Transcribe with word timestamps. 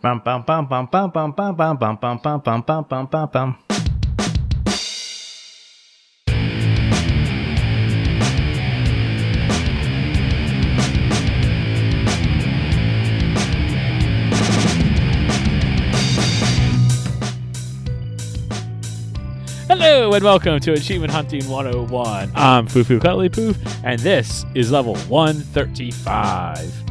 Bum 0.00 0.20
bum 0.24 0.44
bum 0.46 0.64
bum 0.64 0.86
bum 0.86 1.10
bum 1.10 1.32
bum 1.32 1.56
bum 1.56 1.76
bum 1.76 1.96
bum 1.96 2.18
bum 2.22 2.40
bum 2.40 2.62
bum 2.62 2.84
bum 2.88 3.06
bum 3.06 3.28
bum. 3.32 3.58
Hello 19.66 20.12
and 20.12 20.22
welcome 20.22 20.60
to 20.60 20.74
Achievement 20.74 21.10
Hunting 21.10 21.48
101. 21.48 22.30
I'm 22.36 22.68
Fufu 22.68 23.02
Cuddly 23.02 23.30
Poof, 23.30 23.56
and 23.82 23.98
this 23.98 24.44
is 24.54 24.70
level 24.70 24.94
135. 25.08 26.87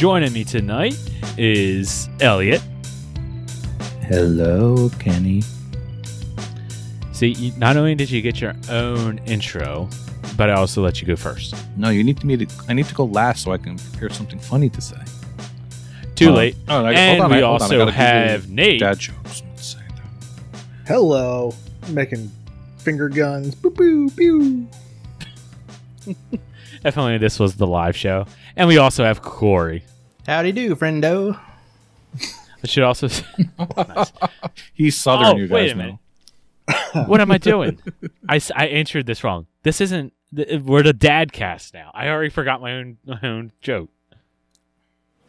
Joining 0.00 0.32
me 0.32 0.44
tonight 0.44 0.96
is 1.36 2.08
Elliot. 2.22 2.62
Hello, 4.00 4.88
Kenny. 4.98 5.42
See, 7.12 7.28
you, 7.32 7.52
not 7.58 7.76
only 7.76 7.94
did 7.94 8.10
you 8.10 8.22
get 8.22 8.40
your 8.40 8.54
own 8.70 9.18
intro, 9.26 9.90
but 10.38 10.48
I 10.48 10.54
also 10.54 10.80
let 10.82 11.02
you 11.02 11.06
go 11.06 11.16
first. 11.16 11.54
No, 11.76 11.90
you 11.90 12.02
need 12.02 12.24
me 12.24 12.38
to. 12.38 12.46
I 12.66 12.72
need 12.72 12.86
to 12.86 12.94
go 12.94 13.04
last 13.04 13.42
so 13.44 13.52
I 13.52 13.58
can 13.58 13.76
prepare 13.76 14.08
something 14.08 14.38
funny 14.38 14.70
to 14.70 14.80
say. 14.80 14.96
Too 16.14 16.30
Uh, 16.30 16.34
late. 16.34 16.56
oh, 16.70 16.82
I- 16.86 16.92
and 16.94 17.20
hold 17.20 17.32
on, 17.32 17.36
we 17.36 17.42
I- 17.42 17.46
hold 17.46 17.60
on, 17.60 17.60
I 17.60 17.64
also 17.64 17.78
gotta 17.78 17.92
have 17.92 18.48
Nate. 18.48 18.80
Dad 18.80 18.98
jokes. 18.98 19.42
Let's 19.50 19.66
say 19.66 19.80
that. 19.96 20.60
Hello. 20.86 21.54
Making 21.90 22.30
finger 22.78 23.10
guns. 23.10 23.54
Boo 23.54 23.68
boo 23.70 24.08
pew. 24.08 24.66
If 26.82 26.96
only 26.96 27.18
this 27.18 27.38
was 27.38 27.56
the 27.56 27.66
live 27.66 27.94
show. 27.94 28.24
And 28.60 28.68
we 28.68 28.76
also 28.76 29.04
have 29.04 29.22
Corey. 29.22 29.84
Howdy 30.26 30.52
do, 30.52 30.76
friendo. 30.76 31.40
I 32.62 32.66
should 32.66 32.82
also. 32.82 33.08
He's 34.74 34.98
southern. 34.98 35.26
oh, 35.28 35.36
you 35.38 35.46
guys 35.46 35.50
wait 35.50 35.70
a 35.70 35.74
know. 35.74 35.98
minute. 36.94 37.08
what 37.08 37.22
am 37.22 37.30
I 37.30 37.38
doing? 37.38 37.80
I, 38.28 38.38
I 38.54 38.66
answered 38.66 39.06
this 39.06 39.24
wrong. 39.24 39.46
This 39.62 39.80
isn't. 39.80 40.12
th- 40.36 40.46
uh, 40.52 40.58
We're 40.62 40.82
the 40.82 40.92
dad 40.92 41.32
cast 41.32 41.72
now. 41.72 41.90
I 41.94 42.08
already 42.08 42.28
forgot 42.28 42.60
my 42.60 42.72
own 42.72 42.98
my 43.06 43.18
own 43.22 43.52
joke. 43.62 43.88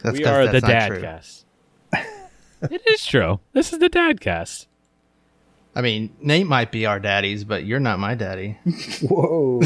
That's 0.03 0.17
we 0.17 0.25
'cause 0.25 0.33
are 0.33 0.45
the 0.47 0.51
that's 0.51 0.63
not 0.63 0.69
dad 0.69 0.87
true. 0.89 1.01
cast. 1.01 1.45
it 2.63 2.81
is 2.85 3.05
true. 3.05 3.39
This 3.53 3.71
is 3.71 3.79
the 3.79 3.87
dad 3.87 4.19
cast. 4.19 4.67
I 5.73 5.79
mean, 5.79 6.13
Nate 6.19 6.47
might 6.47 6.69
be 6.69 6.85
our 6.85 6.99
daddies, 6.99 7.45
but 7.45 7.63
you're 7.63 7.79
not 7.79 7.97
my 7.97 8.13
daddy. 8.13 8.57
Whoa. 9.01 9.61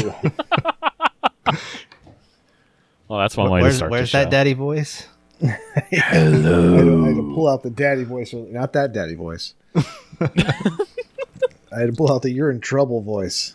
Well, 3.08 3.20
that's 3.20 3.36
one 3.36 3.50
way 3.50 3.60
to 3.60 3.64
where's 3.64 3.76
start. 3.76 3.90
where's 3.90 4.12
the 4.12 4.18
that 4.18 4.24
show. 4.24 4.30
daddy 4.30 4.52
voice? 4.54 5.06
I 5.42 5.48
had, 5.92 6.42
to, 6.42 7.02
I 7.04 7.08
had 7.08 7.16
to 7.16 7.32
pull 7.34 7.48
out 7.48 7.62
the 7.62 7.70
daddy 7.70 8.04
voice. 8.04 8.32
Not 8.32 8.72
that 8.72 8.92
daddy 8.92 9.14
voice. 9.14 9.54
I 10.20 11.80
had 11.80 11.86
to 11.90 11.92
pull 11.96 12.10
out 12.10 12.22
the 12.22 12.30
you're 12.30 12.50
in 12.50 12.60
trouble 12.60 13.02
voice. 13.02 13.54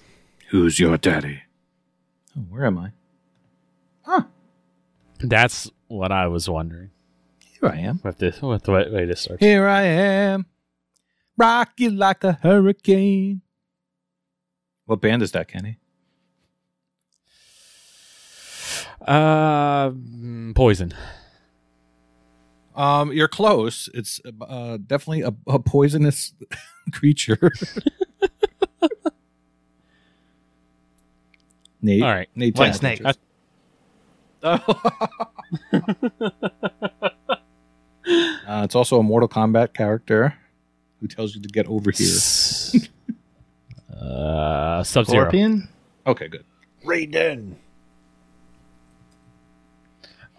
Who's 0.49 0.79
your 0.79 0.97
daddy? 0.97 1.41
Oh, 2.37 2.41
where 2.49 2.65
am 2.65 2.77
I? 2.77 2.91
Huh. 4.03 4.23
That's 5.19 5.69
what 5.87 6.11
I 6.11 6.27
was 6.27 6.47
wondering. 6.49 6.91
Here 7.39 7.69
I 7.69 7.77
am. 7.77 7.99
With 8.03 8.19
this, 8.19 8.41
with 8.41 8.63
the 8.63 8.71
way, 8.71 8.89
way 8.89 9.05
to 9.05 9.15
start. 9.15 9.39
Here 9.39 9.67
I 9.67 9.81
am. 9.83 10.45
Rock 11.37 11.71
you 11.77 11.89
like 11.89 12.23
a 12.23 12.33
hurricane. 12.33 13.41
What 14.85 15.01
band 15.01 15.23
is 15.23 15.31
that, 15.31 15.47
Kenny? 15.47 15.77
Uh, 19.07 19.91
poison. 20.55 20.93
Um, 22.75 23.11
you're 23.11 23.27
close. 23.27 23.89
It's 23.93 24.21
uh, 24.41 24.77
definitely 24.85 25.21
a, 25.21 25.33
a 25.47 25.59
poisonous 25.59 26.33
creature. 26.91 27.51
Nate. 31.81 32.03
All 32.03 32.09
right. 32.09 32.29
Nate. 32.35 32.55
Whitesnake. 32.55 33.05
us. 33.05 33.17
Uh, 38.47 38.63
it's 38.65 38.75
also 38.75 38.99
a 38.99 39.03
Mortal 39.03 39.29
Kombat 39.29 39.73
character 39.73 40.33
who 40.99 41.07
tells 41.07 41.35
you 41.35 41.41
to 41.41 41.47
get 41.47 41.65
over 41.67 41.91
here. 41.91 42.17
uh, 43.95 44.83
Sub 44.83 45.05
Zero. 45.05 45.31
Okay, 46.05 46.27
good. 46.27 46.43
Raiden. 46.83 47.55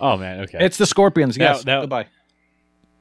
Oh 0.02 0.16
man. 0.18 0.40
Okay. 0.40 0.58
It's 0.60 0.76
the 0.76 0.84
Scorpions. 0.86 1.38
Now- 1.38 1.52
Yes. 1.54 1.64
now- 1.64 1.80
Goodbye. 1.82 2.06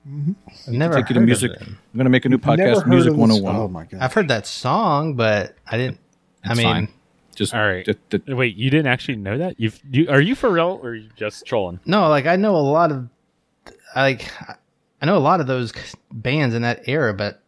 I've 0.08 0.68
never 0.74 0.96
take 0.96 1.10
you 1.10 1.14
to 1.16 1.20
heard 1.20 1.26
music. 1.28 1.52
of 1.52 1.62
it. 1.62 1.68
I'm 1.68 1.78
going 1.96 2.06
to 2.06 2.10
make 2.10 2.26
a 2.26 2.30
new 2.30 2.40
podcast, 2.40 2.88
Music 2.88 3.14
101. 3.14 3.56
Oh 3.56 3.68
my 3.68 3.84
god. 3.86 4.00
I've 4.02 4.14
heard 4.14 4.30
that 4.30 4.48
song, 4.48 5.14
but 5.16 5.56
I 5.70 5.78
didn't. 5.78 6.00
I 6.44 6.56
mean, 6.56 6.64
fine. 6.64 6.88
Just 7.36 7.54
All 7.54 7.62
right. 7.66 7.86
just- 7.86 8.00
just- 8.10 8.28
Wait, 8.28 8.56
you 8.56 8.70
didn't 8.72 8.88
actually 8.88 9.18
know 9.18 9.38
that? 9.38 9.60
You've 9.60 9.80
you 9.92 10.08
are 10.10 10.20
you 10.22 10.34
for 10.36 10.50
real 10.50 10.80
or 10.82 10.90
are 10.90 10.96
you 10.96 11.10
just 11.16 11.46
trolling? 11.46 11.80
no, 11.86 12.08
like 12.10 12.26
I 12.26 12.36
know 12.36 12.56
a 12.56 12.58
lot 12.58 12.92
of, 12.92 13.10
like, 13.96 14.32
I 15.02 15.06
know 15.06 15.18
a 15.18 15.20
lot 15.20 15.40
of 15.40 15.48
those 15.48 15.72
bands 16.12 16.56
in 16.56 16.62
that 16.64 16.88
era, 16.88 17.14
but 17.14 17.42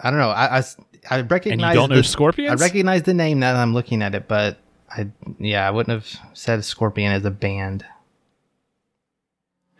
I 0.00 0.10
don't 0.10 0.18
know. 0.18 0.30
I 0.30 0.58
I, 0.58 0.62
I 1.10 1.20
recognize. 1.20 1.52
And 1.52 1.60
you 1.60 1.74
don't 1.74 1.90
know 1.90 1.96
the, 1.96 2.04
Scorpions? 2.04 2.60
I 2.60 2.64
recognize 2.64 3.02
the 3.02 3.14
name 3.14 3.38
now 3.40 3.52
that 3.54 3.60
I'm 3.60 3.74
looking 3.74 4.02
at 4.02 4.14
it, 4.14 4.26
but 4.26 4.58
I 4.90 5.08
yeah, 5.38 5.66
I 5.66 5.70
wouldn't 5.70 5.92
have 5.94 6.20
said 6.34 6.64
Scorpion 6.64 7.12
as 7.12 7.24
a 7.26 7.30
band. 7.30 7.84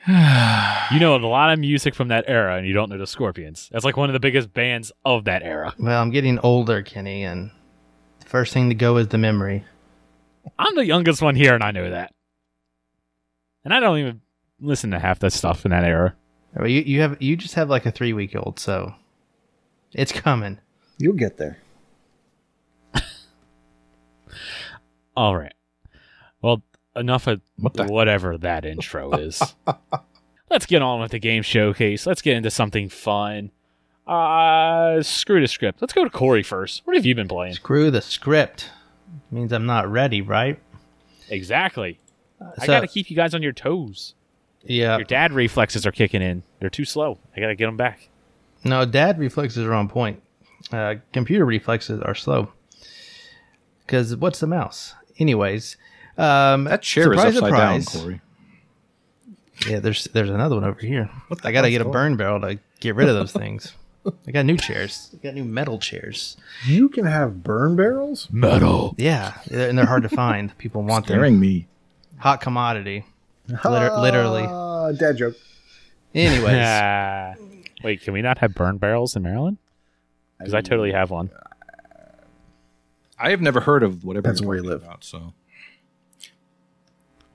You 0.93 0.99
know 0.99 1.15
a 1.15 1.19
lot 1.19 1.53
of 1.53 1.61
music 1.61 1.95
from 1.95 2.09
that 2.09 2.25
era, 2.27 2.57
and 2.57 2.67
you 2.67 2.73
don't 2.75 2.89
know 2.91 2.99
the 2.99 3.07
Scorpions. 3.07 3.69
That's 3.71 3.85
like 3.85 3.97
one 3.97 4.09
of 4.09 4.13
the 4.13 4.19
biggest 4.19 4.53
bands 4.53 4.91
of 5.05 5.25
that 5.25 5.45
era. 5.45 5.73
Well, 5.79 6.03
I'm 6.03 6.11
getting 6.11 6.41
older, 6.41 6.83
Kenny, 6.83 7.23
and 7.23 7.53
the 8.19 8.27
first 8.27 8.53
thing 8.53 8.71
to 8.71 8.75
go 8.75 8.97
is 8.97 9.07
the 9.09 9.19
memory. 9.19 9.65
I'm 10.59 10.75
the 10.75 10.85
youngest 10.85 11.23
one 11.23 11.37
here, 11.37 11.55
and 11.55 11.63
I 11.63 11.71
know 11.71 11.91
that. 11.91 12.13
And 13.65 13.73
I 13.73 13.79
don't 13.79 13.99
even 13.99 14.21
listen 14.59 14.91
to 14.91 14.99
half 14.99 15.21
that 15.21 15.33
stuff 15.33 15.65
in 15.65 15.71
that 15.71 15.85
era. 15.85 16.17
Well, 16.57 16.67
You 16.67 16.81
you 16.81 17.01
have 17.03 17.23
you 17.23 17.37
just 17.37 17.55
have 17.55 17.71
like 17.71 17.87
a 17.87 17.93
three 17.93 18.13
week 18.13 18.35
old, 18.35 18.59
so 18.59 18.93
it's 19.93 20.11
coming. 20.13 20.59
You'll 20.99 21.15
get 21.15 21.37
there. 21.37 21.59
All 25.17 25.37
right. 25.37 25.55
Well, 26.43 26.65
enough 26.97 27.27
of 27.27 27.41
What 27.57 27.75
the- 27.75 27.85
whatever 27.85 28.37
that 28.39 28.65
intro 28.65 29.13
is. 29.13 29.43
Let's 30.51 30.67
get 30.67 30.83
on 30.83 31.01
with 31.01 31.13
the 31.13 31.19
game 31.19 31.43
showcase. 31.43 32.07
Let's 32.07 32.23
get 32.23 32.37
into 32.37 32.51
something 32.51 32.89
fun. 32.89 33.51
Uh, 34.07 35.01
screw 35.03 35.41
the 35.41 35.47
script. 35.47 35.81
Let's 35.81 35.93
go 35.93 36.03
to 36.03 36.11
Corey 36.11 36.43
first. 36.43 36.83
What 36.85 36.97
have 36.97 37.07
you 37.07 37.15
been 37.15 37.29
playing? 37.29 37.55
Screw 37.55 37.91
the 37.93 38.01
script. 38.03 38.71
Means 39.31 39.53
I'm 39.53 39.67
not 39.67 39.89
ready, 39.91 40.21
right? 40.21 40.59
Exactly. 41.29 42.01
I 42.41 42.65
So- 42.65 42.73
got 42.73 42.81
to 42.81 42.89
keep 42.89 43.11
you 43.11 43.17
guys 43.17 43.35
on 43.35 43.43
your 43.43 43.53
toes. 43.53 44.15
Yeah. 44.65 44.97
Your 44.97 45.05
dad 45.05 45.33
reflexes 45.33 45.87
are 45.87 45.93
kicking 45.93 46.21
in. 46.23 46.43
They're 46.59 46.69
too 46.71 46.85
slow. 46.85 47.19
I 47.37 47.41
got 47.41 47.47
to 47.49 47.55
get 47.55 47.67
them 47.67 47.77
back. 47.77 48.09
No, 48.65 48.85
dad 48.85 49.19
reflexes 49.19 49.65
are 49.65 49.73
on 49.73 49.89
point. 49.89 50.21
Uh, 50.73 50.97
computer 51.13 51.45
reflexes 51.47 52.01
are 52.03 52.15
slow. 52.15 52.53
Because 53.87 54.15
what's 54.17 54.41
the 54.41 54.47
mouse? 54.47 54.95
Anyways, 55.19 55.77
um, 56.19 56.65
that 56.65 56.83
chair 56.83 57.05
surprise, 57.05 57.35
is 57.37 57.43
upside 57.43 57.51
surprise. 57.51 57.87
down, 57.93 58.03
Corey. 58.03 58.21
Yeah, 59.69 59.81
there's 59.81 60.05
there's 60.13 60.31
another 60.31 60.55
one 60.57 60.65
over 60.65 60.81
here. 60.81 61.11
I 61.45 61.53
got 61.53 61.63
to 61.63 61.71
get 61.71 61.81
a 61.83 61.85
burn 61.85 62.17
barrel 62.17 62.41
to 62.41 62.59
get 62.81 62.95
rid 62.95 63.09
of 63.09 63.15
those 63.15 63.33
things. 63.43 63.75
I 64.27 64.31
got 64.31 64.47
new 64.47 64.57
chairs. 64.57 65.11
I 65.13 65.23
got 65.23 65.35
new 65.35 65.45
metal 65.45 65.79
chairs. 65.79 66.39
You 66.65 66.89
can 66.89 67.05
have 67.05 67.43
burn 67.43 67.77
barrels? 67.77 68.29
Metal. 68.33 68.95
Yeah, 68.97 69.35
and 69.51 69.77
they're 69.77 69.85
hard 69.87 70.03
to 70.05 70.09
find. 70.09 70.57
People 70.59 70.83
want 70.83 71.07
them. 71.07 71.17
Scaring 71.17 71.39
me. 71.39 71.67
Hot 72.19 72.41
commodity. 72.41 73.05
Liter- 73.49 73.97
literally. 73.99 74.45
Ah, 74.49 74.93
dad 74.93 75.19
joke. 75.19 75.35
Anyways, 76.15 76.57
Ah. 76.59 77.35
wait, 77.85 78.01
can 78.03 78.15
we 78.15 78.23
not 78.23 78.39
have 78.39 78.55
burn 78.55 78.79
barrels 78.79 79.15
in 79.17 79.23
Maryland? 79.23 79.59
Because 80.39 80.55
I 80.55 80.63
totally 80.63 80.93
have 80.93 81.11
one. 81.11 81.31
I 83.19 83.31
have 83.31 83.43
never 83.43 83.61
heard 83.61 83.83
of 83.83 84.03
whatever. 84.05 84.23
Depends 84.23 84.41
you're 84.41 84.49
where 84.49 84.57
you 84.57 84.63
live. 84.63 84.83
About, 84.83 85.05
so 85.05 85.35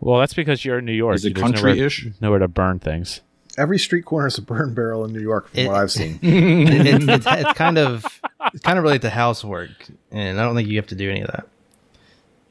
Well, 0.06 0.20
that's 0.20 0.36
because 0.36 0.64
you're 0.64 0.78
in 0.78 0.86
New 0.86 0.92
York. 0.94 1.16
Is 1.16 1.26
it 1.26 1.34
There's 1.34 1.52
nowhere- 1.52 1.62
country-ish? 1.74 2.08
Nowhere 2.22 2.38
to 2.38 2.48
burn 2.48 2.78
things. 2.78 3.22
Every 3.58 3.80
street 3.80 4.06
corner 4.06 4.28
is 4.28 4.38
a 4.38 4.44
burn 4.44 4.76
barrel 4.76 5.04
in 5.04 5.12
New 5.14 5.20
York, 5.20 5.50
from 5.50 5.60
It- 5.60 5.68
what 5.68 5.78
I've 5.78 5.92
seen. 5.92 6.20
it, 6.22 6.86
it, 6.86 7.10
it's, 7.10 7.26
it's 7.28 7.54
kind 7.54 7.80
of 7.80 8.06
it's 8.54 8.62
kind 8.64 8.78
of 8.78 8.84
related 8.84 9.02
to 9.02 9.10
housework, 9.10 9.72
and 10.12 10.40
I 10.40 10.44
don't 10.44 10.54
think 10.56 10.70
you 10.70 10.76
have 10.78 10.86
to 10.88 10.96
do 10.96 11.10
any 11.10 11.22
of 11.22 11.28
that. 11.32 11.48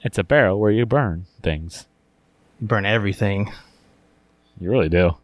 It's 0.02 0.18
a 0.18 0.24
barrel 0.24 0.58
where 0.58 0.72
you 0.72 0.84
burn 0.84 1.26
things. 1.42 1.86
You 2.60 2.66
burn 2.66 2.86
everything. 2.86 3.52
You 4.58 4.70
really 4.70 4.88
do. 4.88 5.16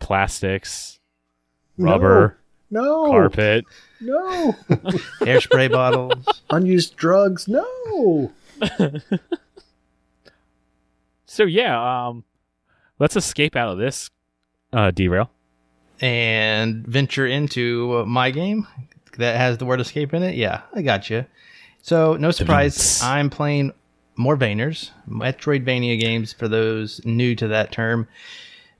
Plastics, 0.00 0.98
rubber, 1.78 2.36
No. 2.72 3.06
carpet. 3.06 3.64
No. 4.00 4.52
Hairspray 5.20 5.70
bottles. 5.70 6.42
Unused 6.50 6.96
drugs. 6.96 7.46
No. 7.46 8.32
So 11.34 11.44
yeah, 11.44 12.06
um, 12.08 12.22
let's 13.00 13.16
escape 13.16 13.56
out 13.56 13.68
of 13.68 13.78
this 13.78 14.08
uh, 14.72 14.92
derail. 14.92 15.30
and 16.00 16.86
venture 16.86 17.26
into 17.26 18.04
my 18.06 18.30
game 18.30 18.68
that 19.18 19.36
has 19.36 19.58
the 19.58 19.64
word 19.64 19.80
escape 19.80 20.14
in 20.14 20.22
it, 20.22 20.36
yeah, 20.36 20.62
I 20.74 20.82
got 20.82 21.10
you. 21.10 21.24
So 21.82 22.14
no 22.16 22.30
surprise, 22.30 22.76
Vince. 22.76 23.02
I'm 23.02 23.30
playing 23.30 23.72
more 24.16 24.36
Vayners, 24.36 24.90
Metroidvania 25.10 25.98
games 25.98 26.32
for 26.32 26.46
those 26.46 27.04
new 27.04 27.34
to 27.34 27.48
that 27.48 27.72
term. 27.72 28.06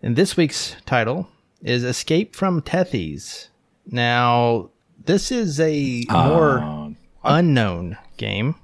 And 0.01 0.15
this 0.15 0.37
week's 0.37 0.77
title 0.87 1.29
is 1.61 1.83
Escape 1.83 2.37
from 2.37 2.63
Tethys. 2.63 3.49
Now, 3.91 4.71
this 5.05 5.33
is 5.33 5.59
a 5.59 6.05
more 6.09 6.59
Um, 6.61 6.97
unknown 7.25 7.99
game. 8.17 8.55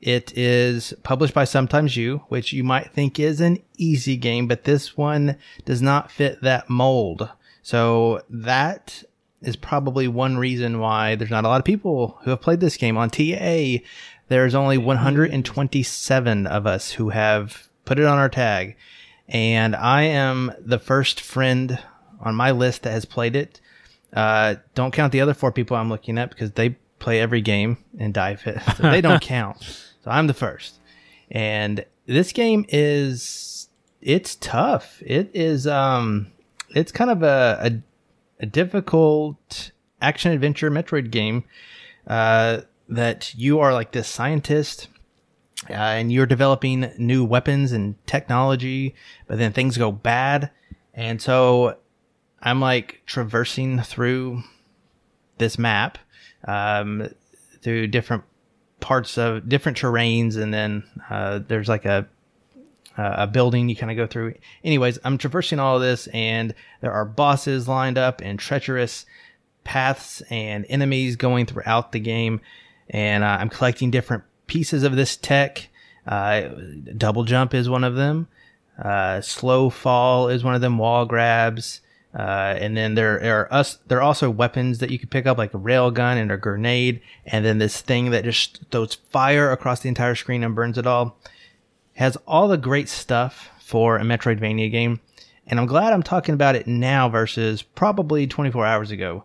It 0.00 0.36
is 0.36 0.94
published 1.02 1.34
by 1.34 1.44
Sometimes 1.44 1.96
You, 1.96 2.18
which 2.28 2.52
you 2.52 2.62
might 2.62 2.92
think 2.92 3.18
is 3.18 3.40
an 3.40 3.58
easy 3.76 4.16
game, 4.16 4.46
but 4.46 4.64
this 4.64 4.96
one 4.96 5.36
does 5.64 5.82
not 5.82 6.10
fit 6.10 6.40
that 6.42 6.70
mold. 6.70 7.28
So 7.62 8.22
that 8.30 9.02
is 9.42 9.56
probably 9.56 10.08
one 10.08 10.36
reason 10.36 10.78
why 10.78 11.14
there's 11.14 11.30
not 11.30 11.44
a 11.44 11.48
lot 11.48 11.60
of 11.60 11.64
people 11.64 12.18
who 12.22 12.30
have 12.30 12.40
played 12.40 12.60
this 12.60 12.76
game 12.76 12.96
on 12.96 13.10
TA. 13.10 13.78
There's 14.28 14.54
only 14.54 14.78
127 14.78 16.46
of 16.46 16.66
us 16.66 16.92
who 16.92 17.08
have 17.10 17.68
put 17.84 17.98
it 17.98 18.04
on 18.04 18.18
our 18.18 18.28
tag, 18.28 18.76
and 19.28 19.74
I 19.74 20.02
am 20.02 20.52
the 20.60 20.78
first 20.78 21.20
friend 21.20 21.78
on 22.20 22.34
my 22.34 22.50
list 22.50 22.82
that 22.82 22.92
has 22.92 23.04
played 23.04 23.36
it. 23.36 23.60
Uh, 24.12 24.56
don't 24.74 24.92
count 24.92 25.12
the 25.12 25.20
other 25.20 25.34
four 25.34 25.52
people 25.52 25.76
I'm 25.76 25.88
looking 25.88 26.18
at 26.18 26.30
because 26.30 26.52
they 26.52 26.70
play 26.98 27.20
every 27.20 27.40
game 27.40 27.78
and 27.98 28.12
dive 28.12 28.46
it. 28.46 28.60
So 28.76 28.84
they 28.84 29.00
don't 29.00 29.22
count. 29.22 29.86
So 30.08 30.12
I'm 30.12 30.26
the 30.26 30.32
first. 30.32 30.80
And 31.30 31.84
this 32.06 32.32
game 32.32 32.64
is 32.70 33.68
it's 34.00 34.36
tough. 34.36 35.02
It 35.04 35.30
is 35.34 35.66
um 35.66 36.28
it's 36.70 36.90
kind 36.90 37.10
of 37.10 37.22
a 37.22 37.58
a, 37.60 38.44
a 38.44 38.46
difficult 38.46 39.72
action 40.00 40.32
adventure 40.32 40.70
Metroid 40.70 41.10
game 41.10 41.44
uh 42.06 42.62
that 42.88 43.34
you 43.34 43.60
are 43.60 43.74
like 43.74 43.92
this 43.92 44.08
scientist 44.08 44.88
uh, 45.68 45.74
and 45.74 46.10
you're 46.10 46.24
developing 46.24 46.90
new 46.96 47.22
weapons 47.22 47.72
and 47.72 47.94
technology, 48.06 48.94
but 49.26 49.36
then 49.36 49.52
things 49.52 49.76
go 49.76 49.92
bad. 49.92 50.50
And 50.94 51.20
so 51.20 51.76
I'm 52.40 52.62
like 52.62 53.02
traversing 53.04 53.80
through 53.82 54.42
this 55.36 55.58
map 55.58 55.98
um, 56.46 57.10
through 57.60 57.88
different 57.88 58.24
parts 58.80 59.18
of 59.18 59.48
different 59.48 59.78
terrains, 59.78 60.36
and 60.36 60.52
then 60.52 60.84
uh, 61.10 61.40
there's 61.46 61.68
like 61.68 61.84
a 61.84 62.06
a 63.00 63.28
building 63.28 63.68
you 63.68 63.76
kind 63.76 63.92
of 63.92 63.96
go 63.96 64.08
through. 64.08 64.34
Anyways, 64.64 64.98
I'm 65.04 65.18
traversing 65.18 65.60
all 65.60 65.76
of 65.76 65.82
this, 65.82 66.08
and 66.08 66.52
there 66.80 66.92
are 66.92 67.04
bosses 67.04 67.68
lined 67.68 67.96
up 67.96 68.20
and 68.20 68.38
treacherous 68.38 69.06
paths 69.62 70.20
and 70.30 70.66
enemies 70.68 71.14
going 71.14 71.46
throughout 71.46 71.92
the 71.92 72.00
game, 72.00 72.40
and 72.90 73.22
uh, 73.22 73.36
I'm 73.40 73.50
collecting 73.50 73.92
different 73.92 74.24
pieces 74.48 74.82
of 74.82 74.96
this 74.96 75.16
tech. 75.16 75.68
Uh, 76.06 76.48
double 76.96 77.22
jump 77.22 77.54
is 77.54 77.68
one 77.68 77.84
of 77.84 77.94
them. 77.94 78.26
Uh, 78.82 79.20
slow 79.20 79.70
fall 79.70 80.28
is 80.28 80.42
one 80.42 80.54
of 80.54 80.60
them. 80.60 80.78
Wall 80.78 81.04
grabs. 81.04 81.80
Uh, 82.18 82.56
and 82.58 82.76
then 82.76 82.96
there 82.96 83.38
are 83.38 83.54
us. 83.54 83.78
There 83.86 83.98
are 83.98 84.02
also 84.02 84.28
weapons 84.28 84.78
that 84.78 84.90
you 84.90 84.98
can 84.98 85.08
pick 85.08 85.24
up, 85.24 85.38
like 85.38 85.54
a 85.54 85.58
rail 85.58 85.92
gun 85.92 86.18
and 86.18 86.32
a 86.32 86.36
grenade, 86.36 87.00
and 87.24 87.44
then 87.44 87.58
this 87.58 87.80
thing 87.80 88.10
that 88.10 88.24
just 88.24 88.60
throws 88.72 88.94
fire 88.94 89.52
across 89.52 89.80
the 89.80 89.88
entire 89.88 90.16
screen 90.16 90.42
and 90.42 90.52
burns 90.52 90.76
it 90.76 90.86
all. 90.86 91.16
Has 91.94 92.16
all 92.26 92.48
the 92.48 92.56
great 92.56 92.88
stuff 92.88 93.50
for 93.60 93.98
a 93.98 94.02
Metroidvania 94.02 94.68
game, 94.68 95.00
and 95.46 95.60
I'm 95.60 95.66
glad 95.66 95.92
I'm 95.92 96.02
talking 96.02 96.34
about 96.34 96.56
it 96.56 96.66
now 96.66 97.08
versus 97.08 97.62
probably 97.62 98.26
24 98.26 98.66
hours 98.66 98.90
ago, 98.90 99.22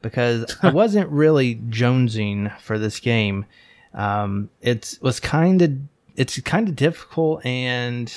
because 0.00 0.56
I 0.62 0.70
wasn't 0.72 1.10
really 1.10 1.56
jonesing 1.56 2.58
for 2.58 2.78
this 2.78 3.00
game. 3.00 3.44
Um, 3.92 4.48
it 4.62 4.98
was 5.02 5.20
kind 5.20 5.60
of 5.60 5.72
it's 6.16 6.40
kind 6.40 6.70
of 6.70 6.76
difficult 6.76 7.44
and 7.44 8.10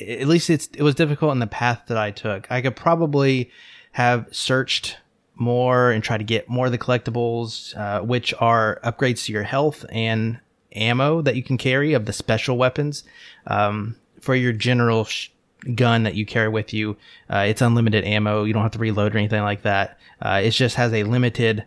at 0.00 0.26
least 0.26 0.50
it's 0.50 0.68
it 0.74 0.82
was 0.82 0.94
difficult 0.94 1.32
in 1.32 1.38
the 1.38 1.46
path 1.46 1.84
that 1.88 1.96
I 1.98 2.10
took. 2.10 2.50
I 2.50 2.60
could 2.60 2.76
probably 2.76 3.50
have 3.92 4.26
searched 4.30 4.98
more 5.34 5.90
and 5.90 6.02
try 6.02 6.18
to 6.18 6.24
get 6.24 6.48
more 6.48 6.66
of 6.66 6.72
the 6.72 6.78
collectibles, 6.78 7.76
uh, 7.76 8.02
which 8.02 8.34
are 8.38 8.80
upgrades 8.82 9.26
to 9.26 9.32
your 9.32 9.42
health 9.42 9.84
and 9.90 10.38
ammo 10.74 11.22
that 11.22 11.36
you 11.36 11.42
can 11.42 11.58
carry 11.58 11.92
of 11.92 12.06
the 12.06 12.12
special 12.12 12.56
weapons. 12.56 13.04
Um, 13.46 13.96
for 14.20 14.34
your 14.34 14.52
general 14.52 15.04
sh- 15.04 15.28
gun 15.74 16.02
that 16.02 16.14
you 16.14 16.26
carry 16.26 16.48
with 16.48 16.72
you, 16.72 16.96
uh, 17.30 17.44
it's 17.46 17.62
unlimited 17.62 18.04
ammo. 18.04 18.44
You 18.44 18.52
don't 18.52 18.62
have 18.62 18.72
to 18.72 18.78
reload 18.78 19.14
or 19.14 19.18
anything 19.18 19.42
like 19.42 19.62
that. 19.62 19.98
Uh, 20.20 20.40
it 20.42 20.50
just 20.50 20.76
has 20.76 20.92
a 20.92 21.04
limited 21.04 21.64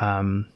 um, 0.00 0.46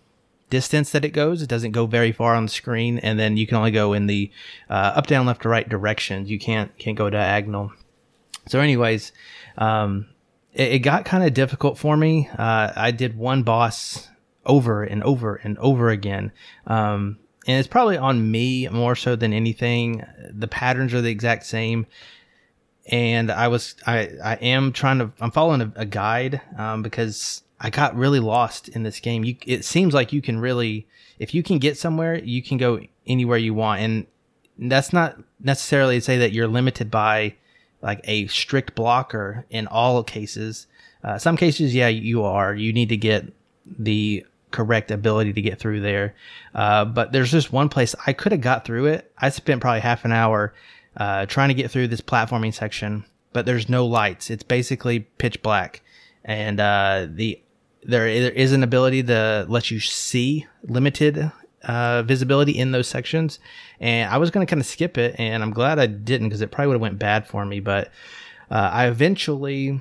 distance 0.55 0.91
that 0.93 1.05
it 1.05 1.11
goes. 1.11 1.43
It 1.43 1.49
doesn't 1.49 1.73
go 1.73 1.87
very 1.87 2.13
far 2.13 2.35
on 2.37 2.45
the 2.45 2.51
screen, 2.51 2.99
and 2.99 3.19
then 3.19 3.37
you 3.37 3.47
can 3.47 3.57
only 3.57 3.73
go 3.73 3.93
in 3.93 4.07
the 4.07 4.31
uh, 4.71 4.99
up, 4.99 5.07
down, 5.07 5.27
left, 5.27 5.45
or 5.45 5.49
right 5.49 5.69
directions. 5.69 6.31
You 6.31 6.39
can't 6.39 6.71
can't 6.79 6.97
go 6.97 7.11
diagonal. 7.11 7.73
So, 8.47 8.61
anyways, 8.61 9.13
um, 9.59 10.07
it, 10.53 10.73
it 10.75 10.79
got 10.81 11.05
kind 11.05 11.25
of 11.25 11.35
difficult 11.35 11.79
for 11.79 11.97
me. 11.97 12.29
Uh, 12.39 12.73
I 12.77 12.93
did 12.93 13.17
one 13.17 13.43
boss 13.43 14.09
over 14.47 14.85
and 14.85 15.03
over 15.03 15.37
and 15.45 15.59
over 15.59 15.89
again. 15.89 16.31
Um, 16.67 17.19
and 17.47 17.59
it's 17.59 17.69
probably 17.69 17.97
on 17.97 18.31
me 18.31 18.69
more 18.69 18.97
so 18.97 19.17
than 19.17 19.33
anything. 19.33 20.05
The 20.31 20.49
patterns 20.49 20.95
are 20.95 21.03
the 21.03 21.11
exact 21.11 21.47
same. 21.47 21.87
And 22.87 23.31
I 23.31 23.49
was, 23.49 23.75
I, 23.87 24.11
I 24.23 24.35
am 24.35 24.73
trying 24.73 24.99
to, 24.99 25.11
I'm 25.21 25.31
following 25.31 25.63
a, 25.63 25.73
a 25.77 25.87
guide, 25.87 26.41
um, 26.59 26.83
because 26.83 27.43
I 27.65 27.71
got 27.71 27.97
really 27.97 28.21
lost 28.21 28.69
in 28.69 28.83
this 28.83 29.01
game. 29.01 29.25
You, 29.25 29.37
it 29.47 29.65
seems 29.65 29.95
like 29.95 30.13
you 30.13 30.21
can 30.21 30.39
really, 30.39 30.87
if 31.19 31.33
you 31.33 31.43
can 31.43 31.59
get 31.59 31.79
somewhere, 31.79 32.23
you 32.23 32.43
can 32.43 32.59
go 32.59 32.81
anywhere 33.07 33.39
you 33.39 33.55
want. 33.55 33.81
And 33.81 34.07
that's 34.59 34.93
not 34.93 35.19
necessarily 35.41 35.97
to 35.97 36.01
say 36.03 36.19
that 36.19 36.33
you're 36.33 36.47
limited 36.47 36.91
by 36.91 37.37
like 37.81 38.03
a 38.05 38.27
strict 38.27 38.75
blocker 38.75 39.47
in 39.49 39.67
all 39.67 40.05
cases. 40.05 40.67
Uh, 41.03 41.17
some 41.17 41.39
cases, 41.39 41.75
yeah, 41.75 41.89
you 41.89 42.23
are. 42.23 42.55
You 42.55 42.71
need 42.71 42.91
to 42.91 42.99
get 42.99 43.33
the 43.67 44.27
correct 44.51 44.91
ability 44.91 45.33
to 45.33 45.41
get 45.41 45.59
through 45.59 45.81
there. 45.81 46.15
Uh, 46.55 46.85
but 46.85 47.13
there's 47.13 47.31
just 47.31 47.51
one 47.51 47.71
place 47.71 47.95
I 48.07 48.13
could 48.13 48.33
have 48.33 48.43
got 48.43 48.67
through 48.67 48.89
it. 48.89 49.11
I 49.17 49.31
spent 49.31 49.63
probably 49.63 49.81
half 49.81 50.05
an 50.05 50.13
hour 50.13 50.53
uh, 50.99 51.25
trying 51.25 51.49
to 51.49 51.55
get 51.55 51.71
through 51.71 51.89
this 51.89 52.03
platforming 52.03 52.53
section, 52.53 53.07
but 53.33 53.47
there's 53.47 53.71
no 53.71 53.87
lights. 53.87 54.29
It's 54.29 54.43
basically 54.43 55.01
pitch 55.01 55.43
black, 55.43 55.81
and 56.27 56.61
uh, 56.61 57.07
the 57.09 57.41
there 57.85 58.09
is 58.09 58.53
an 58.53 58.63
ability 58.63 59.03
to 59.05 59.47
let 59.49 59.71
you 59.71 59.79
see 59.79 60.47
limited 60.63 61.31
uh, 61.65 62.03
visibility 62.03 62.53
in 62.53 62.73
those 62.73 62.89
sections. 62.89 63.39
And 63.81 64.11
I 64.11 64.19
was 64.19 64.31
going 64.31 64.47
to 64.47 64.51
kind 64.51 64.61
of 64.61 64.67
skip 64.67 64.99
it, 64.99 65.17
and 65.19 65.43
I'm 65.43 65.53
glad 65.53 65.79
I 65.79 65.87
didn't 65.87 66.29
because 66.29 66.41
it 66.41 66.51
probably 66.51 66.69
would 66.69 66.75
have 66.75 66.83
went 66.83 66.99
bad 66.99 67.27
for 67.27 67.45
me. 67.45 67.61
But 67.61 67.89
uh, 68.51 68.71
I 68.73 68.87
eventually 68.87 69.81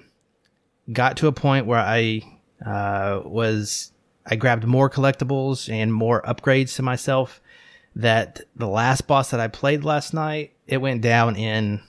got 0.91 1.17
to 1.17 1.27
a 1.27 1.31
point 1.31 1.65
where 1.65 1.79
I 1.79 2.21
uh, 2.65 3.21
was 3.25 3.91
I 4.25 4.35
grabbed 4.35 4.65
more 4.65 4.89
collectibles 4.89 5.71
and 5.71 5.93
more 5.93 6.21
upgrades 6.23 6.75
to 6.75 6.81
myself. 6.81 7.41
That 7.95 8.41
the 8.55 8.67
last 8.67 9.05
boss 9.05 9.29
that 9.29 9.39
I 9.39 9.47
played 9.47 9.83
last 9.83 10.15
night, 10.15 10.53
it 10.65 10.77
went 10.77 11.01
down 11.01 11.35
in 11.35 11.81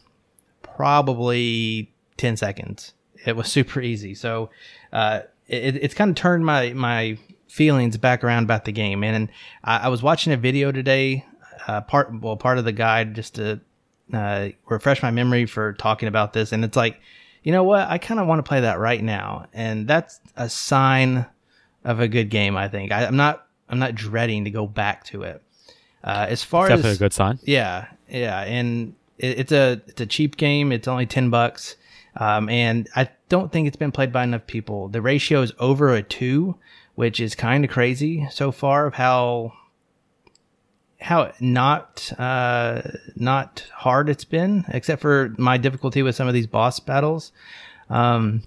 probably 0.61 1.90
10 2.18 2.37
seconds. 2.37 2.92
It 3.25 3.37
was 3.37 3.49
super 3.52 3.80
easy. 3.80 4.14
So 4.14 4.50
uh, 4.92 5.21
it, 5.46 5.76
it's 5.76 5.94
kind 5.94 6.10
of 6.10 6.16
turned 6.16 6.44
my, 6.44 6.72
my 6.72 7.18
feelings 7.48 7.96
back 7.96 8.24
around 8.24 8.44
about 8.44 8.64
the 8.64 8.72
game. 8.72 9.04
And 9.04 9.28
I, 9.62 9.78
I 9.78 9.88
was 9.88 10.02
watching 10.02 10.32
a 10.32 10.36
video 10.36 10.72
today, 10.72 11.24
uh, 11.66 11.80
part, 11.82 12.12
well, 12.20 12.36
part 12.36 12.58
of 12.58 12.64
the 12.64 12.72
guide 12.72 13.14
just 13.14 13.36
to 13.36 13.60
uh, 14.12 14.48
refresh 14.68 15.02
my 15.02 15.10
memory 15.10 15.46
for 15.46 15.72
talking 15.74 16.08
about 16.08 16.32
this. 16.32 16.52
And 16.52 16.64
it's 16.64 16.76
like, 16.76 17.00
you 17.42 17.52
know 17.52 17.64
what? 17.64 17.88
I 17.88 17.98
kind 17.98 18.20
of 18.20 18.26
want 18.26 18.38
to 18.38 18.48
play 18.48 18.60
that 18.60 18.78
right 18.78 19.02
now. 19.02 19.46
And 19.52 19.86
that's 19.86 20.20
a 20.36 20.48
sign 20.48 21.26
of 21.84 22.00
a 22.00 22.08
good 22.08 22.30
game, 22.30 22.56
I 22.56 22.68
think. 22.68 22.92
I, 22.92 23.04
I'm 23.04 23.16
not, 23.16 23.46
I'm 23.68 23.78
not 23.78 23.94
dreading 23.94 24.44
to 24.44 24.50
go 24.50 24.66
back 24.66 25.04
to 25.06 25.22
it. 25.22 25.42
Uh, 26.02 26.26
as 26.28 26.44
far 26.44 26.68
Definitely 26.68 26.90
as 26.90 26.98
definitely 26.98 27.04
a 27.04 27.08
good 27.08 27.12
sign. 27.14 27.38
yeah, 27.44 27.86
yeah, 28.10 28.40
and 28.42 28.94
it, 29.16 29.38
it's 29.38 29.52
a 29.52 29.80
it's 29.86 30.02
a 30.02 30.06
cheap 30.06 30.36
game. 30.36 30.70
It's 30.70 30.86
only 30.86 31.06
ten 31.06 31.30
bucks, 31.30 31.76
um, 32.16 32.49
and 32.49 32.88
I 32.94 33.09
don't 33.28 33.52
think 33.52 33.66
it's 33.66 33.76
been 33.76 33.92
played 33.92 34.12
by 34.12 34.25
enough 34.25 34.47
people. 34.47 34.88
The 34.88 35.02
ratio 35.02 35.42
is 35.42 35.52
over 35.59 35.94
a 35.94 36.02
two, 36.02 36.56
which 36.94 37.21
is 37.21 37.35
kind 37.35 37.64
of 37.64 37.71
crazy 37.71 38.26
so 38.30 38.52
far 38.52 38.87
of 38.87 38.94
how 38.94 39.52
how 41.00 41.33
not 41.38 42.12
uh, 42.18 42.83
not 43.14 43.66
hard 43.73 44.09
it's 44.09 44.25
been, 44.25 44.64
except 44.68 45.02
for 45.02 45.35
my 45.37 45.59
difficulty 45.59 46.02
with 46.02 46.16
some 46.16 46.28
of 46.28 46.35
these 46.35 46.47
boss 46.47 46.80
battles. 46.80 47.33
Um, 47.90 48.42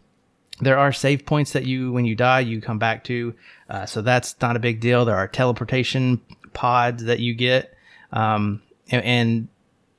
there 0.60 0.78
are 0.78 0.92
save 0.92 1.26
points 1.26 1.52
that 1.54 1.66
you, 1.66 1.92
when 1.92 2.06
you 2.06 2.16
die, 2.16 2.40
you 2.40 2.62
come 2.62 2.80
back 2.80 3.04
to. 3.04 3.36
Uh, 3.70 3.86
so 3.86 4.02
that's 4.02 4.36
not 4.42 4.56
a 4.56 4.60
big 4.60 4.80
deal. 4.80 5.06
There 5.06 5.16
are 5.16 5.28
teleportation 5.28 6.20
pods 6.54 7.04
that 7.04 7.20
you 7.20 7.36
get, 7.36 7.76
um, 8.12 8.64
and, 8.90 9.04
and 9.04 9.48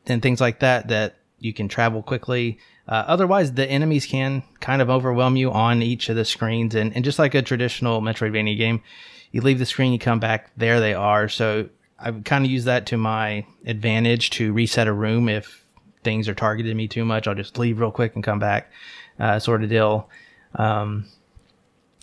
and 0.06 0.22
things 0.22 0.40
like 0.40 0.60
that 0.60 0.88
that 0.88 1.16
you 1.38 1.52
can 1.52 1.68
travel 1.68 2.02
quickly. 2.02 2.58
Uh, 2.88 3.04
otherwise, 3.06 3.52
the 3.52 3.66
enemies 3.66 4.06
can 4.06 4.42
kind 4.60 4.80
of 4.80 4.88
overwhelm 4.88 5.36
you 5.36 5.52
on 5.52 5.82
each 5.82 6.08
of 6.08 6.16
the 6.16 6.24
screens, 6.24 6.74
and, 6.74 6.94
and 6.96 7.04
just 7.04 7.18
like 7.18 7.34
a 7.34 7.42
traditional 7.42 8.00
Metroidvania 8.00 8.56
game, 8.56 8.82
you 9.30 9.42
leave 9.42 9.58
the 9.58 9.66
screen, 9.66 9.92
you 9.92 9.98
come 9.98 10.20
back, 10.20 10.50
there 10.56 10.80
they 10.80 10.94
are. 10.94 11.28
So 11.28 11.68
I 11.98 12.12
kind 12.12 12.44
of 12.44 12.50
use 12.50 12.64
that 12.64 12.86
to 12.86 12.96
my 12.96 13.44
advantage 13.66 14.30
to 14.30 14.52
reset 14.52 14.88
a 14.88 14.92
room 14.92 15.28
if 15.28 15.64
things 16.02 16.28
are 16.28 16.34
targeting 16.34 16.76
me 16.76 16.88
too 16.88 17.04
much. 17.04 17.28
I'll 17.28 17.34
just 17.34 17.58
leave 17.58 17.78
real 17.78 17.90
quick 17.90 18.14
and 18.14 18.24
come 18.24 18.38
back, 18.38 18.72
uh, 19.18 19.38
sort 19.38 19.62
of 19.62 19.68
deal. 19.68 20.08
Um, 20.54 21.04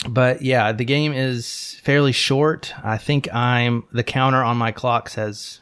but 0.08 0.44
yeah, 0.44 0.72
the 0.72 0.86
game 0.86 1.14
is 1.14 1.80
fairly 1.82 2.12
short. 2.12 2.74
I 2.84 3.00
think 3.00 3.34
I'm 3.34 3.86
the 3.92 4.04
counter 4.04 4.44
on 4.44 4.58
my 4.58 4.72
clock 4.72 5.10
says 5.10 5.62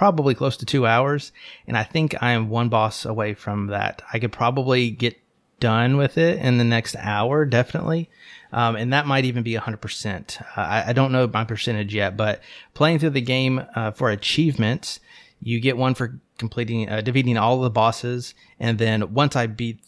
probably 0.00 0.34
close 0.34 0.56
to 0.56 0.64
two 0.64 0.86
hours, 0.86 1.30
and 1.66 1.76
I 1.76 1.82
think 1.82 2.14
I 2.22 2.30
am 2.30 2.48
one 2.48 2.70
boss 2.70 3.04
away 3.04 3.34
from 3.34 3.66
that. 3.66 4.00
I 4.10 4.18
could 4.18 4.32
probably 4.32 4.90
get 4.90 5.20
done 5.60 5.98
with 5.98 6.16
it 6.16 6.38
in 6.38 6.56
the 6.56 6.64
next 6.64 6.96
hour, 6.96 7.44
definitely. 7.44 8.08
Um, 8.50 8.76
and 8.76 8.94
that 8.94 9.06
might 9.06 9.26
even 9.26 9.42
be 9.42 9.52
100%. 9.52 10.40
Uh, 10.40 10.44
I, 10.56 10.84
I, 10.86 10.92
don't 10.94 11.12
know 11.12 11.28
my 11.28 11.44
percentage 11.44 11.94
yet, 11.94 12.16
but 12.16 12.40
playing 12.72 12.98
through 12.98 13.10
the 13.10 13.20
game 13.20 13.62
uh, 13.74 13.90
for 13.90 14.08
achievements, 14.08 15.00
you 15.42 15.60
get 15.60 15.76
one 15.76 15.92
for 15.92 16.18
completing, 16.38 16.88
uh, 16.88 17.02
defeating 17.02 17.36
all 17.36 17.60
the 17.60 17.68
bosses. 17.68 18.32
And 18.58 18.78
then 18.78 19.12
once 19.12 19.36
I 19.36 19.48
beat 19.48 19.80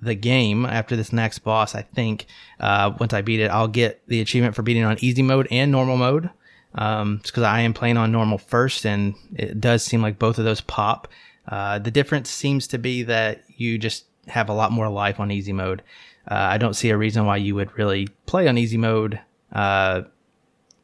the 0.00 0.14
game 0.14 0.64
after 0.64 0.96
this 0.96 1.12
next 1.12 1.40
boss, 1.40 1.74
I 1.74 1.82
think 1.82 2.24
uh, 2.58 2.94
once 2.98 3.12
I 3.12 3.20
beat 3.20 3.40
it, 3.40 3.50
I'll 3.50 3.68
get 3.68 4.00
the 4.08 4.22
achievement 4.22 4.54
for 4.54 4.62
beating 4.62 4.84
on 4.84 4.96
easy 5.00 5.22
mode 5.22 5.46
and 5.50 5.70
normal 5.70 5.98
mode. 5.98 6.30
Um, 6.74 7.20
because 7.24 7.42
I 7.42 7.60
am 7.60 7.72
playing 7.72 7.96
on 7.96 8.12
normal 8.12 8.38
first, 8.38 8.84
and 8.84 9.14
it 9.34 9.60
does 9.60 9.82
seem 9.82 10.02
like 10.02 10.18
both 10.18 10.38
of 10.38 10.44
those 10.44 10.60
pop. 10.60 11.08
Uh, 11.46 11.78
the 11.78 11.90
difference 11.90 12.30
seems 12.30 12.66
to 12.68 12.78
be 12.78 13.02
that 13.04 13.42
you 13.56 13.78
just 13.78 14.04
have 14.26 14.48
a 14.48 14.52
lot 14.52 14.70
more 14.70 14.88
life 14.88 15.18
on 15.18 15.30
easy 15.30 15.52
mode. 15.52 15.82
Uh, 16.30 16.34
I 16.34 16.58
don't 16.58 16.74
see 16.74 16.90
a 16.90 16.96
reason 16.96 17.24
why 17.24 17.38
you 17.38 17.54
would 17.54 17.76
really 17.78 18.08
play 18.26 18.48
on 18.48 18.58
easy 18.58 18.76
mode 18.76 19.18
uh, 19.52 20.02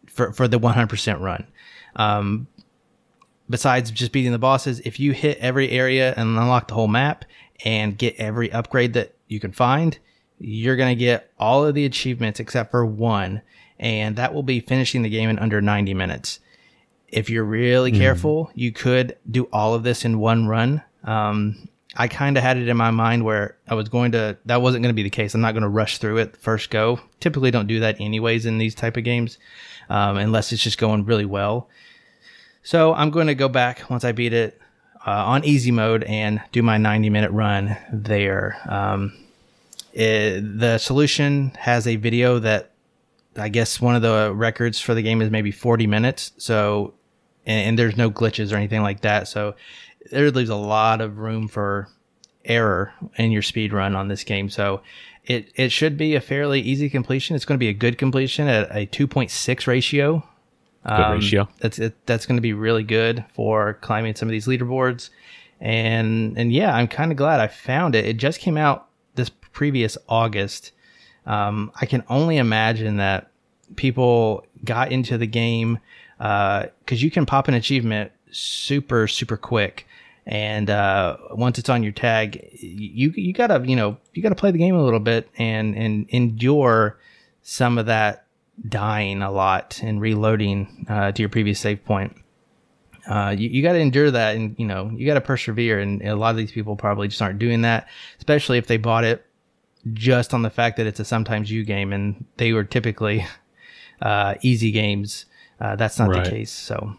for 0.07 0.33
for 0.33 0.49
the 0.49 0.59
100% 0.59 1.21
run. 1.21 1.47
Um, 1.97 2.47
besides 3.49 3.91
just 3.91 4.13
beating 4.13 4.33
the 4.33 4.39
bosses, 4.39 4.81
if 4.81 4.99
you 4.99 5.13
hit 5.13 5.39
every 5.39 5.71
area 5.71 6.15
and 6.17 6.31
unlock 6.39 6.69
the 6.69 6.75
whole 6.75 6.89
map 6.89 7.25
and 7.65 7.97
get 7.97 8.17
every 8.17 8.51
upgrade 8.53 8.95
that 8.95 9.15
you 9.29 9.39
can 9.41 9.53
find, 9.53 9.99
you're 10.39 10.77
going 10.77 10.97
to 10.97 10.99
get 10.99 11.31
all 11.39 11.65
of 11.65 11.75
the 11.75 11.85
achievements 11.85 12.41
except 12.41 12.71
for 12.71 12.85
one, 12.85 13.43
and 13.79 14.17
that 14.17 14.35
will 14.35 14.43
be 14.43 14.61
finishing 14.61 15.03
the 15.03 15.09
game 15.09 15.31
in 15.31 15.39
under 15.39 15.61
90 15.61 15.95
minutes. 15.95 16.41
If 17.09 17.31
you're 17.31 17.45
really 17.45 17.93
mm. 17.93 17.99
careful, 17.99 18.51
you 18.55 18.73
could 18.73 19.17
do 19.31 19.49
all 19.53 19.75
of 19.75 19.83
this 19.83 20.05
in 20.05 20.19
one 20.19 20.47
run. 20.47 20.83
Um, 21.05 21.69
I 21.97 22.09
kind 22.09 22.37
of 22.37 22.43
had 22.43 22.57
it 22.57 22.69
in 22.69 22.77
my 22.77 22.91
mind 22.91 23.25
where 23.25 23.57
I 23.69 23.75
was 23.75 23.89
going 23.89 24.13
to 24.13 24.37
that 24.47 24.63
wasn't 24.63 24.83
going 24.83 24.93
to 24.93 24.97
be 24.97 25.05
the 25.05 25.11
case. 25.11 25.35
I'm 25.35 25.41
not 25.41 25.53
going 25.53 25.63
to 25.63 25.69
rush 25.69 25.99
through 25.99 26.19
it 26.19 26.37
first 26.37 26.71
go. 26.71 26.99
Typically, 27.21 27.51
don't 27.51 27.69
do 27.69 27.81
that 27.81 28.01
anyways 28.01 28.47
in 28.47 28.59
these 28.59 28.75
type 28.75 28.97
of 28.97 29.05
games, 29.05 29.39
um, 29.89 30.17
unless 30.17 30.53
it's 30.53 30.63
just 30.63 30.79
going 30.79 31.05
really 31.05 31.25
well. 31.25 31.69
So 32.63 32.95
I'm 32.95 33.11
going 33.11 33.29
to 33.29 33.35
go 33.35 33.49
back 33.49 33.89
once 33.91 34.05
I 34.05 34.13
beat 34.13 34.33
it 34.33 34.61
uh, 35.07 35.11
on 35.11 35.45
easy 35.45 35.71
mode 35.71 36.03
and 36.05 36.41
do 36.51 36.63
my 36.63 36.79
90 36.79 37.11
minute 37.11 37.31
run 37.31 37.77
there. 37.93 38.59
Um, 38.69 39.13
it, 39.93 40.59
the 40.59 40.79
solution 40.79 41.53
has 41.59 41.87
a 41.87 41.97
video 41.97 42.41
that 42.41 42.73
I 43.37 43.49
guess 43.49 43.81
one 43.81 43.97
of 43.97 44.03
the 44.03 44.33
records 44.35 44.81
for 44.81 44.95
the 44.95 45.03
game 45.03 45.21
is 45.23 45.31
maybe 45.31 45.51
40 45.51 45.87
minutes. 45.87 46.33
So, 46.39 46.95
and, 47.47 47.69
and 47.69 47.79
there's 47.79 47.97
no 47.97 48.11
glitches 48.11 48.53
or 48.53 48.57
anything 48.57 48.83
like 48.83 49.01
that. 49.01 49.29
So 49.29 49.55
there 50.11 50.31
leaves 50.31 50.51
a 50.51 50.57
lot 50.57 51.01
of 51.01 51.19
room 51.19 51.49
for 51.49 51.89
error 52.45 52.93
in 53.17 53.31
your 53.31 53.43
speed 53.43 53.73
run 53.73 53.95
on 53.97 54.09
this 54.09 54.25
game. 54.25 54.51
So 54.51 54.83
it, 55.25 55.51
it 55.55 55.73
should 55.73 55.97
be 55.97 56.15
a 56.15 56.21
fairly 56.21 56.61
easy 56.61 56.91
completion. 56.91 57.35
It's 57.35 57.45
going 57.45 57.57
to 57.59 57.65
be 57.65 57.69
a 57.69 57.75
good 57.75 57.99
completion 57.99 58.49
at 58.49 58.71
a 58.71 58.87
2.6 58.87 59.67
ratio. 59.67 60.25
Good 60.85 60.93
um, 60.93 61.13
ratio. 61.13 61.49
That's 61.61 61.79
it, 61.79 61.95
that's 62.07 62.27
going 62.27 62.37
to 62.37 62.43
be 62.43 62.53
really 62.53 62.83
good 62.83 63.25
for 63.35 63.75
climbing 63.81 64.17
some 64.17 64.29
of 64.29 64.33
these 64.33 64.47
leaderboards. 64.47 65.09
And 65.61 66.37
and 66.37 66.53
yeah, 66.53 66.75
I'm 66.75 66.89
kind 66.89 67.11
of 67.11 67.17
glad 67.17 67.41
I 67.41 67.47
found 67.47 67.95
it. 67.95 68.05
It 68.05 68.19
just 68.19 68.39
came 68.39 68.59
out 68.59 68.89
this 69.15 69.31
previous 69.31 69.97
August. 70.09 70.73
Um, 71.27 71.73
I 71.81 71.87
can 71.87 72.05
only 72.09 72.37
imagine 72.37 72.99
that 72.99 73.31
people 73.77 74.47
got 74.65 74.93
into 74.93 75.19
the 75.19 75.27
game 75.27 75.79
because 76.19 76.69
uh, 76.93 76.95
you 76.95 77.11
can 77.11 77.27
pop 77.27 77.49
an 77.49 77.55
achievement 77.55 78.13
super 78.31 79.07
super 79.07 79.37
quick 79.37 79.87
and 80.27 80.71
uh, 80.71 81.19
once 81.33 81.59
it's 81.59 81.69
on 81.69 81.83
your 81.83 81.93
tag, 81.93 82.49
you 82.59 83.11
you 83.11 83.33
gotta 83.33 83.63
you 83.67 83.77
know 83.77 83.99
you 84.15 84.23
gotta 84.23 84.35
play 84.35 84.51
the 84.51 84.59
game 84.59 84.75
a 84.75 84.83
little 84.83 85.01
bit 85.01 85.29
and 85.37 85.77
and 85.77 86.07
endure 86.09 86.99
some 87.43 87.77
of 87.77 87.87
that 87.87 88.25
dying 88.67 89.21
a 89.21 89.31
lot 89.31 89.81
and 89.83 90.01
reloading 90.01 90.87
uh, 90.89 91.13
to 91.13 91.23
your 91.23 91.29
previous 91.29 91.61
save 91.61 91.85
point. 91.85 92.17
Uh, 93.07 93.35
you, 93.37 93.51
you 93.51 93.63
got 93.63 93.75
to 93.75 93.79
endure 93.79 94.11
that 94.11 94.35
and 94.35 94.57
you 94.59 94.65
know 94.65 94.91
you 94.95 95.05
got 95.05 95.13
to 95.13 95.21
persevere 95.21 95.79
and 95.79 96.01
a 96.01 96.17
lot 96.17 96.31
of 96.31 96.39
these 96.39 96.53
people 96.53 96.75
probably 96.75 97.07
just 97.07 97.21
aren't 97.21 97.39
doing 97.39 97.61
that 97.61 97.87
especially 98.17 98.57
if 98.57 98.67
they 98.67 98.79
bought 98.79 99.05
it 99.05 99.27
just 99.93 100.33
on 100.33 100.43
the 100.43 100.51
fact 100.51 100.77
that 100.77 100.87
it's 100.87 101.01
a 101.01 101.05
sometimes 101.05 101.51
you 101.51 101.65
game 101.65 101.93
and 101.93 102.25
they 102.39 102.53
were 102.53 102.65
typically 102.65 103.27
uh, 104.03 104.35
easy 104.43 104.71
games 104.71 105.27
uh, 105.61 105.77
that's 105.77 105.99
not 105.99 106.09
right. 106.09 106.25
the 106.25 106.31
case 106.31 106.51
so 106.51 106.97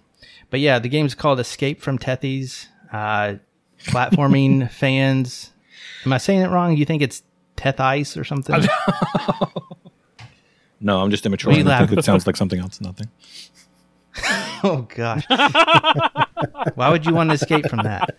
but 0.49 0.59
yeah 0.59 0.79
the 0.79 0.89
game's 0.89 1.15
called 1.15 1.39
escape 1.39 1.81
from 1.81 1.97
Tethys 1.97 2.67
uh, 2.91 3.35
platforming 3.85 4.69
fans. 4.79 5.51
Am 6.05 6.13
I 6.13 6.17
saying 6.17 6.41
it 6.41 6.49
wrong? 6.49 6.77
You 6.77 6.85
think 6.85 7.01
it's 7.01 7.23
Teth 7.55 7.79
Ice 7.79 8.17
or 8.17 8.23
something? 8.23 8.55
no, 10.79 11.01
I'm 11.01 11.11
just 11.11 11.25
immature. 11.25 11.51
I 11.51 11.55
think 11.85 11.99
it 11.99 12.05
sounds 12.05 12.27
like 12.27 12.35
something 12.35 12.59
else. 12.59 12.79
Nothing. 12.81 13.09
oh 14.63 14.87
gosh. 14.95 15.25
Why 16.75 16.89
would 16.89 17.05
you 17.05 17.13
want 17.13 17.31
to 17.31 17.35
escape 17.35 17.67
from 17.67 17.79
that? 17.79 18.15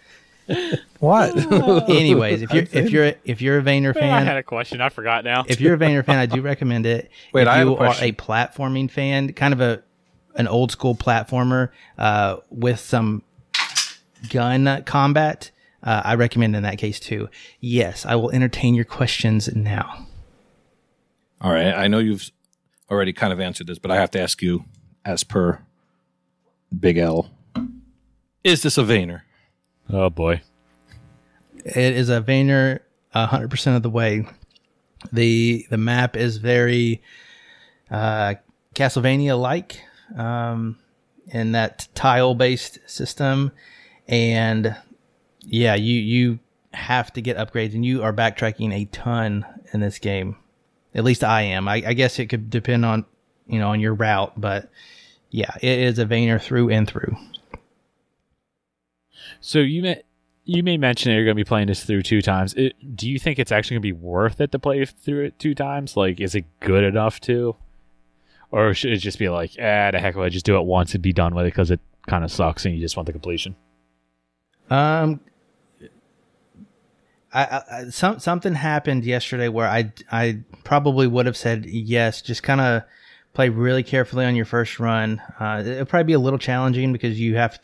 What? 1.01 1.37
Anyways, 1.91 2.43
if 2.43 2.53
you're 2.53 2.67
if 2.73 2.91
you're 2.91 3.13
if 3.25 3.43
you're 3.43 3.59
a 3.59 3.63
Vayner 3.63 3.93
fan, 3.95 4.13
I 4.13 4.21
had 4.21 4.37
a 4.37 4.43
question. 4.43 4.81
I 4.81 4.89
forgot 4.89 5.25
now. 5.25 5.45
If 5.47 5.61
you're 5.61 5.75
a 5.75 5.79
Vayner 5.79 6.05
fan, 6.05 6.19
I 6.19 6.27
do 6.27 6.41
recommend 6.41 6.87
it. 6.87 7.11
Wait, 7.33 7.43
if 7.43 7.49
I 7.49 7.63
you 7.63 7.77
a 7.77 7.77
are 7.77 7.95
a 8.01 8.13
platforming 8.13 8.91
fan, 8.91 9.33
kind 9.33 9.53
of 9.53 9.61
a 9.61 9.83
an 10.37 10.49
old 10.49 10.71
school 10.71 10.95
platformer 10.95 11.71
uh, 11.99 12.37
with 12.51 12.79
some 12.79 13.23
gun 14.31 14.83
combat, 14.85 15.51
uh, 15.83 16.03
I 16.05 16.15
recommend 16.15 16.55
in 16.57 16.63
that 16.63 16.79
case 16.79 17.01
too. 17.01 17.29
Yes, 17.61 18.07
I 18.07 18.15
will 18.17 18.31
entertain 18.31 18.75
your 18.75 18.85
questions 18.85 19.55
now. 19.55 20.07
All 21.41 21.53
right. 21.53 21.75
I 21.75 21.89
know 21.89 21.99
you've 21.99 22.31
already 22.91 23.13
kind 23.13 23.33
of 23.33 23.41
answered 23.41 23.67
this, 23.67 23.79
but 23.79 23.91
I 23.91 23.97
have 23.97 24.11
to 24.13 24.21
ask 24.21 24.41
you, 24.43 24.65
as 25.05 25.25
per 25.25 25.61
Big 26.79 26.99
L, 26.99 27.31
is 28.43 28.63
this 28.63 28.79
a 28.79 28.83
Vayner? 28.83 29.23
Oh 29.91 30.11
boy, 30.11 30.43
it 31.65 31.77
is 31.77 32.09
a 32.09 32.21
Vayner 32.21 32.81
hundred 33.15 33.51
percent 33.51 33.77
of 33.77 33.83
the 33.83 33.91
way. 33.91 34.27
the 35.13 35.67
The 35.71 35.79
map 35.79 36.17
is 36.17 36.39
very 36.39 37.03
uh, 37.91 38.35
Castlevania 38.75 39.41
like 39.41 39.81
um, 40.17 40.79
in 41.29 41.53
that 41.53 41.89
tile 41.95 42.35
based 42.35 42.79
system 42.87 43.53
and 44.09 44.77
yeah, 45.41 45.75
you 45.75 46.01
you 46.01 46.39
have 46.73 47.13
to 47.15 47.23
get 47.23 47.37
upgrades, 47.37 47.75
and 47.75 47.85
you 47.85 48.03
are 48.03 48.13
backtracking 48.13 48.73
a 48.73 48.85
ton 48.87 49.47
in 49.73 49.81
this 49.81 49.99
game. 49.99 50.37
At 50.95 51.05
least 51.05 51.25
I 51.25 51.43
am. 51.43 51.69
I, 51.69 51.83
I 51.87 51.93
guess 51.93 52.19
it 52.19 52.27
could 52.27 52.51
depend 52.51 52.85
on 52.85 53.05
you 53.47 53.59
know 53.59 53.69
on 53.69 53.81
your 53.81 53.95
route, 53.95 54.33
but 54.37 54.71
yeah, 55.31 55.55
it 55.61 55.79
is 55.79 55.99
a 55.99 56.07
Vayner 56.07 56.41
through 56.41 56.71
and 56.71 56.89
through. 56.89 57.17
So 59.47 59.61
you 59.61 59.81
may 59.81 60.03
you 60.45 60.65
may 60.65 60.77
mention 60.77 61.11
that 61.11 61.15
you're 61.15 61.25
going 61.25 61.37
to 61.37 61.41
be 61.41 61.45
playing 61.45 61.69
this 61.69 61.85
through 61.85 62.03
two 62.03 62.21
times. 62.21 62.53
It, 62.55 62.75
do 62.97 63.09
you 63.09 63.21
think 63.21 63.39
it's 63.39 63.53
actually 63.53 63.77
going 63.77 63.83
to 63.83 63.95
be 63.95 64.05
worth 64.05 64.41
it 64.41 64.51
to 64.51 64.59
play 64.59 64.85
through 64.85 65.27
it 65.27 65.39
two 65.39 65.55
times? 65.55 65.97
Like, 65.97 66.21
is 66.21 66.35
it 66.35 66.47
good 66.59 66.83
enough 66.83 67.21
to, 67.21 67.55
or 68.51 68.75
should 68.75 68.93
it 68.93 68.97
just 68.97 69.21
be 69.21 69.29
like, 69.29 69.53
ah, 69.53 69.93
the 69.93 70.01
heck 70.01 70.17
of 70.17 70.23
it, 70.23 70.31
just 70.31 70.47
do 70.47 70.59
it 70.59 70.65
once 70.65 70.95
and 70.95 71.03
be 71.03 71.13
done 71.13 71.33
with 71.33 71.47
it 71.47 71.51
because 71.51 71.71
it 71.71 71.79
kind 72.09 72.25
of 72.25 72.33
sucks 72.33 72.65
and 72.65 72.75
you 72.75 72.81
just 72.81 72.97
want 72.97 73.07
the 73.07 73.13
completion? 73.13 73.55
Um, 74.69 75.21
I, 77.33 77.63
I, 77.71 77.85
some 77.91 78.19
something 78.19 78.55
happened 78.55 79.05
yesterday 79.05 79.47
where 79.47 79.69
I 79.69 79.93
I 80.11 80.41
probably 80.65 81.07
would 81.07 81.27
have 81.27 81.37
said 81.37 81.67
yes, 81.67 82.21
just 82.21 82.43
kind 82.43 82.61
of 82.61 82.83
play 83.33 83.49
really 83.49 83.85
carefully 83.85 84.25
on 84.25 84.35
your 84.35 84.45
first 84.45 84.81
run. 84.81 85.23
Uh, 85.39 85.63
it'll 85.65 85.87
probably 85.87 86.05
be 86.05 86.15
a 86.15 86.19
little 86.19 86.39
challenging 86.41 86.93
because 86.93 87.21
you 87.21 87.37
have 87.37 87.61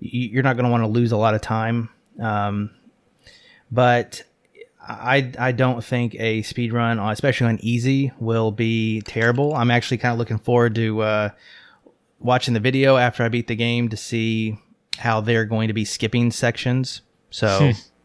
you're 0.00 0.42
not 0.42 0.56
going 0.56 0.64
to 0.64 0.70
want 0.70 0.82
to 0.82 0.88
lose 0.88 1.12
a 1.12 1.16
lot 1.16 1.34
of 1.34 1.40
time. 1.40 1.90
Um, 2.18 2.70
but 3.70 4.22
I 4.80 5.32
I 5.38 5.52
don't 5.52 5.84
think 5.84 6.14
a 6.16 6.42
speed 6.42 6.72
run, 6.72 6.98
especially 6.98 7.46
on 7.46 7.58
easy, 7.62 8.12
will 8.18 8.50
be 8.50 9.02
terrible. 9.02 9.54
I'm 9.54 9.70
actually 9.70 9.98
kind 9.98 10.12
of 10.12 10.18
looking 10.18 10.38
forward 10.38 10.74
to 10.74 11.02
uh, 11.02 11.28
watching 12.18 12.54
the 12.54 12.60
video 12.60 12.96
after 12.96 13.22
I 13.22 13.28
beat 13.28 13.46
the 13.46 13.56
game 13.56 13.88
to 13.90 13.96
see 13.96 14.58
how 14.98 15.20
they're 15.20 15.44
going 15.44 15.68
to 15.68 15.74
be 15.74 15.84
skipping 15.84 16.30
sections. 16.30 17.02
So, 17.30 17.46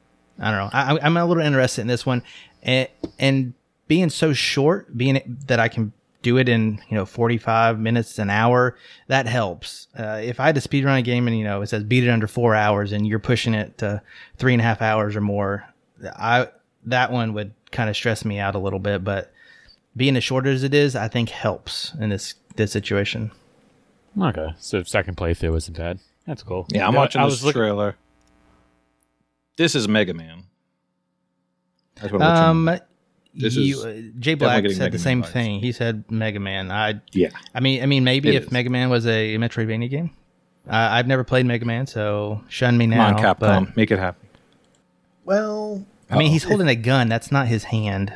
I 0.39 0.51
don't 0.51 0.59
know. 0.59 0.69
I, 0.71 0.99
I'm 1.01 1.17
a 1.17 1.25
little 1.25 1.43
interested 1.43 1.81
in 1.81 1.87
this 1.87 2.05
one, 2.05 2.23
and, 2.61 2.87
and 3.17 3.53
being 3.87 4.09
so 4.09 4.33
short, 4.33 4.95
being 4.95 5.37
that 5.47 5.59
I 5.59 5.67
can 5.67 5.93
do 6.25 6.37
it 6.37 6.49
in 6.49 6.81
you 6.89 6.95
know 6.95 7.05
45 7.05 7.79
minutes 7.79 8.17
an 8.17 8.29
hour 8.31 8.75
that 9.07 9.27
helps 9.27 9.87
uh, 9.99 10.19
if 10.23 10.39
i 10.39 10.47
had 10.47 10.55
to 10.55 10.61
speed 10.61 10.83
run 10.83 10.97
a 10.97 11.01
game 11.03 11.27
and 11.27 11.37
you 11.37 11.43
know 11.43 11.61
it 11.61 11.67
says 11.67 11.83
beat 11.83 12.03
it 12.03 12.09
under 12.09 12.25
four 12.27 12.55
hours 12.55 12.91
and 12.91 13.05
you're 13.07 13.19
pushing 13.19 13.53
it 13.53 13.77
to 13.77 14.01
three 14.37 14.53
and 14.53 14.61
a 14.61 14.63
half 14.65 14.81
hours 14.81 15.15
or 15.15 15.21
more 15.21 15.63
i 16.17 16.47
that 16.83 17.11
one 17.11 17.33
would 17.33 17.53
kind 17.71 17.89
of 17.89 17.95
stress 17.95 18.25
me 18.25 18.39
out 18.39 18.55
a 18.55 18.59
little 18.59 18.79
bit 18.79 19.03
but 19.03 19.31
being 19.95 20.17
as 20.17 20.23
short 20.23 20.47
as 20.47 20.63
it 20.63 20.73
is 20.73 20.95
i 20.95 21.07
think 21.07 21.29
helps 21.29 21.93
in 21.99 22.09
this 22.09 22.33
this 22.55 22.71
situation 22.71 23.31
Okay, 24.19 24.47
so 24.59 24.81
second 24.83 25.17
playthrough 25.17 25.51
wasn't 25.51 25.75
bad. 25.75 25.99
That's 26.25 26.41
cool. 26.41 26.65
Yeah, 26.69 26.87
I'm 26.87 26.93
No, 26.93 26.99
watching 27.01 27.19
I 27.21 27.25
this 27.25 27.33
was 27.33 27.43
looking- 27.43 27.59
trailer. 27.59 27.97
This 29.57 29.75
is 29.75 29.89
Mega 29.89 30.13
Man. 30.13 30.43
That's 31.95 32.13
what 32.13 32.21
I'm 32.21 32.67
um 32.69 32.79
This 33.35 33.55
you, 33.55 33.75
is 33.79 33.85
uh, 33.85 34.01
Jay 34.19 34.33
Black 34.35 34.63
said 34.63 34.63
Mega 34.63 34.77
the 34.77 34.89
Man 34.91 34.99
same 34.99 35.23
vibes. 35.23 35.27
thing. 35.27 35.59
He 35.59 35.71
said 35.71 36.03
Mega 36.09 36.39
Man. 36.39 36.71
I, 36.71 37.01
Yeah. 37.11 37.29
I 37.53 37.59
mean, 37.59 37.83
I 37.83 37.85
mean, 37.85 38.03
maybe 38.03 38.29
It 38.29 38.35
if 38.35 38.43
is. 38.45 38.51
Mega 38.51 38.69
Man 38.69 38.89
was 38.89 39.05
a 39.05 39.35
Metroidvania 39.37 39.89
game. 39.89 40.11
Uh, 40.67 40.71
I've 40.75 41.05
never 41.07 41.23
played 41.23 41.45
Mega 41.45 41.65
Man, 41.65 41.85
so 41.85 42.41
shun 42.49 42.77
me 42.77 42.85
Come 42.85 42.91
now. 42.97 43.07
on, 43.15 43.17
Capcom, 43.21 43.37
but- 43.67 43.77
make 43.77 43.91
it 43.91 43.99
happen. 43.99 44.27
Well, 45.25 45.85
I 46.09 46.17
mean, 46.17 46.31
he's 46.31 46.43
holding 46.43 46.67
a 46.67 46.75
gun. 46.75 47.09
That's 47.09 47.31
not 47.31 47.47
his 47.47 47.65
hand. 47.65 48.13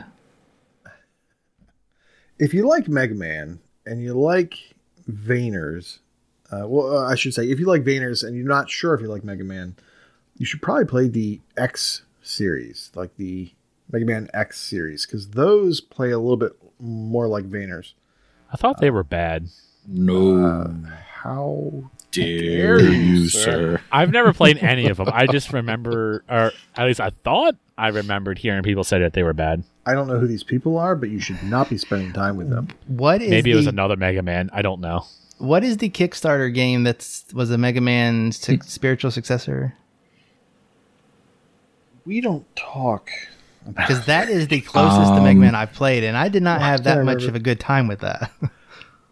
if 2.37 2.53
you 2.53 2.67
like 2.67 2.87
Mega 2.87 3.15
Man 3.15 3.59
and 3.85 4.01
you 4.01 4.13
like 4.13 4.55
Vayners, 5.09 5.99
uh, 6.51 6.67
well, 6.67 6.97
uh, 6.97 7.07
I 7.11 7.15
should 7.15 7.33
say, 7.33 7.49
if 7.49 7.59
you 7.59 7.65
like 7.65 7.83
Vayners 7.83 8.23
and 8.25 8.35
you're 8.35 8.47
not 8.47 8.69
sure 8.69 8.93
if 8.93 9.01
you 9.01 9.07
like 9.07 9.23
Mega 9.23 9.43
Man, 9.43 9.75
you 10.37 10.45
should 10.45 10.61
probably 10.61 10.85
play 10.85 11.07
the 11.07 11.41
X 11.57 12.03
series, 12.21 12.91
like 12.95 13.15
the 13.17 13.51
Mega 13.91 14.05
Man 14.05 14.29
X 14.33 14.59
series, 14.59 15.05
because 15.05 15.29
those 15.29 15.81
play 15.81 16.11
a 16.11 16.19
little 16.19 16.37
bit 16.37 16.53
more 16.79 17.27
like 17.27 17.45
Vayners. 17.45 17.93
I 18.51 18.57
thought 18.57 18.79
they 18.79 18.89
uh, 18.89 18.93
were 18.93 19.03
bad. 19.03 19.47
No. 19.87 20.45
Uh, 20.45 20.73
how 21.23 21.89
dare 22.11 22.79
you, 22.81 23.27
sir? 23.29 23.81
I've 23.91 24.11
never 24.11 24.33
played 24.33 24.57
any 24.63 24.87
of 24.89 24.97
them. 24.97 25.09
I 25.11 25.27
just 25.27 25.51
remember, 25.53 26.23
or 26.29 26.51
at 26.75 26.85
least 26.85 26.99
I 26.99 27.11
thought 27.23 27.55
I 27.77 27.89
remembered 27.89 28.37
hearing 28.39 28.63
people 28.63 28.83
say 28.83 28.99
that 28.99 29.13
they 29.13 29.23
were 29.23 29.33
bad. 29.33 29.63
I 29.85 29.93
don't 29.93 30.07
know 30.07 30.19
who 30.19 30.27
these 30.27 30.43
people 30.43 30.77
are, 30.77 30.95
but 30.95 31.09
you 31.09 31.19
should 31.19 31.41
not 31.43 31.69
be 31.69 31.77
spending 31.77 32.13
time 32.13 32.37
with 32.37 32.49
them. 32.49 32.67
What 32.87 33.21
is 33.21 33.29
Maybe 33.29 33.51
it 33.51 33.53
the, 33.53 33.57
was 33.57 33.67
another 33.67 33.95
Mega 33.95 34.21
Man. 34.21 34.49
I 34.53 34.61
don't 34.61 34.81
know. 34.81 35.05
what 35.39 35.63
is 35.63 35.77
the 35.77 35.89
Kickstarter 35.89 36.53
game 36.53 36.83
that's 36.83 37.25
was 37.33 37.49
a 37.51 37.57
Mega 37.57 37.81
Man 37.81 38.31
su- 38.33 38.59
spiritual 38.63 39.11
successor? 39.11 39.75
We 42.05 42.21
don't 42.21 42.45
talk 42.55 43.11
about 43.11 43.38
Because 43.67 44.05
that 44.05 44.29
is 44.29 44.47
the 44.47 44.61
closest 44.73 45.13
to 45.13 45.21
Mega 45.21 45.31
Um, 45.31 45.39
Man 45.39 45.55
I've 45.55 45.73
played, 45.73 46.03
and 46.03 46.15
I 46.17 46.29
did 46.29 46.43
not 46.43 46.61
have 46.61 46.83
that 46.85 47.03
much 47.03 47.23
of 47.25 47.35
a 47.35 47.39
good 47.39 47.59
time 47.59 47.87
with 47.87 47.99
that. 48.01 48.31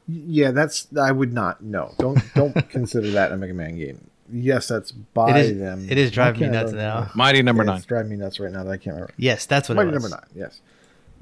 Yeah, 0.10 0.52
that's 0.52 0.88
I 0.98 1.12
would 1.12 1.34
not. 1.34 1.62
No, 1.62 1.94
don't 2.00 2.18
don't 2.34 2.54
consider 2.70 3.12
that 3.12 3.34
a 3.34 3.36
Mega 3.36 3.54
Man 3.54 3.78
game. 3.78 4.10
Yes, 4.32 4.70
that's 4.70 4.94
by 4.94 5.38
It 5.38 5.46
is- 5.48 5.58
them. 5.60 5.86
it 5.90 5.98
is 5.98 6.12
Why 6.12 6.16
driving 6.16 6.40
me 6.40 6.46
can't 6.46 6.54
nuts 6.54 6.72
remember? 6.72 7.06
now. 7.08 7.12
Mighty 7.14 7.42
number 7.42 7.64
Yeah, 7.64 7.68
nine. 7.72 7.78
It's 7.80 7.86
driving 7.86 8.12
me 8.12 8.16
nuts 8.16 8.40
right 8.40 8.50
now 8.50 8.64
that 8.64 8.72
I 8.72 8.78
can't 8.78 8.94
remember. 8.96 9.14
yes, 9.18 9.46
that's 9.46 9.68
what 9.68 9.76
Mighty 9.76 9.90
it 9.90 9.96
was. 9.96 10.04
number 10.04 10.16
nine. 10.16 10.30
Yes, 10.34 10.62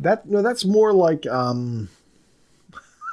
that 0.01 0.29
no, 0.29 0.43
that's 0.43 0.65
more 0.65 0.93
like 0.93 1.25
um 1.25 1.89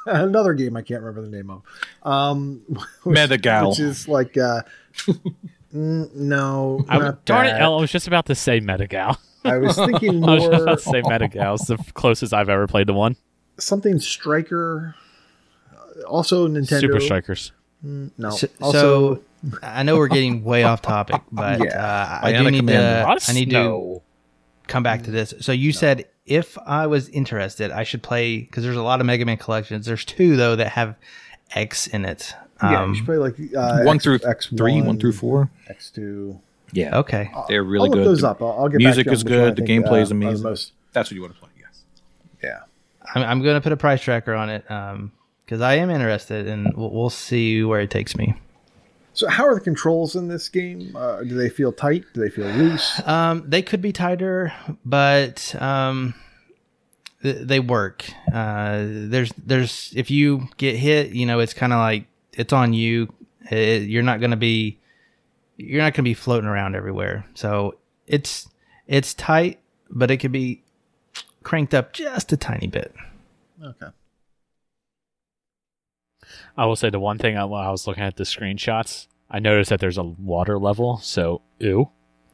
another 0.04 0.52
game 0.52 0.76
I 0.76 0.82
can't 0.82 1.00
remember 1.02 1.22
the 1.26 1.34
name 1.34 1.48
of. 1.48 1.62
Um, 2.02 2.60
which, 3.04 3.16
Metagal. 3.16 3.70
which 3.70 3.80
is 3.80 4.06
like 4.08 4.36
uh, 4.36 4.60
no, 5.72 6.84
I, 6.88 6.98
not 6.98 7.24
darn 7.24 7.46
it, 7.46 7.52
that. 7.52 7.62
El, 7.62 7.78
I 7.78 7.80
was 7.80 7.90
just 7.90 8.06
about 8.06 8.26
to 8.26 8.34
say 8.34 8.60
Metagal. 8.60 9.16
I 9.44 9.58
was 9.58 9.76
thinking 9.86 10.20
more. 10.20 10.30
I 10.30 10.34
was 10.34 10.44
just 10.48 10.62
about 10.62 10.78
to 10.78 10.84
say 10.84 11.02
Metagal. 11.02 11.54
It's 11.54 11.66
the 11.66 11.76
closest 11.94 12.32
I've 12.32 12.48
ever 12.48 12.66
played 12.66 12.86
to 12.88 12.92
one. 12.92 13.16
something 13.58 13.98
Striker. 13.98 14.94
uh, 15.72 16.02
Also 16.06 16.48
Nintendo. 16.48 16.80
Super 16.80 17.00
Strikers. 17.00 17.52
No. 17.82 18.30
So, 18.30 18.46
also, 18.60 19.14
so 19.16 19.22
I 19.62 19.82
know 19.82 19.96
we're 19.96 20.06
getting 20.08 20.44
way 20.44 20.62
off 20.62 20.82
topic, 20.82 21.20
but 21.32 21.58
Yeah. 21.60 21.84
uh, 22.22 22.26
I 22.26 22.32
do 22.32 22.50
need 22.50 22.58
Commando. 22.60 23.16
to. 23.18 23.30
I 23.30 23.32
need 23.34 23.46
to 23.46 23.50
snow. 23.50 24.02
come 24.68 24.82
back 24.84 25.02
to 25.04 25.10
this. 25.10 25.34
So 25.40 25.50
you 25.52 25.72
said 25.72 26.06
if 26.24 26.56
I 26.64 26.86
was 26.86 27.08
interested, 27.08 27.72
I 27.72 27.82
should 27.82 28.02
play 28.04 28.38
because 28.38 28.62
there's 28.62 28.76
a 28.76 28.82
lot 28.82 29.00
of 29.00 29.06
Mega 29.06 29.24
Man 29.24 29.36
collections. 29.38 29.86
There's 29.86 30.04
two 30.04 30.36
though 30.36 30.54
that 30.56 30.68
have 30.68 30.94
X 31.50 31.88
in 31.88 32.04
it. 32.04 32.32
yeah, 32.62 32.82
Um, 32.84 32.90
you 32.90 32.96
should 32.96 33.06
play 33.06 33.16
like 33.16 33.34
uh, 33.56 33.82
one 33.82 33.96
X, 33.96 34.04
through 34.04 34.18
X1, 34.20 34.56
three, 34.56 34.80
one 34.80 35.00
through 35.00 35.12
four. 35.14 35.50
X 35.68 35.90
two. 35.90 36.40
Yeah, 36.72 36.98
okay. 37.00 37.30
they're 37.48 37.62
really 37.62 37.86
I'll 37.88 37.90
look 37.90 37.98
good. 38.00 38.06
those 38.06 38.20
The 38.22 38.28
up. 38.28 38.42
I'll, 38.42 38.52
I'll 38.52 38.68
get 38.68 38.78
music 38.78 39.06
back 39.06 39.12
to 39.12 39.12
is 39.12 39.22
you 39.24 39.28
on 39.28 39.32
which 39.32 39.38
one 39.38 39.40
I 39.40 39.50
good. 39.50 39.56
The 39.62 39.66
think, 39.66 39.86
gameplay 39.86 40.02
is 40.02 40.10
uh, 40.10 40.14
are 40.14 40.18
the 40.18 40.26
amazing. 40.26 40.42
most- 40.44 40.72
That's 40.92 41.10
what 41.10 41.14
you 41.16 41.20
want 41.22 41.34
to 41.34 41.40
play. 41.40 41.48
Yes. 41.60 41.82
yeah. 42.42 42.58
I'm, 43.14 43.22
I'm 43.22 43.42
going 43.42 43.54
to 43.56 43.60
put 43.60 43.72
a 43.72 43.76
price 43.76 44.00
tracker 44.02 44.34
on 44.34 44.48
it 44.48 44.62
because 44.64 45.60
I 45.60 45.74
am 45.74 45.90
interested, 45.90 46.46
and 46.48 46.74
we'll, 46.76 46.90
we'll 46.90 47.10
see 47.10 47.62
where 47.62 47.80
it 47.80 47.90
takes 47.90 48.16
me. 48.16 48.34
So, 49.14 49.28
how 49.28 49.44
are 49.46 49.54
the 49.54 49.60
controls 49.60 50.16
in 50.16 50.28
this 50.28 50.48
game? 50.48 50.96
Uh, 50.96 51.20
do 51.22 51.34
they 51.36 51.50
feel 51.50 51.70
tight? 51.72 52.04
Do 52.14 52.20
they 52.20 52.30
feel 52.30 52.46
loose? 52.46 53.06
Um, 53.06 53.44
they 53.46 53.60
could 53.60 53.82
be 53.82 53.92
tighter, 53.92 54.54
but 54.86 55.54
um, 55.60 56.14
th- 57.22 57.46
they 57.46 57.60
work. 57.60 58.06
Uh, 58.32 58.84
there's 58.86 59.30
there's 59.36 59.92
if 59.94 60.10
you 60.10 60.48
get 60.56 60.76
hit, 60.76 61.10
you 61.10 61.26
know, 61.26 61.40
it's 61.40 61.52
kind 61.52 61.74
of 61.74 61.78
like 61.80 62.06
it's 62.32 62.54
on 62.54 62.72
you. 62.72 63.12
It, 63.50 63.82
you're 63.82 64.02
not 64.02 64.20
going 64.20 64.30
to 64.30 64.36
be 64.38 64.78
you're 65.56 65.82
not 65.82 65.92
going 65.92 65.98
to 65.98 66.02
be 66.02 66.14
floating 66.14 66.48
around 66.48 66.74
everywhere. 66.74 67.26
So 67.34 67.76
it's 68.06 68.48
it's 68.86 69.14
tight, 69.14 69.60
but 69.90 70.10
it 70.10 70.18
could 70.18 70.32
be 70.32 70.62
cranked 71.42 71.74
up 71.74 71.92
just 71.92 72.32
a 72.32 72.36
tiny 72.36 72.66
bit. 72.66 72.94
Okay. 73.62 73.88
I 76.56 76.66
will 76.66 76.76
say 76.76 76.90
the 76.90 77.00
one 77.00 77.18
thing 77.18 77.36
I, 77.36 77.44
when 77.44 77.62
I 77.62 77.70
was 77.70 77.86
looking 77.86 78.02
at 78.02 78.16
the 78.16 78.24
screenshots, 78.24 79.06
I 79.30 79.38
noticed 79.38 79.70
that 79.70 79.80
there's 79.80 79.98
a 79.98 80.02
water 80.02 80.58
level. 80.58 80.98
So, 80.98 81.42
ew. 81.58 81.90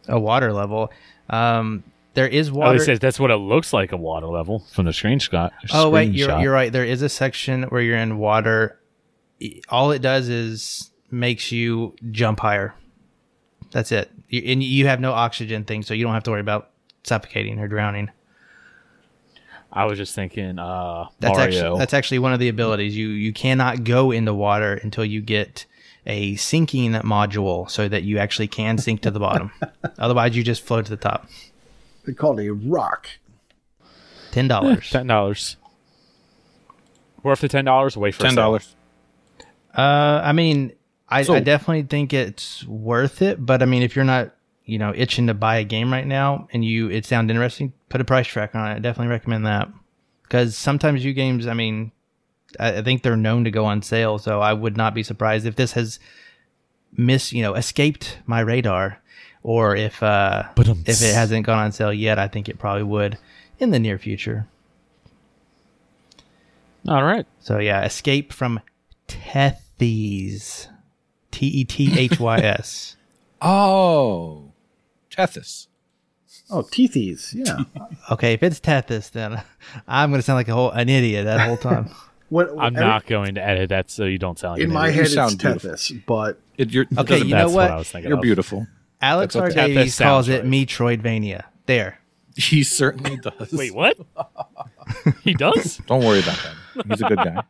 A 0.09 0.19
water 0.19 0.53
level. 0.53 0.91
Um, 1.31 1.85
there 2.15 2.27
is 2.27 2.51
water. 2.51 2.67
Oh, 2.67 2.71
water. 2.71 2.83
it 2.83 2.87
says 2.87 2.99
that's 2.99 3.21
what 3.21 3.31
it 3.31 3.37
looks 3.37 3.73
like 3.73 3.93
a 3.93 3.97
water 3.97 4.27
level 4.27 4.65
from 4.73 4.87
the 4.87 4.91
screenshot. 4.91 5.51
Oh 5.73 5.91
wait, 5.91 6.13
you're 6.13 6.41
you're 6.41 6.53
right. 6.53 6.73
There 6.73 6.85
is 6.85 7.03
a 7.03 7.09
section 7.09 7.65
where 7.65 7.81
you're 7.81 7.99
in 7.99 8.19
water. 8.19 8.81
All 9.69 9.93
it 9.93 10.03
does 10.03 10.29
is 10.29 10.91
makes 11.11 11.53
you 11.53 11.95
jump 12.11 12.41
higher. 12.41 12.75
That's 13.71 13.93
it. 13.93 14.11
You, 14.29 14.43
and 14.47 14.63
you 14.63 14.87
have 14.87 15.01
no 15.01 15.13
oxygen 15.13 15.65
thing, 15.65 15.83
so 15.83 15.95
you 15.95 16.05
don't 16.05 16.15
have 16.15 16.23
to 16.25 16.31
worry 16.31 16.41
about 16.41 16.71
suffocating 17.05 17.59
or 17.59 17.69
drowning. 17.69 18.11
I 19.73 19.85
was 19.85 19.99
just 19.99 20.15
thinking, 20.15 20.59
uh, 20.59 21.09
That's 21.21 21.37
Mario. 21.37 21.57
actually 21.57 21.79
that's 21.79 21.95
actually 21.95 22.19
one 22.21 22.33
of 22.33 22.41
the 22.41 22.49
abilities. 22.49 22.97
You 22.97 23.09
you 23.09 23.33
cannot 23.33 23.85
go 23.85 24.11
into 24.11 24.33
water 24.33 24.75
until 24.83 25.05
you 25.05 25.21
get 25.21 25.67
a 26.07 26.37
sinking 26.37 26.93
module, 26.93 27.69
so 27.71 27.87
that 27.87 28.03
you 28.03 28.17
actually 28.19 28.49
can 28.49 28.79
sink 28.79 29.03
to 29.03 29.11
the 29.11 29.21
bottom. 29.21 29.53
Otherwise, 29.99 30.35
you 30.35 30.43
just 30.43 30.63
float 30.63 30.87
to 30.87 30.91
the 30.91 30.97
top. 30.97 31.29
They 32.07 32.15
call 32.15 32.39
it 32.39 32.47
a 32.47 32.55
rock. 32.55 33.09
Ten 34.31 34.49
dollars. 34.49 34.89
ten 34.91 35.07
dollars. 35.07 35.57
Worth 37.23 37.41
the 37.43 37.49
ten 37.49 37.67
dollars. 37.67 37.95
Wait 37.97 38.15
for 38.15 38.23
ten 38.23 38.35
dollars. 38.35 38.75
Uh, 39.77 40.23
I 40.25 40.33
mean, 40.33 40.73
I, 41.11 41.23
So- 41.23 41.35
I 41.35 41.41
definitely 41.41 41.83
think 41.85 42.13
it's 42.13 42.67
worth 42.67 43.23
it, 43.23 43.45
but 43.45 43.63
I 43.63 43.67
mean, 43.67 43.83
if 43.83 43.97
you're 43.97 44.05
not, 44.05 44.35
you 44.65 44.79
know, 44.79 44.93
itching 44.95 45.27
to 45.29 45.35
buy 45.35 45.57
a 45.57 45.65
game 45.65 45.91
right 45.91 46.07
now 46.07 46.47
and 46.53 46.63
you 46.65 46.91
it 46.91 47.07
sounds 47.07 47.31
interesting, 47.31 47.73
put 47.89 48.01
a 48.01 48.05
price 48.05 48.27
track 48.27 48.55
on 48.55 48.71
it. 48.71 48.75
I 48.75 48.79
definitely 48.81 49.11
recommend 49.11 49.47
that 49.47 49.69
because 50.23 50.57
sometimes 50.57 51.05
you 51.05 51.15
games, 51.15 51.47
I 51.47 51.55
mean, 51.55 51.91
I, 52.61 52.79
I 52.79 52.83
think 52.83 53.03
they're 53.03 53.17
known 53.17 53.45
to 53.45 53.51
go 53.51 53.65
on 53.65 53.81
sale, 53.81 54.19
so 54.19 54.41
I 54.41 54.53
would 54.53 54.77
not 54.77 54.93
be 54.95 55.03
surprised 55.03 55.47
if 55.47 55.57
this 55.57 55.73
has 55.73 55.99
missed 56.97 57.33
you 57.33 57.43
know, 57.43 57.55
escaped 57.55 58.19
my 58.27 58.41
radar, 58.41 59.01
or 59.43 59.75
if 59.77 60.03
uh, 60.03 60.45
Ba-dum. 60.55 60.83
if 60.87 61.01
it 61.01 61.15
hasn't 61.15 61.47
gone 61.47 61.59
on 61.59 61.73
sale 61.73 61.93
yet, 61.93 62.19
I 62.19 62.29
think 62.29 62.49
it 62.51 62.59
probably 62.59 62.83
would 62.83 63.17
in 63.59 63.71
the 63.71 63.79
near 63.79 63.99
future. 63.99 64.47
All 66.87 67.05
right. 67.05 67.27
So 67.41 67.59
yeah, 67.59 67.85
escape 67.85 68.33
from 68.33 68.61
Tethys. 69.09 70.69
T 71.31 71.47
E 71.47 71.65
T 71.65 71.99
H 71.99 72.19
Y 72.21 72.39
S. 72.39 72.97
Oh, 73.41 74.53
Tethys. 75.11 75.67
Oh, 76.51 76.63
teethies. 76.63 77.35
Yeah. 77.35 77.59
Okay, 78.11 78.33
if 78.33 78.43
it's 78.43 78.59
Tethys, 78.61 79.11
then 79.11 79.43
I'm 79.87 80.11
gonna 80.11 80.23
sound 80.23 80.37
like 80.37 80.49
a 80.49 80.55
whole 80.55 80.71
an 80.71 80.89
idiot 80.89 81.25
that 81.27 81.47
whole 81.47 81.57
time. 81.57 81.91
What, 82.31 82.51
I'm 82.59 82.77
every- 82.77 82.81
not 82.87 83.07
going 83.07 83.37
to 83.37 83.43
edit 83.43 83.71
that 83.71 83.91
so 83.91 84.05
you 84.05 84.19
don't 84.19 84.39
sound 84.39 84.57
like 84.57 84.61
In 84.61 84.69
an 84.69 84.75
my 84.75 84.89
idiot. 84.89 84.95
head, 84.97 85.05
it's 85.07 85.15
sound 85.15 85.39
beautiful. 85.39 85.71
Tethys, 85.71 86.03
but 86.05 86.39
It, 86.59 86.71
you're, 86.71 86.83
it 86.83 86.99
Okay, 86.99 87.19
you 87.21 87.25
know 87.35 87.39
That's 87.49 87.53
what? 87.55 87.71
I 87.71 87.77
was 87.77 87.95
You're 87.95 88.17
of. 88.17 88.21
beautiful. 88.21 88.67
Alex 89.01 89.33
That's 89.33 89.57
R. 89.57 89.67
Davies 89.67 89.99
calls 89.99 90.27
sounds 90.27 90.29
it 90.29 90.43
right. 90.43 90.45
Metroidvania. 90.51 91.45
There. 91.65 91.99
He 92.37 92.65
certainly 92.65 93.17
does. 93.17 93.51
Wait, 93.55 93.75
what? 93.75 93.97
he 95.25 95.33
does? 95.33 95.79
Don't 95.87 96.05
worry 96.05 96.19
about 96.21 96.39
that. 96.75 96.87
He's 96.91 97.01
a 97.01 97.09
good 97.09 97.17
guy. 97.17 97.43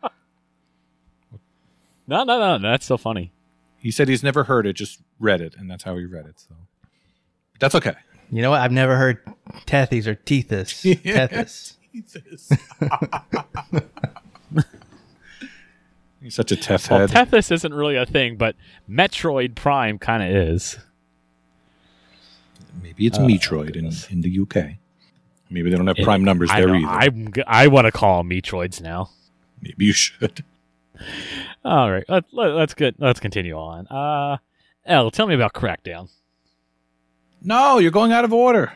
No, 2.06 2.22
no, 2.22 2.38
no. 2.38 2.58
That's 2.70 2.86
so 2.86 2.96
funny. 2.96 3.32
He 3.78 3.90
said 3.90 4.08
he's 4.08 4.22
never 4.22 4.44
heard 4.44 4.66
it, 4.66 4.74
just 4.74 5.00
read 5.20 5.40
it, 5.40 5.54
and 5.56 5.70
that's 5.70 5.84
how 5.84 5.96
he 5.96 6.04
read 6.04 6.26
it. 6.26 6.40
So 6.40 6.54
that's 7.60 7.74
okay. 7.74 7.94
You 8.30 8.42
know 8.42 8.50
what? 8.50 8.60
I've 8.60 8.72
never 8.72 8.96
heard 8.96 9.22
Tethys 9.66 10.06
or 10.06 10.16
Tethys. 10.16 10.82
Tethys. 11.02 11.76
He's 16.20 16.34
such 16.34 16.50
a 16.50 16.56
tough 16.56 16.90
Well, 16.90 17.06
head. 17.06 17.10
Tethys 17.30 17.52
isn't 17.52 17.72
really 17.72 17.96
a 17.96 18.04
thing, 18.04 18.36
but 18.36 18.56
Metroid 18.90 19.54
Prime 19.54 19.98
kind 19.98 20.22
of 20.22 20.30
is. 20.30 20.78
Maybe 22.82 23.06
it's 23.06 23.18
uh, 23.18 23.22
Metroid 23.22 23.76
in, 23.76 23.92
in 24.10 24.22
the 24.22 24.40
UK. 24.40 24.76
Maybe 25.50 25.70
they 25.70 25.76
don't 25.76 25.86
have 25.86 25.96
prime 26.02 26.24
numbers 26.24 26.50
I 26.50 26.60
there 26.60 26.68
know, 26.68 26.74
either. 26.74 26.86
I'm, 26.88 27.32
g- 27.32 27.42
I 27.46 27.68
want 27.68 27.86
to 27.86 27.92
call 27.92 28.18
them 28.18 28.30
Metroids 28.30 28.82
now. 28.82 29.10
Maybe 29.62 29.86
you 29.86 29.92
should. 29.92 30.44
All 31.64 31.90
right, 31.90 32.04
let, 32.08 32.24
let, 32.32 32.52
let's 32.52 32.74
get 32.74 32.96
let's 32.98 33.20
continue 33.20 33.54
on. 33.54 33.86
Uh, 33.88 34.38
L, 34.86 35.10
tell 35.10 35.26
me 35.26 35.34
about 35.34 35.52
Crackdown. 35.52 36.10
No, 37.42 37.78
you're 37.78 37.90
going 37.90 38.12
out 38.12 38.24
of 38.24 38.32
order. 38.32 38.72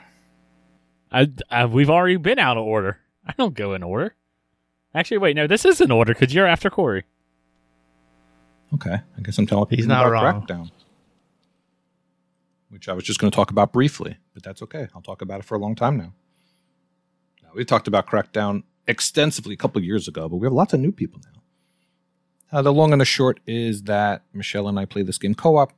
I, 1.11 1.31
I, 1.51 1.67
we've 1.67 1.91
already 1.91 2.17
been 2.17 2.39
out 2.39 2.57
of 2.57 2.65
order. 2.65 2.99
I 3.27 3.35
don't 3.37 3.55
go 3.55 3.75
in 3.75 3.83
order. 3.83 4.15
Actually, 4.95 5.19
wait, 5.19 5.37
no, 5.37 5.47
this 5.47 5.65
is 5.65 5.81
in 5.81 5.91
order 5.91 6.15
because 6.15 6.35
you're 6.35 6.47
after 6.47 6.71
Corey. 6.71 7.05
Okay, 8.75 8.95
I 8.95 9.21
guess 9.23 9.39
I'm 9.39 9.47
telling 9.47 9.67
people 9.67 9.85
about 9.87 10.11
wrong. 10.11 10.47
Crackdown, 10.47 10.71
which 12.71 12.89
I 12.89 12.93
was 12.95 13.05
just 13.05 13.21
going 13.21 13.31
to 13.31 13.35
talk 13.35 13.51
about 13.51 13.73
briefly, 13.73 14.17
but 14.33 14.43
that's 14.43 14.63
okay. 14.63 14.89
I'll 14.95 15.03
talk 15.03 15.23
about 15.23 15.41
it 15.41 15.45
for 15.45 15.55
a 15.55 15.59
long 15.59 15.75
time 15.75 15.97
now. 15.99 16.13
Now 17.43 17.51
we 17.55 17.65
talked 17.65 17.89
about 17.89 18.07
Crackdown 18.07 18.63
extensively 18.87 19.55
a 19.55 19.59
couple 19.59 19.79
of 19.79 19.85
years 19.85 20.09
ago, 20.09 20.29
but 20.29 20.37
we 20.37 20.47
have 20.47 20.53
lots 20.53 20.73
of 20.73 20.81
new 20.81 20.93
people 20.93 21.21
now. 21.25 21.42
Uh, 22.53 22.61
the 22.63 22.73
long 22.73 22.93
and 22.93 23.01
the 23.01 23.05
short 23.07 23.41
is 23.47 23.83
that 23.85 24.23
Michelle 24.35 24.69
and 24.69 24.79
I 24.79 24.85
play 24.85 25.03
this 25.03 25.19
game 25.19 25.35
co-op, 25.35 25.73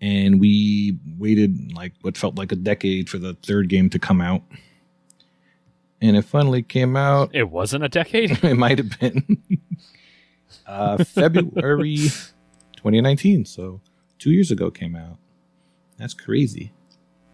and 0.00 0.40
we 0.40 0.98
waited 1.16 1.72
like 1.74 1.92
what 2.02 2.16
felt 2.16 2.36
like 2.36 2.50
a 2.50 2.56
decade 2.56 3.08
for 3.08 3.18
the 3.18 3.34
third 3.34 3.68
game 3.68 3.88
to 3.90 3.98
come 3.98 4.20
out, 4.20 4.42
and 6.00 6.16
it 6.16 6.22
finally 6.22 6.62
came 6.62 6.96
out 6.96 7.34
It 7.34 7.50
wasn't 7.50 7.84
a 7.84 7.88
decade. 7.88 8.32
it 8.44 8.56
might 8.56 8.78
have 8.78 8.98
been 8.98 9.42
uh, 10.66 11.04
February 11.04 11.96
2019. 12.76 13.44
So 13.44 13.80
two 14.18 14.32
years 14.32 14.50
ago 14.50 14.70
came 14.70 14.96
out. 14.96 15.18
That's 15.98 16.14
crazy. 16.14 16.72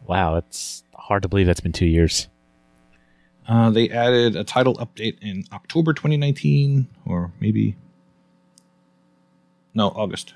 wow, 0.06 0.36
it's 0.36 0.84
hard 0.94 1.22
to 1.22 1.28
believe 1.28 1.46
that's 1.46 1.60
been 1.60 1.72
two 1.72 1.86
years. 1.86 2.28
Uh, 3.46 3.68
they 3.70 3.90
added 3.90 4.36
a 4.36 4.44
title 4.44 4.74
update 4.76 5.18
in 5.20 5.44
October 5.52 5.92
2019, 5.92 6.88
or 7.04 7.30
maybe 7.40 7.76
no 9.74 9.88
August. 9.88 10.34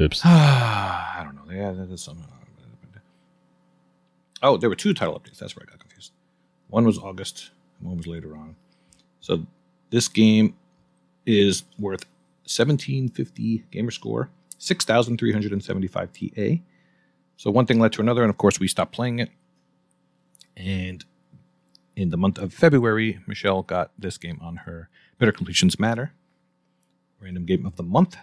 Oops. 0.00 0.20
I 0.24 1.22
don't 1.24 1.34
know. 1.36 1.42
They 1.46 1.60
added 1.60 1.98
some. 1.98 2.18
Oh, 4.42 4.56
there 4.56 4.68
were 4.68 4.74
two 4.74 4.92
title 4.92 5.18
updates. 5.18 5.38
That's 5.38 5.54
where 5.54 5.64
I 5.68 5.70
got 5.70 5.78
confused. 5.78 6.12
One 6.68 6.84
was 6.84 6.98
August, 6.98 7.50
and 7.78 7.88
one 7.88 7.98
was 7.98 8.06
later 8.06 8.36
on. 8.36 8.56
So 9.20 9.46
this 9.90 10.08
game 10.08 10.56
is 11.26 11.62
worth 11.78 12.04
1750 12.44 13.64
gamer 13.70 13.92
score, 13.92 14.30
6375 14.58 16.10
TA. 16.12 16.62
So 17.36 17.50
one 17.50 17.66
thing 17.66 17.78
led 17.78 17.92
to 17.92 18.00
another, 18.00 18.22
and 18.22 18.30
of 18.30 18.38
course 18.38 18.58
we 18.58 18.66
stopped 18.66 18.92
playing 18.92 19.20
it. 19.20 19.30
And 20.56 21.04
in 21.94 22.10
the 22.10 22.16
month 22.16 22.38
of 22.38 22.52
February, 22.52 23.20
Michelle 23.28 23.62
got 23.62 23.92
this 23.96 24.18
game 24.18 24.40
on 24.42 24.56
her 24.56 24.88
Better 25.18 25.32
Completions 25.32 25.78
Matter 25.78 26.12
random 27.22 27.44
game 27.44 27.64
of 27.64 27.76
the 27.76 27.82
month. 27.82 28.16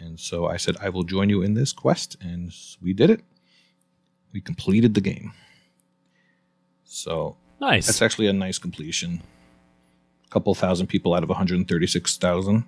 And 0.00 0.18
so 0.18 0.46
I 0.46 0.56
said, 0.56 0.76
I 0.80 0.88
will 0.88 1.02
join 1.04 1.28
you 1.28 1.42
in 1.42 1.54
this 1.54 1.72
quest. 1.72 2.16
And 2.20 2.52
we 2.80 2.92
did 2.92 3.10
it. 3.10 3.20
We 4.32 4.40
completed 4.40 4.94
the 4.94 5.00
game. 5.00 5.32
So 6.84 7.36
Nice. 7.60 7.86
that's 7.86 8.00
actually 8.02 8.26
a 8.26 8.32
nice 8.32 8.58
completion. 8.58 9.22
A 10.26 10.28
couple 10.30 10.54
thousand 10.54 10.86
people 10.86 11.14
out 11.14 11.22
of 11.22 11.28
136,000 11.28 12.64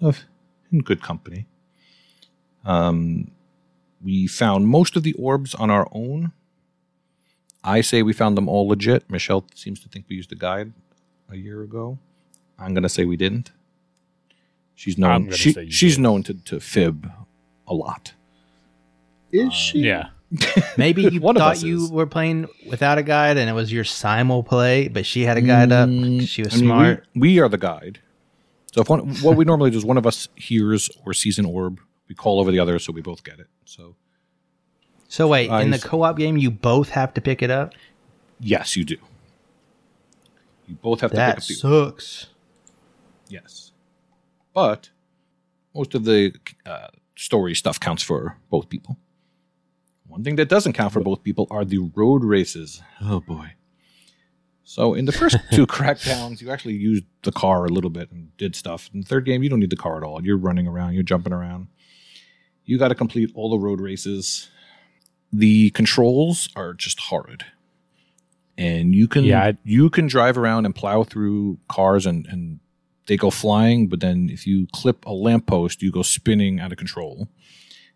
of 0.00 0.24
in 0.72 0.78
good 0.78 1.02
company. 1.02 1.46
Um, 2.64 3.30
we 4.02 4.26
found 4.26 4.66
most 4.68 4.96
of 4.96 5.02
the 5.02 5.12
orbs 5.14 5.54
on 5.54 5.70
our 5.70 5.86
own. 5.92 6.32
I 7.62 7.82
say 7.82 8.02
we 8.02 8.12
found 8.14 8.36
them 8.38 8.48
all 8.48 8.66
legit. 8.68 9.10
Michelle 9.10 9.44
seems 9.54 9.80
to 9.80 9.88
think 9.88 10.06
we 10.08 10.16
used 10.16 10.32
a 10.32 10.36
guide 10.36 10.72
a 11.28 11.36
year 11.36 11.62
ago. 11.62 11.98
I'm 12.58 12.72
going 12.72 12.82
to 12.84 12.88
say 12.88 13.04
we 13.04 13.16
didn't. 13.16 13.52
She's 14.80 14.96
known. 14.96 15.24
gonna 15.24 15.36
She, 15.36 15.52
she's 15.70 15.96
did. 15.96 16.02
known 16.02 16.22
to, 16.22 16.32
to 16.34 16.58
fib 16.58 17.10
a 17.66 17.74
lot. 17.74 18.14
Is 19.30 19.52
she? 19.52 19.80
yeah. 19.80 20.08
Maybe 20.78 21.02
you 21.02 21.20
One 21.20 21.34
thought 21.34 21.62
you 21.62 21.84
is. 21.84 21.90
were 21.90 22.06
playing 22.06 22.48
without 22.66 22.96
a 22.96 23.02
guide 23.02 23.36
and 23.36 23.50
it 23.50 23.52
was 23.52 23.70
your 23.70 23.84
simul 23.84 24.42
play, 24.42 24.88
but 24.88 25.04
she 25.04 25.22
had 25.26 25.36
a 25.36 25.42
guide 25.42 25.70
up. 25.70 25.88
Mm, 25.90 26.26
She 26.26 26.42
was 26.42 26.54
I 26.54 26.56
mean, 26.56 26.64
we- 26.64 26.68
smart. 26.70 27.06
We, 27.14 27.38
are 27.40 27.48
the 27.50 27.58
guide. 27.58 27.98
So 28.72 28.80
if 28.80 28.88
one, 28.88 29.16
what 29.16 29.36
we 29.36 29.44
normally 29.44 29.70
do 29.70 29.76
is 29.76 29.84
one 29.84 29.98
of 29.98 30.06
us 30.06 30.28
hears 30.34 30.88
or 31.04 31.12
sees 31.12 31.38
an 31.38 31.44
orb, 31.44 31.78
we 32.08 32.14
call 32.14 32.40
over 32.40 32.50
the 32.50 32.58
other 32.60 32.78
so 32.78 32.90
we 32.92 33.02
both 33.02 33.22
get 33.22 33.38
it. 33.38 33.48
So 33.66 33.96
So 35.08 35.28
wait, 35.28 35.50
in 35.50 35.70
the 35.72 35.78
co-op 35.78 36.16
game, 36.16 36.38
you 36.38 36.50
both 36.50 36.88
have 36.90 37.12
to 37.14 37.20
pick 37.20 37.42
it 37.42 37.50
up. 37.50 37.74
yes, 38.38 38.76
you 38.76 38.84
do. 38.84 38.96
You 40.66 40.76
both 40.76 41.00
have 41.02 41.10
to 41.10 41.16
That 41.16 41.34
pick 41.34 41.42
up 41.42 41.48
the 41.48 41.54
sucks. 41.54 42.26
yes, 43.28 43.69
but 44.60 44.90
most 45.74 45.94
of 45.94 46.02
the 46.04 46.20
uh, 46.66 46.88
story 47.16 47.54
stuff 47.54 47.78
counts 47.80 48.02
for 48.02 48.36
both 48.50 48.68
people. 48.68 48.96
One 50.06 50.22
thing 50.24 50.36
that 50.36 50.48
doesn't 50.54 50.74
count 50.74 50.92
for 50.92 51.00
both 51.00 51.22
people 51.22 51.46
are 51.50 51.64
the 51.64 51.78
road 52.00 52.22
races. 52.24 52.82
Oh 53.00 53.20
boy. 53.20 53.48
So 54.64 54.94
in 54.94 55.04
the 55.06 55.12
first 55.20 55.36
two 55.52 55.66
crackdowns, 55.76 56.40
you 56.40 56.50
actually 56.50 56.74
used 56.90 57.04
the 57.22 57.32
car 57.32 57.64
a 57.64 57.68
little 57.76 57.90
bit 57.98 58.10
and 58.12 58.36
did 58.36 58.54
stuff. 58.54 58.90
In 58.92 59.00
the 59.00 59.06
third 59.06 59.24
game, 59.24 59.42
you 59.42 59.48
don't 59.48 59.60
need 59.60 59.70
the 59.70 59.76
car 59.86 59.96
at 59.96 60.02
all. 60.06 60.22
You're 60.24 60.36
running 60.48 60.66
around, 60.66 60.94
you're 60.94 61.02
jumping 61.14 61.32
around. 61.32 61.68
You 62.64 62.78
got 62.78 62.88
to 62.88 62.94
complete 62.94 63.30
all 63.34 63.50
the 63.50 63.58
road 63.58 63.80
races. 63.80 64.48
The 65.32 65.70
controls 65.70 66.48
are 66.54 66.74
just 66.74 67.00
horrid. 67.08 67.44
And 68.58 68.94
you 68.94 69.08
can 69.08 69.24
Yeah, 69.24 69.42
I- 69.44 69.58
you 69.64 69.88
can 69.90 70.06
drive 70.06 70.36
around 70.36 70.66
and 70.66 70.74
plow 70.74 71.02
through 71.04 71.58
cars 71.68 72.04
and, 72.06 72.26
and 72.26 72.60
they 73.10 73.16
go 73.16 73.28
flying, 73.28 73.88
but 73.88 73.98
then 73.98 74.30
if 74.30 74.46
you 74.46 74.68
clip 74.72 75.04
a 75.04 75.12
lamppost, 75.12 75.82
you 75.82 75.90
go 75.90 76.02
spinning 76.02 76.60
out 76.60 76.70
of 76.70 76.78
control. 76.78 77.26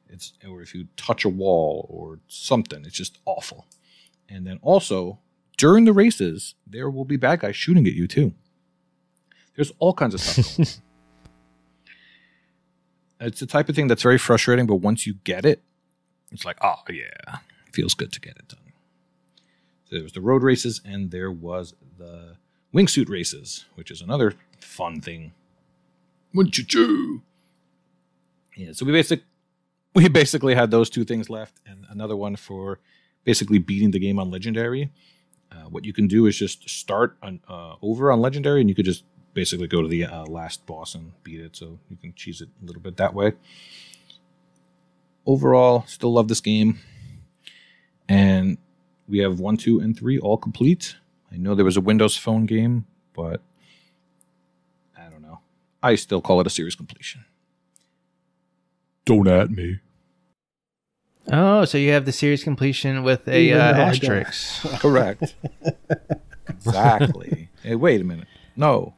It's 0.08 0.32
or 0.44 0.60
if 0.60 0.74
you 0.74 0.88
touch 0.96 1.24
a 1.24 1.28
wall 1.28 1.86
or 1.88 2.18
something, 2.26 2.84
it's 2.84 2.96
just 2.96 3.20
awful. 3.24 3.68
And 4.28 4.44
then 4.44 4.58
also 4.60 5.20
during 5.56 5.84
the 5.84 5.92
races, 5.92 6.56
there 6.66 6.90
will 6.90 7.04
be 7.04 7.16
bad 7.16 7.38
guys 7.38 7.54
shooting 7.54 7.86
at 7.86 7.92
you 7.92 8.08
too. 8.08 8.34
There's 9.54 9.70
all 9.78 9.92
kinds 9.92 10.14
of 10.14 10.20
stuff 10.20 10.56
going 10.56 10.66
on. 10.68 10.74
It's 13.20 13.40
the 13.40 13.46
type 13.46 13.68
of 13.68 13.76
thing 13.76 13.86
that's 13.86 14.02
very 14.02 14.18
frustrating, 14.18 14.66
but 14.66 14.76
once 14.76 15.06
you 15.06 15.14
get 15.22 15.46
it, 15.46 15.62
it's 16.32 16.44
like, 16.44 16.58
oh 16.60 16.82
yeah, 16.90 17.38
it 17.66 17.72
feels 17.72 17.94
good 17.94 18.12
to 18.12 18.20
get 18.20 18.36
it 18.36 18.48
done. 18.48 18.72
So 19.84 19.94
there 19.94 20.02
was 20.02 20.12
the 20.12 20.20
road 20.20 20.42
races, 20.42 20.80
and 20.84 21.12
there 21.12 21.30
was 21.30 21.74
the 21.96 22.36
wingsuit 22.74 23.08
races, 23.08 23.64
which 23.76 23.90
is 23.90 24.02
another 24.02 24.34
fun 24.64 25.00
thing. 25.00 25.32
Wing-choo-choo. 26.34 27.22
Yeah, 28.56 28.72
so 28.72 28.84
we 28.84 28.92
basic 28.92 29.22
we 29.94 30.08
basically 30.08 30.54
had 30.54 30.70
those 30.70 30.90
two 30.90 31.04
things 31.04 31.30
left, 31.30 31.60
and 31.66 31.86
another 31.88 32.16
one 32.16 32.36
for 32.36 32.80
basically 33.24 33.58
beating 33.58 33.92
the 33.92 33.98
game 33.98 34.18
on 34.18 34.30
legendary. 34.30 34.90
Uh, 35.50 35.68
what 35.68 35.84
you 35.84 35.92
can 35.92 36.08
do 36.08 36.26
is 36.26 36.36
just 36.36 36.68
start 36.68 37.16
on, 37.22 37.40
uh, 37.48 37.76
over 37.80 38.10
on 38.10 38.20
legendary, 38.20 38.60
and 38.60 38.68
you 38.68 38.74
could 38.74 38.84
just 38.84 39.04
basically 39.34 39.68
go 39.68 39.82
to 39.82 39.88
the 39.88 40.04
uh, 40.04 40.24
last 40.26 40.66
boss 40.66 40.94
and 40.94 41.12
beat 41.22 41.40
it. 41.40 41.54
So 41.56 41.78
you 41.88 41.96
can 41.96 42.12
cheese 42.14 42.40
it 42.40 42.48
a 42.60 42.66
little 42.66 42.82
bit 42.82 42.96
that 42.96 43.14
way. 43.14 43.34
Overall, 45.26 45.84
still 45.86 46.12
love 46.12 46.28
this 46.28 46.40
game, 46.40 46.80
and 48.08 48.58
we 49.08 49.18
have 49.18 49.38
one, 49.38 49.56
two, 49.56 49.80
and 49.80 49.96
three 49.96 50.18
all 50.18 50.36
complete. 50.36 50.96
I 51.32 51.36
know 51.36 51.54
there 51.54 51.64
was 51.64 51.76
a 51.76 51.80
Windows 51.80 52.16
Phone 52.16 52.46
game, 52.46 52.86
but 53.14 53.24
I 53.26 53.32
don't 53.34 53.40
know. 53.40 53.53
I 55.84 55.96
still 55.96 56.20
call 56.22 56.40
it 56.40 56.46
a 56.46 56.50
series 56.50 56.74
completion. 56.74 57.24
Don't 59.04 59.28
at 59.28 59.50
me. 59.50 59.80
Oh, 61.30 61.64
so 61.66 61.76
you 61.78 61.92
have 61.92 62.06
the 62.06 62.12
series 62.12 62.42
completion 62.42 63.02
with 63.02 63.28
a 63.28 63.38
Even 63.38 63.60
uh, 63.60 63.72
though 63.72 63.82
I 63.82 63.96
don't. 63.96 64.12
asterisk. 64.12 64.62
Correct. 64.80 65.34
exactly. 66.48 67.50
Hey, 67.62 67.74
wait 67.74 68.00
a 68.00 68.04
minute. 68.04 68.28
No. 68.56 68.94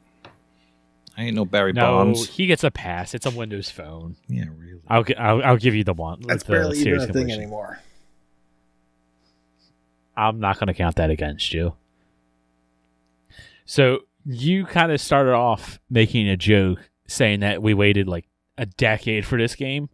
I 1.18 1.24
ain't 1.24 1.34
no 1.34 1.44
Barry 1.44 1.72
No, 1.72 1.82
Bonds. 1.82 2.28
he 2.28 2.46
gets 2.46 2.62
a 2.62 2.70
pass. 2.70 3.14
It's 3.14 3.26
a 3.26 3.30
Windows 3.30 3.70
phone. 3.70 4.16
Yeah, 4.28 4.44
really. 4.56 4.80
I'll 4.86 5.04
I'll, 5.18 5.42
I'll 5.42 5.56
give 5.56 5.74
you 5.74 5.82
the 5.82 5.94
one. 5.94 6.20
That's 6.20 6.44
the 6.44 6.52
barely 6.52 6.78
even 6.78 7.00
a 7.00 7.06
thing 7.12 7.32
anymore. 7.32 7.80
I'm 10.16 10.38
not 10.38 10.58
going 10.58 10.68
to 10.68 10.74
count 10.74 10.96
that 10.96 11.10
against 11.10 11.52
you. 11.52 11.74
So 13.64 14.00
you 14.26 14.66
kind 14.66 14.90
of 14.92 15.00
started 15.00 15.32
off 15.34 15.78
making 15.88 16.28
a 16.28 16.36
joke 16.36 16.90
saying 17.06 17.40
that 17.40 17.62
we 17.62 17.74
waited 17.74 18.08
like 18.08 18.26
a 18.58 18.66
decade 18.66 19.24
for 19.24 19.38
this 19.38 19.54
game. 19.54 19.88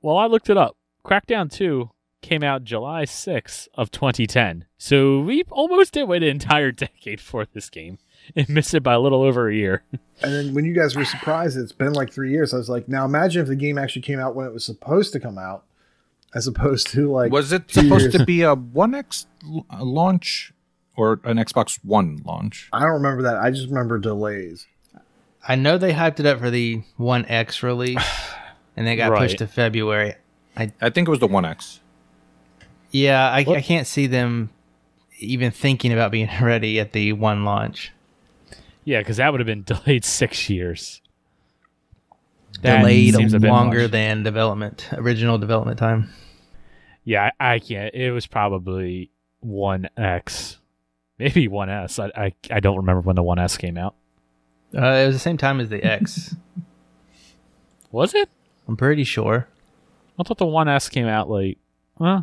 Well, 0.00 0.16
I 0.16 0.26
looked 0.26 0.50
it 0.50 0.56
up. 0.56 0.76
Crackdown 1.04 1.50
2 1.50 1.90
came 2.20 2.44
out 2.44 2.62
July 2.62 3.02
6th 3.04 3.66
of 3.74 3.90
2010. 3.90 4.66
So 4.78 5.20
we 5.20 5.42
almost 5.50 5.92
did 5.94 6.04
wait 6.08 6.22
an 6.22 6.28
entire 6.28 6.70
decade 6.86 7.20
for 7.20 7.44
this 7.52 7.68
game 7.68 7.98
and 8.36 8.48
missed 8.48 8.74
it 8.74 8.82
by 8.84 8.92
a 8.94 9.00
little 9.00 9.22
over 9.22 9.48
a 9.48 9.54
year. 9.54 9.82
And 10.24 10.32
then 10.32 10.54
when 10.54 10.64
you 10.64 10.72
guys 10.72 10.94
were 10.94 11.04
surprised 11.04 11.58
it's 11.58 11.72
been 11.72 11.94
like 11.94 12.12
three 12.12 12.30
years, 12.30 12.54
I 12.54 12.56
was 12.56 12.68
like, 12.68 12.88
now 12.88 13.04
imagine 13.04 13.42
if 13.42 13.48
the 13.48 13.56
game 13.56 13.76
actually 13.76 14.02
came 14.02 14.20
out 14.20 14.36
when 14.36 14.46
it 14.46 14.52
was 14.52 14.64
supposed 14.64 15.12
to 15.14 15.18
come 15.18 15.36
out, 15.36 15.64
as 16.32 16.46
opposed 16.46 16.86
to 16.92 17.10
like 17.10 17.32
was 17.32 17.50
it 17.52 17.68
supposed 17.68 18.02
years. 18.04 18.14
to 18.14 18.24
be 18.24 18.42
a 18.42 18.54
One 18.54 18.94
X 18.94 19.26
l- 19.44 19.66
uh, 19.68 19.82
launch 19.82 20.52
or 20.96 21.20
an 21.24 21.36
Xbox 21.38 21.78
One 21.84 22.22
launch? 22.24 22.68
I 22.72 22.80
don't 22.80 22.92
remember 22.92 23.22
that. 23.22 23.36
I 23.36 23.50
just 23.50 23.68
remember 23.68 23.98
delays. 23.98 24.66
I 25.46 25.56
know 25.56 25.76
they 25.78 25.92
hyped 25.92 26.20
it 26.20 26.26
up 26.26 26.38
for 26.38 26.50
the 26.50 26.82
One 26.96 27.24
X 27.26 27.62
release, 27.62 27.98
and 28.76 28.86
they 28.86 28.96
got 28.96 29.10
Right. 29.10 29.20
pushed 29.20 29.38
to 29.38 29.46
February. 29.46 30.14
I 30.56 30.72
I 30.80 30.90
think 30.90 31.08
it 31.08 31.10
was 31.10 31.20
the 31.20 31.26
One 31.26 31.44
X. 31.44 31.80
Yeah, 32.90 33.30
I, 33.30 33.38
I 33.38 33.60
can't 33.62 33.86
see 33.86 34.06
them 34.06 34.50
even 35.18 35.50
thinking 35.50 35.92
about 35.92 36.10
being 36.12 36.28
ready 36.42 36.78
at 36.78 36.92
the 36.92 37.12
one 37.14 37.44
launch. 37.44 37.90
yeah, 38.84 38.98
because 38.98 39.16
that 39.16 39.30
would 39.32 39.40
have 39.40 39.46
been 39.46 39.62
delayed 39.66 40.04
six 40.04 40.50
years. 40.50 41.00
That 42.60 42.80
Delayed 42.80 43.14
seems 43.14 43.32
a 43.34 43.40
bit 43.40 43.50
longer 43.50 43.82
much. 43.82 43.90
than 43.92 44.22
development, 44.22 44.88
original 44.92 45.38
development 45.38 45.78
time. 45.78 46.10
Yeah, 47.02 47.30
I, 47.40 47.54
I 47.54 47.58
can't. 47.58 47.92
It 47.94 48.12
was 48.12 48.26
probably 48.26 49.10
1X. 49.44 50.56
Maybe 51.22 51.46
1S. 51.46 52.10
I, 52.16 52.24
I, 52.24 52.34
I 52.50 52.58
don't 52.58 52.78
remember 52.78 53.00
when 53.00 53.14
the 53.14 53.22
1S 53.22 53.56
came 53.56 53.78
out. 53.78 53.94
Uh, 54.76 54.86
it 54.86 55.06
was 55.06 55.14
the 55.14 55.20
same 55.20 55.36
time 55.36 55.60
as 55.60 55.68
the 55.68 55.80
X. 55.84 56.34
Was 57.92 58.12
it? 58.12 58.28
I'm 58.66 58.76
pretty 58.76 59.04
sure. 59.04 59.46
I 60.18 60.24
thought 60.24 60.38
the 60.38 60.46
1S 60.46 60.90
came 60.90 61.06
out 61.06 61.30
like, 61.30 61.58
huh? 61.96 62.22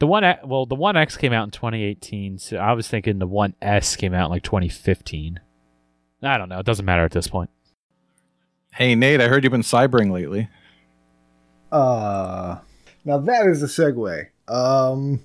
The 0.00 0.08
one, 0.08 0.24
well, 0.44 0.66
the 0.66 0.74
1X 0.74 1.16
came 1.16 1.32
out 1.32 1.44
in 1.44 1.50
2018, 1.52 2.38
so 2.38 2.56
I 2.56 2.72
was 2.72 2.88
thinking 2.88 3.20
the 3.20 3.28
1S 3.28 3.96
came 3.96 4.12
out 4.12 4.26
in 4.26 4.30
like 4.32 4.42
2015. 4.42 5.38
I 6.20 6.36
don't 6.36 6.48
know. 6.48 6.58
It 6.58 6.66
doesn't 6.66 6.84
matter 6.84 7.04
at 7.04 7.12
this 7.12 7.28
point. 7.28 7.50
Hey 8.72 8.96
Nate, 8.96 9.20
I 9.20 9.28
heard 9.28 9.44
you've 9.44 9.52
been 9.52 9.60
cybering 9.60 10.10
lately. 10.10 10.48
Uh 11.70 12.58
now 13.04 13.18
that 13.18 13.46
is 13.46 13.62
a 13.62 13.66
segue. 13.66 14.26
Um 14.48 15.20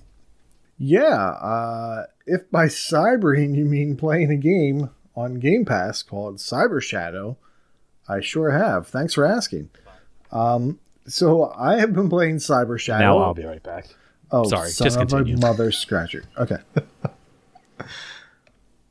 yeah, 0.82 1.28
uh 1.30 2.06
if 2.26 2.50
by 2.50 2.66
cybering 2.66 3.54
you 3.54 3.66
mean 3.66 3.96
playing 3.96 4.30
a 4.30 4.36
game 4.36 4.88
on 5.14 5.34
Game 5.34 5.64
Pass 5.66 6.02
called 6.02 6.36
Cyber 6.38 6.82
Shadow, 6.82 7.36
I 8.08 8.20
sure 8.20 8.50
have. 8.50 8.88
Thanks 8.88 9.12
for 9.14 9.26
asking. 9.26 9.68
Um 10.32 10.78
so 11.06 11.52
I 11.56 11.78
have 11.78 11.92
been 11.92 12.08
playing 12.08 12.36
Cyber 12.36 12.78
Shadow. 12.80 13.04
Now 13.04 13.18
I'll 13.18 13.34
be 13.34 13.44
right 13.44 13.62
back. 13.62 13.88
Oh, 14.30 14.44
Sorry, 14.44 14.70
son 14.70 14.86
just 14.86 14.96
of 14.96 15.08
continue. 15.08 15.36
a 15.36 15.40
mother 15.40 15.70
scratcher. 15.72 16.24
Okay. 16.38 16.58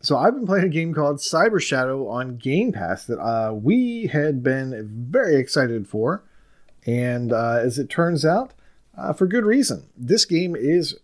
so 0.02 0.18
I've 0.18 0.34
been 0.34 0.46
playing 0.46 0.66
a 0.66 0.70
game 0.70 0.94
called 0.94 1.18
Cyber 1.18 1.62
Shadow 1.62 2.08
on 2.08 2.38
Game 2.38 2.72
Pass 2.72 3.06
that 3.06 3.20
uh, 3.20 3.54
we 3.54 4.08
had 4.08 4.44
been 4.44 5.08
very 5.10 5.38
excited 5.38 5.88
for, 5.88 6.24
and 6.86 7.32
uh, 7.32 7.60
as 7.62 7.80
it 7.80 7.90
turns 7.90 8.26
out, 8.26 8.54
uh, 8.98 9.14
for 9.14 9.28
good 9.28 9.46
reason. 9.46 9.86
This 9.98 10.26
game 10.26 10.56
is 10.58 10.98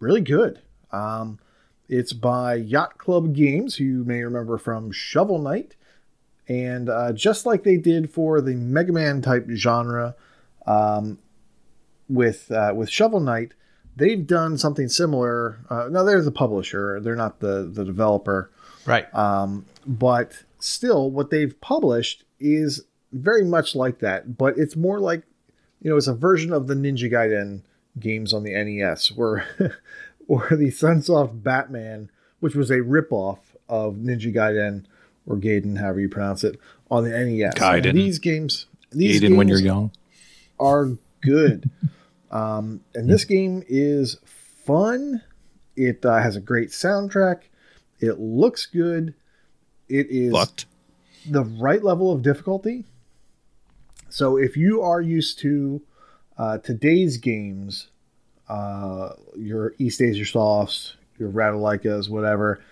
really 0.00 0.20
good. 0.20 0.60
Um, 0.90 1.38
it's 1.88 2.12
by 2.12 2.54
Yacht 2.54 2.98
Club 2.98 3.34
Games, 3.34 3.76
who 3.76 3.84
you 3.84 4.04
may 4.04 4.22
remember 4.22 4.58
from 4.58 4.90
Shovel 4.92 5.38
Knight, 5.38 5.76
and 6.48 6.88
uh, 6.88 7.12
just 7.12 7.46
like 7.46 7.62
they 7.62 7.76
did 7.76 8.10
for 8.10 8.40
the 8.40 8.54
Mega 8.54 8.92
Man 8.92 9.22
type 9.22 9.46
genre. 9.50 10.16
Um, 10.66 11.18
with 12.08 12.50
uh, 12.50 12.72
with 12.74 12.90
Shovel 12.90 13.20
Knight, 13.20 13.54
they've 13.96 14.26
done 14.26 14.58
something 14.58 14.88
similar. 14.88 15.58
Uh, 15.70 15.88
no, 15.90 16.04
they're 16.04 16.22
the 16.22 16.32
publisher; 16.32 17.00
they're 17.00 17.16
not 17.16 17.40
the 17.40 17.70
the 17.72 17.84
developer. 17.84 18.50
Right. 18.86 19.12
Um, 19.14 19.66
but 19.86 20.44
still, 20.58 21.10
what 21.10 21.30
they've 21.30 21.58
published 21.60 22.24
is 22.40 22.84
very 23.12 23.44
much 23.44 23.74
like 23.74 23.98
that, 24.00 24.36
but 24.38 24.58
it's 24.58 24.76
more 24.76 24.98
like 24.98 25.22
you 25.80 25.90
know, 25.90 25.96
it's 25.96 26.06
a 26.06 26.14
version 26.14 26.52
of 26.52 26.66
the 26.66 26.74
Ninja 26.74 27.10
Gaiden 27.10 27.62
games 28.00 28.32
on 28.32 28.42
the 28.42 28.52
NES, 28.52 29.12
were 29.12 29.44
or 30.28 30.48
the 30.50 30.70
Sunsoft 30.70 31.42
Batman, 31.42 32.10
which 32.40 32.54
was 32.54 32.70
a 32.70 32.78
ripoff 32.78 33.38
of 33.68 33.96
Ninja 33.96 34.34
Gaiden 34.34 34.84
or 35.26 35.36
Gaiden, 35.36 35.78
however 35.78 36.00
you 36.00 36.08
pronounce 36.08 36.44
it, 36.44 36.58
on 36.90 37.04
the 37.04 37.10
NES. 37.10 37.54
And 37.54 37.84
Gaiden. 37.84 37.94
these 37.94 38.18
games, 38.18 38.66
these 38.90 39.20
Aiden 39.20 39.36
when 39.36 39.48
you're 39.48 39.60
young. 39.60 39.92
are 40.58 40.90
good. 41.20 41.70
um, 42.30 42.80
and 42.94 43.08
this 43.08 43.24
game 43.24 43.62
is 43.68 44.18
fun. 44.24 45.22
It 45.76 46.04
uh, 46.04 46.18
has 46.18 46.36
a 46.36 46.40
great 46.40 46.70
soundtrack. 46.70 47.42
It 48.00 48.18
looks 48.18 48.66
good. 48.66 49.14
It 49.88 50.06
is 50.10 50.32
But 50.32 50.64
the 51.28 51.44
right 51.44 51.82
level 51.82 52.12
of 52.12 52.22
difficulty. 52.22 52.84
So 54.08 54.36
if 54.36 54.56
you 54.56 54.82
are 54.82 55.00
used 55.00 55.38
to 55.40 55.82
uh, 56.40 56.56
today's 56.56 57.18
games, 57.18 57.88
uh, 58.48 59.10
your 59.36 59.74
East 59.78 60.00
Asia 60.00 60.24
Softs, 60.24 60.96
your 61.18 61.28
Rattleikas, 61.28 62.08
whatever, 62.08 62.62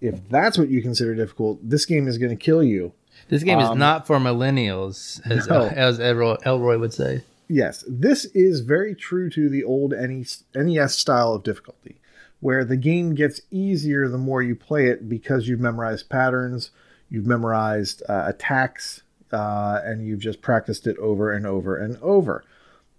if 0.00 0.28
that's 0.28 0.56
what 0.56 0.68
you 0.68 0.80
consider 0.80 1.16
difficult, 1.16 1.58
this 1.68 1.86
game 1.86 2.06
is 2.06 2.18
going 2.18 2.30
to 2.30 2.36
kill 2.36 2.62
you. 2.62 2.92
This 3.28 3.42
game 3.42 3.58
is 3.58 3.68
Um, 3.68 3.78
not 3.80 4.06
for 4.06 4.18
millennials, 4.18 5.20
as 5.28 5.48
no. 5.48 5.62
as 5.74 5.98
Elroy, 5.98 6.36
Elroy 6.44 6.78
would 6.78 6.92
say. 6.92 7.24
Yes, 7.48 7.84
this 7.88 8.26
is 8.26 8.60
very 8.60 8.94
true 8.94 9.28
to 9.30 9.48
the 9.48 9.64
old 9.64 9.90
NES, 9.90 10.44
NES 10.54 10.96
style 10.96 11.32
of 11.34 11.42
difficulty, 11.42 11.96
where 12.38 12.64
the 12.64 12.76
game 12.76 13.16
gets 13.16 13.40
easier 13.50 14.06
the 14.06 14.18
more 14.18 14.40
you 14.40 14.54
play 14.54 14.86
it 14.86 15.08
because 15.08 15.48
you've 15.48 15.58
memorized 15.58 16.08
patterns, 16.08 16.70
you've 17.10 17.26
memorized 17.26 18.04
uh, 18.08 18.24
attacks, 18.26 19.02
uh, 19.32 19.80
and 19.84 20.06
you've 20.06 20.20
just 20.20 20.40
practiced 20.42 20.86
it 20.86 20.96
over 20.98 21.32
and 21.32 21.44
over 21.44 21.76
and 21.76 21.96
over. 22.02 22.44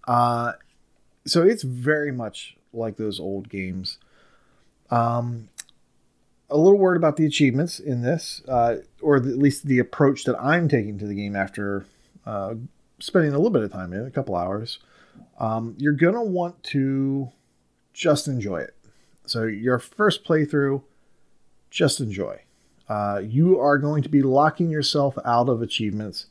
Uh, 0.08 0.54
so 1.26 1.44
it's 1.44 1.64
very 1.64 2.12
much 2.12 2.56
like 2.74 2.98
those 2.98 3.20
old 3.20 3.50
games. 3.50 3.98
Um, 4.90 5.50
a 6.50 6.58
little 6.58 6.80
word 6.80 6.96
about 6.96 7.18
the 7.18 7.26
achievements 7.26 7.80
in 7.80 8.02
this, 8.02 8.42
uh, 8.48 8.78
or 9.02 9.18
at 9.18 9.26
least 9.26 9.66
the 9.66 9.80
approach 9.80 10.24
that 10.24 10.40
I'm 10.40 10.70
taking 10.70 10.98
to 11.00 11.06
the 11.06 11.14
game 11.14 11.36
after 11.36 11.86
uh, 12.26 12.56
spending 13.00 13.34
a 13.34 13.36
little 13.36 13.52
bit 13.52 13.64
of 13.64 13.72
time 13.72 13.92
in 13.94 14.02
it, 14.02 14.08
a 14.08 14.12
couple 14.12 14.36
hours. 14.36 14.80
Um, 15.40 15.76
you're 15.78 15.94
gonna 15.94 16.24
want 16.24 16.64
to 16.64 17.30
just 17.94 18.28
enjoy 18.28 18.60
it. 18.60 18.76
So 19.26 19.44
your 19.44 19.80
first 19.80 20.24
playthrough, 20.24 20.84
just 21.70 22.00
enjoy. 22.00 22.42
Uh, 22.88 23.22
you 23.24 23.60
are 23.60 23.78
going 23.78 24.02
to 24.04 24.10
be 24.10 24.22
locking 24.22 24.70
yourself 24.70 25.18
out 25.26 25.50
of 25.50 25.62
achievements 25.62 26.28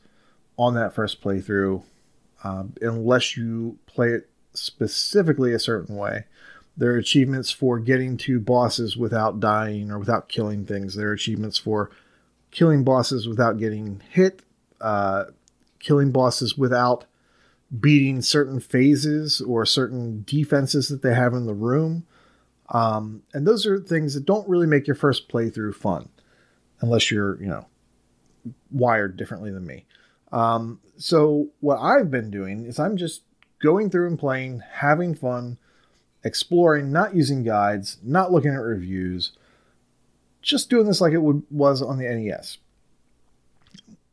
on 0.57 0.73
that 0.73 0.95
first 0.95 1.21
playthrough, 1.21 1.83
um, 2.43 2.73
unless 2.81 3.35
you 3.37 3.77
play 3.85 4.09
it 4.09 4.29
specifically 4.53 5.53
a 5.53 5.59
certain 5.59 5.95
way. 5.95 6.25
There 6.75 6.91
are 6.91 6.97
achievements 6.97 7.49
for 7.49 7.79
getting 7.79 8.17
to 8.17 8.39
bosses 8.39 8.95
without 8.95 9.39
dying 9.39 9.91
or 9.91 9.97
without 9.97 10.29
killing 10.29 10.65
things. 10.65 10.95
There 10.95 11.09
are 11.09 11.13
achievements 11.13 11.57
for 11.57 11.89
killing 12.51 12.83
bosses 12.83 13.27
without 13.27 13.57
getting 13.57 14.01
hit, 14.09 14.43
uh, 14.79 15.25
killing 15.79 16.11
bosses 16.11 16.57
without 16.57 17.05
beating 17.79 18.21
certain 18.21 18.59
phases 18.59 19.41
or 19.41 19.65
certain 19.65 20.23
defenses 20.25 20.87
that 20.89 21.01
they 21.01 21.13
have 21.13 21.33
in 21.33 21.45
the 21.45 21.53
room. 21.53 22.05
Um, 22.69 23.23
and 23.33 23.47
those 23.47 23.65
are 23.65 23.79
things 23.79 24.13
that 24.13 24.25
don't 24.25 24.47
really 24.47 24.67
make 24.67 24.87
your 24.87 24.95
first 24.95 25.29
playthrough 25.29 25.75
fun 25.75 26.09
unless 26.81 27.09
you're, 27.09 27.41
you 27.41 27.47
know, 27.47 27.65
wired 28.71 29.17
differently 29.17 29.51
than 29.51 29.65
me. 29.65 29.85
Um, 30.31 30.79
so 30.97 31.47
what 31.59 31.77
I've 31.77 32.11
been 32.11 32.29
doing 32.31 32.65
is 32.65 32.79
I'm 32.79 32.97
just 32.97 33.23
going 33.61 33.89
through 33.89 34.07
and 34.07 34.19
playing, 34.19 34.61
having 34.71 35.15
fun, 35.15 35.57
exploring, 36.23 36.91
not 36.91 37.15
using 37.15 37.43
guides, 37.43 37.97
not 38.03 38.31
looking 38.31 38.51
at 38.51 38.61
reviews, 38.61 39.31
just 40.41 40.69
doing 40.69 40.85
this 40.87 41.01
like 41.01 41.13
it 41.13 41.21
would, 41.21 41.43
was 41.49 41.81
on 41.81 41.97
the 41.97 42.05
NES 42.05 42.57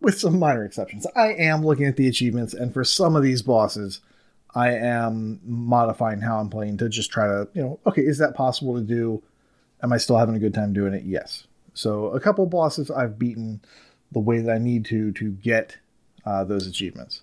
with 0.00 0.18
some 0.18 0.38
minor 0.38 0.64
exceptions. 0.64 1.06
I 1.16 1.32
am 1.32 1.64
looking 1.64 1.86
at 1.86 1.96
the 1.96 2.08
achievements, 2.08 2.54
and 2.54 2.72
for 2.72 2.84
some 2.84 3.16
of 3.16 3.22
these 3.22 3.42
bosses, 3.42 4.00
I 4.54 4.70
am 4.72 5.40
modifying 5.44 6.20
how 6.20 6.38
I'm 6.38 6.50
playing 6.50 6.76
to 6.78 6.88
just 6.88 7.10
try 7.10 7.26
to, 7.26 7.48
you 7.54 7.62
know, 7.62 7.80
okay, 7.86 8.02
is 8.02 8.18
that 8.18 8.34
possible 8.34 8.74
to 8.74 8.82
do? 8.82 9.22
Am 9.82 9.92
I 9.92 9.96
still 9.96 10.16
having 10.16 10.36
a 10.36 10.38
good 10.38 10.54
time 10.54 10.72
doing 10.72 10.94
it? 10.94 11.04
Yes. 11.04 11.46
So 11.72 12.06
a 12.08 12.20
couple 12.20 12.46
bosses 12.46 12.90
I've 12.90 13.18
beaten 13.18 13.60
the 14.12 14.20
way 14.20 14.40
that 14.40 14.54
I 14.54 14.58
need 14.58 14.84
to 14.86 15.10
to 15.12 15.32
get 15.32 15.76
uh, 16.24 16.44
those 16.44 16.66
achievements. 16.66 17.22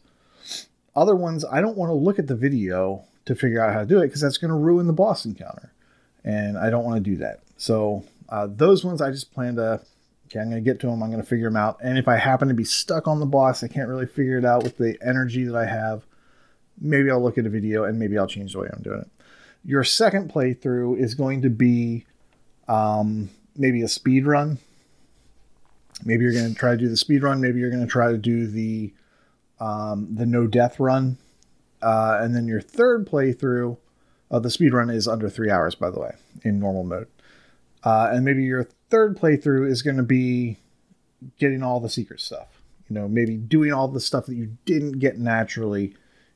Other 0.96 1.16
ones, 1.16 1.46
I 1.46 1.62
don't 1.62 1.78
want 1.78 1.90
to 1.90 1.94
look 1.94 2.20
at 2.20 2.28
the 2.28 2.36
video 2.36 3.06
to 3.26 3.36
figure 3.36 3.62
out 3.62 3.74
how 3.74 3.80
to 3.80 3.86
do 3.86 4.00
it 4.00 4.08
because 4.08 4.22
that's 4.22 4.38
going 4.38 4.50
to 4.50 4.58
ruin 4.58 4.88
the 4.88 4.94
boss 4.94 5.26
encounter, 5.26 5.72
and 6.24 6.58
I 6.58 6.70
don't 6.70 6.84
want 6.84 7.04
to 7.04 7.10
do 7.10 7.18
that. 7.18 7.40
So 7.58 8.04
uh, 8.30 8.48
those 8.50 8.84
ones, 8.84 9.02
I 9.02 9.12
just 9.12 9.34
plan 9.34 9.56
to 9.56 9.82
okay, 10.32 10.40
I'm 10.40 10.50
going 10.50 10.64
to 10.64 10.70
get 10.70 10.80
to 10.82 10.88
them. 10.88 11.04
I'm 11.04 11.10
going 11.10 11.22
to 11.22 11.28
figure 11.28 11.48
them 11.48 11.58
out. 11.58 11.78
And 11.84 11.98
if 11.98 12.08
I 12.08 12.16
happen 12.16 12.48
to 12.48 12.54
be 12.54 12.64
stuck 12.64 13.08
on 13.08 13.20
the 13.20 13.26
boss, 13.26 13.64
I 13.64 13.68
can't 13.68 13.90
really 13.90 14.06
figure 14.06 14.38
it 14.38 14.46
out 14.46 14.64
with 14.64 14.78
the 14.78 14.98
energy 15.06 15.44
that 15.44 15.56
I 15.56 15.66
have. 15.66 16.06
Maybe 16.80 17.12
I'll 17.12 17.22
look 17.22 17.38
at 17.38 17.46
a 17.46 17.50
video 17.50 17.84
and 17.84 18.00
maybe 18.00 18.18
I'll 18.18 18.28
change 18.28 18.54
the 18.54 18.60
way 18.60 18.70
I'm 18.72 18.82
doing 18.82 19.02
it. 19.02 19.10
Your 19.64 19.84
second 19.84 20.32
playthrough 20.32 20.98
is 20.98 21.16
going 21.16 21.42
to 21.42 21.50
be 21.50 22.06
um, 22.68 23.30
maybe 23.56 23.82
a 23.82 23.88
speed 23.88 24.26
run. 24.26 24.58
Maybe 26.04 26.24
you're 26.24 26.34
going 26.34 26.50
to 26.50 26.56
try 26.56 26.72
to 26.72 26.78
do 26.78 26.90
the 26.90 26.98
speed 26.98 27.24
run. 27.24 27.42
Maybe 27.42 27.60
you're 27.60 27.70
going 27.70 27.86
to 27.86 27.92
try 27.92 28.12
to 28.12 28.18
do 28.18 28.48
the 28.48 28.94
um, 29.60 30.16
the 30.16 30.26
no 30.26 30.48
death 30.48 30.80
run, 30.80 31.18
uh, 31.82 32.18
and 32.22 32.36
then 32.36 32.48
your 32.48 32.62
third 32.62 33.08
playthrough. 33.08 33.78
Uh, 34.30 34.40
the 34.40 34.50
speed 34.50 34.74
run 34.74 34.90
is 34.90 35.08
under 35.08 35.30
three 35.30 35.52
hours, 35.52 35.76
by 35.76 35.90
the 35.90 36.00
way, 36.00 36.16
in 36.44 36.60
normal 36.60 36.84
mode. 36.84 37.08
Uh, 37.84 38.10
and 38.12 38.24
maybe 38.24 38.44
your 38.44 38.64
third 38.90 39.18
playthrough 39.18 39.70
is 39.70 39.82
going 39.82 39.98
to 39.98 40.04
be 40.04 40.58
getting 41.38 41.62
all 41.62 41.80
the 41.80 41.90
secret 41.90 42.20
stuff. 42.20 42.48
You 42.90 42.96
know, 42.96 43.08
maybe 43.08 43.38
doing 43.38 43.74
all 43.74 43.88
the 43.88 44.00
stuff 44.00 44.26
that 44.28 44.36
you 44.36 44.58
didn't 44.66 45.00
get 45.00 45.18
naturally 45.18 45.96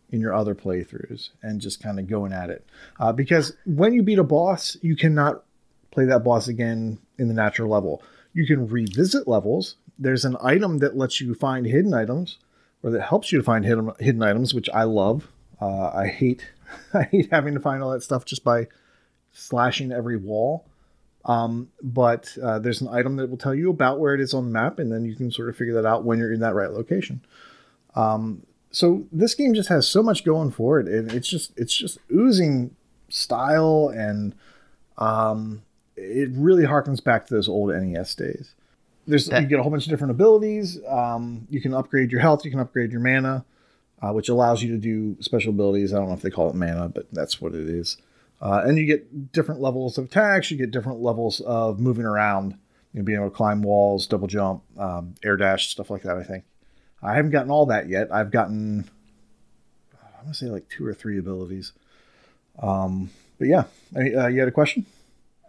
in 0.10 0.21
your 0.21 0.34
other 0.34 0.56
playthroughs 0.56 1.30
and 1.41 1.60
just 1.60 1.82
kind 1.82 1.99
of 1.99 2.08
going 2.08 2.32
at 2.32 2.49
it. 2.49 2.65
Uh, 2.99 3.12
because 3.12 3.56
when 3.65 3.93
you 3.93 4.04
beat 4.04 4.19
a 4.19 4.23
boss, 4.23 4.78
you 4.82 4.95
cannot 4.95 5.43
play 5.91 6.06
that 6.06 6.23
boss 6.23 6.47
again 6.47 6.99
in 7.17 7.28
the 7.28 7.34
natural 7.34 7.69
level. 7.69 8.04
You 8.36 8.45
can 8.45 8.67
revisit 8.67 9.28
levels. 9.28 9.78
There's 9.98 10.26
an 10.26 10.38
item 10.43 10.80
that 10.80 10.95
lets 10.95 11.21
you 11.21 11.34
find 11.34 11.65
hidden 11.65 11.93
items, 11.93 12.38
or 12.84 12.91
that 12.91 13.02
helps 13.02 13.32
you 13.32 13.39
to 13.39 13.43
find 13.43 13.65
hidden 13.65 13.91
hidden 14.00 14.21
items, 14.21 14.54
which 14.54 14.69
I 14.69 14.84
love. 14.84 15.28
Uh, 15.60 15.88
I 15.88 16.08
hate 16.08 16.52
I 16.93 17.04
hate 17.04 17.30
having 17.32 17.54
to 17.54 17.60
find 17.60 17.82
all 17.82 17.91
that 17.91 18.04
stuff 18.04 18.26
just 18.26 18.43
by 18.43 18.67
slashing 19.32 19.91
every 19.91 20.17
wall. 20.17 20.65
Um, 21.24 21.69
but 21.82 22.38
uh, 22.43 22.60
there's 22.60 22.82
an 22.82 22.89
item 22.89 23.15
that 23.15 23.30
will 23.30 23.38
tell 23.38 23.56
you 23.56 23.71
about 23.71 24.00
where 24.00 24.13
it 24.13 24.21
is 24.21 24.34
on 24.34 24.45
the 24.45 24.52
map, 24.52 24.78
and 24.78 24.91
then 24.91 25.06
you 25.06 25.15
can 25.15 25.32
sort 25.32 25.50
of 25.50 25.58
figure 25.58 25.74
that 25.74 25.86
out 25.86 26.04
when 26.04 26.19
you're 26.19 26.32
in 26.32 26.41
that 26.41 26.54
right 26.54 26.71
location. 26.71 27.21
Um, 27.95 28.45
so 28.69 29.08
this 29.12 29.34
game 29.34 29.54
just 29.54 29.69
has 29.69 29.88
so 29.88 30.04
much 30.04 30.26
going 30.26 30.52
for 30.52 30.80
it, 30.80 30.88
and 30.88 31.12
it's 31.12 31.30
just 31.30 31.58
it's 31.58 31.76
just 31.76 31.98
oozing 32.12 32.76
style, 33.10 33.89
and 33.95 34.36
um, 34.98 35.63
it 35.95 36.29
really 36.34 36.63
harkens 36.63 37.03
back 37.03 37.25
to 37.27 37.34
those 37.34 37.47
old 37.47 37.71
NES 37.71 38.15
days. 38.15 38.53
There's 39.08 39.27
That- 39.27 39.41
you 39.43 39.47
get 39.47 39.60
a 39.60 39.63
whole 39.63 39.71
bunch 39.71 39.86
of 39.86 39.89
different 39.89 40.12
abilities. 40.12 40.79
Um, 40.88 41.47
you 41.49 41.62
can 41.62 41.73
upgrade 41.73 42.12
your 42.12 42.21
health, 42.21 42.43
you 42.43 42.51
can 42.51 42.60
upgrade 42.60 42.91
your 42.91 43.01
mana, 43.01 43.45
uh, 44.01 44.12
which 44.12 44.29
allows 44.29 44.63
you 44.63 44.71
to 44.71 44.77
do 44.77 45.15
special 45.21 45.51
abilities. 45.51 45.93
I 45.93 45.97
don't 45.97 46.08
know 46.08 46.13
if 46.13 46.21
they 46.21 46.29
call 46.31 46.49
it 46.49 46.55
mana, 46.55 46.89
but 46.89 47.08
that's 47.12 47.39
what 47.39 47.53
it 47.53 47.69
is. 47.69 47.97
Uh, 48.41 48.63
and 48.65 48.77
you 48.77 48.86
get 48.86 49.31
different 49.31 49.62
levels 49.62 49.97
of 49.97 50.05
attacks. 50.05 50.51
You 50.51 50.58
get 50.58 50.71
different 50.71 51.01
levels 51.01 51.39
of 51.41 51.79
moving 51.79 52.05
around. 52.05 52.55
You 52.93 53.01
know, 53.01 53.05
being 53.05 53.19
able 53.19 53.29
to 53.29 53.36
climb 53.36 53.62
walls, 53.62 54.08
double 54.08 54.27
jump, 54.27 54.63
um, 54.77 55.15
air 55.23 55.36
dash, 55.36 55.69
stuff 55.69 55.89
like 55.89 56.03
that. 56.03 56.17
I 56.17 56.23
think 56.23 56.45
I 57.03 57.15
haven't 57.15 57.31
gotten 57.31 57.51
all 57.51 57.65
that 57.67 57.89
yet. 57.89 58.08
I've 58.12 58.31
gotten 58.31 58.86
I'm 60.25 60.29
gonna 60.29 60.34
say 60.34 60.47
like 60.47 60.67
two 60.69 60.84
or 60.86 60.93
three 60.93 61.19
abilities. 61.19 61.71
Um, 62.58 63.12
but 63.38 63.47
yeah, 63.47 63.65
uh, 63.95 64.27
you 64.27 64.39
had 64.39 64.47
a 64.47 64.51
question? 64.51 64.88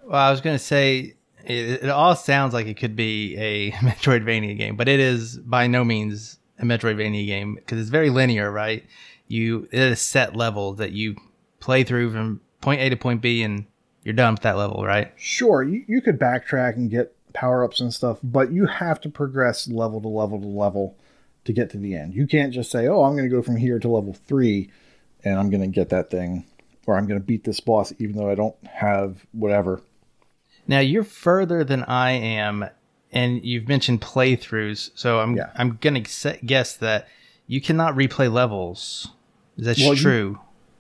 Well, 0.07 0.21
I 0.21 0.31
was 0.31 0.41
going 0.41 0.55
to 0.57 0.63
say 0.63 1.17
it, 1.45 1.85
it 1.85 1.89
all 1.89 2.15
sounds 2.15 2.55
like 2.55 2.67
it 2.67 2.77
could 2.77 2.95
be 2.95 3.37
a 3.37 3.71
Metroidvania 3.73 4.57
game, 4.57 4.77
but 4.77 4.89
it 4.89 5.01
is 5.01 5.39
by 5.39 5.67
no 5.67 5.85
means 5.85 6.39
a 6.59 6.65
Metroidvania 6.65 7.27
game 7.27 7.57
because 7.57 7.81
it's 7.81 7.91
very 7.91 8.11
linear, 8.11 8.51
right? 8.51 8.85
You 9.27 9.69
it 9.73 9.81
is 9.81 10.01
set 10.01 10.37
level 10.37 10.75
that 10.75 10.93
you 10.93 11.17
play 11.59 11.83
through 11.83 12.13
from 12.13 12.41
point 12.61 12.81
A 12.81 12.89
to 12.89 12.97
point 12.97 13.21
B, 13.21 13.43
and 13.43 13.67
you're 14.05 14.15
done 14.15 14.35
with 14.35 14.43
that 14.43 14.57
level, 14.57 14.85
right? 14.85 15.13
Sure, 15.17 15.65
you, 15.65 15.85
you 15.89 16.01
could 16.01 16.19
backtrack 16.19 16.77
and 16.77 16.89
get 16.89 17.13
power 17.33 17.65
ups 17.65 17.81
and 17.81 17.93
stuff, 17.93 18.19
but 18.23 18.53
you 18.53 18.67
have 18.67 19.01
to 19.01 19.09
progress 19.09 19.69
level 19.69 20.01
to 20.01 20.09
level 20.09 20.41
to 20.41 20.47
level 20.47 20.97
to 21.45 21.53
get 21.53 21.71
to 21.71 21.79
the 21.79 21.97
end. 21.97 22.15
You 22.15 22.29
can't 22.29 22.53
just 22.53 22.71
say, 22.71 22.87
"Oh, 22.87 23.03
I'm 23.03 23.17
going 23.17 23.29
to 23.29 23.35
go 23.37 23.43
from 23.43 23.57
here 23.57 23.81
to 23.81 23.89
level 23.89 24.15
three, 24.15 24.71
and 25.25 25.37
I'm 25.39 25.51
going 25.51 25.63
to 25.63 25.67
get 25.67 25.89
that 25.89 26.11
thing, 26.11 26.45
or 26.87 26.97
I'm 26.97 27.09
going 27.09 27.21
to 27.21 27.27
beat 27.27 27.43
this 27.43 27.59
boss, 27.59 27.93
even 27.99 28.17
though 28.17 28.31
I 28.31 28.37
don't 28.37 28.57
have 28.67 29.27
whatever." 29.33 29.81
Now 30.69 30.81
you're 30.81 31.05
further 31.05 31.65
than 31.65 31.85
I 31.85 32.13
am, 32.13 32.67
and 33.13 33.45
you've 33.45 33.69
mentioned 33.69 34.01
playthroughs, 34.01 34.91
so 34.95 35.21
I'm 35.21 35.37
Yeah. 35.37 35.51
I'm 35.57 35.79
gonna 35.81 36.01
guess 36.45 36.77
that 36.77 37.09
you 37.47 37.61
cannot 37.61 37.95
replay 37.95 38.33
levels. 38.33 39.11
Is 39.57 39.67
that 39.67 39.79
Well, 39.79 39.95
you- 39.95 40.01
true? 40.03 40.39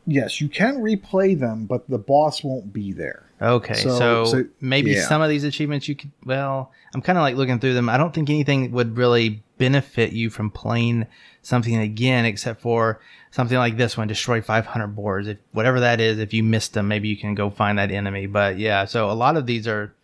Yes, 0.09 0.40
you 0.40 0.49
can 0.49 0.77
replay 0.77 1.38
them, 1.38 1.66
but 1.66 1.88
the 1.90 1.99
boss 1.99 2.44
won't 2.44 2.72
be 2.72 2.92
there. 2.92 3.25
Okay, 3.42 3.75
So- 3.75 3.99
so, 3.99 4.25
so- 4.25 4.44
maybe 4.61 4.92
yeah. 4.92 5.07
some 5.09 5.20
of 5.20 5.29
these 5.29 5.44
achievements 5.44 5.88
you 5.88 5.94
could. 5.96 6.11
Well, 6.25 6.70
I'm 6.94 7.03
kind 7.03 7.18
of 7.18 7.22
like 7.22 7.37
looking 7.37 7.59
through 7.59 7.75
them. 7.75 7.88
I 7.88 7.96
don't 7.96 8.14
think 8.14 8.31
anything 8.31 8.70
would 8.72 8.96
really 8.96 9.42
benefit 9.59 10.12
you 10.12 10.31
from 10.31 10.51
playing 10.51 11.07
something 11.42 11.77
again, 11.77 12.25
except 12.25 12.61
for 12.61 13.01
something 13.31 13.59
like 13.59 13.77
this 13.77 13.97
one: 13.97 14.09
destroy 14.09 14.40
500 14.40 14.88
boards. 14.88 15.29
If 15.29 15.38
whatever 15.53 15.81
that 15.81 16.01
is, 16.01 16.19
if 16.19 16.33
you 16.33 16.42
missed 16.42 16.75
them, 16.75 16.88
maybe 16.88 17.09
you 17.09 17.16
can 17.16 17.35
go 17.35 17.51
find 17.51 17.79
that 17.79 17.90
enemy. 17.90 18.27
But 18.27 18.59
yeah, 18.59 18.85
so 18.85 19.11
a 19.11 19.12
lot 19.12 19.37
of 19.37 19.47
these 19.47 19.66
are 19.66 19.95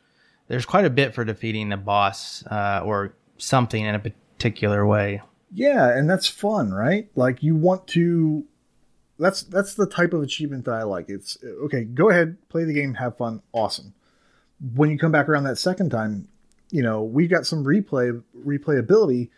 there's 0.49 0.67
quite 0.67 0.85
a 0.85 0.91
bit 0.91 1.15
for 1.15 1.25
defeating 1.25 1.73
a 1.73 1.77
boss 1.77 2.45
uh, 2.47 2.83
or 2.85 3.15
something 3.39 3.85
in 3.85 3.95
a 3.95 3.99
particular 3.99 4.87
way. 4.87 5.23
Yeah, 5.55 5.89
and 5.89 6.09
that's 6.09 6.27
fun, 6.27 6.73
right? 6.73 7.09
Like 7.15 7.43
you 7.43 7.57
want 7.57 7.87
to 7.89 8.45
that's 9.19 9.43
that's 9.43 9.75
the 9.75 9.87
type 9.87 10.13
of 10.13 10.23
achievement 10.23 10.65
that 10.65 10.75
I 10.75 10.83
like. 10.83 11.09
It's 11.09 11.39
okay, 11.65 11.85
go 11.85 12.11
ahead, 12.11 12.37
play 12.49 12.65
the 12.65 12.73
game, 12.73 12.95
have 12.95 13.17
fun, 13.17 13.43
awesome. 13.53 13.95
When 14.75 14.91
you 14.91 14.99
come 14.99 15.13
back 15.13 15.29
around 15.29 15.45
that 15.45 15.59
second 15.59 15.91
time, 15.91 16.29
you 16.71 16.83
know, 16.83 17.03
we've 17.03 17.31
got 17.31 17.47
some 17.47 17.65
replay 17.65 18.23
replayability 18.37 19.31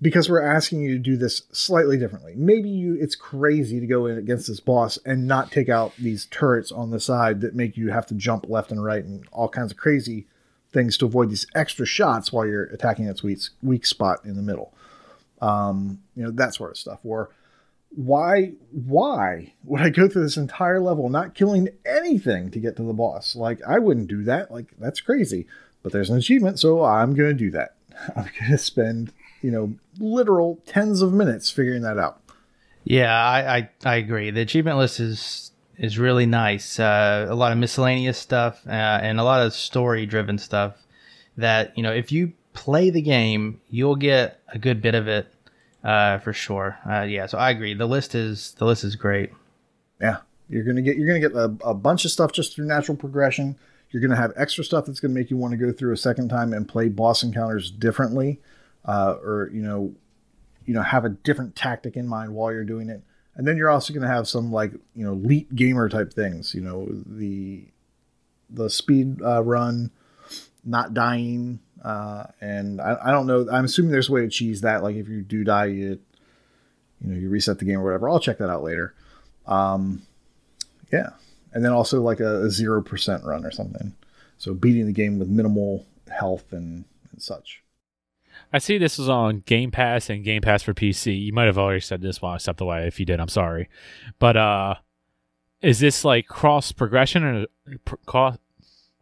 because 0.00 0.28
we're 0.28 0.42
asking 0.42 0.80
you 0.80 0.92
to 0.92 0.98
do 0.98 1.16
this 1.16 1.42
slightly 1.52 1.98
differently. 1.98 2.34
Maybe 2.36 2.68
you 2.68 2.94
it's 3.00 3.14
crazy 3.14 3.80
to 3.80 3.86
go 3.86 4.06
in 4.06 4.18
against 4.18 4.46
this 4.46 4.60
boss 4.60 4.98
and 5.04 5.26
not 5.26 5.50
take 5.50 5.68
out 5.68 5.94
these 5.96 6.26
turrets 6.26 6.70
on 6.70 6.90
the 6.90 7.00
side 7.00 7.40
that 7.40 7.54
make 7.54 7.76
you 7.76 7.90
have 7.90 8.06
to 8.06 8.14
jump 8.14 8.48
left 8.48 8.70
and 8.70 8.82
right 8.82 9.04
and 9.04 9.26
all 9.32 9.48
kinds 9.48 9.72
of 9.72 9.78
crazy 9.78 10.26
things 10.72 10.98
to 10.98 11.06
avoid 11.06 11.30
these 11.30 11.46
extra 11.54 11.86
shots 11.86 12.32
while 12.32 12.46
you're 12.46 12.64
attacking 12.64 13.06
its 13.06 13.22
weak, 13.22 13.40
weak 13.62 13.86
spot 13.86 14.24
in 14.24 14.36
the 14.36 14.42
middle 14.42 14.72
um, 15.40 16.00
you 16.14 16.22
know 16.22 16.30
that 16.32 16.54
sort 16.54 16.72
of 16.72 16.76
stuff. 16.76 17.00
Or 17.04 17.30
why 17.90 18.52
why 18.70 19.54
would 19.64 19.80
I 19.80 19.90
go 19.90 20.08
through 20.08 20.22
this 20.22 20.36
entire 20.36 20.80
level 20.80 21.08
not 21.08 21.34
killing 21.34 21.68
anything 21.86 22.50
to 22.50 22.60
get 22.60 22.76
to 22.76 22.82
the 22.82 22.92
boss? 22.92 23.36
Like 23.36 23.60
I 23.66 23.78
wouldn't 23.78 24.08
do 24.08 24.24
that. 24.24 24.50
Like 24.50 24.72
that's 24.78 25.00
crazy. 25.00 25.46
But 25.82 25.92
there's 25.92 26.10
an 26.10 26.18
achievement, 26.18 26.58
so 26.58 26.84
I'm 26.84 27.14
gonna 27.14 27.34
do 27.34 27.50
that. 27.52 27.76
I'm 28.16 28.30
gonna 28.40 28.58
spend 28.58 29.12
you 29.42 29.50
know 29.50 29.74
literal 29.98 30.60
tens 30.66 31.02
of 31.02 31.12
minutes 31.12 31.50
figuring 31.50 31.82
that 31.82 31.98
out. 31.98 32.20
Yeah, 32.84 33.12
I, 33.12 33.56
I, 33.56 33.70
I 33.84 33.96
agree. 33.96 34.30
The 34.30 34.40
achievement 34.40 34.78
list 34.78 35.00
is 35.00 35.52
is 35.76 35.98
really 35.98 36.26
nice. 36.26 36.78
Uh, 36.80 37.26
a 37.28 37.34
lot 37.34 37.52
of 37.52 37.58
miscellaneous 37.58 38.18
stuff 38.18 38.66
uh, 38.66 38.70
and 38.70 39.20
a 39.20 39.24
lot 39.24 39.44
of 39.44 39.52
story 39.52 40.06
driven 40.06 40.38
stuff. 40.38 40.74
That 41.36 41.76
you 41.76 41.82
know, 41.82 41.92
if 41.92 42.10
you 42.10 42.32
play 42.52 42.90
the 42.90 43.02
game, 43.02 43.60
you'll 43.70 43.96
get 43.96 44.40
a 44.52 44.58
good 44.58 44.82
bit 44.82 44.94
of 44.94 45.06
it 45.06 45.32
uh, 45.84 46.18
for 46.18 46.32
sure. 46.32 46.78
Uh, 46.88 47.02
yeah, 47.02 47.26
so 47.26 47.38
I 47.38 47.50
agree. 47.50 47.74
The 47.74 47.86
list 47.86 48.14
is 48.14 48.54
the 48.58 48.64
list 48.64 48.84
is 48.84 48.96
great. 48.96 49.30
Yeah, 50.00 50.18
you're 50.48 50.64
gonna 50.64 50.82
get 50.82 50.96
you're 50.96 51.06
gonna 51.06 51.20
get 51.20 51.32
a, 51.32 51.54
a 51.64 51.74
bunch 51.74 52.04
of 52.04 52.10
stuff 52.10 52.32
just 52.32 52.54
through 52.54 52.66
natural 52.66 52.96
progression. 52.96 53.56
You're 53.90 54.02
gonna 54.02 54.16
have 54.16 54.32
extra 54.36 54.64
stuff 54.64 54.86
that's 54.86 55.00
gonna 55.00 55.14
make 55.14 55.30
you 55.30 55.36
want 55.36 55.52
to 55.52 55.56
go 55.56 55.72
through 55.72 55.92
a 55.92 55.96
second 55.96 56.28
time 56.28 56.52
and 56.52 56.68
play 56.68 56.88
boss 56.88 57.22
encounters 57.22 57.70
differently, 57.70 58.40
uh, 58.88 59.16
or 59.22 59.50
you 59.52 59.60
know, 59.60 59.94
you 60.64 60.72
know, 60.72 60.82
have 60.82 61.04
a 61.04 61.10
different 61.10 61.54
tactic 61.54 61.94
in 61.94 62.08
mind 62.08 62.34
while 62.34 62.50
you're 62.50 62.64
doing 62.64 62.88
it. 62.88 63.02
And 63.36 63.46
then 63.46 63.56
you're 63.56 63.70
also 63.70 63.92
gonna 63.92 64.08
have 64.08 64.26
some 64.26 64.50
like 64.50 64.72
you 64.96 65.04
know 65.04 65.12
elite 65.12 65.54
gamer 65.54 65.88
type 65.88 66.12
things. 66.12 66.54
You 66.54 66.62
know 66.62 66.88
the 67.06 67.66
the 68.50 68.68
speed 68.70 69.22
uh, 69.22 69.44
run, 69.44 69.92
not 70.64 70.94
dying, 70.94 71.60
uh, 71.84 72.24
and 72.40 72.80
I, 72.80 72.96
I 73.04 73.10
don't 73.12 73.26
know. 73.26 73.46
I'm 73.52 73.66
assuming 73.66 73.92
there's 73.92 74.08
a 74.08 74.12
way 74.12 74.22
to 74.22 74.28
cheese 74.28 74.62
that. 74.62 74.82
Like 74.82 74.96
if 74.96 75.06
you 75.06 75.20
do 75.20 75.44
die, 75.44 75.66
you 75.66 76.00
you 77.00 77.12
know 77.12 77.16
you 77.16 77.28
reset 77.28 77.58
the 77.58 77.64
game 77.66 77.78
or 77.78 77.84
whatever. 77.84 78.08
I'll 78.08 78.18
check 78.18 78.38
that 78.38 78.50
out 78.50 78.64
later. 78.64 78.94
Um, 79.46 80.02
yeah, 80.90 81.10
and 81.52 81.64
then 81.64 81.72
also 81.72 82.00
like 82.00 82.20
a 82.20 82.50
zero 82.50 82.82
percent 82.82 83.22
run 83.24 83.44
or 83.44 83.52
something. 83.52 83.94
So 84.38 84.54
beating 84.54 84.86
the 84.86 84.92
game 84.92 85.18
with 85.18 85.28
minimal 85.28 85.86
health 86.08 86.52
and, 86.52 86.84
and 87.12 87.22
such. 87.22 87.62
I 88.52 88.58
see 88.58 88.78
this 88.78 88.98
is 88.98 89.08
on 89.08 89.42
Game 89.46 89.70
Pass 89.70 90.08
and 90.08 90.24
Game 90.24 90.40
Pass 90.42 90.62
for 90.62 90.72
PC. 90.74 91.20
You 91.24 91.32
might 91.32 91.44
have 91.46 91.58
already 91.58 91.80
said 91.80 92.00
this 92.00 92.22
while 92.22 92.32
I 92.34 92.38
stepped 92.38 92.60
away. 92.60 92.86
If 92.86 92.98
you 92.98 93.04
did, 93.06 93.20
I'm 93.20 93.28
sorry. 93.28 93.68
But 94.18 94.36
uh, 94.36 94.74
is 95.60 95.80
this 95.80 96.04
like 96.04 96.26
cross 96.26 96.72
progression 96.72 97.24
or 97.24 97.46
pr- 97.84 97.96
cross 98.06 98.38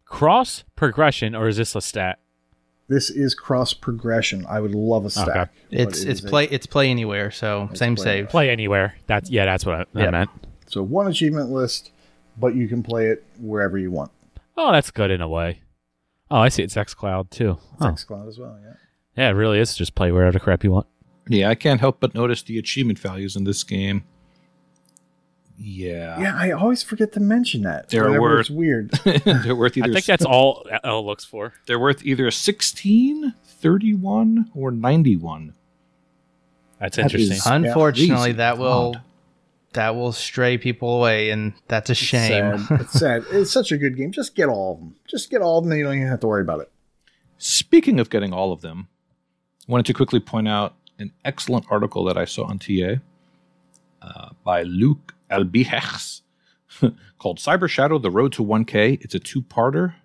cross 0.05 0.63
progression, 0.75 1.33
or 1.35 1.47
is 1.47 1.57
this 1.57 1.75
a 1.75 1.81
stat? 1.81 2.19
This 2.89 3.09
is 3.09 3.35
cross 3.35 3.73
progression. 3.73 4.45
I 4.47 4.59
would 4.61 4.73
love 4.75 5.05
a 5.05 5.09
stack. 5.09 5.27
Okay. 5.29 5.49
It's 5.71 5.99
it's 6.03 6.21
is 6.21 6.25
a- 6.25 6.27
play 6.27 6.45
it's 6.45 6.65
play 6.65 6.89
anywhere. 6.89 7.31
So 7.31 7.67
It's 7.71 7.79
same 7.79 7.95
play 7.95 8.03
save. 8.03 8.29
Play 8.29 8.49
anywhere. 8.49 8.95
That's 9.07 9.29
yeah. 9.29 9.45
That's 9.45 9.65
what 9.65 9.75
I, 9.75 9.81
I 9.99 10.03
Yeah. 10.05 10.09
meant. 10.11 10.29
so 10.67 10.83
one 10.83 11.07
achievement 11.07 11.49
list, 11.51 11.91
but 12.37 12.55
you 12.55 12.67
can 12.67 12.83
play 12.83 13.07
it 13.07 13.23
wherever 13.39 13.77
you 13.77 13.91
want. 13.91 14.11
Oh, 14.57 14.71
that's 14.71 14.91
good 14.91 15.11
in 15.11 15.21
a 15.21 15.27
way. 15.29 15.61
Oh, 16.31 16.39
I 16.39 16.49
see. 16.49 16.63
It's 16.63 16.75
XCloud 16.75 17.29
too. 17.29 17.57
It's 17.75 17.83
Huh. 17.83 17.91
xCloud 17.91 18.27
as 18.27 18.37
well. 18.39 18.57
Yeah. 18.61 18.73
Yeah, 19.17 19.29
it 19.29 19.33
really 19.33 19.59
is. 19.59 19.75
Just 19.75 19.95
play 19.95 20.11
wherever 20.11 20.31
the 20.31 20.39
crap 20.39 20.63
you 20.63 20.71
want. 20.71 20.87
Yeah, 21.27 21.49
I 21.49 21.55
can't 21.55 21.79
help 21.81 21.99
but 21.99 22.13
notice 22.15 22.41
the 22.43 22.57
achievement 22.57 22.99
values 22.99 23.35
in 23.35 23.43
this 23.43 23.63
game. 23.63 24.03
Yeah. 25.59 26.19
Yeah, 26.21 26.35
I 26.37 26.51
always 26.51 26.83
forget 26.83 27.13
to 27.13 27.19
mention 27.19 27.63
that. 27.63 27.89
They're 27.89 28.03
whenever 28.05 28.21
worth- 28.21 28.39
it's 28.41 28.49
weird. 28.49 28.91
they're 29.43 29.55
worth 29.55 29.75
either 29.75 29.89
I 29.89 29.93
think 29.93 30.05
that's 30.05 30.25
all 30.25 30.65
L 30.83 31.05
looks 31.05 31.25
for. 31.25 31.53
they're 31.65 31.79
worth 31.79 32.05
either 32.05 32.29
16, 32.29 33.33
31, 33.43 34.51
or 34.53 34.69
91. 34.71 35.53
That's 36.79 36.95
That 36.97 37.03
interesting. 37.03 37.37
is- 37.37 37.45
Unfortunately, 37.47 38.33
Please, 38.33 38.37
that 38.37 38.59
will 38.59 38.93
God. 38.93 39.01
that 39.73 39.95
will 39.95 40.11
stray 40.11 40.59
people 40.59 40.99
away, 40.99 41.31
and 41.31 41.53
that's 41.67 41.89
a 41.89 41.95
shame. 41.95 42.59
Sad. 42.59 42.79
It's 42.81 42.93
sad. 42.93 43.25
It's 43.31 43.51
such 43.51 43.71
a 43.71 43.77
good 43.77 43.97
game. 43.97 44.11
Just 44.11 44.35
get 44.35 44.49
all 44.49 44.73
of 44.73 44.79
them. 44.79 44.95
Just 45.07 45.31
get 45.31 45.41
all 45.41 45.57
of 45.57 45.63
them. 45.63 45.71
Then 45.71 45.79
you 45.79 45.85
don't 45.85 45.95
even 45.95 46.07
have 46.07 46.19
to 46.19 46.27
worry 46.27 46.43
about 46.43 46.59
it. 46.61 46.71
Speaking 47.39 47.99
of 47.99 48.11
getting 48.11 48.31
all 48.31 48.51
of 48.51 48.61
them, 48.61 48.89
I 48.89 48.96
wanted 49.67 49.85
to 49.87 49.93
quickly 49.93 50.19
point 50.19 50.47
out 50.47 50.75
an 50.99 51.11
excellent 51.23 51.65
article 51.69 52.03
that 52.05 52.17
I 52.17 52.25
saw 52.25 52.45
on 52.45 52.59
TA 52.59 52.95
uh, 54.01 54.29
by 54.43 54.63
Luke 54.63 55.15
Albihex 55.29 56.21
called 57.19 57.37
Cyber 57.37 57.69
Shadow 57.69 57.99
The 57.99 58.11
Road 58.11 58.33
to 58.33 58.43
1K. 58.43 59.03
It's 59.03 59.15
a 59.15 59.19
two 59.19 59.41
parter. 59.41 59.95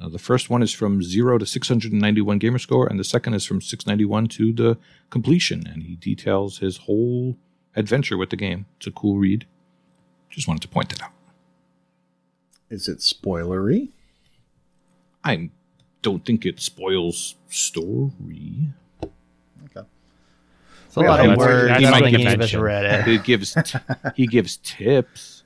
Uh, 0.00 0.08
the 0.08 0.18
first 0.18 0.50
one 0.50 0.62
is 0.62 0.72
from 0.72 1.02
0 1.02 1.38
to 1.38 1.46
691 1.46 2.38
gamer 2.38 2.58
score, 2.58 2.86
and 2.86 2.98
the 2.98 3.04
second 3.04 3.34
is 3.34 3.44
from 3.44 3.60
691 3.60 4.26
to 4.28 4.52
the 4.52 4.78
completion. 5.10 5.66
And 5.66 5.82
he 5.84 5.96
details 5.96 6.58
his 6.58 6.78
whole 6.78 7.36
adventure 7.76 8.18
with 8.18 8.30
the 8.30 8.36
game. 8.36 8.66
It's 8.76 8.86
a 8.86 8.90
cool 8.90 9.18
read. 9.18 9.46
Just 10.30 10.48
wanted 10.48 10.62
to 10.62 10.68
point 10.68 10.88
that 10.90 11.02
out. 11.02 11.12
Is 12.70 12.88
it 12.88 12.98
spoilery? 12.98 13.90
I 15.22 15.50
don't 16.04 16.24
think 16.24 16.46
it 16.46 16.60
spoils 16.60 17.34
story. 17.48 18.68
Okay. 19.02 19.86
It's 20.86 20.96
a 20.96 21.00
Yeah, 21.00 21.08
lot 21.08 21.20
of 21.28 21.36
words. 21.36 21.68
that's 21.68 21.78
I 21.78 21.80
don't 21.80 21.90
like 22.02 22.14
think 22.14 22.40
us 22.42 22.54
read 22.54 22.84
it. 22.84 23.04
He 23.08 23.18
gives 23.18 23.56
he 24.14 24.26
gives 24.28 24.58
tips. 24.58 25.42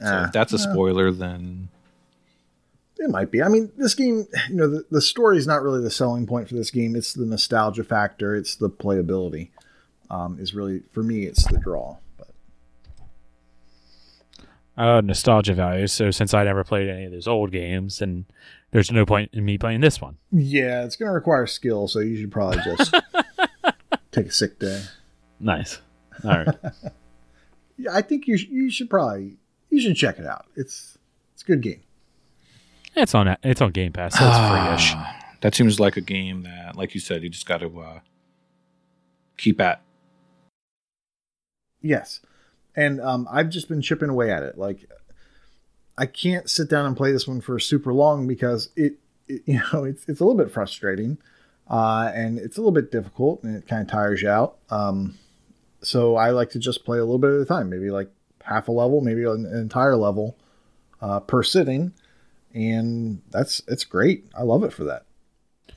So 0.00 0.06
Ah, 0.08 0.24
if 0.26 0.32
that's 0.32 0.52
a 0.52 0.58
spoiler, 0.58 1.10
then 1.10 1.68
It 2.98 3.08
might 3.08 3.30
be. 3.30 3.42
I 3.42 3.48
mean, 3.48 3.72
this 3.78 3.94
game, 3.94 4.26
you 4.50 4.56
know, 4.56 4.68
the, 4.68 4.84
the 4.90 5.00
story 5.00 5.38
is 5.38 5.46
not 5.46 5.62
really 5.62 5.80
the 5.80 5.90
selling 5.90 6.26
point 6.26 6.48
for 6.48 6.54
this 6.54 6.70
game. 6.70 6.94
It's 6.96 7.14
the 7.14 7.24
nostalgia 7.24 7.84
factor. 7.84 8.34
It's 8.36 8.56
the 8.56 8.68
playability. 8.68 9.48
Um, 10.10 10.38
is 10.38 10.54
really 10.54 10.82
for 10.92 11.02
me. 11.02 11.24
It's 11.24 11.46
the 11.46 11.58
draw. 11.58 11.96
But 12.18 12.28
Uh, 14.76 15.00
nostalgia 15.00 15.54
value. 15.54 15.86
So 15.86 16.10
since 16.10 16.34
I 16.34 16.44
never 16.44 16.62
played 16.64 16.88
any 16.88 17.04
of 17.06 17.12
those 17.12 17.26
old 17.26 17.50
games, 17.52 18.02
and 18.02 18.24
there's 18.76 18.92
no 18.92 19.06
point 19.06 19.30
in 19.32 19.42
me 19.42 19.56
playing 19.56 19.80
this 19.80 20.02
one. 20.02 20.18
yeah, 20.30 20.84
it's 20.84 20.96
going 20.96 21.06
to 21.08 21.12
require 21.14 21.46
skill. 21.46 21.88
So 21.88 22.00
you 22.00 22.14
should 22.18 22.30
probably 22.30 22.58
just 22.62 22.94
take 24.12 24.26
a 24.26 24.30
sick 24.30 24.58
day. 24.58 24.82
Nice. 25.40 25.80
All 26.22 26.30
right. 26.44 26.48
Yeah, 27.78 27.90
I 27.94 28.00
think 28.00 28.26
you 28.26 28.38
sh- 28.38 28.48
you 28.50 28.70
should 28.70 28.88
probably 28.88 29.36
you 29.68 29.80
should 29.82 29.96
check 29.96 30.18
it 30.18 30.24
out. 30.24 30.46
It's 30.56 30.96
it's 31.34 31.42
a 31.42 31.44
good 31.46 31.60
game. 31.60 31.82
it's 32.94 33.14
on 33.14 33.36
it's 33.42 33.60
on 33.60 33.70
Game 33.72 33.92
Pass. 33.92 34.18
So 34.18 34.26
it's 34.26 34.38
free-ish. 34.88 34.94
that 35.42 35.54
seems 35.54 35.78
like 35.78 35.98
a 35.98 36.00
game 36.00 36.44
that, 36.44 36.74
like 36.76 36.94
you 36.94 37.00
said, 37.02 37.22
you 37.22 37.28
just 37.28 37.44
got 37.46 37.58
to 37.60 37.80
uh, 37.80 38.00
keep 39.36 39.60
at. 39.60 39.82
Yes, 41.82 42.20
and 42.74 42.98
um, 43.00 43.28
I've 43.30 43.50
just 43.50 43.68
been 43.68 43.82
chipping 43.82 44.08
away 44.08 44.30
at 44.32 44.42
it. 44.42 44.56
Like, 44.56 44.88
I 45.98 46.06
can't 46.06 46.48
sit 46.50 46.68
down 46.68 46.86
and 46.86 46.96
play 46.96 47.12
this 47.12 47.26
one 47.26 47.40
for 47.40 47.58
super 47.58 47.92
long 47.92 48.26
because 48.26 48.70
it, 48.76 48.94
it 49.28 49.42
you 49.46 49.60
know, 49.72 49.84
it's 49.84 50.08
it's 50.08 50.20
a 50.20 50.24
little 50.24 50.36
bit 50.38 50.52
frustrating, 50.52 51.18
uh, 51.68 52.10
and 52.14 52.38
it's 52.38 52.56
a 52.56 52.60
little 52.60 52.72
bit 52.72 52.90
difficult, 52.92 53.42
and 53.42 53.56
it 53.56 53.66
kind 53.66 53.82
of 53.82 53.88
tires 53.88 54.22
you 54.22 54.28
out. 54.28 54.56
Um, 54.70 55.18
so 55.82 56.16
I 56.16 56.30
like 56.30 56.50
to 56.50 56.58
just 56.58 56.84
play 56.84 56.98
a 56.98 57.04
little 57.04 57.18
bit 57.18 57.30
at 57.32 57.40
a 57.40 57.44
time, 57.44 57.68
maybe 57.70 57.90
like 57.90 58.08
half 58.44 58.68
a 58.68 58.72
level, 58.72 59.00
maybe 59.00 59.24
an, 59.24 59.46
an 59.46 59.58
entire 59.58 59.96
level 59.96 60.36
uh, 61.00 61.20
per 61.20 61.42
sitting, 61.42 61.92
and 62.54 63.20
that's 63.30 63.62
it's 63.68 63.84
great. 63.84 64.26
I 64.36 64.42
love 64.42 64.64
it 64.64 64.72
for 64.72 64.84
that. 64.84 65.04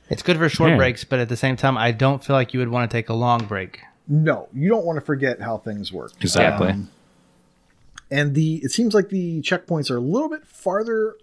It's 0.08 0.22
good 0.22 0.38
for 0.38 0.48
short 0.48 0.70
Yeah. 0.70 0.76
breaks, 0.76 1.04
but 1.04 1.20
at 1.20 1.28
the 1.28 1.36
same 1.36 1.56
time, 1.56 1.78
I 1.78 1.92
don't 1.92 2.22
feel 2.24 2.34
like 2.34 2.52
you 2.52 2.60
would 2.60 2.68
want 2.68 2.90
to 2.90 2.96
take 2.96 3.08
a 3.08 3.14
long 3.14 3.44
break. 3.46 3.80
No, 4.08 4.48
you 4.52 4.68
don't 4.68 4.84
want 4.84 4.96
to 4.96 5.00
forget 5.04 5.40
how 5.40 5.58
things 5.58 5.92
work. 5.92 6.12
Exactly. 6.20 6.70
Um, 6.70 6.90
and 8.10 8.34
the 8.34 8.56
it 8.56 8.70
seems 8.70 8.94
like 8.94 9.08
the 9.08 9.40
checkpoints 9.42 9.90
are 9.90 9.96
a 9.96 10.00
little 10.00 10.28
bit 10.28 10.46
farther 10.46 11.16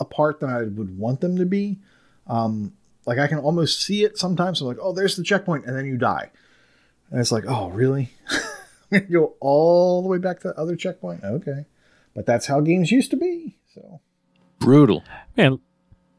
apart 0.00 0.40
than 0.40 0.50
I 0.50 0.62
would 0.62 0.98
want 0.98 1.20
them 1.20 1.36
to 1.36 1.46
be. 1.46 1.78
Um, 2.26 2.72
like 3.06 3.18
I 3.18 3.26
can 3.26 3.38
almost 3.38 3.82
see 3.82 4.04
it 4.04 4.18
sometimes. 4.18 4.60
I'm 4.60 4.68
like, 4.68 4.78
oh, 4.80 4.92
there's 4.92 5.16
the 5.16 5.22
checkpoint, 5.22 5.66
and 5.66 5.76
then 5.76 5.86
you 5.86 5.96
die, 5.96 6.30
and 7.10 7.20
it's 7.20 7.32
like, 7.32 7.44
oh, 7.46 7.68
really? 7.70 8.10
I'm 8.30 9.00
gonna 9.00 9.04
go 9.04 9.34
all 9.40 10.02
the 10.02 10.08
way 10.08 10.18
back 10.18 10.40
to 10.40 10.48
the 10.48 10.58
other 10.58 10.76
checkpoint. 10.76 11.24
Okay, 11.24 11.66
but 12.14 12.26
that's 12.26 12.46
how 12.46 12.60
games 12.60 12.92
used 12.92 13.10
to 13.10 13.16
be. 13.16 13.56
So 13.74 14.00
Brutal. 14.58 15.02
Man, 15.36 15.58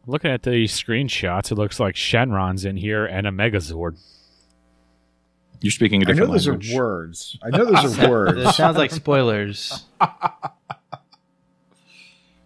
looking 0.06 0.30
at 0.32 0.44
the 0.44 0.66
screenshots, 0.66 1.52
it 1.52 1.56
looks 1.56 1.80
like 1.80 1.96
Shenron's 1.96 2.66
in 2.66 2.76
here 2.76 3.06
and 3.06 3.26
a 3.26 3.32
Megazord. 3.32 3.98
You're 5.64 5.72
speaking 5.72 6.04
a 6.04 6.06
I 6.06 6.08
know 6.10 6.14
different 6.14 6.32
those 6.34 6.48
language. 6.48 6.74
are 6.74 6.78
words. 6.78 7.38
I 7.44 7.50
know 7.50 7.66
those 7.66 7.98
are 8.00 8.04
It 8.06 8.10
words. 8.10 8.56
sounds 8.56 8.78
like 8.78 8.92
spoilers. 8.92 9.86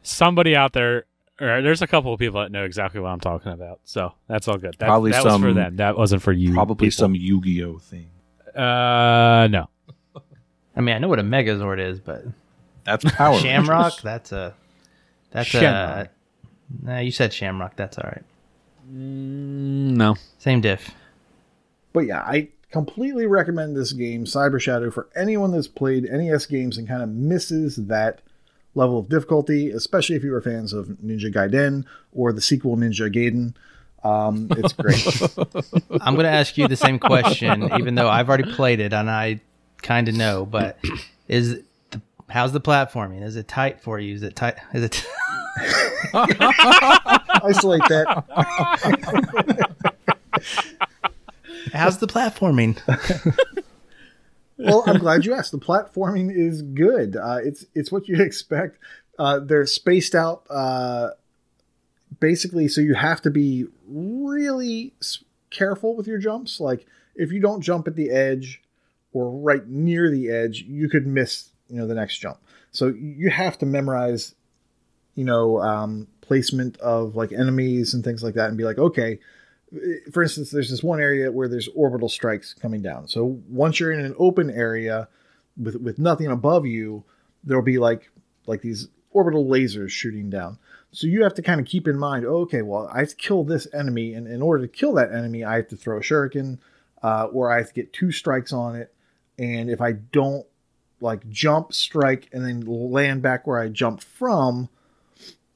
Somebody 0.03 0.55
out 0.55 0.72
there, 0.74 1.05
or 1.41 1.61
there's 1.61 1.82
a 1.82 1.88
couple 1.88 2.13
of 2.13 2.20
people 2.20 2.39
that 2.41 2.51
know 2.51 2.63
exactly 2.63 3.01
what 3.01 3.09
I'm 3.09 3.20
talking 3.20 3.51
about. 3.51 3.82
So 3.84 4.13
that's 4.28 4.47
all 4.47 4.57
good. 4.57 4.76
That, 4.80 4.86
Probably 4.88 5.11
that 5.11 5.24
was 5.26 5.41
for 5.41 5.51
them. 5.53 5.76
That 5.78 5.97
wasn't 5.97 6.22
for 6.22 6.32
you. 6.32 6.53
Probably 6.53 6.88
people. 6.88 6.97
some 6.97 7.15
Yu-Gi-Oh 7.15 7.80
thing. 7.80 8.09
Uh, 8.55 9.47
no. 9.51 9.68
I 10.76 10.82
mean, 10.82 10.95
I 10.95 10.99
know 10.99 11.07
what 11.09 11.20
a 11.20 11.24
Megazord 11.24 11.80
is, 11.80 11.99
but 11.99 12.24
That's 12.86 13.03
Power 13.03 13.38
Shamrock, 13.39 13.84
Rangers. 13.86 14.01
that's 14.03 14.32
a 14.32 14.53
that's 15.32 15.49
Shamrock. 15.49 16.07
a. 16.07 16.86
Nah, 16.86 16.99
you 16.99 17.11
said 17.11 17.34
Shamrock. 17.34 17.76
That's 17.76 17.97
all 17.97 18.09
right. 18.09 18.24
Mm, 18.89 19.95
no. 19.97 20.15
Same 20.38 20.61
diff. 20.61 20.91
But 21.93 22.01
yeah, 22.01 22.20
I 22.22 22.49
completely 22.72 23.26
recommend 23.26 23.76
this 23.76 23.93
game, 23.93 24.26
Cyber 24.26 24.59
Shadow, 24.59 24.91
for 24.91 25.07
anyone 25.15 25.51
that's 25.51 25.68
played 25.68 26.03
NES 26.03 26.45
games 26.45 26.78
and 26.78 26.88
kind 26.88 27.01
of 27.01 27.09
misses 27.09 27.76
that 27.76 28.22
level 28.76 28.99
of 28.99 29.09
difficulty, 29.09 29.72
especially 29.72 30.15
if 30.15 30.24
you 30.24 30.32
were 30.32 30.41
fans 30.41 30.74
of 30.74 30.88
Ninja 31.03 31.34
Gaiden 31.34 31.86
or 32.11 32.32
the 32.32 32.41
sequel 32.41 32.78
Ninja 32.78 33.11
Gaiden. 33.13 33.53
Um, 34.03 34.47
it's 34.51 34.74
great. 34.74 35.05
I'm 36.01 36.13
going 36.13 36.26
to 36.26 36.32
ask 36.32 36.57
you 36.57 36.68
the 36.68 36.76
same 36.76 36.99
question, 36.99 37.70
even 37.80 37.95
though 37.95 38.07
I've 38.07 38.30
already 38.30 38.51
played 38.53 38.80
it 38.80 38.93
and 38.93 39.09
I 39.09 39.41
kind 39.82 40.07
of 40.07 40.15
know. 40.15 40.45
But 40.45 40.78
is 41.28 41.59
the, 41.91 42.01
how's 42.30 42.51
the 42.51 42.61
platforming? 42.61 43.24
Is 43.24 43.36
it 43.36 43.47
tight 43.47 43.82
for 43.82 43.99
you? 43.99 44.13
Is 44.13 44.24
it 44.24 44.36
tight? 44.36 44.55
Is 44.74 44.84
it? 44.84 45.05
Isolate 47.43 47.82
that. 47.89 48.24
how's 51.74 51.97
the 51.99 52.07
platforming? 52.07 52.78
Well, 54.57 54.84
I'm 54.88 54.97
glad 54.97 55.26
you 55.26 55.34
asked. 55.34 55.51
The 55.51 55.59
platforming 55.59 56.36
is 56.36 56.61
good. 56.61 57.15
Uh, 57.15 57.39
it's 57.43 57.65
it's 57.76 57.91
what 57.91 58.07
you'd 58.07 58.22
expect. 58.28 58.80
Uh, 59.20 59.39
they're 59.39 59.65
spaced 59.65 60.15
out. 60.15 60.45
Uh, 60.49 61.11
basically, 62.20 62.68
so 62.68 62.82
you 62.82 62.95
have 62.95 63.22
to 63.22 63.30
be 63.30 63.65
really 63.88 64.93
careful 65.49 65.95
with 65.95 66.07
your 66.07 66.18
jumps. 66.18 66.59
Like 66.59 66.86
if 67.15 67.32
you 67.32 67.39
don't 67.39 67.61
jump 67.61 67.88
at 67.88 67.95
the 67.95 68.09
edge 68.09 68.61
or 69.13 69.30
right 69.30 69.68
near 69.68 70.09
the 70.09 70.30
edge, 70.30 70.63
you 70.63 70.89
could 70.89 71.05
miss 71.05 71.49
you 71.70 71.78
know 71.78 71.88
the 71.88 71.95
next 71.95 72.18
jump. 72.18 72.38
So 72.72 72.88
you 72.88 73.30
have 73.30 73.57
to 73.59 73.65
memorize, 73.65 74.36
you 75.15 75.24
know, 75.24 75.61
um, 75.61 76.07
placement 76.22 76.78
of 76.78 77.15
like 77.15 77.32
enemies 77.32 77.93
and 77.93 78.03
things 78.03 78.24
like 78.24 78.34
that, 78.36 78.49
and 78.49 78.57
be 78.57 78.63
like, 78.63 78.80
okay. 78.80 79.20
For 80.11 80.24
instance, 80.24 80.51
there's 80.51 80.70
this 80.70 80.84
one 80.84 81.01
area 81.01 81.32
where 81.32 81.47
there's 81.47 81.68
orbital 81.76 82.09
strikes 82.09 82.53
coming 82.53 82.82
down. 82.82 83.07
So 83.07 83.41
once 83.49 83.80
you're 83.80 83.91
in 83.91 83.99
an 83.99 84.15
open 84.18 84.49
area 84.49 85.09
with 85.57 85.76
with 85.76 85.99
nothing 85.99 86.28
above 86.28 86.65
you, 86.65 87.03
there'll 87.43 87.63
be 87.63 87.78
like 87.78 88.09
like 88.45 88.61
these 88.61 88.88
orbital 89.11 89.45
lasers 89.45 89.89
shooting 89.89 90.30
down. 90.30 90.57
So 90.91 91.07
you 91.07 91.24
have 91.24 91.34
to 91.36 91.41
kind 91.41 91.59
of 91.59 91.65
keep 91.65 91.88
in 91.88 91.97
mind, 91.97 92.26
okay, 92.26 92.61
well, 92.61 92.89
I 92.93 92.99
have 92.99 93.09
to 93.09 93.15
kill 93.15 93.43
this 93.43 93.68
enemy, 93.74 94.13
and 94.13 94.28
in 94.28 94.41
order 94.41 94.65
to 94.65 94.72
kill 94.72 94.93
that 94.93 95.11
enemy, 95.11 95.43
I 95.43 95.57
have 95.57 95.68
to 95.70 95.76
throw 95.76 95.97
a 95.97 96.01
shuriken, 96.01 96.59
uh, 97.03 97.26
or 97.26 97.51
I 97.51 97.57
have 97.57 97.68
to 97.68 97.74
get 97.74 97.93
two 97.93 98.11
strikes 98.11 98.53
on 98.53 98.76
it. 98.76 98.93
And 99.38 99.70
if 99.70 99.82
I 99.82 99.91
don't 99.91 100.45
like 101.01 101.28
jump, 101.30 101.74
strike, 101.74 102.30
and 102.32 102.45
then 102.45 102.61
land 102.61 103.22
back 103.22 103.45
where 103.45 103.59
I 103.59 103.70
jumped 103.70 104.03
from, 104.03 104.70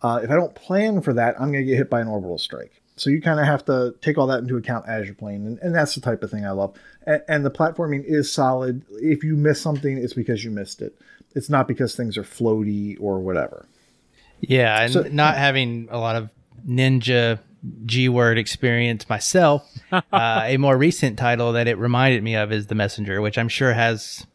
uh, 0.02 0.20
if 0.24 0.30
I 0.30 0.36
don't 0.36 0.54
plan 0.54 1.02
for 1.02 1.14
that, 1.14 1.40
I'm 1.40 1.52
going 1.52 1.66
to 1.66 1.70
get 1.70 1.78
hit 1.78 1.90
by 1.90 2.02
an 2.02 2.08
orbital 2.08 2.38
strike. 2.38 2.81
So 3.02 3.10
you 3.10 3.20
kind 3.20 3.40
of 3.40 3.48
have 3.48 3.66
to 3.66 3.96
take 4.02 4.20
all 4.20 4.28
that 4.28 4.42
into 4.42 4.58
account 4.58 4.88
as 4.88 5.08
you're 5.08 5.16
playing, 5.16 5.48
and, 5.48 5.58
and 5.58 5.74
that's 5.74 5.96
the 5.96 6.02
type 6.02 6.22
of 6.22 6.30
thing 6.30 6.46
I 6.46 6.52
love. 6.52 6.76
And, 7.08 7.24
and 7.28 7.44
the 7.44 7.50
platforming 7.50 8.04
is 8.06 8.32
solid. 8.32 8.84
If 8.92 9.24
you 9.24 9.36
miss 9.36 9.60
something, 9.60 9.98
it's 9.98 10.14
because 10.14 10.44
you 10.44 10.52
missed 10.52 10.84
it. 10.84 10.96
It's 11.34 11.50
not 11.50 11.68
because 11.68 11.96
things 11.96 12.16
are 12.16 12.24
floaty 12.24 12.96
or 13.02 13.20
whatever. 13.20 13.66
Yeah, 14.40 14.84
and 14.84 14.94
So- 14.94 15.02
not 15.12 15.36
having 15.36 15.88
a 15.90 15.98
lot 15.98 16.16
of 16.16 16.30
ninja 16.68 17.40
G 17.88 18.08
word 18.08 18.38
experience 18.38 19.10
myself, 19.10 19.68
uh, 19.92 20.02
a 20.46 20.58
more 20.58 20.78
recent 20.78 21.18
title 21.18 21.54
that 21.54 21.68
it 21.68 21.80
reminded 21.80 22.22
me 22.22 22.36
of 22.36 22.52
is 22.52 22.68
The 22.68 22.76
Messenger, 22.76 23.20
which 23.20 23.36
I'm 23.40 23.50
sure 23.50 23.74
has 23.74 24.28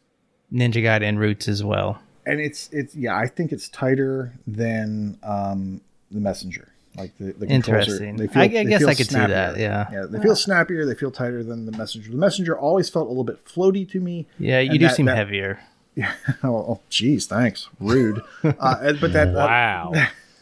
Ninja 0.51 0.83
Gaiden 0.83 1.17
roots 1.17 1.47
as 1.47 1.63
well. 1.63 2.01
and 2.25 2.41
it's 2.41 2.69
it's 2.73 2.93
yeah, 2.95 3.15
I 3.17 3.27
think 3.27 3.53
it's 3.53 3.69
tighter 3.69 4.33
than 4.45 5.17
um, 5.23 5.79
the 6.11 6.19
messenger. 6.19 6.67
Like 6.97 7.17
the, 7.17 7.33
the 7.33 7.45
controls 7.47 7.87
are- 7.87 7.91
Interesting. 8.03 8.15
they 8.17 8.27
feel- 8.27 8.41
I, 8.41 8.45
I 8.45 8.47
they 8.47 8.65
guess 8.65 8.79
feel 8.79 8.89
I 8.89 8.95
could 8.95 9.07
see 9.07 9.15
that. 9.15 9.57
Yeah. 9.57 9.87
Yeah, 9.91 10.05
they 10.09 10.19
feel 10.21 10.35
snappier. 10.35 10.85
They 10.85 10.95
feel 10.95 11.11
tighter 11.11 11.43
than 11.43 11.65
the 11.65 11.77
messenger. 11.77 12.09
The 12.11 12.17
messenger 12.17 12.57
always 12.57 12.89
felt 12.89 13.05
a 13.05 13.09
little 13.09 13.23
bit 13.23 13.45
floaty 13.45 13.87
to 13.91 13.99
me. 13.99 14.25
Yeah, 14.39 14.59
you 14.59 14.79
do 14.79 14.87
that- 14.87 14.95
seem 14.95 15.05
that- 15.05 15.15
heavier. 15.17 15.59
oh, 16.43 16.55
oh, 16.55 16.79
geez, 16.89 17.25
thanks. 17.25 17.69
Rude. 17.79 18.21
Uh, 18.43 18.93
but 19.01 19.13
that 19.13 19.29
uh, 19.29 19.33
Wow. 19.33 19.93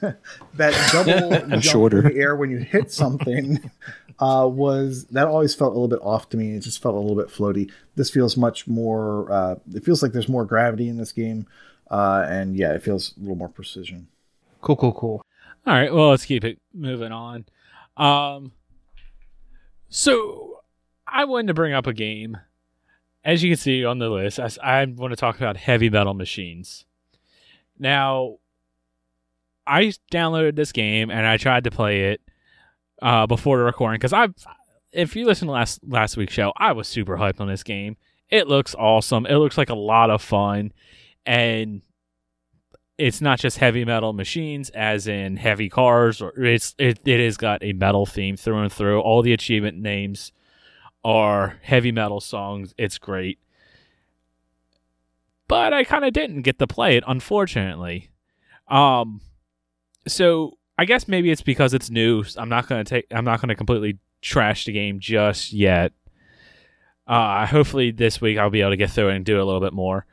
that 0.56 0.92
double 0.92 1.48
jump 1.50 1.64
shorter. 1.64 2.00
in 2.08 2.14
the 2.14 2.20
air 2.20 2.36
when 2.36 2.52
you 2.52 2.58
hit 2.58 2.92
something 2.92 3.72
uh, 4.20 4.48
was 4.52 5.06
that 5.06 5.28
always 5.28 5.56
felt 5.56 5.72
a 5.72 5.74
little 5.74 5.88
bit 5.88 6.00
off 6.02 6.30
to 6.30 6.38
me. 6.38 6.56
It 6.56 6.60
just 6.60 6.82
felt 6.82 6.96
a 6.96 7.00
little 7.00 7.16
bit 7.16 7.28
floaty. 7.30 7.72
This 7.96 8.10
feels 8.10 8.36
much 8.38 8.68
more. 8.68 9.32
Uh, 9.32 9.56
it 9.74 9.84
feels 9.86 10.04
like 10.04 10.12
there's 10.12 10.28
more 10.30 10.46
gravity 10.46 10.90
in 10.90 10.98
this 10.98 11.12
game, 11.14 11.48
uh, 11.90 12.26
and 12.30 12.56
yeah, 12.58 12.74
it 12.74 12.84
feels 12.84 13.14
a 13.18 13.22
little 13.22 13.36
more 13.38 13.50
precision. 13.50 14.08
Cool, 14.62 14.76
cool, 14.76 14.94
cool. 14.94 15.25
All 15.68 15.74
right, 15.74 15.94
well, 15.94 16.12
let's 16.12 16.26
keep 16.26 16.44
it 16.44 16.60
moving 16.74 17.12
on. 17.12 17.46
Um, 17.98 18.52
so 19.90 20.60
I 21.08 21.26
wanted 21.26 21.48
to 21.48 21.54
bring 21.54 21.74
up 21.74 21.88
a 21.88 21.94
game. 21.94 22.38
As 23.24 23.42
you 23.42 23.50
can 23.50 23.58
see 23.58 23.84
on 23.84 23.98
the 23.98 24.10
list, 24.10 24.40
I, 24.40 24.50
I 24.62 24.86
want 24.86 25.12
to 25.12 25.18
talk 25.18 25.38
about 25.38 25.58
heavy 25.58 25.90
metal 25.90 26.14
machines. 26.14 26.86
Now, 27.80 28.38
I 29.66 29.94
downloaded 30.12 30.56
this 30.56 30.72
game 30.72 31.10
and 31.10 31.26
I 31.26 31.38
tried 31.38 31.64
to 31.64 31.72
play 31.72 32.12
it 32.12 32.22
uh, 33.02 33.26
before 33.26 33.58
the 33.58 33.64
recording 33.64 33.98
because 33.98 34.14
I've, 34.14 34.36
if 34.92 35.16
you 35.16 35.26
listen 35.26 35.48
to 35.48 35.54
last 35.54 35.80
last 35.88 36.18
week's 36.18 36.34
show, 36.34 36.54
I 36.56 36.74
was 36.74 36.88
super 36.88 37.18
hyped 37.18 37.42
on 37.42 37.48
this 37.48 37.64
game. 37.64 37.98
It 38.30 38.48
looks 38.48 38.76
awesome. 38.76 39.26
It 39.26 39.36
looks 39.36 39.58
like 39.58 39.70
a 39.70 39.76
lot 39.76 40.10
of 40.10 40.22
fun, 40.22 40.72
and 41.26 41.82
it's 42.98 43.20
not 43.22 43.40
just 43.40 43.58
heavy 43.58 43.84
metal 43.84 44.14
machines 44.14 44.70
as 44.70 45.08
in 45.08 45.36
heavy 45.36 45.70
cars 45.70 46.22
or 46.22 46.32
it's 46.38 46.76
it, 46.78 47.00
it 47.06 47.20
has 47.20 47.38
got 47.38 47.62
a 47.62 47.74
metal 47.74 48.06
theme 48.06 48.38
through 48.38 48.60
and 48.60 48.72
through. 48.72 49.02
All 49.02 49.22
the 49.22 49.34
achievement 49.34 49.78
names 49.78 50.32
are 51.04 51.60
heavy 51.62 51.92
metal 51.92 52.22
songs. 52.22 52.74
It's 52.78 52.98
great. 52.98 53.40
But 55.48 55.74
i 55.74 55.84
kind 55.84 56.06
of 56.06 56.14
didn't 56.14 56.42
get 56.44 56.58
to 56.60 56.68
play 56.68 56.96
it 56.96 57.04
unfortunately. 57.06 58.12
Um 58.68 59.22
so 60.08 60.58
i 60.78 60.86
guess 60.86 61.08
maybe 61.08 61.32
it's 61.32 61.42
because 61.42 61.74
it's 61.74 61.90
new. 61.90 62.24
I'm 62.38 62.50
not 62.50 62.70
to 62.70 62.84
take 62.84 63.08
i'm 63.12 63.26
not 63.26 63.42
to 63.42 63.56
completely 63.56 64.00
trash 64.22 64.66
the 64.66 64.72
game 64.72 65.00
just 65.00 65.52
yet. 65.52 65.92
Uh 67.08 67.46
hopefully 67.46 67.92
this 67.92 68.22
week 68.22 68.38
i'll 68.38 68.50
be 68.50 68.62
able 68.62 68.72
to 68.72 68.78
get 68.78 68.90
through 68.90 69.10
it 69.10 69.18
and 69.18 69.26
do 69.26 69.36
it 69.36 69.42
a 69.42 69.46
little 69.46 69.62
bit 69.62 69.74
more 69.74 70.06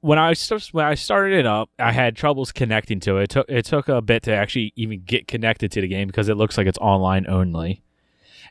when 0.00 0.18
I 0.18 0.34
when 0.72 0.86
I 0.86 0.94
started 0.94 1.38
it 1.38 1.46
up, 1.46 1.70
I 1.78 1.92
had 1.92 2.16
troubles 2.16 2.52
connecting 2.52 3.00
to 3.00 3.18
it. 3.18 3.24
It 3.24 3.30
took 3.30 3.46
it 3.48 3.64
took 3.66 3.88
a 3.88 4.00
bit 4.00 4.22
to 4.24 4.34
actually 4.34 4.72
even 4.76 5.02
get 5.04 5.28
connected 5.28 5.70
to 5.72 5.80
the 5.80 5.88
game 5.88 6.08
because 6.08 6.28
it 6.28 6.36
looks 6.36 6.56
like 6.56 6.66
it's 6.66 6.78
online 6.78 7.26
only. 7.28 7.82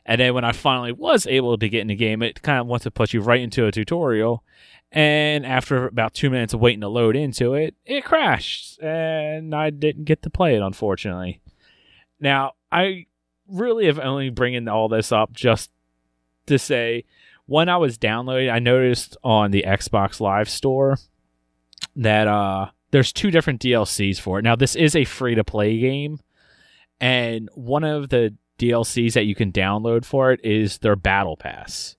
And 0.06 0.20
then 0.20 0.32
when 0.32 0.44
I 0.44 0.52
finally 0.52 0.92
was 0.92 1.26
able 1.26 1.58
to 1.58 1.68
get 1.68 1.82
in 1.82 1.88
the 1.88 1.94
game, 1.94 2.22
it 2.22 2.40
kind 2.42 2.60
of 2.60 2.66
wants 2.66 2.84
to 2.84 2.90
put 2.90 3.12
you 3.12 3.20
right 3.20 3.40
into 3.40 3.66
a 3.66 3.72
tutorial. 3.72 4.42
And 4.92 5.44
after 5.44 5.86
about 5.86 6.14
two 6.14 6.30
minutes 6.30 6.54
of 6.54 6.60
waiting 6.60 6.80
to 6.80 6.88
load 6.88 7.16
into 7.16 7.54
it, 7.54 7.74
it 7.84 8.04
crashed, 8.04 8.80
and 8.82 9.54
I 9.54 9.70
didn't 9.70 10.04
get 10.04 10.22
to 10.22 10.30
play 10.30 10.56
it 10.56 10.62
unfortunately. 10.62 11.40
Now 12.20 12.52
I 12.70 13.06
really 13.48 13.86
have 13.86 13.98
only 13.98 14.30
bringing 14.30 14.68
all 14.68 14.88
this 14.88 15.10
up 15.10 15.32
just 15.32 15.70
to 16.46 16.58
say 16.58 17.04
when 17.46 17.68
I 17.68 17.78
was 17.78 17.98
downloading, 17.98 18.48
I 18.48 18.60
noticed 18.60 19.16
on 19.24 19.50
the 19.50 19.64
Xbox 19.66 20.20
Live 20.20 20.48
Store 20.48 20.98
that 22.00 22.28
uh 22.28 22.66
there's 22.90 23.12
two 23.12 23.30
different 23.30 23.60
DLCs 23.60 24.20
for 24.20 24.38
it. 24.38 24.42
Now 24.42 24.56
this 24.56 24.74
is 24.74 24.96
a 24.96 25.04
free 25.04 25.36
to 25.36 25.44
play 25.44 25.78
game 25.78 26.20
and 27.00 27.48
one 27.54 27.84
of 27.84 28.10
the 28.10 28.34
DLCs 28.58 29.14
that 29.14 29.24
you 29.24 29.34
can 29.34 29.52
download 29.52 30.04
for 30.04 30.32
it 30.32 30.40
is 30.44 30.78
their 30.78 30.96
battle 30.96 31.36
pass. 31.36 31.96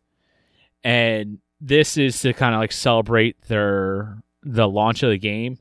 And 0.84 1.39
this 1.60 1.97
is 1.97 2.20
to 2.22 2.34
kind 2.34 2.54
of 2.54 2.60
like 2.60 2.72
celebrate 2.72 3.41
their 3.47 4.18
the 4.43 4.68
launch 4.68 5.04
of 5.04 5.10
the 5.12 5.18
game 5.18 5.60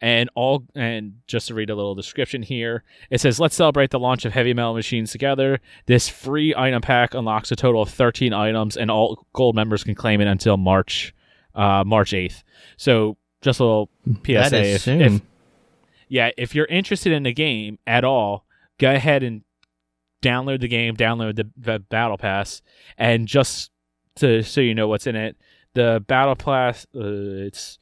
and 0.00 0.30
all 0.34 0.64
and 0.74 1.14
just 1.26 1.48
to 1.48 1.54
read 1.54 1.68
a 1.68 1.74
little 1.74 1.96
description 1.96 2.42
here 2.42 2.84
it 3.10 3.20
says 3.20 3.40
let's 3.40 3.56
celebrate 3.56 3.90
the 3.90 3.98
launch 3.98 4.24
of 4.24 4.32
heavy 4.32 4.54
metal 4.54 4.72
machines 4.72 5.10
together 5.10 5.58
this 5.86 6.08
free 6.08 6.54
item 6.56 6.80
pack 6.80 7.12
unlocks 7.12 7.50
a 7.50 7.56
total 7.56 7.82
of 7.82 7.90
13 7.90 8.32
items 8.32 8.76
and 8.76 8.88
all 8.88 9.26
gold 9.32 9.56
members 9.56 9.82
can 9.82 9.96
claim 9.96 10.20
it 10.20 10.28
until 10.28 10.56
march 10.56 11.12
uh 11.56 11.82
march 11.84 12.12
8th 12.12 12.44
so 12.76 13.16
just 13.40 13.60
a 13.60 13.64
little 13.64 13.88
PSA. 14.24 14.32
That 14.32 14.52
is 14.52 14.74
if, 14.76 14.82
soon. 14.82 15.00
if- 15.00 15.22
yeah, 16.08 16.30
if 16.36 16.54
you're 16.56 16.66
interested 16.66 17.12
in 17.12 17.22
the 17.22 17.32
game 17.32 17.78
at 17.86 18.04
all, 18.04 18.44
go 18.78 18.92
ahead 18.92 19.22
and 19.22 19.42
download 20.22 20.60
the 20.60 20.68
game, 20.68 20.96
download 20.96 21.36
the, 21.36 21.48
the 21.56 21.78
battle 21.78 22.18
pass, 22.18 22.62
and 22.98 23.28
just 23.28 23.70
to 24.16 24.42
so 24.42 24.60
you 24.60 24.74
know 24.74 24.88
what's 24.88 25.06
in 25.06 25.14
it, 25.14 25.36
the 25.74 26.04
battle 26.08 26.34
pass, 26.34 26.84
uh, 26.96 27.00
it's 27.46 27.78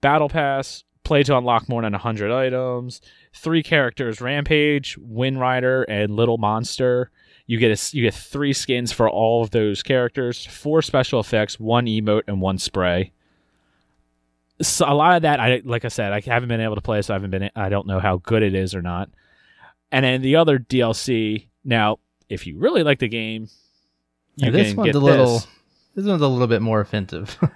battle 0.00 0.28
pass. 0.28 0.84
Play 1.02 1.22
to 1.22 1.38
unlock 1.38 1.68
more 1.68 1.82
than 1.82 1.92
100 1.92 2.32
items. 2.32 3.00
Three 3.32 3.62
characters: 3.62 4.20
Rampage, 4.20 4.98
Wind 4.98 5.38
Rider, 5.40 5.84
and 5.84 6.14
Little 6.14 6.36
Monster. 6.36 7.10
You 7.46 7.58
get 7.58 7.70
a, 7.70 7.96
you 7.96 8.02
get 8.02 8.12
three 8.14 8.52
skins 8.52 8.90
for 8.90 9.08
all 9.08 9.42
of 9.42 9.50
those 9.50 9.84
characters. 9.84 10.44
Four 10.44 10.82
special 10.82 11.20
effects, 11.20 11.60
one 11.60 11.86
emote, 11.86 12.24
and 12.26 12.40
one 12.40 12.58
spray 12.58 13.12
so 14.60 14.86
a 14.88 14.94
lot 14.94 15.16
of 15.16 15.22
that 15.22 15.40
I 15.40 15.62
like 15.64 15.84
I 15.84 15.88
said 15.88 16.12
I 16.12 16.20
haven't 16.20 16.48
been 16.48 16.60
able 16.60 16.76
to 16.76 16.80
play 16.80 17.02
so 17.02 17.12
I 17.12 17.16
haven't 17.16 17.30
been 17.30 17.50
I 17.54 17.68
don't 17.68 17.86
know 17.86 18.00
how 18.00 18.18
good 18.18 18.42
it 18.42 18.54
is 18.54 18.74
or 18.74 18.82
not. 18.82 19.10
And 19.92 20.04
then 20.04 20.22
the 20.22 20.36
other 20.36 20.58
DLC 20.58 21.46
now 21.64 21.98
if 22.28 22.46
you 22.46 22.58
really 22.58 22.82
like 22.82 22.98
the 22.98 23.08
game 23.08 23.48
you 24.36 24.50
this 24.50 24.68
can 24.68 24.76
one's 24.76 24.86
get 24.88 24.94
a 24.94 24.98
little. 24.98 25.34
this. 25.34 25.46
This 25.94 26.04
one's 26.06 26.22
a 26.22 26.28
little 26.28 26.46
bit 26.46 26.62
more 26.62 26.80
offensive. 26.80 27.38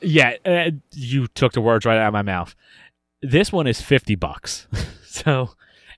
Yeah, 0.00 0.34
uh, 0.44 0.70
you 0.94 1.26
took 1.26 1.52
the 1.54 1.60
words 1.60 1.84
right 1.84 1.98
out 1.98 2.06
of 2.06 2.12
my 2.12 2.22
mouth. 2.22 2.54
This 3.20 3.52
one 3.52 3.66
is 3.66 3.80
50 3.80 4.14
bucks. 4.14 4.68
so 5.04 5.50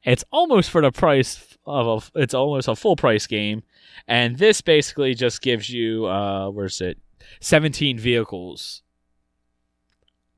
it's 0.05 0.25
almost 0.33 0.71
for 0.71 0.81
the 0.81 0.91
price 0.91 1.59
of 1.67 1.87
a 2.15 2.21
it's 2.23 2.33
almost 2.33 2.69
a 2.69 2.75
full 2.75 2.97
price 2.97 3.27
game 3.27 3.63
and 4.09 4.39
this 4.39 4.63
basically 4.63 5.15
just 5.15 5.43
gives 5.43 5.69
you 5.69 6.07
uh 6.07 6.49
where's 6.49 6.81
it 6.81 6.97
17 7.41 7.99
vehicles. 7.99 8.83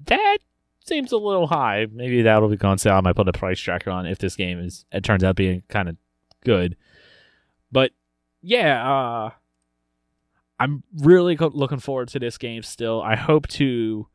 That 0.07 0.39
seems 0.85 1.13
a 1.13 1.17
little 1.17 1.47
high. 1.47 1.87
Maybe 1.93 2.23
that'll 2.23 2.49
be 2.49 2.59
on 2.63 2.79
sale. 2.79 2.95
I 2.95 3.01
might 3.01 3.17
put 3.17 3.29
a 3.29 3.33
price 3.33 3.61
tracker 3.61 3.91
on 3.91 4.07
if 4.07 4.19
this 4.19 4.37
game 4.37 4.59
is 4.59 4.85
it 4.93 5.05
turns 5.05 5.25
out 5.25 5.37
being 5.37 5.63
kind 5.69 5.89
of 5.89 5.97
good. 6.45 6.77
But 7.71 7.93
yeah, 8.41 8.89
uh 8.91 9.31
I'm 10.59 10.85
really 10.99 11.37
co- 11.37 11.51
looking 11.53 11.81
forward 11.81 12.09
to 12.09 12.19
this 12.21 12.39
game 12.39 12.63
still. 12.63 13.03
I 13.03 13.17
hope 13.17 13.49
to 13.49 14.07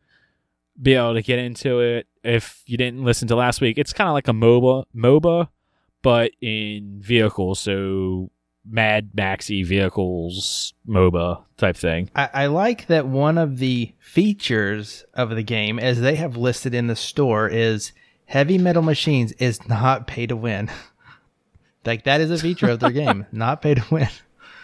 be 0.81 0.93
able 0.93 1.15
to 1.15 1.21
get 1.21 1.39
into 1.39 1.79
it. 1.79 2.07
If 2.23 2.63
you 2.65 2.77
didn't 2.77 3.03
listen 3.03 3.27
to 3.29 3.35
last 3.35 3.59
week, 3.59 3.77
it's 3.77 3.91
kind 3.93 4.07
of 4.07 4.13
like 4.13 4.27
a 4.27 4.31
MOBA, 4.31 4.85
MOBA, 4.95 5.49
but 6.01 6.31
in 6.41 6.99
vehicles. 7.01 7.59
So 7.59 8.31
Mad 8.70 9.11
Maxi 9.15 9.65
vehicles, 9.65 10.74
MOBA 10.88 11.43
type 11.57 11.76
thing. 11.76 12.09
I, 12.15 12.30
I 12.34 12.45
like 12.47 12.88
that 12.88 13.07
one 13.07 13.38
of 13.38 13.57
the 13.57 13.93
features 13.99 15.05
of 15.13 15.30
the 15.30 15.43
game, 15.43 15.80
as 15.80 16.01
they 16.01 16.15
have 16.15 16.38
listed 16.38 16.74
in 16.74 16.88
the 16.88 16.95
store, 16.95 17.47
is 17.47 17.91
heavy 18.26 18.57
metal 18.57 18.82
machines 18.82 19.32
is 19.34 19.68
not 19.68 20.07
pay 20.07 20.28
to 20.28 20.36
win. 20.36 20.70
like 21.86 22.03
that 22.03 22.22
is 22.22 22.32
a 22.32 22.38
feature 22.38 22.70
of 22.70 22.80
their 22.80 22.91
game, 22.91 23.26
not 23.32 23.61
pay 23.61 23.76
to 23.76 23.86
win. 23.89 24.09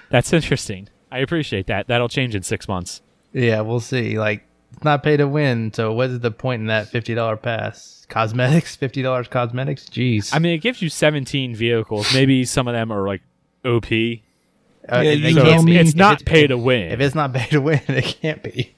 That's 0.10 0.32
interesting. 0.34 0.89
I 1.12 1.20
appreciate 1.20 1.68
that. 1.68 1.88
That'll 1.88 2.10
change 2.10 2.36
in 2.36 2.43
six 2.43 2.68
months. 2.68 3.01
Yeah, 3.34 3.62
we'll 3.62 3.80
see. 3.80 4.20
Like 4.20 4.45
it's 4.74 4.84
not 4.84 5.04
pay 5.04 5.18
to 5.18 5.28
win. 5.28 5.72
So 5.74 5.93
what 5.93 6.10
is 6.10 6.20
the 6.20 6.32
point 6.32 6.62
in 6.62 6.68
that 6.68 6.88
fifty 6.89 7.16
dollar 7.16 7.38
pass? 7.38 8.06
Cosmetics, 8.10 8.76
fifty 8.78 9.01
dollars 9.01 9.28
cosmetics. 9.28 9.86
Jeez. 9.86 10.34
I 10.34 10.39
mean, 10.39 10.54
it 10.54 10.60
gives 10.60 10.82
you 10.82 10.89
17 10.89 11.56
vehicles. 11.56 12.14
Maybe 12.14 12.45
some 12.45 12.68
of 12.68 12.74
them 12.74 12.91
are 12.91 13.08
like 13.08 13.22
OP. 13.66 13.86
Uh, 13.86 13.88
Yeah, 15.01 15.01
you 15.01 15.34
So 15.34 15.43
tell 15.43 15.45
can't 15.45 15.55
it's, 15.61 15.66
be. 15.66 15.78
it's 15.78 15.95
not 15.95 16.26
pay 16.26 16.47
to 16.47 16.57
win. 16.57 16.91
If 16.91 16.99
it's 16.99 17.16
not 17.16 17.34
pay 17.34 17.47
to 17.51 17.61
win, 17.61 17.82
it 17.88 18.18
can't 18.22 18.43
be. 18.43 18.76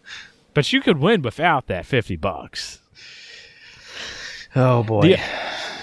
but 0.54 0.72
you 0.72 0.82
could 0.82 1.00
win 1.00 1.22
without 1.22 1.68
that 1.68 1.86
50 1.86 2.16
bucks. 2.18 2.82
Oh 4.56 4.84
boy. 4.84 5.02
The- 5.02 5.20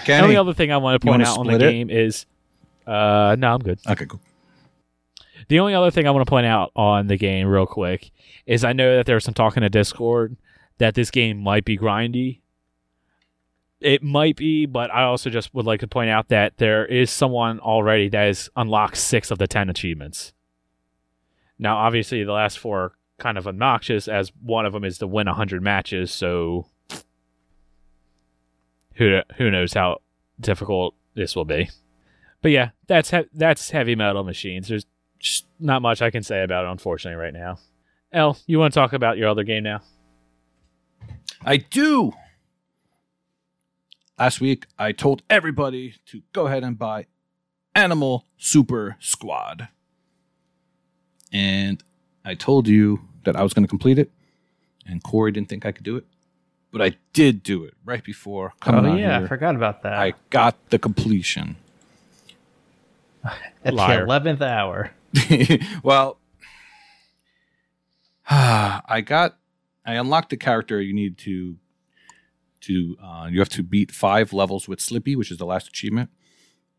The 0.05 0.19
only 0.19 0.35
other 0.35 0.53
thing 0.53 0.69
I 0.71 0.77
want 0.77 1.01
to 1.01 1.05
point 1.07 1.21
out 1.21 1.37
on 1.37 1.47
the 1.47 1.55
it? 1.55 1.59
game 1.59 1.89
is, 1.89 2.25
uh, 2.85 3.35
no, 3.39 3.53
I'm 3.53 3.59
good. 3.59 3.79
Okay, 3.87 4.05
cool. 4.05 4.19
The 5.47 5.59
only 5.59 5.73
other 5.73 5.91
thing 5.91 6.07
I 6.07 6.11
want 6.11 6.25
to 6.25 6.29
point 6.29 6.45
out 6.45 6.71
on 6.75 7.07
the 7.07 7.15
game, 7.17 7.47
real 7.47 7.65
quick, 7.65 8.11
is 8.45 8.63
I 8.65 8.73
know 8.73 8.97
that 8.97 9.05
there 9.05 9.15
was 9.15 9.23
some 9.23 9.33
talk 9.33 9.55
in 9.55 9.63
the 9.63 9.69
Discord 9.69 10.35
that 10.79 10.95
this 10.95 11.09
game 11.11 11.37
might 11.37 11.63
be 11.63 11.77
grindy. 11.77 12.39
It 13.83 14.01
might 14.01 14.37
be, 14.37 14.65
but 14.65 14.93
I 14.93 15.03
also 15.03 15.29
just 15.29 15.53
would 15.53 15.65
like 15.65 15.81
to 15.81 15.87
point 15.87 16.09
out 16.09 16.29
that 16.29 16.57
there 16.57 16.85
is 16.85 17.11
someone 17.11 17.59
already 17.59 18.07
that 18.09 18.23
has 18.23 18.49
unlocked 18.55 18.95
six 18.95 19.29
of 19.29 19.37
the 19.39 19.45
ten 19.47 19.69
achievements. 19.69 20.31
Now, 21.59 21.75
obviously, 21.77 22.23
the 22.23 22.31
last 22.31 22.57
four 22.59 22.79
are 22.79 22.91
kind 23.19 23.37
of 23.37 23.45
obnoxious, 23.45 24.07
as 24.07 24.31
one 24.41 24.65
of 24.65 24.71
them 24.71 24.85
is 24.85 24.97
to 24.99 25.07
win 25.07 25.27
hundred 25.27 25.61
matches. 25.61 26.11
So, 26.11 26.67
who 28.95 29.19
who 29.37 29.51
knows 29.51 29.73
how 29.73 29.99
difficult 30.39 30.95
this 31.13 31.35
will 31.35 31.45
be. 31.45 31.69
But 32.41 32.51
yeah, 32.51 32.69
that's 32.87 33.11
he- 33.11 33.29
that's 33.33 33.71
heavy 33.71 33.95
metal 33.95 34.23
machines. 34.23 34.69
There's 34.69 34.85
just 35.19 35.45
not 35.59 35.81
much 35.81 36.01
I 36.01 36.09
can 36.09 36.23
say 36.23 36.41
about 36.43 36.65
it, 36.65 36.71
unfortunately, 36.71 37.21
right 37.21 37.33
now. 37.33 37.57
El, 38.13 38.37
you 38.45 38.59
want 38.59 38.73
to 38.73 38.79
talk 38.79 38.93
about 38.93 39.17
your 39.17 39.27
other 39.27 39.43
game 39.43 39.63
now? 39.63 39.81
I 41.45 41.57
do. 41.57 42.13
Last 44.19 44.39
week, 44.39 44.67
I 44.77 44.91
told 44.91 45.23
everybody 45.27 45.95
to 46.07 46.21
go 46.33 46.45
ahead 46.45 46.63
and 46.63 46.77
buy 46.77 47.07
Animal 47.73 48.25
Super 48.37 48.95
Squad. 48.99 49.69
And 51.31 51.83
I 52.23 52.35
told 52.35 52.67
you 52.67 53.01
that 53.23 53.35
I 53.35 53.41
was 53.41 53.53
going 53.53 53.63
to 53.63 53.67
complete 53.67 53.97
it, 53.97 54.11
and 54.85 55.01
Corey 55.01 55.31
didn't 55.31 55.49
think 55.49 55.65
I 55.65 55.71
could 55.71 55.83
do 55.83 55.97
it. 55.97 56.05
But 56.71 56.81
I 56.83 56.93
did 57.13 57.41
do 57.41 57.63
it 57.63 57.73
right 57.85 58.03
before 58.03 58.53
coming 58.59 58.93
oh 58.93 58.95
yeah, 58.95 59.19
I 59.19 59.27
forgot 59.27 59.55
about 59.55 59.81
that. 59.83 59.93
I 59.93 60.13
got 60.29 60.57
the 60.69 60.77
completion. 60.77 61.55
At 63.65 63.73
Liar. 63.73 63.97
the 63.97 64.03
eleventh 64.03 64.41
hour. 64.41 64.91
well, 65.83 66.19
I 68.29 69.01
got, 69.03 69.37
I 69.85 69.93
unlocked 69.93 70.29
the 70.29 70.37
character 70.37 70.79
you 70.79 70.93
need 70.93 71.17
to, 71.19 71.57
to, 72.63 72.97
uh, 73.01 73.27
you 73.31 73.39
have 73.39 73.49
to 73.49 73.63
beat 73.63 73.91
five 73.91 74.33
levels 74.33 74.67
with 74.67 74.79
Slippy, 74.79 75.15
which 75.15 75.31
is 75.31 75.37
the 75.37 75.45
last 75.45 75.67
achievement. 75.67 76.09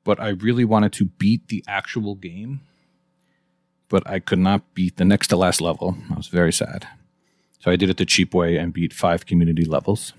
But 0.04 0.20
I 0.20 0.30
really 0.30 0.64
wanted 0.64 0.92
to 0.94 1.06
beat 1.06 1.48
the 1.48 1.64
actual 1.66 2.14
game, 2.14 2.60
but 3.88 4.08
I 4.08 4.18
could 4.18 4.38
not 4.38 4.74
beat 4.74 4.96
the 4.96 5.04
next 5.04 5.28
to 5.28 5.36
last 5.36 5.60
level. 5.60 5.96
I 6.10 6.14
was 6.14 6.28
very 6.28 6.52
sad. 6.52 6.86
So 7.58 7.70
I 7.70 7.76
did 7.76 7.88
it 7.88 7.96
the 7.96 8.04
cheap 8.04 8.34
way 8.34 8.58
and 8.58 8.72
beat 8.72 8.92
five 8.92 9.24
community 9.24 9.64
levels. 9.64 10.12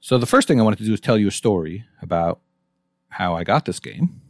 So 0.00 0.18
the 0.18 0.26
first 0.26 0.46
thing 0.46 0.60
I 0.60 0.64
wanted 0.64 0.78
to 0.80 0.84
do 0.84 0.92
is 0.92 1.00
tell 1.00 1.16
you 1.16 1.28
a 1.28 1.32
story 1.32 1.84
about 2.02 2.40
how 3.10 3.34
I 3.34 3.44
got 3.44 3.64
this 3.64 3.80
game 3.80 4.20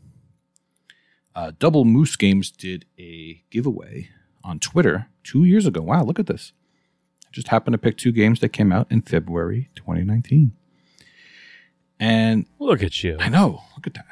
uh, 1.38 1.52
Double 1.60 1.84
Moose 1.84 2.16
Games 2.16 2.50
did 2.50 2.84
a 2.98 3.44
giveaway 3.48 4.08
on 4.42 4.58
Twitter 4.58 5.06
two 5.22 5.44
years 5.44 5.66
ago. 5.66 5.80
Wow, 5.80 6.02
look 6.02 6.18
at 6.18 6.26
this. 6.26 6.52
I 7.28 7.30
just 7.32 7.48
happened 7.48 7.74
to 7.74 7.78
pick 7.78 7.98
two 7.98 8.10
games 8.12 8.40
that 8.40 8.50
came 8.50 8.72
out 8.72 8.86
in 8.90 9.02
February 9.02 9.68
2019. 9.76 10.52
And 12.00 12.46
Look 12.58 12.82
at 12.82 13.02
you. 13.04 13.16
I 13.20 13.28
know, 13.28 13.62
look 13.76 13.86
at 13.86 13.94
that. 13.94 14.06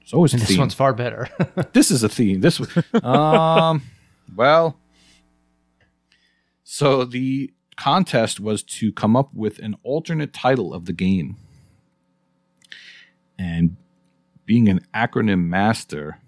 It's 0.00 0.12
always 0.14 0.32
a 0.32 0.36
And 0.36 0.42
this 0.42 0.48
theme. 0.50 0.58
one's 0.58 0.74
far 0.74 0.92
better. 0.92 1.28
this 1.72 1.90
is 1.90 2.02
a 2.02 2.08
theme. 2.08 2.40
This 2.40 2.60
was, 2.60 2.68
um, 3.02 3.82
well, 4.36 4.78
so 6.64 7.04
the 7.04 7.52
contest 7.76 8.38
was 8.40 8.62
to 8.62 8.92
come 8.92 9.16
up 9.16 9.32
with 9.34 9.58
an 9.60 9.76
alternate 9.82 10.32
title 10.32 10.74
of 10.74 10.84
the 10.84 10.92
game. 10.92 11.36
And 13.38 13.76
being 14.44 14.68
an 14.68 14.80
acronym 14.94 15.46
master, 15.46 16.18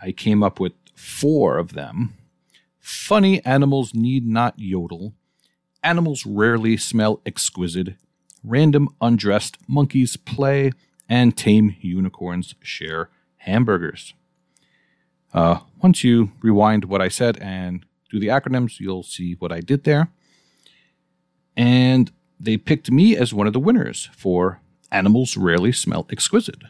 I 0.00 0.12
came 0.12 0.42
up 0.42 0.58
with 0.58 0.72
four 0.94 1.58
of 1.58 1.74
them. 1.74 2.14
Funny 2.90 3.44
animals 3.44 3.94
need 3.94 4.26
not 4.26 4.58
yodel. 4.58 5.14
Animals 5.82 6.26
rarely 6.26 6.76
smell 6.76 7.20
exquisite. 7.24 7.94
Random 8.42 8.88
undressed 9.00 9.58
monkeys 9.68 10.16
play. 10.16 10.72
And 11.08 11.36
tame 11.36 11.76
unicorns 11.80 12.56
share 12.62 13.08
hamburgers. 13.38 14.14
Uh, 15.32 15.60
once 15.80 16.02
you 16.02 16.32
rewind 16.42 16.84
what 16.84 17.00
I 17.00 17.06
said 17.06 17.38
and 17.38 17.86
do 18.10 18.18
the 18.18 18.26
acronyms, 18.26 18.80
you'll 18.80 19.04
see 19.04 19.34
what 19.34 19.52
I 19.52 19.60
did 19.60 19.84
there. 19.84 20.10
And 21.56 22.10
they 22.40 22.56
picked 22.56 22.90
me 22.90 23.16
as 23.16 23.32
one 23.32 23.46
of 23.46 23.52
the 23.52 23.60
winners 23.60 24.08
for 24.16 24.60
Animals 24.90 25.36
Rarely 25.36 25.70
Smell 25.70 26.08
Exquisite. 26.10 26.62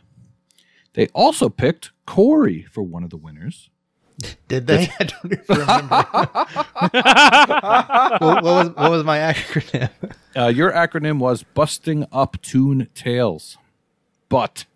They 0.92 1.08
also 1.08 1.48
picked 1.48 1.92
Corey 2.06 2.66
for 2.70 2.82
one 2.82 3.04
of 3.04 3.10
the 3.10 3.16
winners. 3.16 3.70
Did 4.48 4.66
they? 4.66 4.90
I 5.00 5.04
don't 5.04 5.32
even 5.32 5.44
remember. 5.48 5.96
what, 8.20 8.22
what 8.22 8.42
was 8.44 8.68
what 8.76 8.90
was 8.90 9.04
my 9.04 9.18
acronym? 9.18 9.90
Uh, 10.36 10.46
your 10.48 10.72
acronym 10.72 11.18
was 11.18 11.42
Busting 11.42 12.04
Up 12.12 12.40
Tune 12.42 12.88
Tails. 12.94 13.56
But 14.28 14.66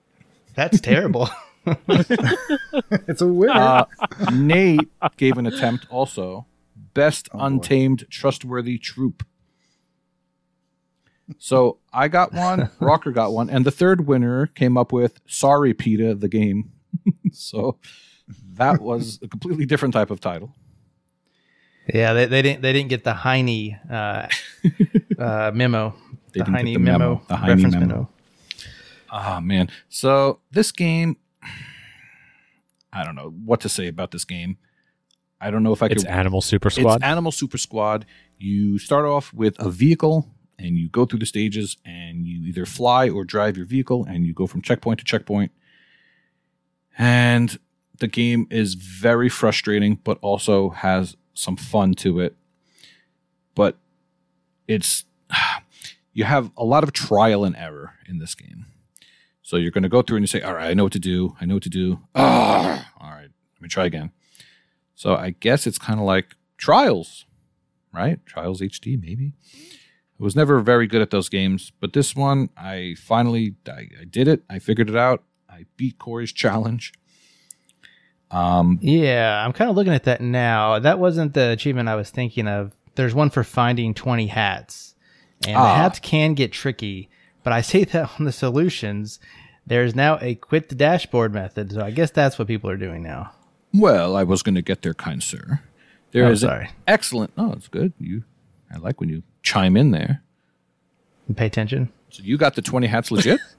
That's 0.55 0.81
terrible. 0.81 1.29
It's 3.09 3.23
a 3.23 3.27
winner. 3.27 3.53
uh, 3.53 3.85
Nate 4.33 4.87
gave 5.17 5.39
an 5.39 5.47
attempt 5.47 5.87
also. 5.89 6.45
Best 6.93 7.31
Oh, 7.33 7.39
boy. 7.39 7.45
Untamed 7.47 8.05
Trustworthy 8.11 8.77
Troop. 8.77 9.25
So 11.39 11.79
I 11.93 12.09
got 12.09 12.35
one, 12.35 12.69
Rocker 12.81 13.13
got 13.13 13.33
one, 13.33 13.49
and 13.49 13.65
the 13.65 13.71
third 13.71 14.07
winner 14.07 14.49
came 14.49 14.77
up 14.77 14.93
with 14.93 15.21
Sorry 15.27 15.73
Peta 15.73 16.15
the 16.15 16.29
game. 16.29 16.73
so 17.33 17.79
that 18.55 18.81
was 18.81 19.19
a 19.23 19.29
completely 19.29 19.67
different 19.67 19.95
type 19.95 20.11
of 20.11 20.21
title. 20.21 20.55
yeah, 21.93 22.13
they, 22.15 22.27
they 22.27 22.43
didn't 22.43 22.63
they 22.63 22.73
didn't 22.73 22.89
get 22.89 23.05
the 23.05 23.15
Heine 23.15 23.79
uh, 23.91 24.29
uh, 25.19 25.51
memo. 25.55 25.95
They 26.33 26.41
the 26.41 26.47
didn't 26.47 26.55
Heine 26.57 26.65
the 26.75 26.79
memo, 26.79 26.99
memo, 26.99 27.23
the 27.29 27.37
Heine 27.37 27.49
reference 27.51 27.75
memo. 27.75 27.87
memo. 27.87 28.09
Ah 29.11 29.41
man. 29.41 29.71
So 29.89 30.41
this 30.51 30.73
game 30.73 31.17
I 32.93 33.05
don't 33.05 33.15
know 33.15 33.31
what 33.45 33.61
to 33.61 33.69
say 33.69 33.87
about 33.87 34.11
this 34.11 34.25
game. 34.25 34.57
I 35.41 35.51
don't 35.51 35.63
know 35.63 35.73
if 35.73 35.83
I 35.83 35.87
It's 35.87 36.03
could 36.03 36.11
Animal 36.11 36.41
Super 36.41 36.71
Squad. 36.71 36.97
It's 36.97 37.05
Animal 37.05 37.31
Super 37.31 37.59
Squad. 37.59 38.05
You 38.39 38.79
start 38.79 39.05
off 39.05 39.33
with 39.33 39.55
a 39.61 39.71
vehicle 39.71 40.29
and 40.59 40.77
you 40.77 40.89
go 40.89 41.05
through 41.07 41.19
the 41.21 41.27
stages 41.27 41.77
and 41.85 42.27
you 42.27 42.45
either 42.49 42.67
fly 42.67 43.09
or 43.09 43.25
drive 43.25 43.57
your 43.57 43.67
vehicle 43.67 44.05
and 44.09 44.27
you 44.27 44.33
go 44.33 44.47
from 44.49 44.61
checkpoint 44.63 44.99
to 45.01 45.05
checkpoint. 45.05 45.53
And 46.99 47.59
the 47.99 48.09
game 48.09 48.47
is 48.51 48.75
very 48.75 49.29
frustrating, 49.29 50.01
but 50.05 50.19
also 50.21 50.71
has 50.71 51.17
some 51.35 51.57
fun 51.57 51.95
to 51.95 52.21
it. 52.21 52.37
But 53.55 53.77
it's, 54.67 55.05
you 56.13 56.25
have 56.25 56.51
a 56.57 56.65
lot 56.65 56.83
of 56.85 56.93
trial 56.93 57.45
and 57.45 57.57
error 57.57 57.95
in 58.09 58.19
this 58.19 58.35
game. 58.35 58.67
So 59.43 59.57
you're 59.57 59.71
going 59.71 59.83
to 59.83 59.89
go 59.89 60.03
through 60.03 60.17
and 60.17 60.23
you 60.23 60.29
say, 60.29 60.41
all 60.41 60.55
right, 60.55 60.71
I 60.71 60.75
know 60.75 60.85
what 60.85 60.93
to 60.95 60.99
do. 60.99 61.37
I 61.41 61.45
know 61.45 61.55
what 61.55 61.63
to 61.65 61.69
do. 61.69 62.01
Ah, 62.15 62.91
all 62.99 63.11
right, 63.11 63.29
let 63.55 63.61
me 63.61 63.69
try 63.69 63.85
again. 63.85 64.11
So 64.95 65.15
I 65.15 65.31
guess 65.31 65.67
it's 65.67 65.79
kind 65.79 66.01
of 66.01 66.07
like 66.07 66.37
Trials, 66.57 67.27
right? 67.93 68.25
Trials 68.25 68.61
HD, 68.61 69.01
maybe. 69.01 69.33
I 70.19 70.23
was 70.23 70.37
never 70.37 70.61
very 70.61 70.87
good 70.87 71.03
at 71.03 71.11
those 71.11 71.29
games, 71.29 71.73
but 71.81 71.93
this 71.93 72.15
one, 72.15 72.49
I 72.57 72.95
finally, 72.99 73.57
I, 73.69 73.89
I 74.01 74.05
did 74.09 74.29
it. 74.29 74.45
I 74.49 74.61
figured 74.61 74.89
it 74.89 74.97
out. 74.97 75.25
I 75.49 75.67
beat 75.77 75.99
Corey's 75.99 76.33
challenge. 76.45 76.93
Um, 78.31 78.79
Yeah, 78.83 79.43
I'm 79.45 79.53
kind 79.53 79.71
of 79.71 79.77
looking 79.77 79.93
at 79.93 80.05
that 80.05 80.21
now. 80.21 80.79
That 80.79 80.99
wasn't 80.99 81.35
the 81.35 81.51
achievement 81.51 81.89
I 81.89 81.95
was 81.97 82.11
thinking 82.11 82.49
of. 82.49 82.73
There's 82.97 83.15
one 83.15 83.31
for 83.31 83.45
finding 83.45 83.95
20 83.95 84.29
hats, 84.29 84.95
and 85.47 85.57
the 85.57 85.61
Ah. 85.61 85.77
hats 85.77 85.99
can 85.99 86.35
get 86.35 86.53
tricky. 86.53 87.09
But 87.43 87.53
I 87.53 87.61
say 87.73 87.85
that 87.85 88.11
on 88.19 88.25
the 88.25 88.33
solutions, 88.33 89.21
there's 89.67 89.95
now 89.95 90.19
a 90.21 90.35
quit 90.35 90.69
the 90.69 90.75
dashboard 90.75 91.33
method. 91.33 91.73
So 91.73 91.81
I 91.83 91.91
guess 91.91 92.11
that's 92.11 92.39
what 92.39 92.49
people 92.49 92.71
are 92.71 92.77
doing 92.77 93.03
now. 93.03 93.33
well, 93.73 94.15
I 94.17 94.23
was 94.23 94.43
going 94.43 94.55
to 94.55 94.63
get 94.63 94.83
there, 94.83 94.95
kind 94.95 95.23
sir. 95.23 95.61
There 96.13 96.25
Oh, 96.27 96.31
is 96.31 96.43
sorry. 96.43 96.71
excellent. 96.87 97.33
Oh, 97.37 97.53
it's 97.53 97.67
good. 97.67 97.93
You, 97.99 98.23
I 98.73 98.79
like 98.79 99.01
when 99.01 99.09
you 99.09 99.25
chime 99.43 99.77
in 99.77 99.91
there. 99.91 100.23
Pay 101.35 101.47
attention. 101.47 101.91
So 102.11 102.23
you 102.23 102.37
got 102.39 102.55
the 102.55 102.63
twenty 102.63 102.87
hats 102.87 103.11
legit. 103.11 103.41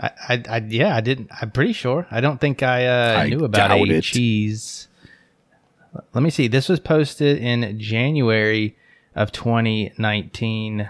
I, 0.00 0.10
I, 0.28 0.42
I 0.48 0.56
yeah, 0.68 0.96
I 0.96 1.00
didn't. 1.00 1.30
I'm 1.40 1.50
pretty 1.50 1.72
sure. 1.72 2.06
I 2.10 2.20
don't 2.20 2.40
think 2.40 2.62
I, 2.62 2.86
uh, 2.86 3.18
I 3.18 3.28
knew 3.28 3.44
about 3.44 3.70
a 3.70 3.82
it. 3.84 4.02
cheese. 4.02 4.88
Let 6.14 6.22
me 6.22 6.30
see. 6.30 6.48
This 6.48 6.68
was 6.68 6.80
posted 6.80 7.38
in 7.38 7.78
January 7.78 8.76
of 9.14 9.32
2019, 9.32 10.88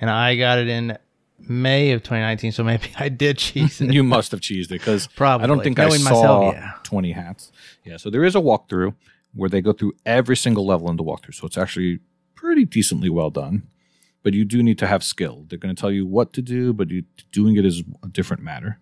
and 0.00 0.10
I 0.10 0.36
got 0.36 0.58
it 0.58 0.68
in 0.68 0.98
May 1.38 1.92
of 1.92 2.02
2019. 2.02 2.52
So 2.52 2.62
maybe 2.62 2.92
I 2.98 3.08
did 3.08 3.38
cheese 3.38 3.80
it. 3.80 3.90
you 3.92 4.04
must 4.04 4.30
have 4.30 4.40
cheesed 4.40 4.66
it 4.66 4.70
because 4.70 5.06
probably 5.08 5.44
I 5.44 5.46
don't 5.48 5.62
think 5.62 5.78
I 5.78 5.88
Knowing 5.88 6.00
saw 6.00 6.10
myself, 6.10 6.54
yeah. 6.54 6.72
20 6.84 7.12
hats. 7.12 7.52
Yeah, 7.84 7.96
so 7.96 8.10
there 8.10 8.24
is 8.24 8.36
a 8.36 8.40
walkthrough 8.40 8.94
where 9.34 9.48
they 9.48 9.60
go 9.60 9.72
through 9.72 9.94
every 10.04 10.36
single 10.36 10.66
level 10.66 10.90
in 10.90 10.96
the 10.96 11.02
walkthrough. 11.04 11.34
So 11.34 11.46
it's 11.46 11.58
actually 11.58 12.00
pretty 12.34 12.64
decently 12.64 13.08
well 13.08 13.30
done. 13.30 13.68
But 14.22 14.34
you 14.34 14.44
do 14.44 14.62
need 14.62 14.78
to 14.78 14.86
have 14.86 15.02
skill. 15.02 15.46
They're 15.48 15.58
going 15.58 15.74
to 15.74 15.80
tell 15.80 15.90
you 15.90 16.06
what 16.06 16.32
to 16.34 16.42
do, 16.42 16.72
but 16.72 16.90
you, 16.90 17.04
doing 17.32 17.56
it 17.56 17.64
is 17.64 17.82
a 18.04 18.08
different 18.08 18.42
matter. 18.42 18.78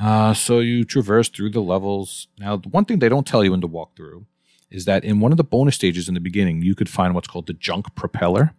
Uh, 0.00 0.34
so 0.34 0.60
you 0.60 0.84
traverse 0.84 1.28
through 1.28 1.50
the 1.50 1.60
levels. 1.60 2.28
Now, 2.38 2.56
the 2.56 2.68
one 2.68 2.84
thing 2.84 2.98
they 2.98 3.08
don't 3.08 3.26
tell 3.26 3.44
you 3.44 3.54
in 3.54 3.60
the 3.60 3.68
walkthrough 3.68 4.24
is 4.70 4.84
that 4.84 5.04
in 5.04 5.20
one 5.20 5.32
of 5.32 5.36
the 5.36 5.44
bonus 5.44 5.76
stages 5.76 6.08
in 6.08 6.14
the 6.14 6.20
beginning, 6.20 6.62
you 6.62 6.74
could 6.74 6.88
find 6.88 7.14
what's 7.14 7.28
called 7.28 7.46
the 7.46 7.52
junk 7.52 7.94
propeller 7.94 8.54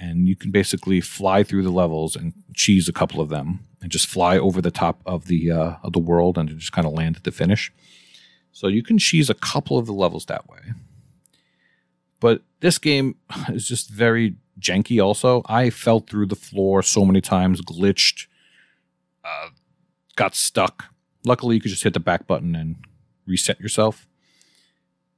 and 0.00 0.28
you 0.28 0.36
can 0.36 0.50
basically 0.50 1.00
fly 1.00 1.42
through 1.42 1.62
the 1.62 1.70
levels 1.70 2.16
and 2.16 2.32
cheese 2.54 2.88
a 2.88 2.92
couple 2.92 3.20
of 3.20 3.28
them 3.28 3.66
and 3.80 3.90
just 3.90 4.06
fly 4.06 4.38
over 4.38 4.60
the 4.60 4.70
top 4.70 5.00
of 5.06 5.26
the 5.26 5.50
uh, 5.50 5.74
of 5.82 5.92
the 5.92 5.98
world 5.98 6.36
and 6.36 6.48
just 6.58 6.72
kind 6.72 6.86
of 6.86 6.92
land 6.92 7.16
at 7.16 7.24
the 7.24 7.30
finish. 7.30 7.72
So 8.52 8.68
you 8.68 8.82
can 8.82 8.98
cheese 8.98 9.30
a 9.30 9.34
couple 9.34 9.78
of 9.78 9.86
the 9.86 9.92
levels 9.92 10.26
that 10.26 10.48
way. 10.48 10.72
But 12.20 12.42
this 12.60 12.78
game 12.78 13.16
is 13.48 13.68
just 13.68 13.90
very 13.90 14.36
janky. 14.64 15.02
Also, 15.02 15.42
I 15.46 15.70
fell 15.70 16.00
through 16.00 16.26
the 16.26 16.36
floor 16.36 16.82
so 16.82 17.04
many 17.04 17.20
times, 17.20 17.60
glitched, 17.60 18.26
uh, 19.24 19.50
got 20.16 20.34
stuck. 20.34 20.86
Luckily, 21.24 21.54
you 21.54 21.60
could 21.60 21.70
just 21.70 21.84
hit 21.84 21.94
the 21.94 22.00
back 22.00 22.26
button 22.26 22.54
and 22.56 22.76
reset 23.26 23.60
yourself. 23.60 24.06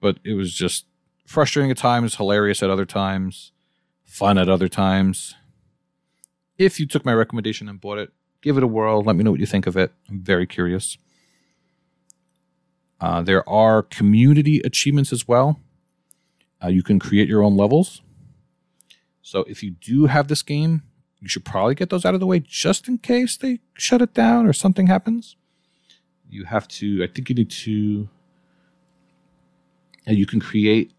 But 0.01 0.19
it 0.25 0.35
was 0.35 0.53
just 0.53 0.87
frustrating 1.27 1.71
at 1.71 1.79
times, 1.79 2.17
hilarious 2.17 2.63
at 2.63 2.71
other 2.71 2.85
times, 2.85 3.53
fun 4.05 4.39
at 4.39 4.49
other 4.49 4.69
times. 4.69 5.35
If 6.59 6.79
you 6.79 6.87
took 6.87 7.05
my 7.05 7.15
recommendation 7.15 7.69
and 7.69 7.81
bought 7.81 7.99
it, 7.99 8.13
give 8.43 8.57
it 8.57 8.63
a 8.63 8.67
whirl. 8.67 9.03
Let 9.03 9.17
me 9.17 9.25
know 9.25 9.31
what 9.31 9.41
you 9.41 9.47
think 9.47 9.67
of 9.67 9.77
it. 9.77 9.93
I'm 10.09 10.21
very 10.21 10.47
curious. 10.47 10.99
Uh, 13.01 13.23
there 13.23 13.47
are 13.49 13.83
community 13.83 14.61
achievements 14.65 15.13
as 15.13 15.29
well. 15.29 15.61
Uh, 16.63 16.69
you 16.69 16.83
can 16.83 16.99
create 16.99 17.29
your 17.29 17.43
own 17.43 17.57
levels. 17.57 18.01
So 19.27 19.41
if 19.49 19.61
you 19.61 19.73
do 19.73 20.07
have 20.07 20.29
this 20.29 20.41
game, 20.41 20.85
you 21.19 21.29
should 21.29 21.45
probably 21.45 21.75
get 21.75 21.91
those 21.91 22.05
out 22.05 22.15
of 22.15 22.21
the 22.21 22.29
way 22.29 22.39
just 22.39 22.87
in 22.87 22.99
case 22.99 23.37
they 23.37 23.59
shut 23.75 24.01
it 24.01 24.15
down 24.15 24.47
or 24.47 24.53
something 24.53 24.87
happens. 24.87 25.35
You 26.31 26.45
have 26.45 26.69
to, 26.69 27.03
I 27.03 27.09
think 27.13 27.29
you 27.29 27.35
need 27.35 27.51
to, 27.51 28.09
and 30.07 30.17
you 30.17 30.27
can 30.27 30.39
create 30.39 30.93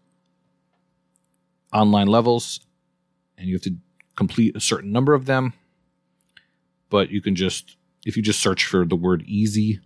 online 1.72 2.08
levels 2.08 2.60
and 3.38 3.48
you 3.48 3.54
have 3.54 3.62
to 3.62 3.76
complete 4.14 4.54
a 4.54 4.60
certain 4.60 4.92
number 4.92 5.14
of 5.14 5.24
them. 5.24 5.54
But 6.90 7.10
you 7.10 7.22
can 7.22 7.34
just, 7.34 7.78
if 8.04 8.14
you 8.14 8.22
just 8.22 8.42
search 8.42 8.66
for 8.66 8.84
the 8.84 8.94
word 8.94 9.22
easy, 9.22 9.80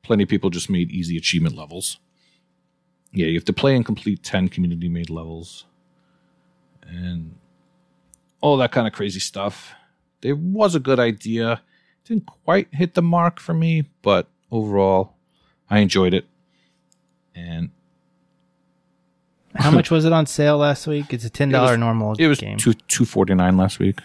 plenty 0.00 0.22
of 0.22 0.30
people 0.30 0.48
just 0.48 0.70
made 0.70 0.90
easy 0.90 1.18
achievement 1.18 1.54
levels. 1.54 1.98
Yeah, 3.12 3.26
you 3.26 3.34
have 3.34 3.44
to 3.44 3.52
play 3.52 3.76
and 3.76 3.84
complete 3.84 4.22
10 4.22 4.48
community 4.48 4.88
made 4.88 5.10
levels 5.10 5.66
and 6.88 7.34
all 8.40 8.56
that 8.58 8.72
kind 8.72 8.86
of 8.86 8.92
crazy 8.92 9.20
stuff. 9.20 9.72
It 10.22 10.38
was 10.38 10.74
a 10.74 10.80
good 10.80 10.98
idea. 10.98 11.62
Didn't 12.04 12.26
quite 12.26 12.68
hit 12.72 12.94
the 12.94 13.02
mark 13.02 13.40
for 13.40 13.54
me, 13.54 13.84
but 14.02 14.28
overall, 14.50 15.14
I 15.70 15.78
enjoyed 15.78 16.14
it. 16.14 16.26
And 17.34 17.70
How 19.54 19.70
much 19.70 19.90
was 19.90 20.04
it 20.04 20.12
on 20.12 20.26
sale 20.26 20.58
last 20.58 20.86
week? 20.86 21.12
It's 21.12 21.24
a 21.24 21.30
ten 21.30 21.50
dollar 21.50 21.76
normal 21.76 22.14
it 22.18 22.26
was 22.26 22.40
game. 22.40 22.58
two 22.58 22.74
two 22.74 23.04
forty 23.04 23.34
nine 23.34 23.56
last 23.56 23.78
week. 23.78 24.00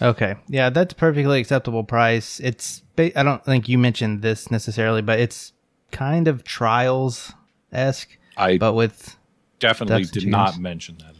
Okay, 0.00 0.36
yeah, 0.48 0.70
that's 0.70 0.94
perfectly 0.94 1.40
acceptable 1.40 1.82
price. 1.82 2.40
It's 2.40 2.82
I 2.98 3.22
don't 3.22 3.44
think 3.44 3.68
you 3.68 3.78
mentioned 3.78 4.22
this 4.22 4.50
necessarily, 4.50 5.02
but 5.02 5.18
it's 5.18 5.52
kind 5.90 6.28
of 6.28 6.44
trials 6.44 7.32
esque, 7.72 8.16
I 8.36 8.58
but 8.58 8.74
with 8.74 9.16
definitely 9.58 10.04
did 10.04 10.28
not 10.28 10.58
mention 10.58 10.98
that 10.98 11.17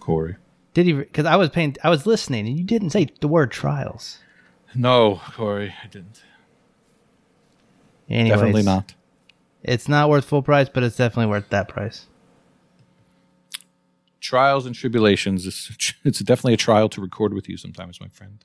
Corey. 0.00 0.36
did 0.74 0.86
he? 0.86 0.92
Because 0.92 1.26
I 1.26 1.36
was 1.36 1.50
paying, 1.50 1.76
I 1.82 1.90
was 1.90 2.06
listening, 2.06 2.46
and 2.46 2.58
you 2.58 2.64
didn't 2.64 2.90
say 2.90 3.08
the 3.20 3.28
word 3.28 3.50
trials. 3.50 4.18
No, 4.74 5.20
Corey, 5.32 5.74
I 5.82 5.86
didn't. 5.88 6.22
Anyways, 8.08 8.38
Definitely 8.38 8.62
not. 8.62 8.94
It's 9.62 9.88
not 9.88 10.08
worth 10.08 10.24
full 10.24 10.42
price, 10.42 10.68
but 10.68 10.82
it's 10.82 10.96
definitely 10.96 11.30
worth 11.30 11.48
that 11.50 11.68
price. 11.68 12.06
Trials 14.20 14.66
and 14.66 14.74
tribulations. 14.74 15.46
It's, 15.46 15.94
it's 16.04 16.20
definitely 16.20 16.54
a 16.54 16.58
trial 16.58 16.88
to 16.90 17.00
record 17.00 17.34
with 17.34 17.48
you 17.48 17.56
sometimes, 17.56 18.00
my 18.00 18.08
friend. 18.08 18.44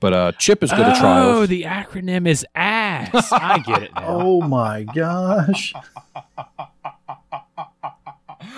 But 0.00 0.12
uh, 0.14 0.32
Chip 0.32 0.62
is 0.62 0.70
good 0.70 0.80
at 0.80 0.98
trials. 0.98 1.36
Oh, 1.36 1.46
the 1.46 1.64
acronym 1.64 2.26
is 2.26 2.46
ASS. 2.54 3.30
I 3.32 3.58
get 3.58 3.82
it 3.82 3.94
now. 3.94 4.06
Oh 4.08 4.40
my 4.40 4.84
gosh. 4.84 5.74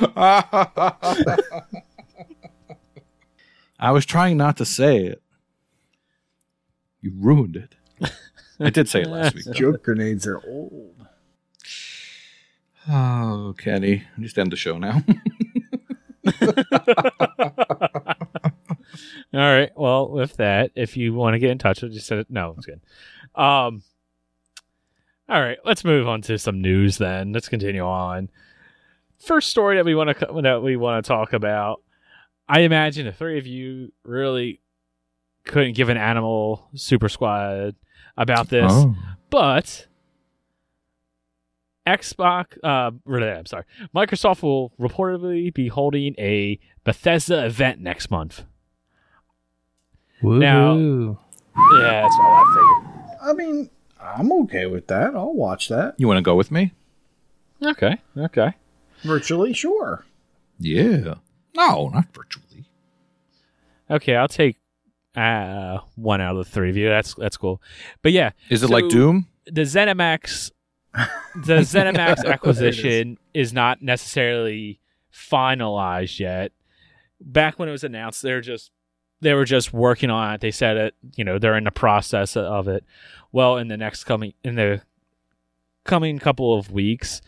I 3.79 3.91
was 3.91 4.05
trying 4.07 4.37
not 4.37 4.57
to 4.59 4.65
say 4.65 5.05
it. 5.07 5.23
You 7.01 7.13
ruined 7.17 7.57
it. 7.57 7.75
I 8.61 8.71
did 8.71 8.89
say 8.89 9.03
it 9.03 9.09
last 9.09 9.35
week. 9.35 9.51
Joke 9.53 9.83
grenades 9.83 10.27
are 10.27 10.41
old. 10.47 11.07
Oh, 12.89 13.55
Kenny. 13.59 14.05
Just 14.21 14.39
end 14.39 14.53
the 14.53 14.57
show 14.57 14.79
now. 14.79 15.03
All 19.35 19.41
right. 19.41 19.71
Well, 19.77 20.11
with 20.11 20.37
that, 20.37 20.73
if 20.75 20.97
you 20.97 21.15
want 21.15 21.35
to 21.35 21.39
get 21.39 21.51
in 21.51 21.59
touch 21.59 21.83
with, 21.83 21.93
just 21.93 22.07
said 22.07 22.19
it. 22.19 22.27
No, 22.31 22.55
it's 22.57 22.67
good. 22.67 22.81
Um. 23.35 23.83
All 25.29 25.41
right, 25.41 25.59
let's 25.65 25.85
move 25.85 26.09
on 26.09 26.21
to 26.23 26.37
some 26.37 26.61
news 26.61 26.99
then. 26.99 27.33
Let's 27.33 27.49
continue 27.49 27.83
on. 27.83 28.29
First 29.25 29.51
story 29.51 29.77
that 29.77 29.85
we 29.85 29.95
want 29.95 30.19
to 30.19 30.41
that 30.43 30.63
we 30.63 30.77
want 30.77 31.05
to 31.05 31.09
talk 31.09 31.33
about. 31.33 31.81
I 32.49 32.61
imagine 32.61 33.07
the 33.07 33.13
three 33.13 33.39
of 33.39 33.47
you 33.47 33.93
really 34.05 34.61
couldn't 35.45 35.75
give 35.75 35.89
an 35.89 35.97
animal 35.97 36.69
super 36.75 37.09
squad 37.09 37.75
about 38.17 38.49
this, 38.49 38.71
Oh. 38.73 38.95
but 39.31 39.87
Xbox, 41.87 42.59
uh, 42.63 42.91
I'm 43.07 43.47
sorry, 43.47 43.65
Microsoft 43.95 44.43
will 44.43 44.73
reportedly 44.81 45.53
be 45.53 45.69
holding 45.69 46.15
a 46.19 46.59
Bethesda 46.85 47.45
event 47.45 47.81
next 47.81 48.11
month. 48.11 48.45
Now- 50.23 50.75
Yeah, 50.77 52.03
that's 52.03 52.17
all 52.21 52.35
I 52.35 52.45
figured. 52.55 53.19
I 53.23 53.33
mean, 53.35 53.71
I'm 54.01 54.33
okay 54.45 54.67
with 54.67 54.87
that. 54.89 55.15
I'll 55.15 55.35
watch 55.35 55.69
that. 55.69 55.95
You 55.99 56.07
want 56.09 56.19
to 56.19 56.23
go 56.23 56.35
with 56.37 56.51
me? 56.51 56.73
Okay, 57.63 57.99
okay. 58.17 58.55
Virtually, 59.03 59.53
sure. 59.53 60.05
Yeah. 60.59 61.15
No, 61.57 61.89
not 61.89 62.07
virtually. 62.15 62.65
Okay, 63.91 64.17
I'll 64.17 64.29
take 64.29 64.57
uh, 65.17 65.79
one 65.97 66.21
out 66.21 66.37
of 66.37 66.45
the 66.47 66.51
three 66.51 66.71
of 66.71 66.77
you. 66.77 66.89
That's 66.89 67.15
that's 67.15 67.37
cool. 67.37 67.61
But 68.03 68.13
yeah, 68.13 68.31
Is 68.49 68.63
it 68.63 68.69
So- 68.69 68.73
like 68.73 68.89
Doom? 68.89 69.27
the 69.47 69.63
ZeniMax 69.63 70.53
the 70.95 71.01
ZeniMax 71.45 72.25
acquisition 72.25 73.19
is 73.35 73.53
not 73.53 73.83
necessarily 73.83 74.79
finalized 75.13 76.21
yet. 76.21 76.53
Back 77.21 77.59
when 77.59 77.69
it 77.69 77.73
was 77.73 77.85
announced, 77.85 78.23
they're 78.23 78.41
just 78.41 78.71
they 79.21 79.35
were 79.35 79.45
just 79.45 79.73
working 79.73 80.11
on 80.11 80.35
it. 80.35 80.41
They 80.41 80.51
said 80.51 80.77
it, 80.77 80.95
you 81.17 81.25
know, 81.25 81.39
they're 81.39 81.57
in 81.57 81.65
the 81.65 81.71
process 81.71 82.37
of 82.37 82.67
it. 82.69 82.85
Well, 83.31 83.57
in 83.57 83.69
the 83.69 83.77
next 83.77 84.05
coming 84.05 84.35
in 84.45 84.55
the 84.57 84.83
coming 85.85 86.19
couple 86.19 86.57
of 86.57 86.71
weeks, 86.71 87.21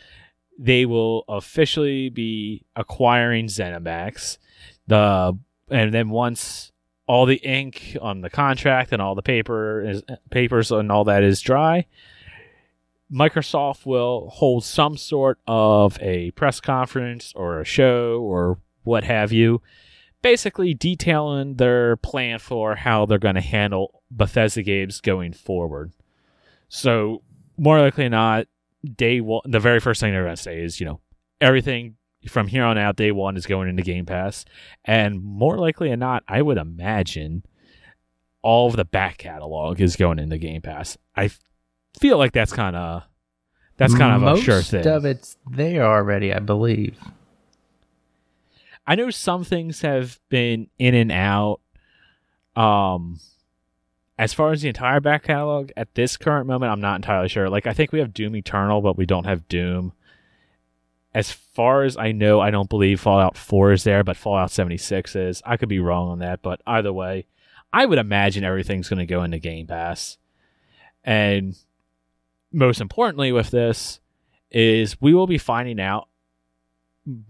they 0.58 0.86
will 0.86 1.24
officially 1.28 2.08
be 2.08 2.64
acquiring 2.76 3.46
ZeniMax. 3.46 4.38
The 4.86 5.38
and 5.70 5.92
then 5.94 6.10
once 6.10 6.72
all 7.06 7.26
the 7.26 7.36
ink 7.36 7.96
on 8.00 8.20
the 8.20 8.30
contract 8.30 8.92
and 8.92 9.00
all 9.00 9.14
the 9.14 9.22
paper 9.22 9.80
is 9.82 10.02
papers 10.30 10.70
and 10.70 10.90
all 10.90 11.04
that 11.04 11.22
is 11.22 11.40
dry, 11.40 11.86
Microsoft 13.12 13.86
will 13.86 14.30
hold 14.30 14.64
some 14.64 14.96
sort 14.96 15.38
of 15.46 15.98
a 16.00 16.30
press 16.32 16.60
conference 16.60 17.32
or 17.36 17.60
a 17.60 17.64
show 17.64 18.20
or 18.20 18.58
what 18.82 19.04
have 19.04 19.32
you, 19.32 19.62
basically 20.22 20.74
detailing 20.74 21.56
their 21.56 21.96
plan 21.96 22.38
for 22.38 22.76
how 22.76 23.06
they're 23.06 23.18
going 23.18 23.34
to 23.34 23.40
handle 23.40 24.02
Bethesda 24.10 24.62
games 24.62 25.00
going 25.00 25.32
forward. 25.32 25.92
So, 26.68 27.22
more 27.56 27.80
likely 27.80 28.08
not, 28.08 28.46
day 28.84 29.20
one, 29.20 29.42
the 29.44 29.60
very 29.60 29.80
first 29.80 30.00
thing 30.00 30.12
they're 30.12 30.24
going 30.24 30.36
to 30.36 30.42
say 30.42 30.62
is, 30.62 30.80
you 30.80 30.86
know, 30.86 31.00
everything 31.40 31.96
from 32.28 32.46
here 32.46 32.64
on 32.64 32.78
out, 32.78 32.96
day 32.96 33.12
one 33.12 33.36
is 33.36 33.46
going 33.46 33.68
into 33.68 33.82
Game 33.82 34.06
Pass. 34.06 34.44
And 34.84 35.22
more 35.22 35.58
likely 35.58 35.90
than 35.90 36.00
not, 36.00 36.22
I 36.28 36.42
would 36.42 36.58
imagine 36.58 37.44
all 38.42 38.68
of 38.68 38.76
the 38.76 38.84
back 38.84 39.18
catalog 39.18 39.80
is 39.80 39.96
going 39.96 40.18
into 40.18 40.38
Game 40.38 40.62
Pass. 40.62 40.96
I 41.16 41.30
feel 41.98 42.18
like 42.18 42.32
that's 42.32 42.52
kind 42.52 42.76
of 42.76 43.02
that's 43.76 43.94
kind 43.94 44.14
of 44.14 44.22
Most 44.22 44.42
a 44.42 44.44
sure 44.44 44.62
thing. 44.62 44.86
of 44.86 45.04
it's 45.04 45.36
there 45.50 45.84
already, 45.84 46.32
I 46.32 46.38
believe. 46.38 46.96
I 48.86 48.94
know 48.94 49.10
some 49.10 49.44
things 49.44 49.80
have 49.80 50.20
been 50.28 50.68
in 50.78 50.94
and 50.94 51.10
out. 51.10 51.60
Um, 52.54 53.18
as 54.18 54.32
far 54.32 54.52
as 54.52 54.62
the 54.62 54.68
entire 54.68 55.00
back 55.00 55.24
catalog 55.24 55.70
at 55.76 55.94
this 55.94 56.16
current 56.16 56.46
moment, 56.46 56.72
I'm 56.72 56.80
not 56.80 56.96
entirely 56.96 57.28
sure. 57.28 57.48
Like 57.48 57.66
I 57.66 57.72
think 57.72 57.92
we 57.92 57.98
have 57.98 58.14
Doom 58.14 58.36
Eternal, 58.36 58.80
but 58.80 58.96
we 58.96 59.06
don't 59.06 59.26
have 59.26 59.48
Doom. 59.48 59.92
As 61.12 61.30
far 61.30 61.82
as 61.82 61.96
I 61.96 62.12
know, 62.12 62.40
I 62.40 62.50
don't 62.50 62.68
believe 62.68 63.00
Fallout 63.00 63.36
4 63.36 63.72
is 63.72 63.84
there, 63.84 64.02
but 64.02 64.16
Fallout 64.16 64.50
76 64.50 65.14
is. 65.14 65.42
I 65.44 65.56
could 65.56 65.68
be 65.68 65.78
wrong 65.78 66.08
on 66.08 66.18
that, 66.20 66.42
but 66.42 66.60
either 66.66 66.92
way, 66.92 67.26
I 67.72 67.86
would 67.86 67.98
imagine 67.98 68.44
everything's 68.44 68.88
going 68.88 68.98
to 68.98 69.06
go 69.06 69.22
into 69.22 69.38
Game 69.38 69.66
Pass. 69.66 70.18
And 71.04 71.56
most 72.52 72.80
importantly, 72.80 73.32
with 73.32 73.50
this, 73.50 74.00
is 74.50 75.00
we 75.00 75.12
will 75.12 75.26
be 75.26 75.38
finding 75.38 75.80
out 75.80 76.08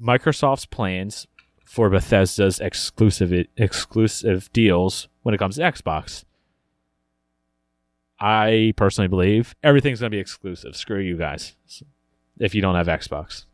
Microsoft's 0.01 0.67
plans 0.67 1.27
for 1.65 1.89
Bethesda's 1.91 2.61
exclusive 2.61 3.33
exclusive 3.57 4.53
deals 4.53 5.09
when 5.23 5.35
it 5.35 5.39
comes 5.39 5.57
to 5.57 5.63
Xbox. 5.63 6.25
I 8.27 8.73
personally 8.77 9.09
believe 9.09 9.55
everything's 9.63 10.01
going 10.01 10.11
to 10.11 10.15
be 10.17 10.21
exclusive. 10.21 10.75
Screw 10.77 10.99
you 11.01 11.17
guys 11.19 11.57
if 12.39 12.55
you 12.55 12.63
don't 12.63 12.75
have 12.75 12.87
Xbox. 12.87 13.45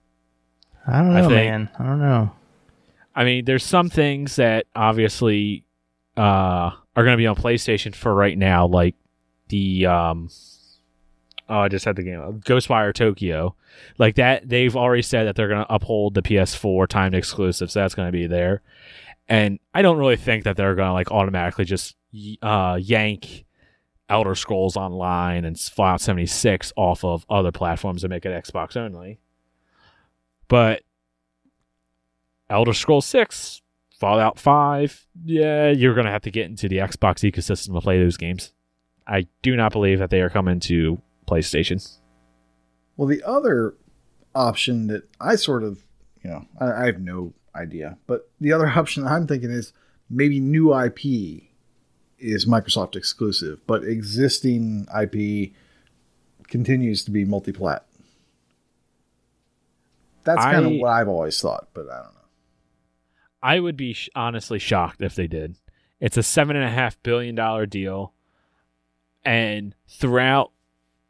I 0.86 0.98
don't 1.02 1.10
I 1.10 1.20
know, 1.22 1.28
think- 1.28 1.50
man. 1.50 1.70
I 1.78 1.84
don't 1.84 2.00
know. 2.00 2.32
I 3.16 3.24
mean, 3.24 3.44
there's 3.44 3.64
some 3.64 3.90
things 3.90 4.36
that 4.36 4.66
obviously 4.76 5.64
uh, 6.16 6.20
are 6.20 7.04
going 7.04 7.12
to 7.12 7.16
be 7.16 7.26
on 7.26 7.34
PlayStation 7.34 7.94
for 7.94 8.14
right 8.14 8.38
now, 8.38 8.66
like 8.66 8.94
the 9.48 9.86
um, 9.86 10.30
oh, 11.48 11.58
I 11.58 11.68
just 11.68 11.84
had 11.84 11.96
the 11.96 12.04
game 12.04 12.20
Ghostwire 12.46 12.94
Tokyo, 12.94 13.56
like 13.98 14.14
that. 14.14 14.48
They've 14.48 14.76
already 14.76 15.02
said 15.02 15.24
that 15.26 15.34
they're 15.34 15.48
going 15.48 15.64
to 15.66 15.74
uphold 15.74 16.14
the 16.14 16.22
PS4 16.22 16.86
timed 16.86 17.16
exclusive, 17.16 17.72
so 17.72 17.80
that's 17.80 17.96
going 17.96 18.06
to 18.06 18.12
be 18.12 18.28
there. 18.28 18.62
And 19.28 19.58
I 19.74 19.82
don't 19.82 19.98
really 19.98 20.16
think 20.16 20.44
that 20.44 20.56
they're 20.56 20.76
going 20.76 20.88
to 20.88 20.92
like 20.92 21.10
automatically 21.10 21.64
just 21.64 21.96
uh, 22.42 22.78
yank 22.80 23.44
Elder 24.11 24.34
Scrolls 24.34 24.76
Online 24.76 25.44
and 25.44 25.58
Fallout 25.58 26.00
76 26.00 26.72
off 26.76 27.04
of 27.04 27.24
other 27.30 27.52
platforms 27.52 28.02
and 28.02 28.11
make 28.11 28.26
it 28.26 28.44
Xbox 28.44 28.76
only. 28.76 29.20
But 30.48 30.82
Elder 32.50 32.74
Scrolls 32.74 33.06
6, 33.06 33.62
Fallout 34.00 34.38
5, 34.38 35.06
yeah, 35.24 35.70
you're 35.70 35.94
going 35.94 36.06
to 36.06 36.12
have 36.12 36.22
to 36.22 36.30
get 36.32 36.46
into 36.46 36.68
the 36.68 36.78
Xbox 36.78 37.30
ecosystem 37.30 37.72
to 37.74 37.80
play 37.80 38.02
those 38.02 38.16
games. 38.16 38.52
I 39.06 39.28
do 39.42 39.56
not 39.56 39.72
believe 39.72 40.00
that 40.00 40.11
they 40.11 40.20
are 40.20 40.30
coming 40.30 40.58
to 40.61 41.00
PlayStation. 41.28 41.98
Well, 42.96 43.06
the 43.06 43.22
other 43.22 43.74
option 44.34 44.88
that 44.88 45.04
I 45.20 45.36
sort 45.36 45.62
of, 45.62 45.84
you 46.22 46.30
know, 46.30 46.46
I, 46.61 46.82
I 46.82 46.86
have 46.86 47.00
no 47.00 47.32
idea, 47.54 47.96
but 48.08 48.28
the 48.40 48.52
other 48.52 48.66
option 48.76 49.06
I'm 49.06 49.28
thinking 49.28 49.50
is 49.52 49.72
maybe 50.08 50.40
new 50.40 50.76
IP 50.76 51.49
is 52.20 52.46
Microsoft 52.46 52.96
exclusive, 52.96 53.60
but 53.66 53.84
existing 53.84 54.86
IP 55.00 55.52
continues 56.48 57.04
to 57.04 57.10
be 57.10 57.24
multi-plat. 57.24 57.84
That's 60.24 60.42
kind 60.42 60.66
of 60.66 60.72
what 60.72 60.90
I've 60.90 61.08
always 61.08 61.40
thought, 61.40 61.68
but 61.72 61.88
I 61.90 61.96
don't 61.96 62.14
know. 62.14 62.20
I 63.42 63.58
would 63.58 63.76
be 63.76 63.94
sh- 63.94 64.10
honestly 64.14 64.58
shocked 64.58 65.00
if 65.00 65.14
they 65.14 65.26
did. 65.26 65.56
It's 65.98 66.16
a 66.16 66.22
seven 66.22 66.56
and 66.56 66.64
a 66.64 66.70
half 66.70 67.02
billion 67.02 67.34
dollar 67.34 67.66
deal, 67.66 68.12
and 69.24 69.74
throughout 69.88 70.52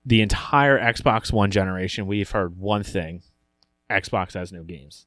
the 0.04 0.20
entire 0.20 0.78
Xbox 0.78 1.32
One 1.32 1.50
generation, 1.50 2.06
we've 2.06 2.30
heard 2.30 2.56
one 2.56 2.82
thing: 2.82 3.22
Xbox 3.90 4.34
has 4.34 4.52
no 4.52 4.62
games. 4.62 5.06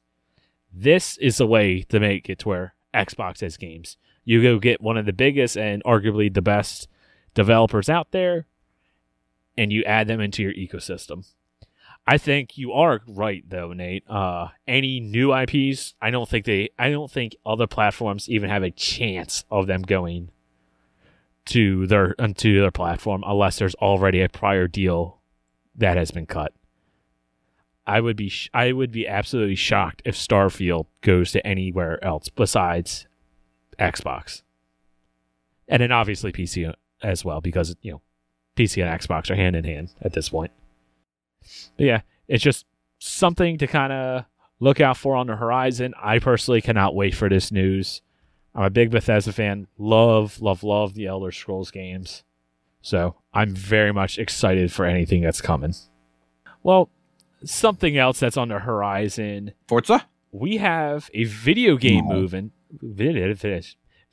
This 0.72 1.16
is 1.18 1.38
the 1.38 1.46
way 1.46 1.82
to 1.82 2.00
make 2.00 2.28
it 2.28 2.40
to 2.40 2.48
where 2.48 2.74
Xbox 2.92 3.40
has 3.40 3.56
games. 3.56 3.96
You 4.24 4.42
go 4.42 4.58
get 4.58 4.80
one 4.80 4.96
of 4.96 5.06
the 5.06 5.12
biggest 5.12 5.56
and 5.56 5.82
arguably 5.84 6.32
the 6.32 6.42
best 6.42 6.88
developers 7.34 7.88
out 7.88 8.10
there, 8.10 8.46
and 9.56 9.72
you 9.72 9.84
add 9.84 10.08
them 10.08 10.20
into 10.20 10.42
your 10.42 10.54
ecosystem. 10.54 11.26
I 12.06 12.18
think 12.18 12.58
you 12.58 12.72
are 12.72 13.00
right 13.06 13.44
though, 13.48 13.72
Nate. 13.72 14.08
Uh, 14.08 14.48
any 14.68 15.00
new 15.00 15.34
IPs, 15.34 15.94
I 16.02 16.10
don't 16.10 16.28
think 16.28 16.44
they, 16.44 16.70
I 16.78 16.90
don't 16.90 17.10
think 17.10 17.34
other 17.46 17.66
platforms 17.66 18.28
even 18.28 18.50
have 18.50 18.62
a 18.62 18.70
chance 18.70 19.44
of 19.50 19.66
them 19.66 19.82
going 19.82 20.30
to 21.46 21.86
their 21.86 22.14
onto 22.18 22.60
their 22.60 22.70
platform 22.70 23.22
unless 23.26 23.58
there's 23.58 23.74
already 23.76 24.20
a 24.20 24.28
prior 24.28 24.66
deal 24.66 25.20
that 25.74 25.96
has 25.96 26.10
been 26.10 26.26
cut. 26.26 26.52
I 27.86 28.00
would 28.00 28.16
be, 28.16 28.28
sh- 28.30 28.50
I 28.54 28.72
would 28.72 28.92
be 28.92 29.06
absolutely 29.06 29.56
shocked 29.56 30.00
if 30.04 30.14
Starfield 30.14 30.86
goes 31.02 31.32
to 31.32 31.46
anywhere 31.46 32.02
else 32.02 32.28
besides 32.30 33.06
Xbox, 33.78 34.42
and 35.68 35.80
then 35.82 35.92
obviously 35.92 36.32
PC 36.32 36.72
as 37.02 37.24
well 37.24 37.40
because 37.40 37.76
you 37.82 37.92
know 37.92 38.00
PC 38.56 38.84
and 38.86 39.00
Xbox 39.00 39.30
are 39.30 39.36
hand 39.36 39.56
in 39.56 39.64
hand 39.64 39.90
at 40.02 40.12
this 40.12 40.28
point. 40.28 40.52
But 41.76 41.86
yeah, 41.86 42.00
it's 42.28 42.42
just 42.42 42.66
something 42.98 43.58
to 43.58 43.66
kind 43.66 43.92
of 43.92 44.24
look 44.60 44.80
out 44.80 44.96
for 44.96 45.16
on 45.16 45.26
the 45.26 45.36
horizon. 45.36 45.94
I 46.02 46.18
personally 46.18 46.60
cannot 46.62 46.94
wait 46.94 47.14
for 47.14 47.28
this 47.28 47.52
news. 47.52 48.00
I'm 48.54 48.62
a 48.64 48.70
big 48.70 48.90
Bethesda 48.90 49.32
fan. 49.32 49.66
Love, 49.78 50.40
love, 50.40 50.62
love 50.62 50.94
the 50.94 51.06
Elder 51.06 51.32
Scrolls 51.32 51.70
games. 51.70 52.22
So 52.82 53.16
I'm 53.32 53.54
very 53.54 53.92
much 53.92 54.18
excited 54.18 54.70
for 54.72 54.84
anything 54.84 55.22
that's 55.22 55.40
coming. 55.40 55.74
Well, 56.62 56.88
something 57.44 57.96
else 57.98 58.20
that's 58.20 58.36
on 58.36 58.48
the 58.48 58.60
horizon. 58.60 59.52
Forza? 59.66 60.06
We 60.30 60.58
have 60.58 61.10
a 61.14 61.24
video 61.24 61.76
game 61.76 62.06
No. 62.08 62.14
moving 62.14 62.52
video, 62.82 63.34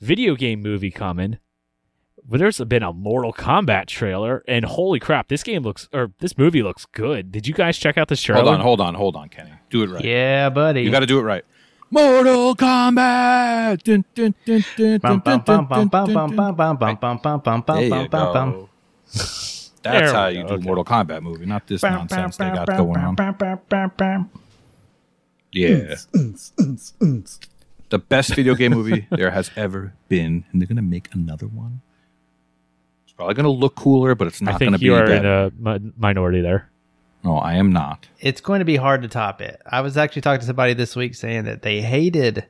video 0.00 0.34
game 0.34 0.62
movie 0.62 0.90
coming. 0.90 1.38
But 2.24 2.38
there's 2.38 2.60
been 2.60 2.84
a 2.84 2.92
Mortal 2.92 3.32
Kombat 3.32 3.86
trailer, 3.86 4.44
and 4.46 4.64
holy 4.64 5.00
crap, 5.00 5.26
this 5.26 5.42
game 5.42 5.62
looks 5.62 5.88
or 5.92 6.12
this 6.20 6.38
movie 6.38 6.62
looks 6.62 6.86
good. 6.86 7.32
Did 7.32 7.48
you 7.48 7.54
guys 7.54 7.76
check 7.76 7.98
out 7.98 8.06
this 8.06 8.22
trailer? 8.22 8.42
Hold 8.42 8.54
on, 8.54 8.60
hold 8.60 8.80
on, 8.80 8.94
hold 8.94 9.16
on, 9.16 9.28
Kenny. 9.28 9.50
Do 9.70 9.82
it 9.82 9.90
right. 9.90 10.04
Yeah, 10.04 10.48
buddy. 10.48 10.82
You 10.82 10.92
got 10.92 11.00
to 11.00 11.06
do 11.06 11.18
it 11.18 11.22
right. 11.22 11.44
Mortal 11.90 12.54
Kombat. 12.54 13.82
That's 19.82 20.12
how 20.12 20.28
you 20.28 20.42
do 20.44 20.54
okay. 20.54 20.64
Mortal 20.64 20.84
Kombat 20.84 21.22
movie, 21.22 21.44
not 21.44 21.66
this 21.66 21.82
nonsense 21.82 22.36
they 22.36 22.50
got 22.50 22.68
going 22.68 22.98
on. 22.98 23.16
Yeah. 25.50 25.96
The 27.92 27.98
best 27.98 28.34
video 28.34 28.54
game 28.56 28.72
movie 28.72 29.06
there 29.10 29.30
has 29.30 29.50
ever 29.56 29.92
been, 30.08 30.44
and 30.50 30.60
they're 30.60 30.66
gonna 30.66 30.82
make 30.82 31.08
another 31.14 31.46
one. 31.46 31.80
It's 33.04 33.12
probably 33.12 33.34
gonna 33.34 33.50
look 33.50 33.76
cooler, 33.76 34.14
but 34.14 34.26
it's 34.28 34.42
I 34.42 34.46
not 34.46 34.60
gonna 34.60 34.72
think 34.72 34.80
be 34.80 34.86
you 34.86 34.94
are 34.94 35.06
that. 35.08 35.24
in 35.24 35.26
a 35.26 35.78
mi- 35.80 35.92
minority 35.98 36.40
there. 36.40 36.68
no, 37.24 37.36
I 37.38 37.54
am 37.54 37.72
not. 37.72 38.08
It's 38.20 38.40
going 38.40 38.58
to 38.58 38.64
be 38.64 38.76
hard 38.76 39.02
to 39.02 39.08
top 39.08 39.40
it. 39.40 39.60
I 39.66 39.80
was 39.80 39.96
actually 39.96 40.22
talking 40.22 40.40
to 40.40 40.46
somebody 40.46 40.74
this 40.74 40.96
week 40.96 41.14
saying 41.14 41.44
that 41.44 41.62
they 41.62 41.80
hated 41.80 42.46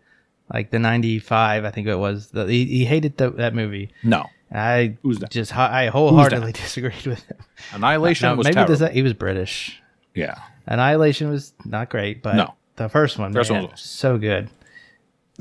like 0.53 0.71
the 0.71 0.79
95, 0.79 1.65
I 1.65 1.71
think 1.71 1.87
it 1.89 1.97
was. 1.97 2.29
The, 2.29 2.47
he, 2.47 2.65
he 2.65 2.85
hated 2.85 3.17
the, 3.19 3.31
that 3.33 3.55
movie. 3.55 3.91
No. 4.03 4.27
I 4.55 4.97
Who's 5.03 5.19
that? 5.19 5.31
just 5.31 5.55
I 5.57 5.87
wholeheartedly 5.89 6.53
disagreed 6.65 7.07
with 7.07 7.23
him. 7.25 7.37
Annihilation 7.73 8.29
No, 8.29 8.37
was 8.37 8.45
maybe 8.45 8.55
terrible. 8.55 8.73
does 8.73 8.81
that, 8.81 8.93
he 8.93 9.03
was 9.03 9.13
British. 9.15 9.81
yeah. 10.15 10.39
Annihilation 10.67 11.29
was 11.31 11.53
not 11.65 11.89
great, 11.91 12.23
but 12.23 12.37
No. 12.37 12.55
the 12.77 12.89
first 12.89 13.19
one, 13.19 13.33
First 13.33 13.51
man, 13.51 13.63
one 13.63 13.71
was 13.73 13.81
awesome. 13.81 13.89
so 13.89 14.19
good. 14.19 14.49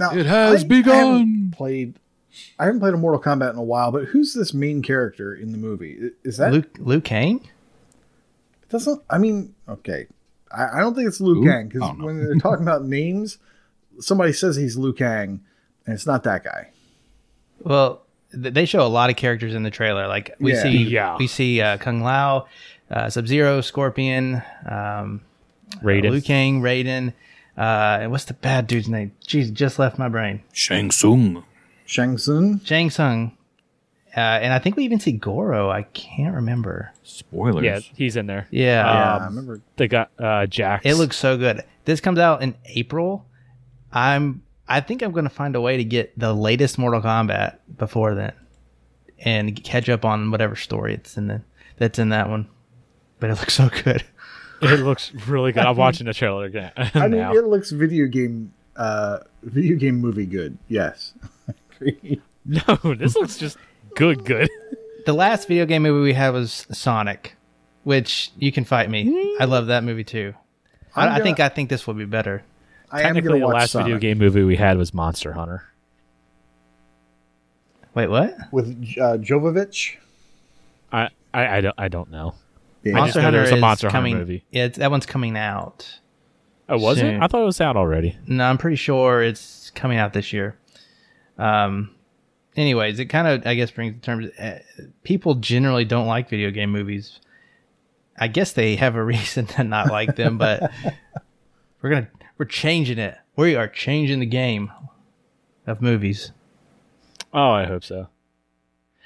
Now, 0.01 0.11
It 0.17 0.25
has 0.25 0.61
I- 0.63 0.65
I 0.65 0.67
begun. 0.67 0.95
haven't 0.95 1.51
played. 1.51 1.95
I 2.57 2.65
haven't 2.65 2.79
played 2.79 2.93
a 2.93 2.97
Mortal 2.97 3.21
Kombat 3.21 3.51
in 3.51 3.57
a 3.57 3.63
while, 3.63 3.91
but 3.91 4.05
who's 4.05 4.33
this 4.33 4.53
main 4.53 4.81
character 4.81 5.33
in 5.33 5.51
the 5.51 5.57
movie? 5.57 6.11
Is 6.23 6.37
that 6.37 6.51
Luke 6.53 6.75
Luke 6.79 7.03
Kang? 7.03 7.41
It 8.63 8.69
doesn't 8.69 9.01
I 9.09 9.17
mean, 9.17 9.53
okay. 9.67 10.07
I, 10.51 10.77
I 10.77 10.79
don't 10.79 10.95
think 10.95 11.07
it's 11.07 11.21
Luke 11.21 11.43
Who? 11.43 11.49
Kang 11.49 11.67
because 11.67 11.81
Oh, 11.83 11.93
no. 11.93 12.05
when 12.05 12.17
they're 12.23 12.35
talking 12.35 12.63
about 12.63 12.83
names, 12.99 13.37
somebody 13.99 14.33
says 14.33 14.55
he's 14.55 14.77
Luke 14.77 14.97
Kang, 14.97 15.41
and 15.85 15.93
it's 15.93 16.05
not 16.07 16.23
that 16.23 16.43
guy. 16.43 16.69
Well, 17.63 18.01
th- 18.31 18.53
they 18.53 18.65
show 18.65 18.85
a 18.85 18.87
lot 18.89 19.09
of 19.09 19.15
characters 19.17 19.53
in 19.53 19.63
the 19.63 19.69
trailer. 19.71 20.07
Like 20.07 20.35
we 20.39 20.53
Yeah. 20.53 20.63
see, 20.63 20.77
Yeah. 20.83 21.17
we 21.17 21.27
see 21.27 21.61
uh, 21.61 21.77
Kung 21.77 22.01
Lao, 22.01 22.47
uh, 22.89 23.09
Sub 23.09 23.27
Zero, 23.27 23.61
Scorpion, 23.61 24.41
um, 24.69 25.21
Raiden. 25.83 26.11
Liu 26.11 26.21
Kang, 26.21 26.61
Raiden, 26.61 27.13
uh, 27.57 27.99
and 28.01 28.11
what's 28.11 28.25
the 28.25 28.33
bad 28.33 28.67
dude's 28.67 28.87
name? 28.89 29.11
Jeez, 29.27 29.51
just 29.51 29.79
left 29.79 29.97
my 29.99 30.09
brain. 30.09 30.41
Shang 30.53 30.91
Tsung. 30.91 31.43
Shang 31.85 32.17
Tsung. 32.17 32.59
Shang 32.63 32.89
Tsung. 32.89 33.37
Uh, 34.15 34.19
and 34.19 34.51
I 34.53 34.59
think 34.59 34.75
we 34.75 34.83
even 34.83 34.99
see 34.99 35.13
Goro. 35.13 35.69
I 35.69 35.83
can't 35.83 36.35
remember. 36.35 36.91
Spoilers. 37.03 37.63
Yeah, 37.63 37.79
he's 37.95 38.17
in 38.17 38.27
there. 38.27 38.47
Yeah. 38.51 38.83
Yeah, 38.85 39.15
Um, 39.15 39.21
I 39.21 39.25
remember. 39.27 39.61
They 39.77 39.87
got 39.87 40.11
uh, 40.19 40.45
Jax. 40.47 40.85
It 40.85 40.95
looks 40.95 41.15
so 41.17 41.37
good. 41.37 41.63
This 41.85 42.01
comes 42.01 42.19
out 42.19 42.41
in 42.41 42.55
April. 42.65 43.25
I'm 43.91 44.43
I 44.67 44.79
think 44.81 45.01
I'm 45.01 45.11
going 45.11 45.23
to 45.25 45.29
find 45.29 45.55
a 45.55 45.61
way 45.61 45.77
to 45.77 45.83
get 45.83 46.17
the 46.17 46.33
latest 46.33 46.77
Mortal 46.77 47.01
Kombat 47.01 47.57
before 47.77 48.15
then 48.15 48.31
and 49.19 49.61
catch 49.63 49.89
up 49.89 50.05
on 50.05 50.31
whatever 50.31 50.55
story 50.55 50.93
it's 50.93 51.17
in 51.17 51.27
the, 51.27 51.41
that's 51.77 51.99
in 51.99 52.09
that 52.09 52.29
one. 52.29 52.47
But 53.19 53.29
it 53.31 53.33
looks 53.39 53.53
so 53.53 53.69
good. 53.83 54.03
It 54.71 54.81
looks 54.81 55.11
really 55.27 55.51
good. 55.51 55.65
I'm 55.65 55.75
watching 55.75 56.05
the 56.05 56.13
trailer 56.13 56.45
again 56.45 56.71
I 56.77 57.07
mean, 57.07 57.19
now. 57.19 57.33
it 57.33 57.45
looks 57.45 57.71
video 57.71 58.05
game, 58.05 58.53
uh, 58.75 59.19
video 59.41 59.75
game 59.75 59.95
movie 59.95 60.27
good. 60.27 60.57
Yes. 60.67 61.13
no, 62.45 62.77
this 62.95 63.15
looks 63.15 63.37
just 63.37 63.57
good. 63.95 64.23
Good. 64.23 64.49
The 65.07 65.13
last 65.13 65.47
video 65.47 65.65
game 65.65 65.81
movie 65.81 66.03
we 66.03 66.13
had 66.13 66.29
was 66.29 66.67
Sonic, 66.71 67.35
which 67.85 68.31
you 68.37 68.51
can 68.51 68.63
fight 68.63 68.87
me. 68.87 69.35
I 69.39 69.45
love 69.45 69.67
that 69.67 69.83
movie 69.83 70.03
too. 70.03 70.35
I, 70.95 71.07
I'm 71.07 71.13
I 71.13 71.23
think 71.23 71.39
I 71.39 71.49
think 71.49 71.69
this 71.69 71.87
will 71.87 71.95
be 71.95 72.05
better. 72.05 72.43
I 72.91 73.01
Technically, 73.01 73.39
gonna 73.39 73.47
the 73.47 73.53
last 73.53 73.71
Sonic 73.71 73.85
video 73.85 73.99
game 73.99 74.19
movie 74.19 74.43
we 74.43 74.57
had 74.57 74.77
was 74.77 74.93
Monster 74.93 75.33
Hunter. 75.33 75.63
Wait, 77.95 78.09
what? 78.09 78.37
with 78.51 78.67
uh, 78.99 79.17
Jovovich. 79.17 79.95
I, 80.91 81.09
I, 81.33 81.57
I 81.57 81.61
don't 81.61 81.75
I 81.79 81.87
don't 81.87 82.11
know. 82.11 82.35
Yeah. 82.83 82.93
I 82.99 83.05
just 83.07 83.15
Monster 83.15 83.19
know 83.19 83.23
Hunter 83.25 83.37
there 83.37 83.41
was 83.43 83.51
a 83.51 83.55
is 83.55 83.61
Monster 83.61 83.87
Hunter 83.87 83.97
coming. 83.97 84.17
movie. 84.17 84.45
Yeah, 84.51 84.67
that 84.69 84.91
one's 84.91 85.05
coming 85.05 85.37
out. 85.37 85.99
Oh, 86.67 86.77
was 86.77 86.99
Soon. 86.99 87.15
it? 87.15 87.21
I 87.21 87.27
thought 87.27 87.41
it 87.41 87.45
was 87.45 87.61
out 87.61 87.75
already. 87.75 88.17
No, 88.25 88.45
I'm 88.45 88.57
pretty 88.57 88.77
sure 88.77 89.21
it's 89.21 89.71
coming 89.71 89.97
out 89.97 90.13
this 90.13 90.31
year. 90.31 90.57
Um, 91.37 91.93
anyways, 92.55 92.99
it 92.99 93.05
kind 93.05 93.27
of 93.27 93.45
I 93.45 93.55
guess 93.55 93.71
brings 93.71 93.95
the 93.95 93.99
terms. 93.99 94.31
Uh, 94.39 94.59
people 95.03 95.35
generally 95.35 95.85
don't 95.85 96.07
like 96.07 96.29
video 96.29 96.49
game 96.51 96.71
movies. 96.71 97.19
I 98.17 98.27
guess 98.27 98.53
they 98.53 98.75
have 98.77 98.95
a 98.95 99.03
reason 99.03 99.45
to 99.47 99.63
not 99.63 99.87
like 99.87 100.15
them, 100.15 100.37
but 100.37 100.71
we're 101.81 101.89
gonna 101.89 102.09
we're 102.37 102.45
changing 102.45 102.99
it. 102.99 103.17
We 103.35 103.55
are 103.55 103.67
changing 103.67 104.19
the 104.19 104.25
game 104.25 104.71
of 105.67 105.81
movies. 105.81 106.31
Oh, 107.33 107.51
I 107.51 107.65
hope 107.65 107.83
so. 107.83 108.07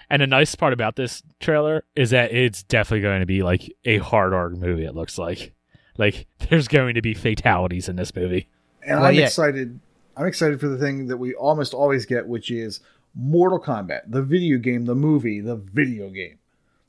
And 0.10 0.22
the 0.22 0.28
nice 0.28 0.56
part 0.56 0.74
about 0.74 0.96
this 0.96 1.24
trailer 1.40 1.84
is 1.96 2.12
that 2.12 2.32
it's 2.32 2.64
definitely 2.64 3.02
going 3.02 3.22
to 3.22 3.26
be 3.26 3.44
like 3.44 3.74
a 3.86 3.98
hard 3.98 4.34
R 4.34 4.50
movie. 4.50 4.86
It 4.86 4.96
looks 4.96 5.18
like, 5.18 5.54
like 5.98 6.28
there's 6.50 6.68
going 6.68 6.96
to 6.96 7.02
be 7.02 7.14
fatalities 7.14 7.90
in 7.90 7.96
this 7.96 8.16
movie. 8.16 8.48
And 8.84 9.00
Well, 9.00 9.10
I'm 9.10 9.16
yeah. 9.16 9.26
excited. 9.26 9.80
I'm 10.18 10.28
excited 10.28 10.60
for 10.60 10.68
the 10.68 10.78
thing 10.78 11.08
that 11.08 11.18
we 11.18 11.34
almost 11.34 11.74
always 11.74 12.06
get, 12.06 12.28
which 12.28 12.52
is 12.52 12.80
Mortal 13.16 13.60
Kombat, 13.60 14.02
the 14.08 14.22
video 14.22 14.58
game, 14.58 14.86
the 14.86 14.96
movie, 14.96 15.42
the 15.42 15.56
video 15.56 16.10
game. 16.10 16.38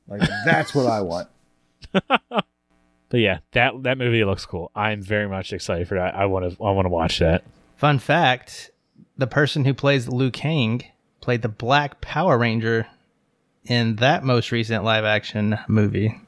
Like 0.07 0.21
that's 0.45 0.73
what 0.73 0.85
I 0.85 1.01
want. 1.01 1.27
But 3.09 3.19
yeah, 3.21 3.39
that 3.53 3.83
that 3.83 3.97
movie 3.97 4.23
looks 4.25 4.45
cool. 4.45 4.71
I'm 4.75 5.01
very 5.01 5.27
much 5.29 5.53
excited 5.53 5.87
for 5.87 5.95
that. 5.95 6.15
I 6.15 6.25
want 6.25 6.51
to 6.51 6.63
I 6.63 6.71
want 6.71 6.85
to 6.85 6.89
watch 6.89 7.19
that. 7.19 7.43
Fun 7.75 7.99
fact 7.99 8.71
the 9.17 9.27
person 9.27 9.65
who 9.65 9.73
plays 9.73 10.07
Liu 10.07 10.29
Kang 10.29 10.83
played 11.21 11.41
the 11.41 11.49
Black 11.49 12.01
Power 12.01 12.37
Ranger 12.37 12.87
in 13.67 13.97
that 13.97 14.23
most 14.23 14.51
recent 14.51 14.83
live 14.83 15.05
action 15.05 15.57
movie. 15.67 16.19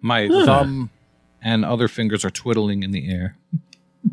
My 0.00 0.28
thumb 0.28 0.90
and 1.42 1.64
other 1.64 1.88
fingers 1.88 2.24
are 2.24 2.30
twiddling 2.30 2.82
in 2.82 2.90
the 2.92 3.10
air. 3.10 3.36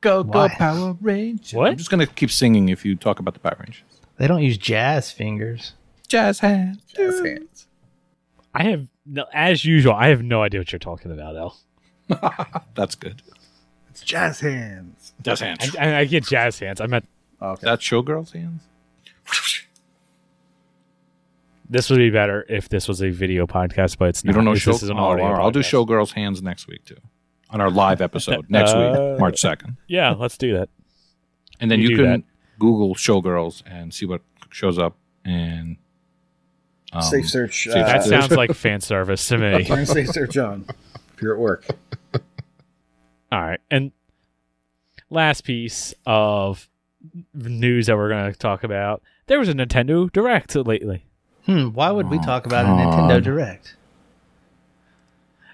go 0.00 0.24
go 0.24 0.38
Why? 0.38 0.48
Power 0.48 0.96
Rangers! 1.00 1.54
What? 1.54 1.70
I'm 1.72 1.76
just 1.76 1.90
gonna 1.90 2.06
keep 2.06 2.30
singing 2.30 2.68
if 2.68 2.84
you 2.84 2.94
talk 2.96 3.18
about 3.18 3.34
the 3.34 3.40
Power 3.40 3.56
Rangers. 3.58 3.82
They 4.18 4.26
don't 4.26 4.42
use 4.42 4.56
jazz 4.56 5.10
fingers. 5.10 5.72
Jazz 6.08 6.40
hands. 6.40 6.82
Jazz 6.94 7.20
hands. 7.20 7.66
I 8.54 8.64
have 8.64 8.86
no, 9.06 9.24
as 9.32 9.64
usual. 9.64 9.94
I 9.94 10.08
have 10.08 10.22
no 10.22 10.42
idea 10.42 10.60
what 10.60 10.70
you're 10.72 10.78
talking 10.78 11.10
about, 11.10 11.36
El. 11.36 11.58
That's 12.74 12.94
good. 12.94 13.22
It's 13.90 14.02
jazz 14.02 14.40
hands. 14.40 15.14
Jazz 15.22 15.40
hands. 15.40 15.76
I, 15.76 15.98
I 16.00 16.04
get 16.04 16.24
jazz 16.24 16.58
hands. 16.58 16.80
I 16.80 16.86
meant 16.86 17.06
Okay. 17.42 17.60
That's 17.64 17.84
showgirls 17.84 18.32
hands. 18.32 18.62
This 21.68 21.88
would 21.88 21.98
be 21.98 22.10
better 22.10 22.44
if 22.48 22.68
this 22.68 22.86
was 22.86 23.02
a 23.02 23.10
video 23.10 23.46
podcast, 23.46 23.96
but 23.98 24.10
it's 24.10 24.22
You 24.24 24.28
not. 24.28 24.34
don't 24.36 24.44
know 24.44 24.52
This 24.54 24.62
show. 24.62 24.72
is 24.72 24.82
an 24.90 24.98
Oh, 24.98 25.04
audio 25.04 25.24
I'll 25.26 25.50
do 25.50 25.60
showgirls 25.60 26.12
hands 26.12 26.42
next 26.42 26.66
week 26.68 26.84
too, 26.84 26.96
on 27.50 27.60
our 27.60 27.70
live 27.70 28.00
episode 28.02 28.46
next 28.50 28.72
Uh, 28.72 29.12
week, 29.12 29.20
March 29.20 29.40
second. 29.40 29.76
Yeah, 29.86 30.10
let's 30.10 30.36
do 30.36 30.54
that. 30.58 30.68
And 31.60 31.70
then 31.70 31.80
you 31.80 31.90
you, 31.90 31.96
can 31.96 32.04
that. 32.04 32.22
Google 32.58 32.94
showgirls 32.94 33.62
and 33.66 33.92
see 33.94 34.04
what 34.06 34.20
shows 34.50 34.78
up. 34.78 34.96
And 35.24 35.76
um, 36.92 37.02
safe 37.02 37.28
search. 37.30 37.64
safe 37.64 37.76
uh, 37.76 37.84
That 37.86 38.04
sounds 38.04 38.32
like 38.32 38.52
fan 38.54 38.80
service 38.80 39.26
to 39.28 39.38
me. 39.38 39.66
and 39.70 39.88
safe 39.88 40.08
search 40.08 40.36
on 40.36 40.66
if 41.14 41.22
you're 41.22 41.32
at 41.34 41.38
work. 41.40 41.64
All 43.30 43.40
right. 43.40 43.60
And 43.70 43.92
last 45.08 45.42
piece 45.44 45.94
of 46.04 46.68
news 47.34 47.86
that 47.86 47.96
we're 47.96 48.08
going 48.08 48.32
to 48.32 48.38
talk 48.38 48.64
about 48.64 49.02
there 49.26 49.38
was 49.38 49.48
a 49.48 49.54
Nintendo 49.54 50.10
Direct 50.12 50.54
lately. 50.56 51.04
Hmm, 51.46 51.68
why 51.68 51.90
would 51.90 52.08
we 52.10 52.18
talk 52.20 52.46
about 52.46 52.66
a 52.66 52.68
Nintendo 52.68 53.22
Direct? 53.22 53.76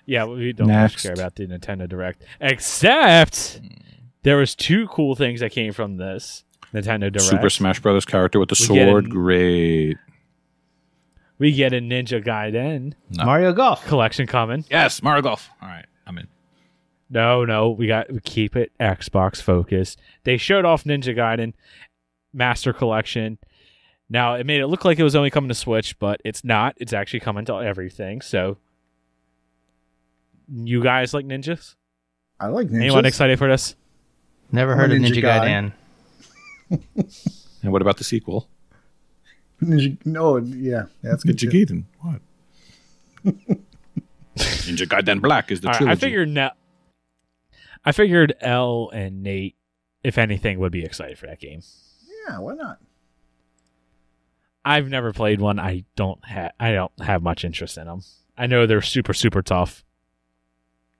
Yeah, 0.07 0.25
we 0.25 0.53
don't 0.53 0.69
Next. 0.69 0.95
much 0.95 1.03
care 1.03 1.13
about 1.13 1.35
the 1.37 1.47
Nintendo 1.47 1.89
Direct, 1.89 2.23
except 2.41 3.61
there 4.23 4.37
was 4.39 4.55
two 4.55 4.87
cool 4.89 5.15
things 5.15 5.41
that 5.41 5.51
came 5.53 5.73
from 5.73 5.97
this 5.99 6.45
Nintendo 6.73 7.13
Direct. 7.13 7.25
Super 7.25 7.51
Smash 7.51 7.81
Brothers 7.81 8.05
character 8.07 8.39
with 8.39 8.49
the 8.49 8.57
We 8.59 8.67
sword. 8.79 9.05
an- 9.05 9.11
Great. 9.11 9.97
We 11.39 11.53
get 11.53 11.73
a 11.73 11.77
Ninja 11.81 12.25
Gaiden 12.25 12.95
No. 13.11 13.25
Mario 13.25 13.53
Golf. 13.53 13.87
collection 13.87 14.27
coming. 14.27 14.65
Yes, 14.71 15.03
Mario 15.03 15.23
Golf. 15.23 15.49
All 15.63 15.69
right, 15.69 15.85
I'm 15.85 15.85
in. 15.85 15.98
No, 17.11 17.45
no, 17.45 17.71
we 17.71 17.87
got 17.87 18.13
we 18.13 18.21
keep 18.21 18.55
it 18.57 18.73
Xbox 18.79 19.41
focused. 19.41 19.99
They 20.25 20.37
showed 20.37 20.65
off 20.65 20.85
Ninja 20.85 21.17
Gaiden 21.17 21.55
Master 22.33 22.73
Collection. 22.73 23.39
Now 24.11 24.35
it 24.35 24.45
made 24.47 24.61
it 24.61 24.67
look 24.67 24.85
like 24.85 24.99
it 24.99 25.03
was 25.05 25.17
only 25.17 25.31
coming 25.31 25.49
to 25.49 25.55
Switch, 25.55 25.99
but 25.99 26.21
it's 26.25 26.45
not. 26.45 26.75
It's 26.79 26.93
actually 26.93 27.21
coming 27.21 27.45
to 27.47 27.55
everything. 27.63 28.21
So, 28.21 28.59
you 30.53 30.83
guys 30.83 31.15
like 31.15 31.25
ninjas? 31.27 31.77
I 32.41 32.47
like 32.49 32.69
ninjas. 32.69 32.77
Anyone 32.83 33.07
excited 33.07 33.39
for 33.39 33.49
this? 33.49 33.75
Never 34.53 34.73
I'm 34.73 34.79
heard 34.79 34.93
of 34.93 34.99
ninja 34.99 35.15
Ninja 35.15 35.23
guy. 35.23 35.47
Gaiden. 35.49 35.73
And 37.61 37.73
what 37.73 37.83
about 37.83 37.97
the 37.97 38.05
sequel? 38.05 38.49
Ninja, 39.61 39.99
no, 40.05 40.37
yeah, 40.37 40.85
that's 41.03 41.25
good. 41.25 41.37
Ninja 41.37 41.51
too. 41.51 41.67
Gaiden. 41.67 41.85
What? 42.01 42.21
Ninja 44.37 44.87
Gaiden 44.87 45.21
Black 45.21 45.51
is 45.51 45.61
the 45.61 45.67
All 45.67 45.73
right, 45.73 45.79
trilogy. 45.79 45.99
I 45.99 46.01
figured 46.01 46.29
now. 46.29 46.53
I 47.85 47.93
figured 47.93 48.35
L 48.41 48.91
and 48.93 49.23
Nate, 49.23 49.57
if 50.03 50.19
anything, 50.19 50.59
would 50.59 50.73
be 50.73 50.85
excited 50.85 51.19
for 51.19 51.27
that 51.27 51.41
game. 51.41 51.63
Yeah, 52.29 52.39
why 52.41 52.55
not? 52.55 52.79
I've 54.65 54.89
never 54.89 55.13
played 55.13 55.41
one. 55.41 55.59
I 55.59 55.85
don't 55.97 56.23
have. 56.27 56.53
I 56.61 56.73
don't 56.73 56.93
have 57.01 57.23
much 57.23 57.45
interest 57.45 57.79
in 57.79 57.87
them. 57.87 58.03
I 58.37 58.47
know 58.47 58.67
they're 58.67 58.83
super 58.83 59.15
super 59.15 59.41
tough. 59.43 59.85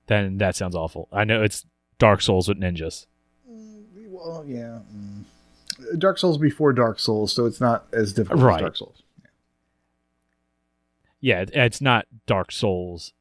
Then 0.07 0.37
that 0.39 0.55
sounds 0.55 0.75
awful. 0.75 1.07
I 1.11 1.23
know 1.23 1.43
it's 1.43 1.65
Dark 1.99 2.21
Souls 2.21 2.47
with 2.47 2.59
ninjas. 2.59 3.05
Mm, 3.49 3.83
Well, 4.09 4.43
yeah. 4.47 4.79
mm. 4.91 5.23
Dark 5.99 6.17
Souls 6.17 6.37
before 6.39 6.73
Dark 6.73 6.99
Souls, 6.99 7.31
so 7.31 7.45
it's 7.45 7.61
not 7.61 7.85
as 7.93 8.11
difficult 8.11 8.41
Right. 8.41 8.55
as 8.55 8.61
Dark 8.61 8.77
Souls. 8.77 9.03
Yeah, 11.21 11.41
it- 11.41 11.51
it's 11.53 11.79
not 11.81 12.07
Dark 12.25 12.51
Souls 12.51 13.13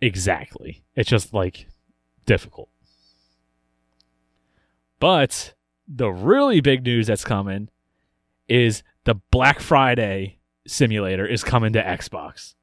exactly. 0.00 0.82
It's 0.96 1.08
just 1.08 1.32
like 1.32 1.66
difficult. 2.26 2.68
But 5.00 5.54
the 5.86 6.10
really 6.10 6.60
big 6.60 6.84
news 6.84 7.06
that's 7.06 7.24
coming 7.24 7.68
is 8.48 8.82
the 9.04 9.14
Black 9.30 9.60
Friday 9.60 10.38
simulator 10.66 11.26
is 11.26 11.42
coming 11.44 11.72
to 11.74 11.82
Xbox. 11.82 12.54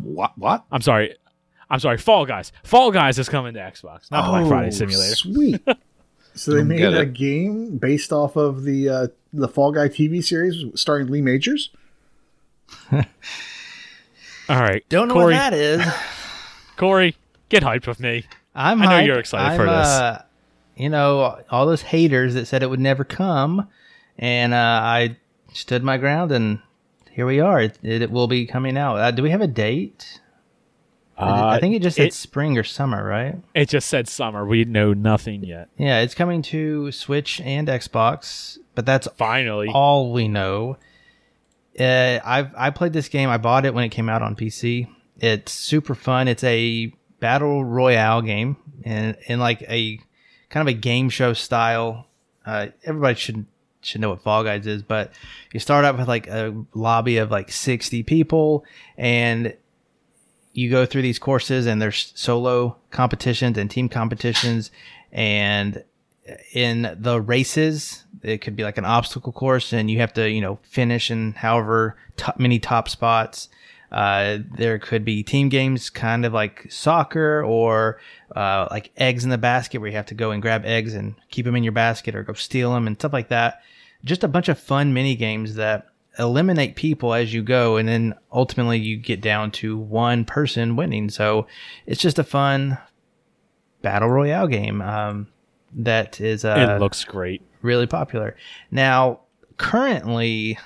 what? 0.00 0.36
What? 0.38 0.64
I'm 0.70 0.80
sorry. 0.80 1.16
I'm 1.70 1.80
sorry. 1.80 1.98
Fall 1.98 2.26
Guys. 2.26 2.52
Fall 2.64 2.90
Guys 2.90 3.18
is 3.18 3.28
coming 3.28 3.54
to 3.54 3.60
Xbox, 3.60 4.10
not 4.10 4.28
Black 4.28 4.46
Friday 4.46 4.68
Oh, 4.68 4.70
Simulator. 4.70 5.14
Sweet. 5.14 5.62
So 6.34 6.54
they 6.54 6.62
made 6.64 6.82
a 6.82 7.04
game 7.04 7.76
based 7.76 8.10
off 8.10 8.36
of 8.36 8.62
the 8.64 8.88
uh, 8.88 9.06
the 9.34 9.48
Fall 9.48 9.70
Guy 9.70 9.88
TV 9.88 10.24
series 10.24 10.64
starring 10.80 11.08
Lee 11.08 11.20
Majors. 11.20 11.68
All 12.90 13.02
right. 14.48 14.82
Don't 14.88 15.08
know 15.08 15.14
Corey, 15.14 15.34
what 15.34 15.38
that 15.38 15.52
is. 15.52 15.82
Corey, 16.78 17.16
get 17.50 17.62
hyped 17.62 17.86
with 17.86 18.00
me. 18.00 18.24
I'm 18.54 18.80
I 18.80 18.84
know 18.86 18.90
hyped. 18.92 19.06
you're 19.06 19.18
excited 19.18 19.52
I'm, 19.52 19.56
for 19.58 19.66
this. 19.66 19.86
Uh, 19.86 20.22
you 20.76 20.88
know, 20.88 21.42
all 21.50 21.66
those 21.66 21.82
haters 21.82 22.34
that 22.34 22.46
said 22.46 22.62
it 22.62 22.70
would 22.70 22.80
never 22.80 23.04
come, 23.04 23.68
and 24.18 24.52
uh, 24.54 24.56
I 24.56 25.16
stood 25.52 25.82
my 25.84 25.96
ground, 25.98 26.32
and 26.32 26.60
here 27.10 27.26
we 27.26 27.40
are. 27.40 27.60
It, 27.60 27.78
it 27.82 28.10
will 28.10 28.26
be 28.28 28.46
coming 28.46 28.76
out. 28.78 28.96
Uh, 28.96 29.10
do 29.10 29.22
we 29.22 29.30
have 29.30 29.40
a 29.42 29.46
date? 29.46 30.20
I 31.18 31.60
think 31.60 31.76
it 31.76 31.82
just 31.82 31.96
said 31.96 32.04
Uh, 32.04 32.06
it, 32.06 32.14
spring 32.14 32.58
or 32.58 32.64
summer, 32.64 33.04
right? 33.04 33.36
it 33.54 33.68
just 33.68 33.88
said 33.88 34.08
summer. 34.08 34.44
We 34.44 34.64
know 34.64 34.92
nothing 34.92 35.44
yet. 35.44 35.68
Yeah, 35.78 36.00
it's 36.00 36.14
coming 36.16 36.42
to 36.42 36.90
Switch 36.90 37.40
and 37.42 37.68
Xbox, 37.68 38.58
but 38.74 38.86
that's 38.86 39.06
Finally. 39.16 39.68
all 39.72 40.12
we 40.12 40.26
know. 40.26 40.78
Uh, 41.78 42.18
I've 42.24 42.52
I 42.56 42.70
played 42.70 42.92
this 42.92 43.08
game. 43.08 43.28
I 43.28 43.36
bought 43.38 43.64
it 43.66 43.72
when 43.72 43.84
it 43.84 43.90
came 43.90 44.08
out 44.08 44.22
on 44.22 44.34
PC. 44.34 44.88
It's 45.20 45.52
super 45.52 45.94
fun. 45.94 46.26
It's 46.26 46.42
a 46.42 46.92
battle 47.20 47.64
royale 47.64 48.22
game, 48.22 48.56
and 48.84 49.16
in 49.28 49.38
like 49.38 49.62
a 49.68 50.00
kind 50.52 50.68
of 50.68 50.72
a 50.72 50.78
game 50.78 51.08
show 51.08 51.32
style. 51.32 52.06
Uh, 52.46 52.68
everybody 52.84 53.16
should 53.18 53.46
should 53.80 54.00
know 54.00 54.10
what 54.10 54.22
Fall 54.22 54.44
Guys 54.44 54.64
is, 54.68 54.84
but 54.84 55.10
you 55.52 55.58
start 55.58 55.84
out 55.84 55.98
with 55.98 56.06
like 56.06 56.28
a 56.28 56.54
lobby 56.74 57.16
of 57.16 57.32
like 57.32 57.50
sixty 57.50 58.04
people, 58.04 58.64
and 58.96 59.56
you 60.52 60.70
go 60.70 60.86
through 60.86 61.02
these 61.02 61.18
courses, 61.18 61.66
and 61.66 61.82
there's 61.82 62.12
solo 62.14 62.76
competitions 62.90 63.58
and 63.58 63.68
team 63.68 63.88
competitions, 63.88 64.70
and 65.10 65.82
in 66.52 66.96
the 67.00 67.20
races 67.20 68.04
it 68.22 68.38
could 68.38 68.54
be 68.54 68.62
like 68.62 68.78
an 68.78 68.84
obstacle 68.84 69.32
course 69.32 69.72
and 69.72 69.90
you 69.90 69.98
have 69.98 70.12
to 70.12 70.30
you 70.30 70.40
know 70.40 70.56
finish 70.62 71.10
in 71.10 71.32
however 71.32 71.96
top, 72.16 72.38
many 72.38 72.60
top 72.60 72.88
spots 72.88 73.48
uh, 73.92 74.38
there 74.56 74.78
could 74.78 75.04
be 75.04 75.22
team 75.22 75.48
games 75.48 75.90
kind 75.90 76.24
of 76.24 76.32
like 76.32 76.66
soccer 76.70 77.44
or 77.44 78.00
uh, 78.34 78.66
like 78.70 78.90
eggs 78.96 79.22
in 79.22 79.30
the 79.30 79.38
basket 79.38 79.80
where 79.80 79.90
you 79.90 79.96
have 79.96 80.06
to 80.06 80.14
go 80.14 80.30
and 80.30 80.42
grab 80.42 80.64
eggs 80.64 80.94
and 80.94 81.14
keep 81.30 81.44
them 81.44 81.54
in 81.54 81.62
your 81.62 81.72
basket 81.72 82.14
or 82.14 82.22
go 82.22 82.32
steal 82.32 82.72
them 82.72 82.86
and 82.86 82.96
stuff 82.96 83.12
like 83.12 83.28
that 83.28 83.62
just 84.04 84.24
a 84.24 84.28
bunch 84.28 84.48
of 84.48 84.58
fun 84.58 84.92
mini 84.92 85.14
games 85.14 85.54
that 85.54 85.86
eliminate 86.18 86.74
people 86.76 87.14
as 87.14 87.32
you 87.32 87.42
go 87.42 87.76
and 87.76 87.88
then 87.88 88.14
ultimately 88.32 88.78
you 88.78 88.96
get 88.96 89.20
down 89.20 89.50
to 89.50 89.78
one 89.78 90.24
person 90.24 90.76
winning 90.76 91.08
so 91.08 91.46
it's 91.86 92.00
just 92.00 92.18
a 92.18 92.24
fun 92.24 92.76
battle 93.82 94.08
royale 94.08 94.46
game 94.46 94.82
um, 94.82 95.26
that 95.74 96.20
is 96.20 96.44
uh, 96.44 96.74
it 96.76 96.80
looks 96.80 97.04
great. 97.04 97.42
really 97.62 97.86
popular. 97.86 98.36
Now, 98.70 99.20
currently, 99.56 100.58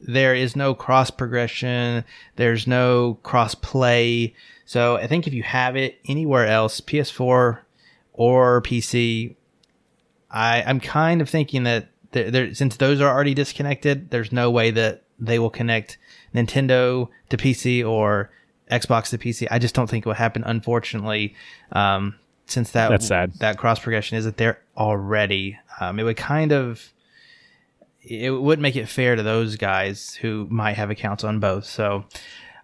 there 0.00 0.34
is 0.34 0.54
no 0.54 0.74
cross 0.74 1.10
progression. 1.10 2.04
There's 2.36 2.66
no 2.66 3.18
cross 3.22 3.54
play. 3.54 4.34
So 4.64 4.96
I 4.96 5.06
think 5.06 5.26
if 5.26 5.32
you 5.32 5.42
have 5.42 5.76
it 5.76 5.98
anywhere 6.06 6.46
else, 6.46 6.80
PS4 6.80 7.58
or 8.12 8.62
PC, 8.62 9.34
I 10.30 10.62
I'm 10.62 10.80
kind 10.80 11.20
of 11.20 11.28
thinking 11.28 11.64
that 11.64 11.88
there, 12.12 12.30
there 12.30 12.54
since 12.54 12.76
those 12.76 13.00
are 13.00 13.12
already 13.12 13.34
disconnected, 13.34 14.10
there's 14.10 14.32
no 14.32 14.50
way 14.50 14.70
that 14.70 15.02
they 15.18 15.38
will 15.38 15.50
connect 15.50 15.98
Nintendo 16.34 17.08
to 17.30 17.36
PC 17.36 17.88
or 17.88 18.30
Xbox 18.70 19.10
to 19.10 19.18
PC. 19.18 19.48
I 19.50 19.58
just 19.58 19.74
don't 19.74 19.88
think 19.88 20.04
it 20.06 20.08
will 20.08 20.14
happen. 20.14 20.44
Unfortunately, 20.44 21.34
um, 21.72 22.16
since 22.46 22.70
that 22.72 22.90
That's 22.90 23.06
sad. 23.06 23.34
that 23.40 23.58
cross 23.58 23.78
progression 23.80 24.18
isn't 24.18 24.36
there 24.36 24.60
already, 24.76 25.58
um, 25.80 25.98
it 25.98 26.04
would 26.04 26.16
kind 26.16 26.52
of 26.52 26.92
it 28.10 28.30
would 28.30 28.58
make 28.58 28.76
it 28.76 28.88
fair 28.88 29.16
to 29.16 29.22
those 29.22 29.56
guys 29.56 30.14
who 30.14 30.46
might 30.50 30.74
have 30.74 30.90
accounts 30.90 31.24
on 31.24 31.38
both. 31.40 31.64
So 31.64 32.04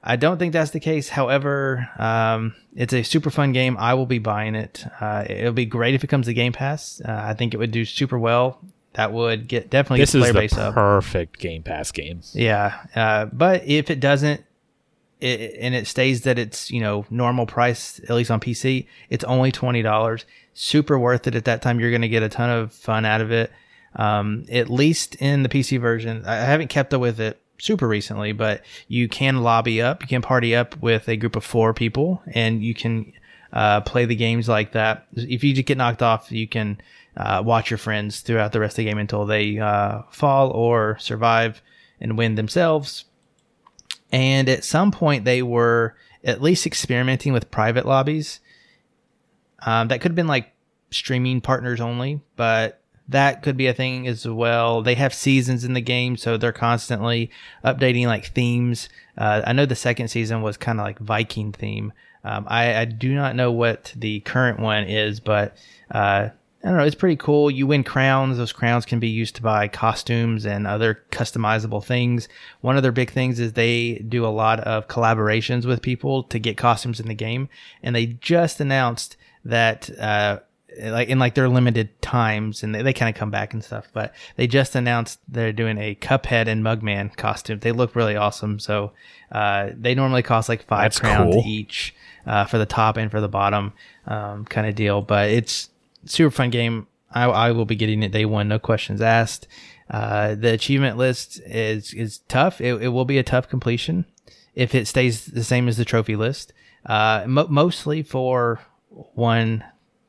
I 0.03 0.17
don't 0.17 0.39
think 0.39 0.53
that's 0.53 0.71
the 0.73 0.81
case. 0.81 1.09
However, 1.09 1.89
um, 1.99 2.55
it's 2.75 2.93
a 2.93 3.03
super 3.03 3.31
fun 3.31 3.53
game. 3.53 3.77
I 3.79 3.95
will 3.95 4.07
be 4.07 4.19
buying 4.19 4.55
it. 4.55 4.85
Uh, 5.01 5.25
it'll 5.29 5.53
be 5.53 5.67
great 5.67 5.95
if 5.95 6.05
it 6.05 6.09
comes 6.09 6.27
to 6.27 6.35
Game 6.35 6.53
Pass. 6.53 7.01
Uh, 7.05 7.13
I 7.13 7.35
think 7.35 7.55
it 7.55 7.59
would 7.59 7.71
do 7.71 7.85
super 7.85 8.19
well. 8.19 8.61
That 8.95 9.13
would 9.13 9.49
get 9.49 9.71
definitely 9.71 10.01
This 10.01 10.13
get 10.13 10.19
the 10.21 10.25
is 10.27 10.31
player 10.31 10.33
the 10.33 10.39
base 10.41 10.59
up. 10.59 10.75
perfect 10.75 11.39
Game 11.41 11.63
Pass 11.63 11.91
game. 11.91 12.21
Yeah, 12.33 12.79
uh, 12.95 13.25
but 13.27 13.67
if 13.67 13.91
it 13.91 13.99
doesn't, 13.99 14.45
it, 15.21 15.57
and 15.61 15.75
it 15.75 15.87
stays 15.89 16.23
that 16.23 16.39
it's 16.39 16.71
you 16.71 16.81
know 16.81 17.05
normal 17.11 17.45
price 17.47 17.99
at 18.09 18.11
least 18.11 18.31
on 18.31 18.39
PC, 18.41 18.87
it's 19.11 19.25
only 19.25 19.51
twenty 19.51 19.83
dollars. 19.83 20.27
Super 20.53 20.97
worth 20.97 21.27
it 21.27 21.35
at 21.35 21.47
that 21.47 21.61
time. 21.61 21.81
You're 21.81 21.91
going 21.91 22.03
to 22.03 22.09
get 22.09 22.23
a 22.23 22.29
ton 22.29 22.51
of 22.51 22.73
fun 22.73 23.05
out 23.05 23.21
of 23.21 23.33
it. 23.33 23.51
Um, 23.97 24.45
at 24.51 24.71
least 24.71 25.15
in 25.17 25.43
the 25.43 25.49
PC 25.49 25.81
version, 25.81 26.25
I 26.27 26.37
haven't 26.37 26.69
kept 26.69 26.93
up 26.93 27.01
with 27.01 27.21
it 27.21 27.41
super 27.59 27.87
recently, 27.87 28.33
but 28.33 28.63
you 28.89 29.09
can 29.09 29.43
lobby 29.43 29.81
up, 29.81 30.03
you 30.03 30.09
can 30.09 30.23
party 30.23 30.55
up 30.55 30.77
with 30.83 31.09
a 31.09 31.17
group 31.17 31.37
of 31.37 31.45
four 31.45 31.73
people, 31.73 32.23
and 32.27 32.63
you 32.63 32.75
can 32.75 33.13
uh, 33.53 33.81
play 33.83 34.05
the 34.05 34.17
games 34.17 34.49
like 34.49 34.73
that. 34.73 35.07
If 35.15 35.45
you 35.45 35.55
just 35.55 35.67
get 35.67 35.79
knocked 35.79 36.03
off, 36.03 36.33
you 36.33 36.49
can 36.49 36.81
uh, 37.17 37.43
watch 37.45 37.71
your 37.71 37.79
friends 37.79 38.21
throughout 38.21 38.53
the 38.53 38.61
rest 38.61 38.75
of 38.75 38.77
the 38.79 38.85
game 38.85 38.99
until 38.99 39.25
they 39.25 39.59
uh, 39.59 40.03
fall 40.11 40.51
or 40.51 40.99
survive 40.99 41.63
and 42.01 42.19
win 42.19 42.35
themselves. 42.35 43.05
And 44.11 44.49
at 44.49 44.65
some 44.65 44.91
point, 44.91 45.25
they 45.25 45.43
were 45.43 45.97
at 46.25 46.43
least 46.43 46.67
experimenting 46.67 47.33
with 47.33 47.51
private 47.51 47.87
lobbies. 47.87 48.41
Um, 49.65 49.89
that 49.89 50.01
could 50.01 50.11
have 50.11 50.17
been 50.17 50.27
like 50.27 50.53
streaming 50.91 51.41
partners 51.41 51.81
only, 51.81 52.21
but 52.37 52.81
that 53.09 53.43
could 53.43 53.57
be 53.57 53.67
a 53.67 53.75
thing 53.75 54.09
as 54.09 54.27
well. 54.27 54.83
They 54.83 54.95
have 54.95 55.13
seasons 55.13 55.65
in 55.65 55.75
the 55.75 55.81
game, 55.81 56.17
so 56.17 56.37
they're 56.37 56.53
constantly 56.53 57.31
updating 57.65 58.07
like 58.07 58.27
themes. 58.27 58.89
Uh, 59.17 59.43
I 59.47 59.53
know 59.53 59.67
the 59.67 59.77
second 59.77 60.09
season 60.09 60.43
was 60.43 60.57
kind 60.57 60.81
of 60.81 60.85
like 60.85 60.99
Viking 60.99 61.53
theme. 61.53 61.93
Um, 62.25 62.47
I, 62.49 62.75
I 62.77 62.85
do 62.87 63.15
not 63.15 63.37
know 63.37 63.53
what 63.53 63.93
the 63.95 64.21
current 64.21 64.59
one 64.59 64.85
is, 64.85 65.21
but 65.21 65.57
uh, 65.91 66.31
I 66.65 66.69
don't 66.69 66.79
know. 66.79 66.85
It's 66.85 66.95
pretty 66.95 67.17
cool. 67.17 67.51
You 67.51 67.67
win 67.67 67.85
crowns. 67.85 68.39
Those 68.39 68.55
crowns 68.55 68.87
can 68.87 68.99
be 68.99 69.09
used 69.09 69.37
to 69.37 69.43
buy 69.43 69.69
costumes 69.69 70.47
and 70.47 70.67
other 70.67 71.03
customizable 71.11 71.85
things. 71.85 72.27
One 72.63 72.79
of 72.79 72.83
their 72.83 72.93
big 72.93 73.11
things 73.11 73.39
is 73.39 73.53
they 73.53 73.97
do 74.09 74.25
a 74.25 74.29
lot 74.29 74.61
of 74.61 74.89
collaborations 74.89 75.67
with 75.67 75.83
people 75.83 76.23
to 76.25 76.39
get 76.39 76.57
costumes 76.57 77.01
in 77.01 77.09
the 77.09 77.15
game. 77.15 77.51
And 77.83 77.95
they 77.95 78.07
just 78.07 78.61
announced 78.61 79.19
that, 79.45 79.91
uh, 79.99 80.39
like 80.83 81.09
in 81.09 81.19
like 81.19 81.35
their 81.35 81.49
limited 81.49 82.01
times 82.03 82.63
and 82.63 82.75
they, 82.75 82.83
they 82.83 82.93
kind 82.93 83.15
of 83.15 83.19
come 83.19 83.31
back 83.31 83.53
and 83.53 83.63
stuff, 83.63 83.89
but 83.93 84.15
they 84.37 84.47
just 84.47 84.75
announced 84.75 85.21
they're 85.29 85.53
doing 85.53 85.79
a 85.79 85.95
Cuphead 85.95 86.49
and 86.49 86.65
Mugman 86.65 87.17
costume. 87.17 87.59
They 87.61 87.73
look 87.73 87.95
really 87.95 88.17
awesome. 88.17 88.59
So, 88.59 88.93
uh, 89.33 89.71
they 89.75 89.95
normally 89.95 90.23
cost 90.23 90.49
like 90.49 90.65
five 90.65 90.85
That's 90.85 91.01
crowns 91.01 91.35
cool. 91.35 91.45
each, 91.47 91.95
uh, 92.27 92.45
for 92.47 92.59
the 92.59 92.67
top 92.67 92.97
and 92.97 93.11
for 93.11 93.21
the 93.21 93.29
bottom, 93.29 93.73
um, 94.07 94.45
kind 94.45 94.67
of 94.67 94.75
deal. 94.75 95.03
But 95.03 95.31
it's, 95.31 95.69
super 96.07 96.31
fun 96.31 96.51
game. 96.51 96.87
I, 97.11 97.25
I 97.25 97.53
will 97.53 97.65
be 97.65 97.77
getting 97.77 98.03
it 98.03 98.13
day 98.13 98.25
one, 98.25 98.49
no 98.49 98.59
questions 98.59 99.01
asked. 99.01 99.47
Uh, 99.89 100.35
the 100.35 100.53
achievement 100.53 100.97
list 100.97 101.41
is 101.47 101.93
is 101.93 102.19
tough. 102.29 102.61
It, 102.61 102.83
it 102.83 102.89
will 102.89 103.05
be 103.05 103.19
a 103.19 103.23
tough 103.23 103.49
completion 103.49 104.07
if 104.55 104.75
it 104.75 104.87
stays 104.87 105.27
the 105.27 105.45
same 105.45 105.69
as 105.69 105.77
the 105.77 105.85
trophy 105.85 106.17
list. 106.17 106.53
Uh, 106.87 107.25
mo- 107.27 107.49
mostly 107.49 108.03
for 108.03 108.61
one 108.89 109.65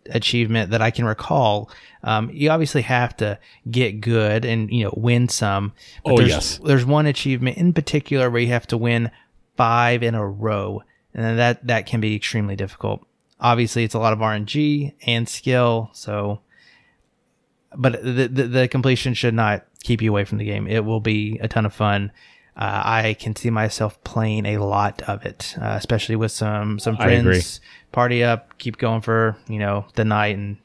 achievement 0.09 0.71
that 0.71 0.81
I 0.81 0.91
can 0.91 1.05
recall. 1.05 1.69
Um, 2.03 2.29
you 2.31 2.49
obviously 2.49 2.83
have 2.83 3.17
to 3.17 3.39
get 3.69 4.01
good 4.01 4.45
and 4.45 4.69
you 4.71 4.83
know 4.83 4.93
win 4.95 5.29
some. 5.29 5.73
But 6.03 6.13
Oh, 6.13 6.17
there's, 6.17 6.29
yes. 6.29 6.59
There's 6.63 6.85
one 6.85 7.05
achievement 7.05 7.57
in 7.57 7.73
particular 7.73 8.29
where 8.29 8.41
you 8.41 8.49
have 8.49 8.67
to 8.67 8.77
win 8.77 9.11
five 9.57 10.03
in 10.03 10.15
a 10.15 10.27
row, 10.27 10.83
and 11.13 11.23
then 11.23 11.37
that 11.37 11.65
that 11.67 11.85
can 11.85 12.01
be 12.01 12.15
extremely 12.15 12.55
difficult. 12.55 13.05
Obviously, 13.39 13.83
it's 13.83 13.95
a 13.95 13.99
lot 13.99 14.13
of 14.13 14.19
RNG 14.19 14.93
and 15.05 15.27
skill, 15.27 15.89
so. 15.93 16.41
But 17.77 18.01
the, 18.03 18.27
the 18.27 18.43
the 18.43 18.67
completion 18.69 19.13
should 19.13 19.33
not 19.33 19.65
keep 19.83 20.01
you 20.01 20.09
away 20.09 20.23
from 20.23 20.37
the 20.37 20.45
game. 20.45 20.65
It 20.67 20.85
will 20.85 21.01
be 21.01 21.37
a 21.41 21.47
ton 21.47 21.65
of 21.65 21.73
fun. 21.73 22.11
Uh, 22.57 22.81
I 22.85 23.15
can 23.19 23.35
see 23.35 23.49
myself 23.49 24.01
playing 24.05 24.45
a 24.45 24.57
lot 24.59 25.01
of 25.03 25.25
it, 25.25 25.55
uh, 25.61 25.75
especially 25.77 26.15
with 26.15 26.31
some 26.31 26.79
some 26.79 26.95
friends. 26.95 27.59
Party 27.91 28.23
up, 28.23 28.57
keep 28.57 28.77
going 28.77 29.01
for 29.01 29.35
you 29.49 29.59
know 29.59 29.85
the 29.95 30.05
night, 30.05 30.37
and 30.37 30.57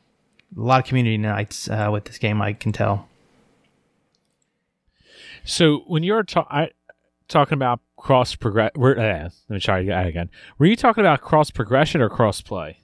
a 0.56 0.60
lot 0.60 0.80
of 0.80 0.86
community 0.86 1.18
nights 1.18 1.68
uh, 1.68 1.88
with 1.92 2.04
this 2.04 2.18
game. 2.18 2.40
I 2.40 2.52
can 2.52 2.72
tell. 2.72 3.08
So 5.44 5.78
when 5.86 6.02
you're 6.02 6.22
ta- 6.22 6.46
I, 6.50 6.70
talking 7.28 7.54
about 7.54 7.80
cross 7.96 8.34
progress, 8.34 8.70
uh, 8.76 8.80
let 8.80 9.32
me 9.48 9.60
try 9.60 9.82
that 9.84 10.06
again. 10.06 10.30
Were 10.58 10.66
you 10.66 10.76
talking 10.76 11.02
about 11.02 11.20
cross 11.20 11.50
progression 11.50 12.00
or 12.00 12.08
cross 12.08 12.40
play? 12.40 12.78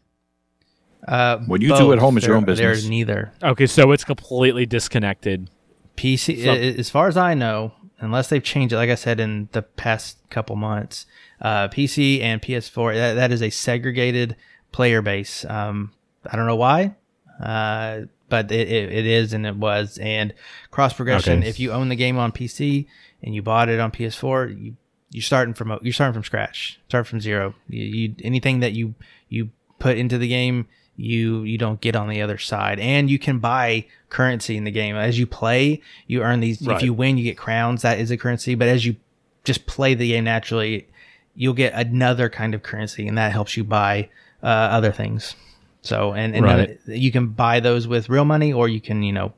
Uh, 1.07 1.39
What 1.47 1.63
you 1.63 1.69
do 1.77 1.93
at 1.93 1.99
home 1.99 2.19
is 2.19 2.27
your 2.27 2.37
own 2.37 2.45
business. 2.45 2.81
There's 2.81 2.91
neither. 2.91 3.33
Okay, 3.43 3.67
so 3.67 3.93
it's 3.93 4.05
completely 4.05 4.67
disconnected. 4.67 5.49
PC, 5.97 6.45
So- 6.45 6.53
as 6.53 6.91
far 6.91 7.09
as 7.09 7.17
I 7.17 7.35
know, 7.35 7.73
unless 7.99 8.28
they've 8.28 8.42
changed 8.42 8.72
it, 8.72 8.76
like 8.76 8.90
I 8.90 8.94
said 8.94 9.20
in 9.20 9.49
the 9.53 9.62
past 9.62 10.18
couple 10.30 10.57
months, 10.57 11.07
uh, 11.40 11.68
PC 11.68 12.20
and 12.22 12.40
PS4, 12.42 12.94
that, 12.94 13.14
that 13.14 13.32
is 13.32 13.42
a 13.42 13.51
segregated 13.51 14.36
player 14.72 15.03
base. 15.03 15.44
Um, 15.44 15.92
I 16.30 16.36
don't 16.36 16.47
know 16.47 16.57
why, 16.57 16.94
uh, 17.42 18.03
but 18.28 18.51
it, 18.51 18.68
it, 18.68 18.92
it 18.92 19.07
is 19.07 19.32
and 19.32 19.47
it 19.47 19.57
was. 19.57 19.99
And 19.99 20.34
cross 20.70 20.92
progression, 20.92 21.40
Okay. 21.40 21.49
if 21.49 21.61
you 21.61 21.72
own 21.72 21.88
the 21.88 21.97
game 21.97 22.18
on 22.18 22.32
PC 22.32 22.86
and 23.22 23.34
you 23.34 23.42
bought 23.42 23.68
it 23.68 23.80
on 23.80 23.90
PS4, 23.90 24.61
you 24.62 24.76
you're 25.11 25.22
starting 25.22 25.55
from 25.55 25.78
you're 25.82 25.92
starting 25.92 26.12
from 26.14 26.24
scratch, 26.24 26.80
start 26.88 27.07
from 27.07 27.20
zero. 27.20 27.55
You, 27.68 27.84
you 27.84 28.14
anything 28.24 28.61
that 28.61 28.72
you 28.72 28.94
you 29.28 29.51
put 29.78 29.97
into 29.97 30.18
the 30.18 30.27
game, 30.28 30.66
you 30.97 31.43
you 31.43 31.59
don't 31.59 31.81
get 31.81 31.94
on 31.97 32.09
the 32.09 32.23
other 32.23 32.39
side, 32.39 32.78
and 32.81 33.10
you 33.10 33.18
can 33.18 33.39
buy 33.39 33.86
currency 34.09 34.56
in 34.56 34.64
the 34.64 34.70
game 34.70 34.97
as 34.97 35.18
you 35.18 35.27
play. 35.27 35.81
You 36.06 36.23
earn 36.23 36.40
these. 36.40 36.60
Right. 36.62 36.77
If 36.77 36.82
you 36.82 36.93
win, 36.94 37.18
you 37.18 37.24
get 37.24 37.36
crowns. 37.36 37.82
That 37.82 37.98
is 37.98 38.10
a 38.10 38.16
currency. 38.16 38.55
But 38.55 38.68
as 38.68 38.85
you 38.86 38.97
just 39.44 39.66
play 39.66 39.94
the 39.94 40.09
game 40.09 40.24
naturally, 40.24 40.89
you'll 41.35 41.55
get 41.55 41.73
another 41.74 42.28
kind 42.28 42.55
of 42.55 42.62
currency, 42.62 43.06
and 43.06 43.16
that 43.18 43.32
helps 43.32 43.56
you 43.56 43.64
buy 43.64 44.09
uh, 44.43 44.47
other 44.47 44.93
things. 44.93 45.36
So 45.82 46.12
and, 46.14 46.35
and 46.35 46.44
Right. 46.44 46.78
you 46.86 47.12
can 47.12 47.28
buy 47.28 47.60
those 47.60 47.86
with 47.86 48.09
real 48.09 48.24
money, 48.24 48.52
or 48.52 48.68
you 48.68 48.81
can 48.81 49.02
you 49.02 49.12
know 49.12 49.32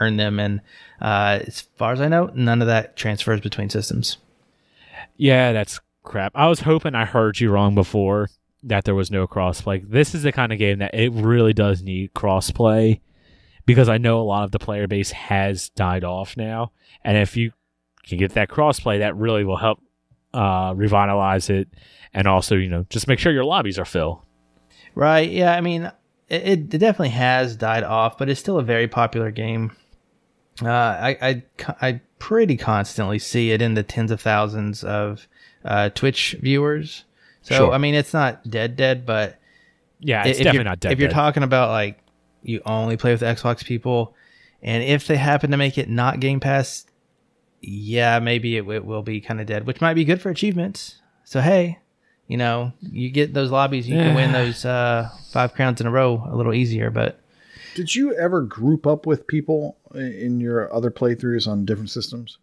earn 0.00 0.16
them. 0.16 0.38
And 0.40 0.60
uh, 1.00 1.40
as 1.46 1.62
far 1.76 1.92
as 1.92 2.00
I 2.00 2.08
know, 2.08 2.30
none 2.34 2.62
of 2.62 2.68
that 2.68 2.96
transfers 2.96 3.40
between 3.40 3.68
systems. 3.68 4.16
Yeah, 5.16 5.52
that's 5.52 5.80
crap. 6.02 6.32
I 6.34 6.46
was 6.48 6.60
hoping 6.60 6.94
I 6.94 7.04
heard 7.04 7.40
you 7.40 7.50
wrong 7.50 7.74
before 7.74 8.30
that 8.62 8.84
there 8.84 8.94
was 8.94 9.10
no 9.10 9.26
crossplay. 9.26 9.88
This 9.88 10.14
is 10.14 10.22
the 10.22 10.32
kind 10.32 10.52
of 10.52 10.58
game 10.58 10.78
that 10.78 10.94
it 10.94 11.12
really 11.12 11.52
does 11.52 11.82
need 11.82 12.12
crossplay 12.14 13.00
because 13.66 13.88
I 13.88 13.98
know 13.98 14.20
a 14.20 14.22
lot 14.22 14.44
of 14.44 14.50
the 14.50 14.58
player 14.58 14.86
base 14.86 15.10
has 15.12 15.70
died 15.70 16.04
off 16.04 16.36
now, 16.36 16.72
and 17.04 17.16
if 17.16 17.36
you 17.36 17.52
can 18.06 18.18
get 18.18 18.34
that 18.34 18.48
crossplay, 18.48 18.98
that 18.98 19.16
really 19.16 19.44
will 19.44 19.56
help 19.56 19.80
uh, 20.34 20.72
revitalize 20.76 21.50
it, 21.50 21.68
and 22.12 22.26
also 22.26 22.56
you 22.56 22.68
know 22.68 22.86
just 22.90 23.08
make 23.08 23.18
sure 23.18 23.32
your 23.32 23.44
lobbies 23.44 23.78
are 23.78 23.84
full. 23.84 24.24
Right. 24.94 25.30
Yeah. 25.30 25.54
I 25.54 25.60
mean, 25.60 25.90
it, 26.28 26.42
it 26.46 26.68
definitely 26.68 27.10
has 27.10 27.56
died 27.56 27.84
off, 27.84 28.18
but 28.18 28.28
it's 28.28 28.40
still 28.40 28.58
a 28.58 28.62
very 28.62 28.88
popular 28.88 29.30
game. 29.30 29.72
Uh, 30.62 30.68
I, 30.68 31.18
I, 31.22 31.42
I 31.80 32.00
pretty 32.18 32.56
constantly 32.56 33.18
see 33.18 33.50
it 33.50 33.62
in 33.62 33.74
the 33.74 33.82
tens 33.82 34.10
of 34.10 34.20
thousands 34.20 34.84
of 34.84 35.26
uh, 35.64 35.90
Twitch 35.90 36.36
viewers. 36.40 37.04
So, 37.42 37.54
Sure. 37.54 37.72
I 37.72 37.78
mean, 37.78 37.94
it's 37.94 38.12
not 38.12 38.48
dead, 38.48 38.76
dead, 38.76 39.06
but 39.06 39.38
Yeah, 39.98 40.24
it's 40.26 40.38
if 40.38 40.44
definitely 40.44 40.64
not 40.64 40.80
dead. 40.80 40.92
If 40.92 40.98
you're 40.98 41.08
dead. 41.08 41.14
talking 41.14 41.42
about 41.42 41.70
like 41.70 41.98
you 42.42 42.60
only 42.64 42.96
play 42.96 43.12
with 43.12 43.22
Xbox 43.22 43.64
people, 43.64 44.14
and 44.62 44.82
if 44.82 45.06
they 45.06 45.16
happen 45.16 45.50
to 45.50 45.56
make 45.56 45.78
it 45.78 45.88
not 45.88 46.20
Game 46.20 46.40
Pass, 46.40 46.86
yeah, 47.60 48.18
maybe 48.18 48.56
it, 48.56 48.68
it 48.68 48.84
will 48.84 49.02
be 49.02 49.20
kind 49.20 49.40
of 49.40 49.46
dead, 49.46 49.66
which 49.66 49.80
might 49.80 49.94
be 49.94 50.04
good 50.04 50.20
for 50.20 50.30
achievements. 50.30 50.96
So 51.24 51.40
hey, 51.40 51.78
you 52.26 52.36
know, 52.36 52.72
you 52.80 53.10
get 53.10 53.34
those 53.34 53.50
lobbies, 53.50 53.88
you 53.88 53.96
can 53.96 54.14
win 54.14 54.32
those 54.32 54.64
uh, 54.64 55.10
five 55.30 55.52
crowns 55.54 55.80
in 55.80 55.86
a 55.86 55.90
row 55.90 56.26
a 56.30 56.36
little 56.36 56.54
easier. 56.54 56.90
But 56.90 57.20
Did 57.74 57.94
you 57.94 58.14
ever 58.14 58.42
group 58.42 58.86
up 58.86 59.04
with 59.06 59.26
people 59.26 59.76
in 59.94 60.40
your 60.40 60.72
other 60.72 60.90
playthroughs 60.90 61.46
on 61.48 61.64
different 61.64 61.90
systems? 61.90 62.38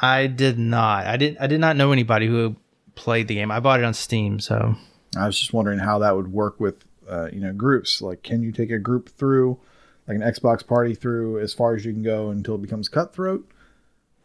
I 0.00 0.28
did 0.28 0.58
not. 0.58 1.06
I 1.06 1.16
didn't. 1.16 1.38
I 1.40 1.46
did 1.46 1.60
not 1.60 1.76
know 1.76 1.92
anybody 1.92 2.26
who 2.26 2.56
played 3.00 3.28
the 3.28 3.34
game. 3.34 3.50
I 3.50 3.60
bought 3.60 3.80
it 3.80 3.84
on 3.84 3.94
Steam, 3.94 4.38
so 4.40 4.76
I 5.16 5.26
was 5.26 5.38
just 5.38 5.52
wondering 5.52 5.78
how 5.78 5.98
that 6.00 6.14
would 6.14 6.32
work 6.32 6.60
with 6.60 6.84
uh, 7.08 7.28
you 7.32 7.40
know 7.40 7.52
groups. 7.52 8.02
Like, 8.02 8.22
can 8.22 8.42
you 8.42 8.52
take 8.52 8.70
a 8.70 8.78
group 8.78 9.08
through, 9.08 9.58
like 10.06 10.16
an 10.16 10.22
Xbox 10.22 10.66
party 10.66 10.94
through 10.94 11.40
as 11.40 11.54
far 11.54 11.74
as 11.74 11.84
you 11.84 11.92
can 11.92 12.02
go 12.02 12.30
until 12.30 12.54
it 12.56 12.62
becomes 12.62 12.88
cutthroat? 12.88 13.50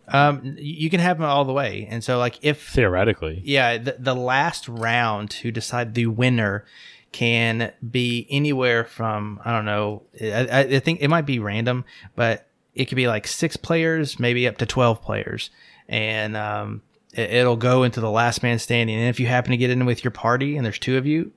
um, 0.08 0.56
you 0.60 0.90
can 0.90 1.00
have 1.00 1.18
them 1.18 1.28
all 1.28 1.46
the 1.46 1.54
way. 1.54 1.88
And 1.90 2.04
so, 2.04 2.18
like, 2.18 2.38
if 2.44 2.70
Theoretically, 2.70 3.42
yeah, 3.44 3.78
the, 3.78 3.96
the 3.98 4.16
last 4.16 4.68
round 4.68 5.32
to 5.32 5.52
decide 5.52 5.94
the 5.94 6.08
winner 6.08 6.66
can 7.12 7.72
be 7.90 8.28
anywhere 8.30 8.84
from 8.84 9.40
I 9.46 9.52
don't 9.52 9.66
know. 9.66 10.04
I, 10.22 10.48
I 10.52 10.60
I 10.60 10.80
think 10.80 11.02
it 11.02 11.08
might 11.08 11.26
be 11.26 11.40
random, 11.40 11.86
but 12.16 12.48
it 12.74 12.86
could 12.86 12.98
be 12.98 13.08
like 13.08 13.26
six 13.26 13.56
players, 13.56 14.20
maybe 14.20 14.48
up 14.48 14.58
to 14.58 14.66
twelve 14.66 15.02
players, 15.02 15.50
and 15.88 16.36
um, 16.36 16.82
it, 16.94 16.95
it'll 17.18 17.56
go 17.58 17.84
into 17.84 18.00
the 18.00 18.10
last 18.12 18.44
man 18.44 18.60
standing. 18.60 18.96
And 18.98 19.10
if 19.10 19.20
you 19.20 19.28
happen 19.28 19.52
to 19.52 19.58
get 19.58 19.70
in 19.70 19.86
with 19.86 20.04
your 20.04 20.12
party, 20.12 20.58
and 20.58 20.66
there's 20.66 20.80
two 20.80 20.98
of 20.98 21.06
you, 21.06 21.32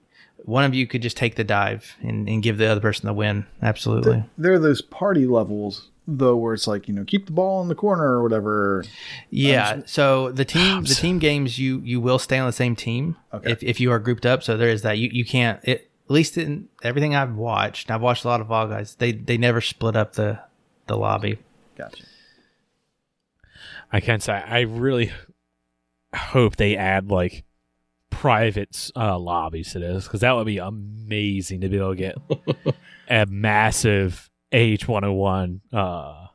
one 0.45 0.65
of 0.65 0.75
you 0.75 0.87
could 0.87 1.03
just 1.03 1.17
take 1.17 1.35
the 1.37 1.45
dive 1.45 1.97
and, 2.03 2.29
and 2.29 2.43
give 2.43 2.59
the 2.59 2.67
other 2.67 2.81
person 2.81 3.07
the 3.07 3.13
win. 3.13 3.47
Absolutely. 3.63 4.25
There 4.37 4.53
are 4.53 4.59
those 4.59 4.81
party 4.83 5.27
levels 5.27 5.89
though, 6.07 6.37
where 6.37 6.55
it's 6.55 6.67
like 6.67 6.89
you 6.89 6.95
know 6.95 7.05
keep 7.05 7.27
the 7.27 7.33
ball 7.33 7.61
in 7.61 7.69
the 7.69 7.75
corner 7.75 8.05
or 8.05 8.23
whatever. 8.23 8.85
Yeah. 9.31 9.83
So 9.87 10.33
the 10.33 10.45
team, 10.47 10.85
the 10.85 10.95
team 10.95 11.19
games, 11.19 11.59
you 11.59 11.81
you 11.85 12.01
will 12.01 12.19
stay 12.19 12.39
on 12.39 12.47
the 12.47 12.53
same 12.53 12.77
team 12.77 13.17
Okay. 13.35 13.51
if, 13.53 13.63
if 13.63 13.81
you 13.81 13.93
are 13.93 13.99
grouped 13.99 14.25
up. 14.25 14.43
So 14.43 14.57
there 14.57 14.71
is 14.71 14.83
that. 14.83 14.99
You 14.99 15.11
you 15.13 15.25
can't. 15.25 15.61
It, 15.65 15.91
at 16.07 16.13
least 16.13 16.39
in 16.39 16.69
everything 16.83 17.15
I've 17.15 17.35
watched, 17.37 17.89
and 17.89 17.95
I've 17.95 18.01
watched 18.01 18.25
a 18.25 18.29
lot 18.29 18.41
of 18.41 18.49
Fall 18.49 18.67
Guys. 18.67 18.95
They 18.95 19.13
they 19.13 19.37
never 19.37 19.61
split 19.61 19.95
up 19.97 20.15
the 20.15 20.39
the 20.87 20.97
lobby. 20.97 21.39
Gotcha. 21.77 22.05
I 23.93 24.01
can't 24.01 24.23
say 24.23 24.33
I 24.33 24.61
really 24.61 25.13
hope 26.19 26.57
they 26.57 26.77
add 26.77 27.11
like 27.11 27.45
private 28.11 28.91
uh, 28.97 29.19
lobbies 29.19 29.73
to 29.73 29.79
this 29.79 30.05
because 30.05 30.21
that 30.21 30.33
would 30.33 30.47
be 30.47 30.59
amazing 30.59 31.61
to 31.61 31.69
be 31.69 31.77
able 31.77 31.95
to 31.95 31.97
get 31.97 32.17
a 33.09 33.27
massive 33.27 34.31
H101 34.53 35.61
uh, 35.73 36.27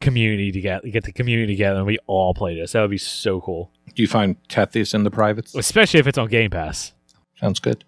community 0.00 0.50
together, 0.52 0.88
get 0.88 1.04
the 1.04 1.12
community 1.12 1.54
together, 1.54 1.78
and 1.78 1.86
we 1.86 1.98
all 2.06 2.34
play 2.34 2.54
this. 2.58 2.72
That 2.72 2.80
would 2.82 2.90
be 2.90 2.98
so 2.98 3.40
cool, 3.40 3.70
Do 3.94 4.02
you 4.02 4.08
find 4.08 4.36
Tethys 4.48 4.94
in 4.94 5.04
the 5.04 5.10
privates? 5.10 5.54
especially 5.54 6.00
if 6.00 6.06
it's 6.06 6.18
on 6.18 6.28
Game 6.28 6.50
Pass. 6.50 6.92
Sounds 7.38 7.60
good. 7.60 7.84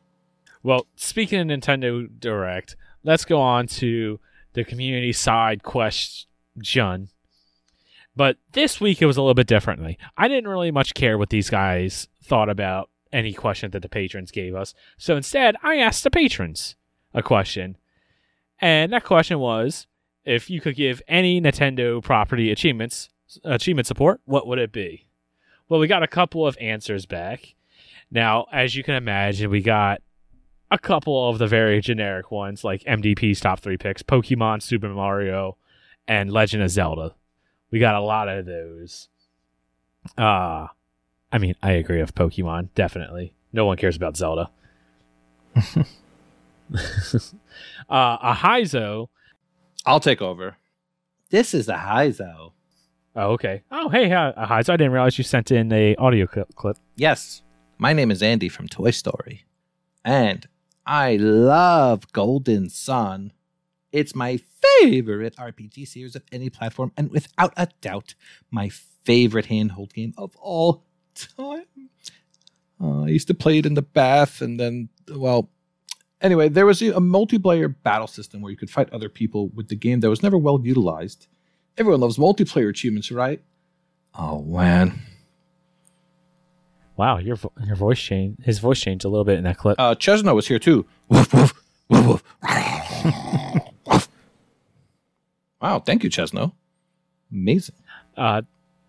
Well, 0.63 0.87
speaking 0.97 1.41
of 1.41 1.47
Nintendo 1.49 2.09
Direct, 2.21 2.77
let's 3.03 3.25
go 3.25 3.41
on 3.41 3.67
to 3.69 4.21
the 4.53 4.65
community 4.65 5.13
side 5.13 5.63
question. 5.63 7.09
But 8.15 8.37
this 8.53 8.81
week 8.81 9.01
it 9.01 9.07
was 9.07 9.17
a 9.17 9.23
little 9.23 9.35
bit 9.35 9.47
differently. 9.47 9.99
I 10.17 10.29
didn't 10.29 10.51
really 10.51 10.71
much 10.71 10.95
care 10.95 11.17
what 11.17 11.31
these 11.31 11.49
guys 11.49 12.09
thought 12.23 12.49
about 12.49 12.91
any 13.13 13.33
question 13.33 13.71
that 13.71 13.83
the 13.83 13.89
patrons 13.89 14.31
gave 14.31 14.55
us. 14.55 14.75
So 14.97 15.17
instead, 15.17 15.57
I 15.63 15.77
asked 15.77 16.05
the 16.05 16.11
patrons 16.11 16.77
a 17.15 17.23
question. 17.23 17.77
And 18.61 18.93
that 18.93 19.05
question 19.05 19.39
was 19.39 19.87
if 20.25 20.49
you 20.49 20.61
could 20.61 20.77
give 20.77 21.03
any 21.09 21.41
Nintendo 21.41 22.03
property 22.03 22.51
achievements 22.51 23.09
achievement 23.45 23.87
support, 23.87 24.21
what 24.25 24.47
would 24.47 24.59
it 24.59 24.73
be? 24.73 25.09
Well, 25.69 25.81
we 25.81 25.87
got 25.87 26.03
a 26.03 26.09
couple 26.09 26.47
of 26.47 26.57
answers 26.61 27.07
back. 27.07 27.55
Now, 28.11 28.47
as 28.53 28.75
you 28.75 28.83
can 28.83 28.95
imagine, 28.95 29.51
we 29.51 29.63
got 29.63 30.03
a 30.71 30.79
couple 30.79 31.31
of 31.31 31.39
the 31.39 31.47
very 31.47 31.81
generic 31.81 32.31
ones 32.31 32.63
like 32.63 32.83
MDP's 32.85 33.41
top 33.41 33.61
three 33.61 33.79
picks 33.79 34.03
Pokemon, 34.03 34.63
Super 34.63 34.89
Mario, 34.89 35.57
and 36.07 36.31
Legend 36.31 36.63
of 36.63 36.71
Zelda. 36.71 37.15
We 37.73 37.81
got 37.81 37.97
a 37.97 38.01
lot 38.01 38.29
of 38.29 38.47
those. 38.47 39.09
Uh, 40.17 40.69
I 41.33 41.39
mean, 41.39 41.57
I 41.63 41.73
agree 41.73 42.01
with 42.01 42.15
Pokemon, 42.15 42.69
definitely. 42.75 43.35
No 43.53 43.65
one 43.65 43.79
cares 43.79 43.97
about 43.97 44.17
Zelda. 44.17 44.51
uh, 45.57 45.87
a 47.89 48.35
Heizo. 48.35 49.09
I'll 49.87 50.01
take 50.01 50.23
over. 50.23 50.59
This 51.31 51.55
is 51.55 51.69
a 51.69 51.75
Heizo. 51.75 52.53
Oh, 53.17 53.33
okay. 53.33 53.63
Oh, 53.71 53.89
hey, 53.89 54.13
uh, 54.13 54.33
a 54.37 54.47
Heizo. 54.47 54.71
I 54.71 54.77
didn't 54.77 54.93
realize 54.93 55.17
you 55.17 55.25
sent 55.25 55.51
in 55.51 55.73
a 55.73 55.97
audio 55.97 56.27
cli- 56.27 56.45
clip. 56.55 56.77
Yes, 56.97 57.43
my 57.79 57.95
name 57.95 58.11
is 58.11 58.23
Andy 58.23 58.51
from 58.51 58.69
Toy 58.69 58.91
Story, 58.91 59.45
and 60.05 60.47
I 60.87 61.17
love 61.17 62.13
Golden 62.13 62.69
Sun. 62.69 63.33
It's 63.93 64.15
my 64.15 64.41
favorite 64.81 65.37
RPG 65.37 65.87
series 65.87 66.17
of 66.17 66.23
any 66.33 66.49
platform, 66.49 66.93
and 66.97 67.11
without 67.11 67.53
a 67.57 67.69
doubt, 67.81 68.15
my 68.51 68.71
favorite 69.05 69.47
handhold 69.47 69.93
game 69.93 70.15
of 70.17 70.35
all 70.37 70.85
time. 71.15 71.65
Uh, 72.81 73.03
I 73.03 73.09
used 73.09 73.29
to 73.29 73.35
play 73.35 73.59
it 73.59 73.67
in 73.67 73.75
the 73.75 73.83
bath, 73.83 74.41
and 74.41 74.59
then, 74.59 74.89
well, 75.15 75.51
anyway, 76.21 76.49
there 76.49 76.67
was 76.67 76.81
a, 76.83 76.89
a 76.93 77.01
multiplayer 77.01 77.73
battle 77.83 78.07
system 78.07 78.41
where 78.41 78.51
you 78.51 78.57
could 78.57 78.71
fight 78.71 78.91
other 78.93 79.09
people 79.09 79.49
with 79.49 79.69
the 79.69 79.77
game 79.77 80.01
that 80.01 80.09
was 80.11 80.23
never 80.23 80.39
well 80.39 80.61
utilized. 80.65 81.27
Everyone 81.77 82.01
loves 82.01 82.17
multiplayer 82.17 82.69
achievements, 82.71 83.13
right? 83.13 83.43
Oh, 84.15 84.43
man. 84.43 85.01
Wow, 86.97 87.19
your 87.19 87.37
vo- 87.37 87.53
your 87.65 87.77
voice 87.77 88.01
changed. 88.01 88.43
His 88.45 88.59
voice 88.59 88.81
changed 88.81 89.05
a 89.05 89.09
little 89.09 89.25
bit 89.25 89.39
in 89.39 89.45
that 89.45 89.57
clip. 89.59 89.77
Uh, 89.79 89.95
Chesno 89.95 90.35
was 90.35 90.49
here 90.49 90.59
too. 90.59 90.87
Woof, 91.09 91.33
woof, 91.33 91.55
woof, 91.89 92.07
woof. 92.07 92.25
Woof. 92.43 93.39
wow, 95.63 95.79
thank 95.79 96.05
you, 96.05 96.11
Chesno. 96.11 96.53
Amazing. 97.31 97.77
Uh, 98.17 98.43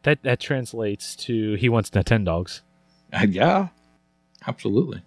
that 0.04 0.24
that 0.24 0.40
translates 0.40 1.16
to 1.16 1.54
he 1.56 1.70
wants 1.70 1.90
Nintendogs. 1.92 2.62
Uh, 3.14 3.28
yeah, 3.30 3.70
absolutely. 4.46 5.02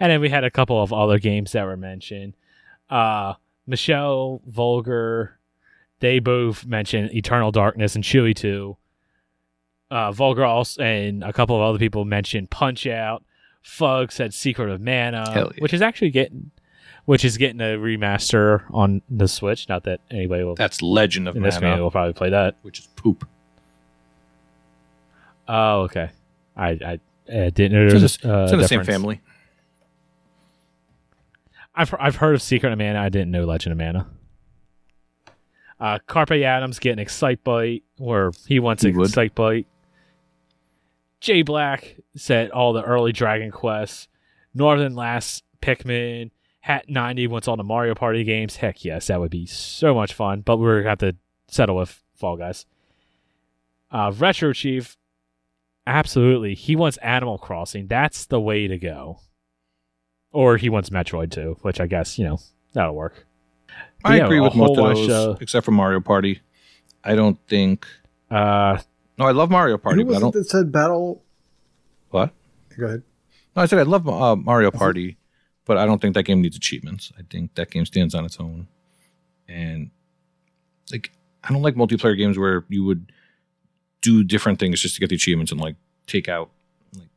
And 0.00 0.10
then 0.10 0.20
we 0.20 0.28
had 0.28 0.44
a 0.44 0.50
couple 0.50 0.82
of 0.82 0.92
other 0.92 1.18
games 1.18 1.52
that 1.52 1.64
were 1.64 1.76
mentioned. 1.76 2.34
Uh, 2.90 3.34
Michelle, 3.66 4.42
Vulgar, 4.46 5.38
they 6.00 6.18
both 6.18 6.66
mentioned 6.66 7.14
Eternal 7.14 7.52
Darkness 7.52 7.94
and 7.94 8.04
Chewy 8.04 8.34
2. 8.34 8.76
Uh, 9.90 10.12
Vulgar 10.12 10.44
also, 10.44 10.82
and 10.82 11.22
a 11.22 11.32
couple 11.32 11.56
of 11.56 11.62
other 11.62 11.78
people 11.78 12.04
mentioned 12.04 12.50
Punch 12.50 12.86
Out. 12.86 13.24
Fug 13.62 14.12
said 14.12 14.34
Secret 14.34 14.68
of 14.68 14.80
Mana, 14.80 15.24
yeah. 15.34 15.44
which 15.58 15.72
is 15.72 15.80
actually 15.80 16.10
getting, 16.10 16.50
which 17.04 17.24
is 17.24 17.36
getting 17.36 17.60
a 17.60 17.76
remaster 17.78 18.64
on 18.72 19.02
the 19.10 19.28
Switch. 19.28 19.68
Not 19.68 19.84
that 19.84 20.00
anybody 20.10 20.44
will 20.44 20.54
That's 20.54 20.82
Legend 20.82 21.28
of 21.28 21.36
in 21.36 21.42
this 21.42 21.60
Mana, 21.60 21.82
will 21.82 21.90
probably 21.90 22.12
play 22.14 22.30
that. 22.30 22.56
which 22.62 22.80
is 22.80 22.86
poop. 22.96 23.26
Oh, 25.48 25.82
okay. 25.82 26.10
I 26.56 26.68
I, 26.70 27.00
I 27.32 27.50
didn't 27.50 27.72
know 27.72 27.78
there 27.78 27.86
It's 27.86 27.94
in, 27.94 28.02
was 28.02 28.16
the, 28.18 28.32
a 28.32 28.40
uh, 28.40 28.42
it's 28.44 28.52
in 28.52 28.58
the 28.58 28.68
same 28.68 28.84
family. 28.84 29.20
I've 31.74 31.94
I've 31.98 32.16
heard 32.16 32.34
of 32.34 32.42
Secret 32.42 32.72
of 32.72 32.78
Mana. 32.78 33.00
I 33.00 33.08
didn't 33.08 33.30
know 33.30 33.44
Legend 33.44 33.72
of 33.72 33.78
Mana. 33.78 34.06
Uh, 35.80 35.98
Carpe 36.06 36.30
Adams 36.30 36.78
getting 36.78 37.04
Excitebike, 37.04 37.82
or 37.98 38.32
he 38.46 38.60
wants 38.60 38.82
He 38.84 38.92
would. 38.92 39.10
Excitebike. 39.10 39.66
Jay 41.20 41.42
Black 41.42 41.96
said 42.16 42.50
all 42.50 42.72
the 42.72 42.82
early 42.82 43.12
Dragon 43.12 43.50
Quests. 43.50 44.08
Northern 44.54 44.94
Last 44.94 45.42
Pikmin. 45.60 46.30
Hat 46.64 46.88
90 46.88 47.26
wants 47.26 47.46
all 47.46 47.56
the 47.58 47.62
Mario 47.62 47.94
Party 47.94 48.24
games. 48.24 48.56
Heck 48.56 48.84
yes, 48.86 49.08
that 49.08 49.20
would 49.20 49.30
be 49.30 49.44
so 49.44 49.94
much 49.94 50.14
fun. 50.14 50.40
But 50.40 50.56
we're 50.56 50.82
going 50.82 50.96
to 50.96 51.06
have 51.06 51.14
to 51.14 51.16
settle 51.48 51.76
with 51.76 52.02
Fall 52.16 52.36
Guys. 52.38 52.64
Uh, 53.90 54.10
Retro 54.16 54.54
Chief, 54.54 54.96
absolutely. 55.86 56.54
He 56.54 56.74
wants 56.74 56.96
Animal 56.98 57.36
Crossing. 57.36 57.86
That's 57.86 58.24
the 58.26 58.40
way 58.40 58.66
to 58.66 58.78
go. 58.78 59.20
Or 60.32 60.56
he 60.56 60.68
wants 60.70 60.88
Metroid 60.90 61.30
too, 61.30 61.58
which 61.60 61.80
I 61.80 61.86
guess, 61.86 62.18
you 62.18 62.24
know, 62.24 62.38
that'll 62.72 62.94
work. 62.94 63.26
I 64.04 64.16
Yeah, 64.16 64.24
agree 64.24 64.40
with 64.40 64.54
most 64.54 64.70
of 64.70 64.76
bunch 64.76 65.06
those, 65.06 65.10
of- 65.36 65.42
except 65.42 65.64
for 65.64 65.70
Mario 65.70 66.00
Party. 66.00 66.40
I 67.04 67.14
don't 67.14 67.38
think. 67.46 67.86
Uh, 68.30 68.78
No, 69.18 69.26
I 69.26 69.32
love 69.32 69.50
Mario 69.50 69.76
Party, 69.78 70.00
Who 70.02 70.06
but 70.06 70.10
I 70.12 70.14
was 70.14 70.20
don't. 70.22 70.34
it 70.34 70.38
that 70.38 70.44
said 70.48 70.72
battle? 70.72 71.22
What? 72.10 72.32
Go 72.78 72.86
ahead. 72.86 73.02
No, 73.54 73.62
I 73.62 73.66
said 73.66 73.78
I 73.78 73.82
love 73.82 74.08
uh, 74.08 74.34
Mario 74.34 74.70
Party, 74.70 75.18
but 75.64 75.78
I 75.78 75.86
don't 75.86 76.00
think 76.00 76.14
that 76.14 76.24
game 76.24 76.42
needs 76.42 76.56
achievements. 76.56 77.12
I 77.18 77.22
think 77.30 77.54
that 77.54 77.70
game 77.70 77.86
stands 77.86 78.14
on 78.14 78.24
its 78.24 78.38
own. 78.38 78.68
And 79.48 79.90
like, 80.92 81.12
I 81.42 81.52
don't 81.52 81.62
like 81.62 81.74
multiplayer 81.74 82.16
games 82.16 82.38
where 82.38 82.64
you 82.68 82.84
would 82.84 83.12
do 84.00 84.22
different 84.24 84.58
things 84.58 84.80
just 84.80 84.94
to 84.94 85.00
get 85.00 85.08
the 85.10 85.16
achievements 85.16 85.52
and 85.52 85.60
like 85.60 85.76
take 86.06 86.28
out. 86.28 86.50
Like, 86.94 87.08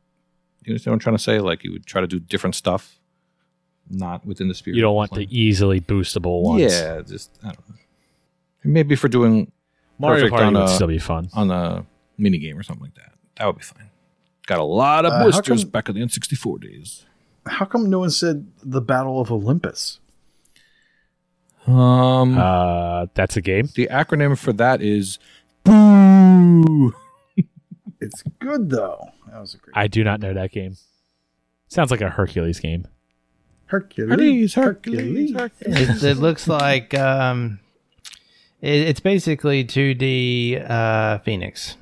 you 0.64 0.72
understand 0.72 0.92
what 0.92 0.94
I'm 0.96 1.00
trying 1.00 1.16
to 1.16 1.22
say? 1.22 1.40
Like, 1.40 1.64
you 1.64 1.72
would 1.72 1.86
try 1.86 2.00
to 2.00 2.06
do 2.06 2.18
different 2.18 2.54
stuff, 2.54 2.98
not 3.90 4.24
within 4.26 4.48
the 4.48 4.54
spirit. 4.54 4.76
you 4.76 4.82
don't 4.82 4.90
of 4.92 4.96
want 4.96 5.10
playing. 5.12 5.28
the 5.28 5.38
easily 5.38 5.80
boostable 5.80 6.42
ones. 6.42 6.62
Yeah, 6.62 7.00
just 7.02 7.30
I 7.42 7.48
don't 7.48 7.68
know. 7.68 7.74
Maybe 8.64 8.96
for 8.96 9.08
doing 9.08 9.52
Mario 9.98 10.28
Party 10.28 10.44
on 10.44 10.54
would 10.54 10.62
a- 10.64 10.68
still 10.68 10.88
be 10.88 10.98
fun. 10.98 11.28
on 11.32 11.50
a 11.50 11.86
mini 12.18 12.38
game 12.38 12.58
or 12.58 12.62
something 12.62 12.84
like 12.84 12.94
that. 12.94 13.12
That 13.36 13.46
would 13.46 13.56
be 13.56 13.62
fine. 13.62 13.88
Got 14.46 14.58
a 14.58 14.64
lot 14.64 15.04
of 15.06 15.12
Uh, 15.12 15.18
how 15.18 15.24
blisters 15.24 15.62
come- 15.64 15.70
back 15.70 15.88
in 15.88 15.94
the 15.94 16.00
N64 16.02 16.60
days. 16.60 17.04
How 17.48 17.64
come 17.64 17.88
no 17.90 18.00
one 18.00 18.10
said 18.10 18.46
the 18.62 18.80
Battle 18.80 19.20
of 19.20 19.30
Olympus? 19.32 19.98
Um, 21.66 22.38
Uh, 22.38 23.06
that's 23.14 23.36
a 23.36 23.42
game. 23.42 23.68
the 23.74 23.88
acronym 23.90 24.38
for 24.38 24.52
that 24.54 24.80
is. 24.82 25.18
Boo! 25.64 26.94
It's 28.00 28.22
good 28.38 28.70
though. 28.70 29.08
That 29.30 29.40
was 29.40 29.54
a 29.54 29.58
great 29.58 29.76
I 29.76 29.88
do 29.88 30.04
not 30.04 30.20
know 30.20 30.32
that 30.32 30.52
game. 30.52 30.76
Sounds 31.66 31.90
like 31.90 32.00
a 32.00 32.08
Hercules 32.10 32.60
game. 32.60 32.86
Hercules. 33.66 34.54
Hercules, 34.54 35.32
It, 35.60 36.02
it 36.04 36.16
looks 36.18 36.46
like 36.46 36.94
um, 36.94 37.58
it, 38.62 38.70
it's 38.88 39.00
basically 39.00 39.64
2D 39.64 40.70
uh, 40.70 41.18
Phoenix. 41.18 41.76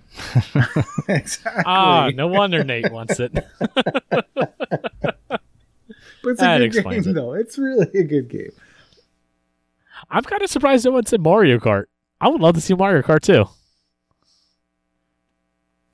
exactly. 1.09 1.63
Ah, 1.67 2.11
no 2.15 2.29
wonder 2.29 2.65
Nate 2.65 2.91
wants 2.91 3.21
it. 3.21 3.33
but 6.27 6.31
it's 6.33 6.41
a 6.41 6.45
that 6.45 6.59
good 6.59 6.65
explains 6.75 7.07
game 7.07 7.13
it. 7.13 7.15
though. 7.15 7.33
It's 7.35 7.57
really 7.57 7.89
a 7.95 8.03
good 8.05 8.29
game. 8.29 8.51
I'm 10.11 10.23
kind 10.25 10.43
of 10.43 10.51
surprised 10.51 10.85
no 10.85 10.91
one 10.93 11.07
said 11.07 11.21
Mario 11.21 11.59
Kart. 11.59 11.87
I 12.21 12.29
would 12.29 12.41
love 12.41 12.55
to 12.57 12.61
see 12.61 12.75
Mario 12.75 13.03
Kart 13.03 13.21
too. 13.21 13.47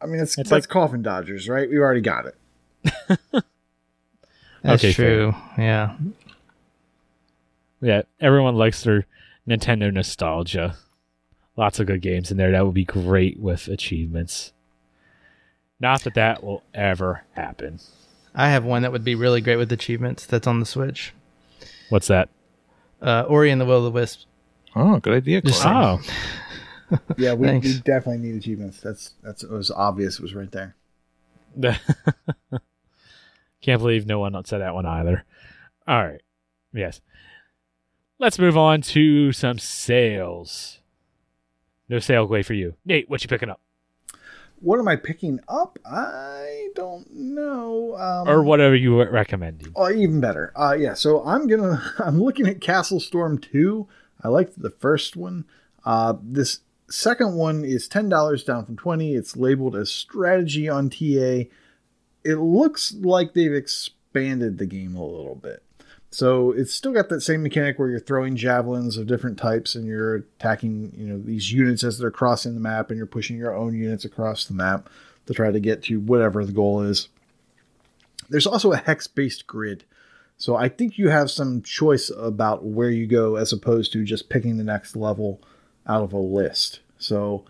I 0.00 0.06
mean, 0.06 0.20
it's, 0.20 0.36
It's 0.36 0.50
that's 0.50 0.64
like- 0.66 0.68
Coffin 0.68 1.02
Dodgers, 1.02 1.48
right? 1.48 1.68
We 1.68 1.78
already 1.78 2.00
got 2.00 2.26
it. 2.26 2.36
That's 4.62 4.82
Okay, 4.84 4.92
fair. 4.92 5.06
true. 5.16 5.34
Yeah. 5.58 5.96
Yeah, 7.80 8.02
everyone 8.20 8.54
likes 8.56 8.82
their 8.84 9.06
Nintendo 9.48 9.92
nostalgia. 9.92 10.76
Lots 11.56 11.80
of 11.80 11.86
good 11.88 12.00
games 12.00 12.30
in 12.30 12.36
there. 12.36 12.52
That 12.52 12.64
would 12.64 12.74
be 12.74 12.84
great 12.84 13.38
with 13.40 13.66
achievements. 13.68 14.52
Not 15.80 16.02
that 16.04 16.14
that 16.14 16.44
will 16.44 16.62
ever 16.74 17.22
happen. 17.32 17.80
I 18.34 18.48
have 18.50 18.64
one 18.64 18.82
that 18.82 18.92
would 18.92 19.04
be 19.04 19.14
really 19.14 19.40
great 19.40 19.56
with 19.56 19.70
achievements 19.72 20.26
that's 20.26 20.46
on 20.46 20.60
the 20.60 20.66
Switch. 20.66 21.12
What's 21.90 22.08
that? 22.08 22.28
Uh, 23.00 23.22
Ori 23.28 23.50
and 23.50 23.60
the 23.60 23.64
Will 23.64 23.78
of 23.78 23.84
the 23.84 23.90
Wisp. 23.90 24.24
Oh, 24.74 24.98
good 24.98 25.14
idea. 25.14 25.42
Just 25.42 25.62
Clark. 25.62 26.00
Oh, 26.90 26.98
Yeah, 27.16 27.34
we, 27.34 27.50
we 27.58 27.78
definitely 27.80 28.18
need 28.18 28.36
achievements. 28.36 28.80
That's 28.80 29.14
that's 29.22 29.42
it 29.42 29.50
was 29.50 29.70
obvious. 29.70 30.16
It 30.16 30.22
was 30.22 30.34
right 30.34 30.50
there. 30.50 30.74
can't 33.62 33.80
believe 33.80 34.06
no 34.06 34.18
one 34.18 34.42
said 34.44 34.58
that 34.58 34.74
one 34.74 34.84
either. 34.86 35.24
All 35.86 36.04
right, 36.04 36.20
yes. 36.72 37.00
Let's 38.18 38.38
move 38.38 38.56
on 38.58 38.82
to 38.82 39.32
some 39.32 39.58
sales. 39.58 40.80
No 41.88 41.98
sale 41.98 42.26
way 42.26 42.42
for 42.42 42.54
you, 42.54 42.74
Nate. 42.84 43.08
What 43.08 43.22
you 43.22 43.28
picking 43.28 43.48
up, 43.48 43.60
What 44.62 44.78
am 44.78 44.86
I 44.86 44.96
picking 44.96 45.40
up? 45.48 45.78
I 45.84 46.68
don't 46.76 47.12
know. 47.12 47.96
Um, 47.96 48.28
or 48.28 48.42
whatever 48.44 48.76
you 48.76 48.94
were 48.94 49.10
recommending? 49.10 49.72
Oh, 49.74 49.90
even 49.90 50.20
better. 50.20 50.52
Uh, 50.56 50.76
yeah. 50.78 50.94
So 50.94 51.24
I'm 51.24 51.46
gonna. 51.48 51.82
I'm 51.98 52.22
looking 52.22 52.46
at 52.46 52.60
Castle 52.60 53.00
Storm 53.00 53.38
two. 53.38 53.88
I 54.22 54.28
liked 54.28 54.60
the 54.60 54.70
first 54.70 55.16
one. 55.16 55.44
Uh, 55.84 56.14
this 56.22 56.60
second 56.88 57.34
one 57.34 57.64
is 57.64 57.88
ten 57.88 58.08
dollars 58.08 58.44
down 58.44 58.64
from 58.64 58.76
twenty. 58.76 59.14
It's 59.14 59.36
labeled 59.36 59.74
as 59.74 59.90
strategy 59.90 60.68
on 60.68 60.90
TA. 60.90 61.48
It 62.24 62.36
looks 62.38 62.94
like 62.94 63.34
they've 63.34 63.52
expanded 63.52 64.58
the 64.58 64.66
game 64.66 64.94
a 64.94 65.04
little 65.04 65.34
bit. 65.34 65.64
So 66.12 66.52
it's 66.52 66.74
still 66.74 66.92
got 66.92 67.08
that 67.08 67.22
same 67.22 67.42
mechanic 67.42 67.78
where 67.78 67.88
you're 67.88 67.98
throwing 67.98 68.36
javelins 68.36 68.98
of 68.98 69.06
different 69.06 69.38
types 69.38 69.74
and 69.74 69.86
you're 69.86 70.16
attacking, 70.16 70.92
you 70.94 71.06
know, 71.06 71.18
these 71.18 71.50
units 71.50 71.82
as 71.82 71.98
they're 71.98 72.10
crossing 72.10 72.52
the 72.52 72.60
map 72.60 72.90
and 72.90 72.98
you're 72.98 73.06
pushing 73.06 73.38
your 73.38 73.56
own 73.56 73.74
units 73.74 74.04
across 74.04 74.44
the 74.44 74.52
map 74.52 74.90
to 75.26 75.32
try 75.32 75.50
to 75.50 75.58
get 75.58 75.82
to 75.84 76.00
whatever 76.00 76.44
the 76.44 76.52
goal 76.52 76.82
is. 76.82 77.08
There's 78.28 78.46
also 78.46 78.72
a 78.72 78.76
hex 78.76 79.06
based 79.06 79.46
grid. 79.46 79.84
So 80.36 80.54
I 80.54 80.68
think 80.68 80.98
you 80.98 81.08
have 81.08 81.30
some 81.30 81.62
choice 81.62 82.10
about 82.14 82.62
where 82.62 82.90
you 82.90 83.06
go 83.06 83.36
as 83.36 83.52
opposed 83.52 83.92
to 83.92 84.04
just 84.04 84.28
picking 84.28 84.58
the 84.58 84.64
next 84.64 84.94
level 84.94 85.40
out 85.86 86.02
of 86.02 86.12
a 86.12 86.18
list. 86.18 86.80
So 86.98 87.44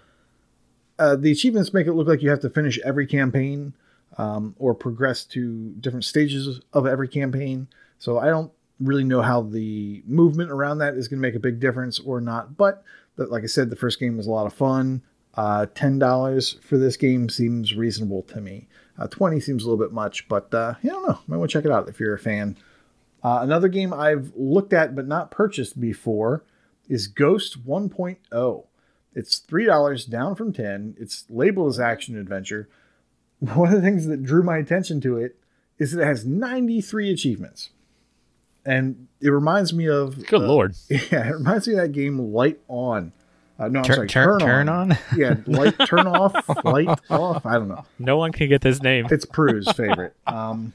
uh, 1.01 1.17
the 1.17 1.33
achievements 1.33 1.75
make 1.75 1.89
it 1.89 1.95
look 1.95 2.07
like 2.07 2.23
you 2.23 2.31
have 2.31 2.41
to 2.41 2.51
finish 2.51 2.79
every 2.85 3.09
campaign 3.09 3.75
um, 4.19 4.55
or 4.59 4.73
progress 4.73 5.25
to 5.25 5.71
different 5.81 6.05
stages 6.05 6.61
of 6.73 6.87
every 6.87 7.09
campaign. 7.09 7.67
So 8.03 8.19
I 8.19 8.27
don't 8.27 8.51
really 8.81 9.05
know 9.05 9.23
how 9.23 9.43
the 9.43 10.03
movement 10.07 10.51
around 10.51 10.79
that 10.79 10.95
is 10.95 11.07
going 11.07 11.19
to 11.19 11.23
make 11.23 11.37
a 11.37 11.39
big 11.39 11.61
difference 11.61 12.01
or 12.01 12.21
not. 12.21 12.57
But 12.57 12.83
the, 13.15 13.27
like 13.27 13.45
I 13.45 13.47
said, 13.47 13.71
the 13.71 13.77
first 13.77 14.01
game 14.01 14.17
was 14.17 14.27
a 14.27 14.31
lot 14.33 14.45
of 14.45 14.53
fun. 14.53 15.03
Uh, 15.35 15.67
Ten 15.73 16.01
dollars 16.01 16.57
for 16.63 16.79
this 16.79 16.97
game 16.97 17.29
seems 17.29 17.77
reasonable 17.77 18.23
to 18.23 18.41
me. 18.41 18.67
Uh, 18.99 19.07
Twenty 19.07 19.39
seems 19.39 19.63
a 19.63 19.71
little 19.71 19.83
bit 19.83 19.95
much, 19.95 20.27
but 20.27 20.53
uh, 20.53 20.75
I 20.83 20.89
don't 20.89 21.09
know. 21.09 21.21
Might 21.29 21.37
want 21.37 21.53
to 21.53 21.57
check 21.57 21.65
it 21.65 21.71
out 21.71 21.89
if 21.89 22.01
you're 22.01 22.13
a 22.13 22.19
fan. 22.19 22.57
Uh, 23.23 23.39
another 23.41 23.69
game 23.69 23.95
I've 23.95 24.33
looked 24.35 24.73
at 24.73 24.97
but 24.97 25.07
not 25.07 25.31
purchased 25.31 25.81
before 25.81 26.43
is 26.89 27.07
Ghost 27.07 27.65
1.0. 27.65 28.65
It's 29.15 29.39
three 29.39 29.65
dollars 29.65 30.07
down 30.07 30.35
from 30.35 30.53
ten. 30.53 30.97
It's 30.99 31.25
labeled 31.31 31.69
as 31.69 31.79
action 31.79 32.19
adventure. 32.19 32.69
One 33.39 33.73
of 33.73 33.77
the 33.77 33.81
things 33.81 34.07
that 34.07 34.25
drew 34.25 34.43
my 34.43 34.59
attention 34.59 35.01
to 35.03 35.19
it 35.19 35.39
is 35.79 35.93
that 35.93 36.03
it 36.03 36.07
has 36.07 36.27
93 36.27 37.13
achievements, 37.13 37.71
and 38.65 39.09
it 39.21 39.31
reminds 39.31 39.73
me 39.73 39.89
of 39.89 40.27
Good 40.27 40.43
uh, 40.43 40.47
lord! 40.47 40.75
yeah, 40.89 41.29
it 41.29 41.33
reminds 41.35 41.67
me 41.69 41.75
of 41.75 41.81
that 41.81 41.93
game 41.93 42.19
Light 42.19 42.61
On. 42.69 43.13
Uh, 43.59 43.69
no, 43.69 43.81
I'm 43.81 43.85
sorry, 43.85 44.09
turn, 44.09 44.41
turn 44.41 44.69
on. 44.69 44.93
on? 44.93 44.99
yeah, 45.17 45.37
light 45.47 45.75
turn 45.87 46.07
off, 46.07 46.35
light 46.65 46.89
off. 47.11 47.47
I 47.47 47.55
don't 47.55 47.69
know. 47.69 47.85
No 47.99 48.17
one 48.17 48.33
can 48.33 48.49
get 48.49 48.61
this 48.61 48.83
name. 48.83 49.07
It's 49.11 49.25
Prue's 49.25 49.71
favorite. 49.73 50.15
Um, 50.27 50.73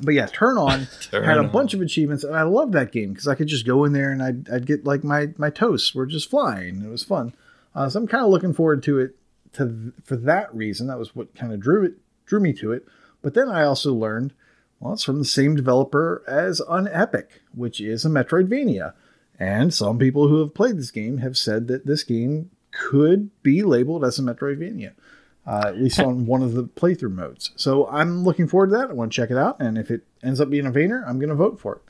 but 0.00 0.14
yeah, 0.14 0.26
turn 0.26 0.58
on 0.58 0.86
Turn 1.10 1.24
had 1.24 1.36
a 1.38 1.40
on. 1.40 1.50
bunch 1.50 1.74
of 1.74 1.80
achievements, 1.80 2.24
and 2.24 2.36
I 2.36 2.42
loved 2.42 2.72
that 2.74 2.92
game 2.92 3.12
because 3.12 3.26
I 3.26 3.34
could 3.34 3.48
just 3.48 3.66
go 3.66 3.84
in 3.84 3.92
there 3.92 4.10
and 4.10 4.22
I'd, 4.22 4.48
I'd 4.50 4.66
get 4.66 4.84
like 4.84 5.02
my 5.02 5.28
my 5.38 5.50
toasts 5.50 5.94
were 5.94 6.06
just 6.06 6.30
flying. 6.30 6.82
It 6.84 6.88
was 6.88 7.02
fun. 7.02 7.34
Uh, 7.74 7.88
so 7.88 8.00
I'm 8.00 8.06
kind 8.06 8.24
of 8.24 8.30
looking 8.30 8.52
forward 8.52 8.82
to 8.84 9.00
it 9.00 9.16
to 9.54 9.92
for 10.04 10.16
that 10.16 10.54
reason. 10.54 10.86
That 10.86 10.98
was 10.98 11.16
what 11.16 11.34
kind 11.34 11.52
of 11.52 11.60
drew 11.60 11.84
it 11.84 11.94
drew 12.26 12.40
me 12.40 12.52
to 12.54 12.72
it. 12.72 12.86
But 13.22 13.34
then 13.34 13.48
I 13.48 13.64
also 13.64 13.92
learned, 13.92 14.32
well, 14.82 14.94
it's 14.94 15.04
from 15.04 15.18
the 15.18 15.24
same 15.24 15.54
developer 15.54 16.22
as 16.26 16.60
Unepic, 16.68 17.26
which 17.54 17.80
is 17.80 18.04
a 18.04 18.08
Metroidvania. 18.08 18.94
And 19.38 19.72
some 19.72 19.98
people 19.98 20.28
who 20.28 20.40
have 20.40 20.54
played 20.54 20.76
this 20.76 20.90
game 20.90 21.18
have 21.18 21.36
said 21.38 21.68
that 21.68 21.86
this 21.86 22.02
game 22.02 22.50
could 22.72 23.30
be 23.42 23.62
labeled 23.62 24.04
as 24.04 24.18
a 24.18 24.22
Metroidvania, 24.22 24.92
uh, 25.46 25.62
at 25.66 25.78
least 25.78 26.00
on 26.00 26.26
one 26.26 26.42
of 26.42 26.54
the 26.54 26.64
playthrough 26.64 27.12
modes. 27.12 27.52
So 27.56 27.86
I'm 27.88 28.24
looking 28.24 28.48
forward 28.48 28.68
to 28.70 28.76
that. 28.78 28.90
I 28.90 28.92
want 28.92 29.12
to 29.12 29.16
check 29.16 29.30
it 29.30 29.36
out, 29.36 29.60
and 29.60 29.78
if 29.78 29.90
it 29.90 30.02
ends 30.22 30.40
up 30.40 30.50
being 30.50 30.66
a 30.66 30.70
Vayner, 30.70 31.06
I'm 31.06 31.18
going 31.18 31.28
to 31.30 31.34
vote 31.34 31.60
for 31.60 31.76
it. 31.76 31.82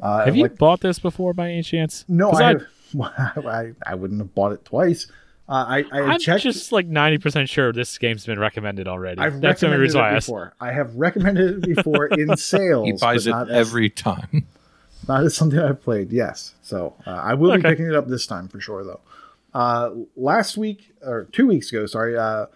Uh, 0.00 0.24
Have 0.24 0.36
you 0.36 0.42
like- 0.44 0.58
bought 0.58 0.80
this 0.80 0.98
before 0.98 1.32
by 1.32 1.50
any 1.50 1.62
chance? 1.62 2.04
No, 2.08 2.32
I, 2.32 2.42
have, 2.42 2.66
I 3.46 3.72
I 3.86 3.94
wouldn't 3.94 4.20
have 4.20 4.34
bought 4.34 4.52
it 4.52 4.64
twice. 4.64 5.06
Uh, 5.48 5.52
I 5.52 5.84
I 5.92 6.00
I'm 6.02 6.18
checked. 6.20 6.42
just 6.44 6.72
like 6.72 6.86
ninety 6.86 7.18
percent 7.18 7.48
sure 7.48 7.72
this 7.72 7.98
game's 7.98 8.24
been 8.24 8.38
recommended 8.38 8.86
already. 8.88 9.20
I've 9.20 9.40
That's 9.40 9.60
the 9.60 9.66
only 9.66 9.78
recommended 9.78 9.82
reason 9.82 10.00
why 10.00 10.08
I 10.08 10.12
it 10.12 10.16
asked. 10.16 10.26
before. 10.26 10.54
I 10.60 10.72
have 10.72 10.94
recommended 10.94 11.68
it 11.68 11.76
before 11.76 12.06
in 12.06 12.36
sales. 12.36 12.86
He 12.86 12.92
buys 12.92 13.26
it 13.26 13.30
not 13.30 13.50
as- 13.50 13.68
every 13.68 13.90
time. 13.90 14.46
Not 15.08 15.24
as 15.24 15.34
something 15.34 15.58
I've 15.58 15.82
played. 15.82 16.12
Yes, 16.12 16.54
so 16.62 16.94
uh, 17.04 17.10
I 17.10 17.34
will 17.34 17.56
be 17.56 17.62
picking 17.62 17.86
it 17.86 17.94
up 17.96 18.06
this 18.06 18.24
time 18.24 18.46
for 18.46 18.60
sure, 18.60 18.84
though. 18.84 19.00
Uh, 19.52 19.90
last 20.14 20.56
week 20.56 20.92
or 21.04 21.24
two 21.32 21.48
weeks 21.48 21.70
ago, 21.72 21.86
sorry, 21.86 22.16
uh, 22.16 22.46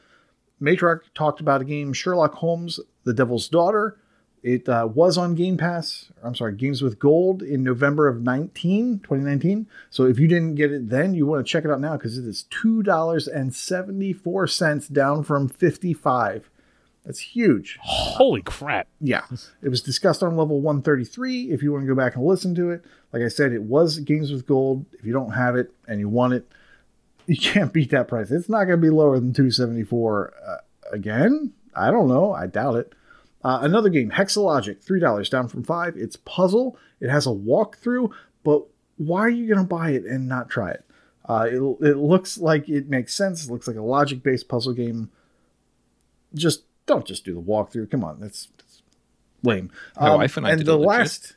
Matriarch 0.62 1.00
talked 1.12 1.40
about 1.40 1.60
a 1.60 1.64
game, 1.64 1.92
Sherlock 1.92 2.34
Holmes: 2.34 2.78
The 3.02 3.12
Devil's 3.12 3.48
Daughter. 3.48 3.98
It 4.46 4.68
uh, 4.68 4.88
was 4.94 5.18
on 5.18 5.34
Game 5.34 5.56
Pass. 5.56 6.12
I'm 6.22 6.36
sorry, 6.36 6.54
Games 6.54 6.80
with 6.80 7.00
Gold 7.00 7.42
in 7.42 7.64
November 7.64 8.06
of 8.06 8.22
19, 8.22 9.00
2019. 9.00 9.66
So 9.90 10.04
if 10.04 10.20
you 10.20 10.28
didn't 10.28 10.54
get 10.54 10.70
it 10.70 10.88
then, 10.88 11.14
you 11.14 11.26
want 11.26 11.44
to 11.44 11.50
check 11.50 11.64
it 11.64 11.70
out 11.72 11.80
now 11.80 11.96
because 11.96 12.16
it 12.16 12.24
is 12.24 12.44
two 12.44 12.84
dollars 12.84 13.26
and 13.26 13.52
seventy 13.52 14.12
four 14.12 14.46
cents 14.46 14.86
down 14.86 15.24
from 15.24 15.48
fifty 15.48 15.92
five. 15.92 16.48
That's 17.04 17.18
huge 17.18 17.76
Holy 17.82 18.40
crap! 18.40 18.86
yeah, 19.00 19.24
it 19.62 19.68
was 19.68 19.82
discussed 19.82 20.22
on 20.22 20.36
level 20.36 20.60
133. 20.60 21.50
If 21.50 21.60
you 21.60 21.72
want 21.72 21.82
to 21.82 21.88
go 21.88 21.96
back 21.96 22.14
and 22.14 22.24
listen 22.24 22.54
to 22.54 22.70
it, 22.70 22.84
like 23.12 23.22
I 23.22 23.28
said, 23.28 23.50
it 23.50 23.62
was 23.62 23.98
Games 23.98 24.30
with 24.30 24.46
Gold. 24.46 24.86
If 24.92 25.04
you 25.04 25.12
don't 25.12 25.32
have 25.32 25.56
it 25.56 25.72
and 25.88 25.98
you 25.98 26.08
want 26.08 26.34
it, 26.34 26.48
you 27.26 27.36
can't 27.36 27.72
beat 27.72 27.90
that 27.90 28.06
price. 28.06 28.30
It's 28.30 28.48
not 28.48 28.66
going 28.66 28.80
to 28.80 28.86
be 28.86 28.90
lower 28.90 29.18
than 29.18 29.32
274 29.32 30.34
uh, 30.46 30.56
again. 30.92 31.52
I 31.74 31.90
don't 31.90 32.06
know. 32.06 32.32
I 32.32 32.46
doubt 32.46 32.76
it. 32.76 32.92
Uh, 33.46 33.60
another 33.62 33.88
game, 33.88 34.10
Hexalogic, 34.10 34.82
three 34.82 34.98
dollars 34.98 35.30
down 35.30 35.46
from 35.46 35.62
five. 35.62 35.96
It's 35.96 36.16
puzzle. 36.16 36.76
It 37.00 37.08
has 37.10 37.26
a 37.28 37.30
walkthrough, 37.30 38.10
but 38.42 38.64
why 38.96 39.20
are 39.20 39.28
you 39.28 39.46
going 39.46 39.64
to 39.64 39.68
buy 39.68 39.90
it 39.90 40.04
and 40.04 40.26
not 40.26 40.50
try 40.50 40.72
it? 40.72 40.84
Uh, 41.28 41.46
it? 41.48 41.86
It 41.90 41.96
looks 41.96 42.38
like 42.38 42.68
it 42.68 42.88
makes 42.88 43.14
sense. 43.14 43.46
It 43.46 43.52
looks 43.52 43.68
like 43.68 43.76
a 43.76 43.82
logic-based 43.82 44.48
puzzle 44.48 44.72
game. 44.72 45.10
Just 46.34 46.64
don't 46.86 47.06
just 47.06 47.24
do 47.24 47.34
the 47.34 47.40
walkthrough. 47.40 47.88
Come 47.88 48.02
on, 48.02 48.18
that's, 48.18 48.48
that's 48.58 48.82
lame. 49.44 49.70
My 50.00 50.08
Um, 50.10 50.18
wife 50.18 50.36
and 50.36 50.46
I 50.46 50.50
and 50.50 50.62
the 50.66 50.72
it 50.74 50.84
last, 50.84 51.36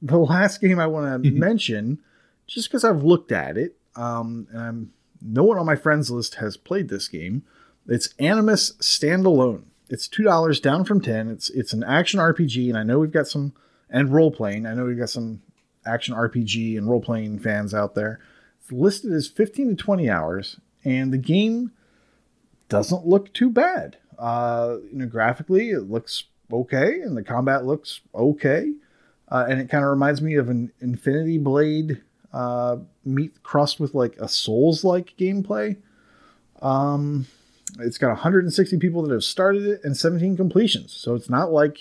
the 0.00 0.18
last 0.18 0.58
game 0.62 0.78
I 0.78 0.86
want 0.86 1.22
to 1.22 1.30
mention, 1.32 1.98
just 2.46 2.68
because 2.70 2.82
I've 2.82 3.02
looked 3.02 3.30
at 3.30 3.58
it, 3.58 3.76
um, 3.94 4.46
and 4.52 4.60
I'm 4.62 4.92
no 5.20 5.44
one 5.44 5.58
on 5.58 5.66
my 5.66 5.76
friends 5.76 6.10
list 6.10 6.36
has 6.36 6.56
played 6.56 6.88
this 6.88 7.08
game. 7.08 7.42
It's 7.86 8.14
Animus 8.18 8.72
Standalone. 8.80 9.64
It's 9.92 10.08
two 10.08 10.22
dollars 10.22 10.58
down 10.58 10.84
from 10.86 11.02
ten. 11.02 11.28
It's 11.28 11.50
it's 11.50 11.74
an 11.74 11.84
action 11.84 12.18
RPG, 12.18 12.70
and 12.70 12.78
I 12.78 12.82
know 12.82 12.98
we've 12.98 13.12
got 13.12 13.28
some 13.28 13.52
and 13.90 14.10
role 14.10 14.30
playing. 14.30 14.64
I 14.64 14.72
know 14.72 14.86
we've 14.86 14.98
got 14.98 15.10
some 15.10 15.42
action 15.84 16.14
RPG 16.14 16.78
and 16.78 16.88
role 16.88 17.02
playing 17.02 17.40
fans 17.40 17.74
out 17.74 17.94
there. 17.94 18.18
It's 18.58 18.72
listed 18.72 19.12
as 19.12 19.28
fifteen 19.28 19.68
to 19.68 19.74
twenty 19.76 20.08
hours, 20.08 20.58
and 20.82 21.12
the 21.12 21.18
game 21.18 21.72
doesn't 22.70 23.06
look 23.06 23.34
too 23.34 23.50
bad. 23.50 23.98
Uh, 24.18 24.78
you 24.90 24.98
know, 24.98 25.06
graphically, 25.06 25.68
it 25.68 25.90
looks 25.90 26.24
okay, 26.50 27.02
and 27.02 27.14
the 27.14 27.22
combat 27.22 27.66
looks 27.66 28.00
okay. 28.14 28.72
Uh, 29.28 29.44
and 29.46 29.60
it 29.60 29.68
kind 29.68 29.84
of 29.84 29.90
reminds 29.90 30.22
me 30.22 30.36
of 30.36 30.48
an 30.48 30.72
Infinity 30.80 31.36
Blade 31.36 32.00
uh, 32.32 32.78
meet 33.04 33.42
crossed 33.42 33.78
with 33.78 33.94
like 33.94 34.16
a 34.18 34.26
Souls 34.26 34.84
like 34.84 35.18
gameplay. 35.18 35.76
Um, 36.62 37.26
it's 37.78 37.98
got 37.98 38.08
160 38.08 38.78
people 38.78 39.02
that 39.02 39.12
have 39.12 39.24
started 39.24 39.64
it 39.66 39.80
and 39.84 39.96
17 39.96 40.36
completions. 40.36 40.92
So 40.92 41.14
it's 41.14 41.30
not 41.30 41.52
like, 41.52 41.78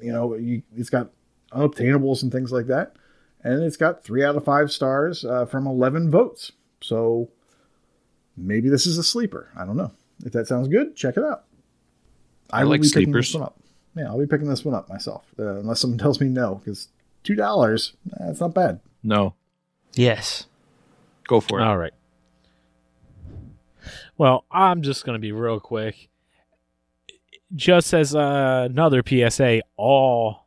you 0.00 0.12
know, 0.12 0.34
you, 0.34 0.62
it's 0.76 0.90
got 0.90 1.10
unobtainables 1.52 2.22
and 2.22 2.32
things 2.32 2.52
like 2.52 2.66
that. 2.66 2.96
And 3.42 3.62
it's 3.62 3.76
got 3.76 4.02
three 4.02 4.24
out 4.24 4.36
of 4.36 4.44
five 4.44 4.72
stars 4.72 5.24
uh, 5.24 5.46
from 5.46 5.66
11 5.66 6.10
votes. 6.10 6.52
So 6.80 7.30
maybe 8.36 8.68
this 8.68 8.86
is 8.86 8.98
a 8.98 9.02
sleeper. 9.04 9.50
I 9.56 9.64
don't 9.64 9.76
know. 9.76 9.92
If 10.24 10.32
that 10.32 10.46
sounds 10.48 10.68
good, 10.68 10.96
check 10.96 11.16
it 11.16 11.22
out. 11.22 11.44
I 12.50 12.64
will 12.64 12.70
like 12.72 12.82
be 12.82 12.88
picking 12.88 13.04
sleepers. 13.12 13.28
This 13.28 13.34
one 13.34 13.42
up. 13.44 13.58
Yeah, 13.94 14.06
I'll 14.06 14.18
be 14.18 14.26
picking 14.26 14.48
this 14.48 14.64
one 14.64 14.74
up 14.74 14.88
myself, 14.88 15.24
uh, 15.38 15.56
unless 15.56 15.80
someone 15.80 15.98
tells 16.00 16.20
me 16.20 16.28
no, 16.28 16.56
because 16.56 16.88
two 17.22 17.34
dollars, 17.34 17.94
that's 18.18 18.40
not 18.40 18.54
bad. 18.54 18.80
No, 19.02 19.34
Yes. 19.94 20.46
go 21.26 21.40
for 21.40 21.60
it. 21.60 21.64
All 21.64 21.76
right. 21.78 21.92
Well, 24.18 24.44
I'm 24.50 24.82
just 24.82 25.04
going 25.04 25.14
to 25.14 25.20
be 25.20 25.32
real 25.32 25.60
quick. 25.60 26.08
Just 27.54 27.92
as 27.94 28.14
uh, 28.14 28.66
another 28.70 29.02
PSA, 29.06 29.62
all 29.76 30.46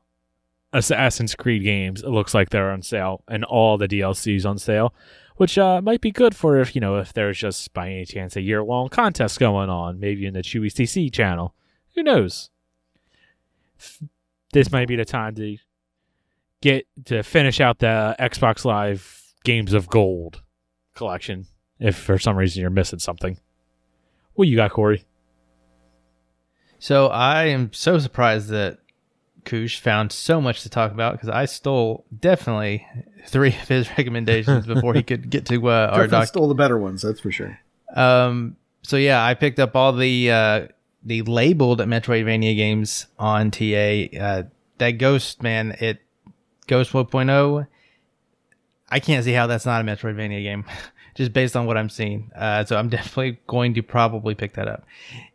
Assassin's 0.74 1.36
Creed 1.36 1.64
games, 1.64 2.02
it 2.04 2.10
looks 2.10 2.34
like 2.34 2.50
they're 2.50 2.72
on 2.72 2.82
sale, 2.82 3.24
and 3.28 3.44
all 3.44 3.78
the 3.78 3.88
DLCs 3.88 4.46
on 4.46 4.58
sale, 4.58 4.94
which 5.38 5.58
uh, 5.58 5.82
might 5.82 6.02
be 6.02 6.12
good 6.12 6.36
for 6.36 6.60
if 6.60 6.76
you 6.76 6.82
know 6.82 6.98
if 6.98 7.14
there's 7.14 7.38
just 7.38 7.74
by 7.74 7.88
any 7.88 8.06
chance 8.06 8.36
a 8.36 8.42
year 8.42 8.64
long 8.64 8.90
contest 8.90 9.40
going 9.40 9.70
on, 9.70 10.00
maybe 10.00 10.26
in 10.26 10.34
the 10.34 10.42
Chewy 10.42 10.68
CC 10.68 11.12
channel. 11.12 11.54
Who 11.96 12.04
knows? 12.04 12.50
This 14.52 14.72
might 14.72 14.88
be 14.88 14.96
the 14.96 15.06
time 15.06 15.36
to 15.36 15.58
get 16.62 16.88
to 17.06 17.24
finish 17.24 17.62
out 17.62 17.80
the 17.80 18.16
Xbox 18.20 18.66
Live 18.66 19.34
Games 19.44 19.74
of 19.74 19.88
Gold 19.88 20.42
collection 20.96 21.46
if 21.80 21.96
for 21.96 22.18
some 22.18 22.36
reason 22.36 22.62
you're 22.62 22.70
missing 22.70 23.00
something. 23.00 23.38
What 24.40 24.48
you 24.48 24.56
got, 24.56 24.72
Corey? 24.72 25.04
So 26.80 27.08
I 27.08 27.48
am 27.48 27.74
so 27.74 28.00
surprised 28.00 28.48
that 28.48 28.78
Koosh 29.44 29.82
found 29.82 30.14
so 30.14 30.40
much 30.40 30.64
to 30.64 30.70
talk 30.70 30.94
about 30.94 31.12
because 31.12 31.28
I 31.28 31.44
stole 31.44 32.06
definitely 32.18 32.88
three 33.28 33.50
of 33.50 33.68
his 33.68 33.90
recommendations 33.98 34.66
before 34.66 34.94
he 34.94 35.04
could 35.04 35.30
get 35.30 35.46
to 35.48 35.70
uh, 35.70 35.90
our 35.92 36.04
Definitely 36.04 36.10
doc. 36.20 36.28
stole 36.30 36.48
the 36.48 36.56
better 36.56 36.78
ones, 36.78 37.02
that's 37.02 37.20
for 37.20 37.34
sure. 37.34 37.60
Um, 37.94 38.56
so 38.82 38.96
yeah, 38.96 39.22
I 39.22 39.34
picked 39.34 39.60
up 39.60 39.76
all 39.76 39.92
the 39.92 40.32
uh, 40.32 40.68
the 41.04 41.24
labeled 41.24 41.80
Metroidvania 41.80 42.56
games 42.56 43.08
on 43.20 43.52
TA. 43.52 44.18
Uh, 44.18 44.44
that 44.78 44.92
Ghost 44.92 45.44
man, 45.44 45.76
it 45.82 46.00
Ghost 46.68 46.94
1.0. 46.94 47.68
I 48.88 49.00
can't 49.02 49.26
see 49.26 49.34
how 49.34 49.48
that's 49.48 49.66
not 49.66 49.82
a 49.82 49.84
Metroidvania 49.84 50.42
game, 50.42 50.64
just 51.20 51.34
based 51.34 51.58
on 51.58 51.66
what 51.66 51.78
I'm 51.78 51.90
seeing. 51.90 52.32
Uh, 52.34 52.64
so 52.64 52.78
I'm 52.78 52.88
definitely 52.98 53.40
going 53.46 53.74
to 53.74 53.84
probably 53.84 54.34
pick 54.34 54.54
that 54.54 54.70
up. 54.70 54.86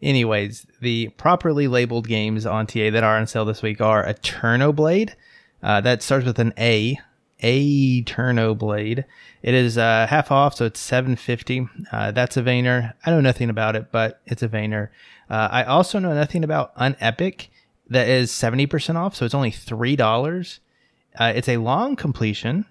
Anyways, 0.02 0.66
the 0.81 1.09
properly 1.11 1.69
labeled 1.69 2.09
games 2.09 2.47
on 2.47 2.66
TA 2.66 2.90
that 2.90 3.05
are 3.05 3.19
on 3.19 3.27
sale 3.27 3.44
this 3.44 3.62
week 3.62 3.81
are 3.82 4.02
Eterno 4.05 4.73
Blade. 4.73 5.15
Uh, 5.62 5.82
that 5.82 6.02
starts 6.02 6.24
with 6.27 6.39
an 6.39 6.55
A. 6.59 6.98
A 7.43 7.59
Eterno 8.01 8.55
Blade. 8.55 9.05
It 9.43 9.52
is 9.52 9.77
uh, 9.77 10.06
half 10.09 10.32
off, 10.32 10.55
so 10.55 10.65
it's 10.65 10.81
seven 10.81 11.16
fifty. 11.16 11.69
Uh, 11.93 12.11
that's 12.12 12.39
a 12.39 12.43
Vayner. 12.43 12.94
I 13.05 13.11
know 13.11 13.20
nothing 13.20 13.51
about 13.51 13.77
it, 13.77 13.93
but 13.93 14.23
it's 14.24 14.43
a 14.43 14.48
Vayner. 14.48 14.89
Uh, 15.28 15.48
I 15.51 15.65
also 15.65 15.98
know 15.98 16.15
nothing 16.15 16.44
about 16.44 16.74
Unepic. 16.77 17.48
That 17.90 18.09
is 18.09 18.31
seventy 18.31 18.66
percent 18.66 18.97
off, 18.97 19.15
so 19.15 19.27
it's 19.27 19.35
only 19.35 19.51
three 19.51 19.97
dollars. 19.97 20.61
Uh, 21.19 21.32
it's 21.36 21.48
a 21.48 21.59
long 21.59 21.97
completion, 21.97 22.65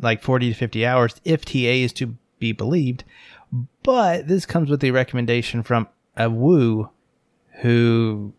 like 0.00 0.22
forty 0.22 0.50
to 0.50 0.58
fifty 0.58 0.86
hours, 0.86 1.20
if 1.24 1.44
TA 1.44 1.58
is 1.58 1.92
to 1.94 2.16
be 2.38 2.52
believed. 2.52 3.04
But 3.82 4.28
this 4.28 4.46
comes 4.46 4.70
with 4.70 4.82
a 4.84 4.90
recommendation 4.90 5.62
from 5.62 5.88
a 6.16 6.28
Woo, 6.28 6.90
who, 7.60 8.32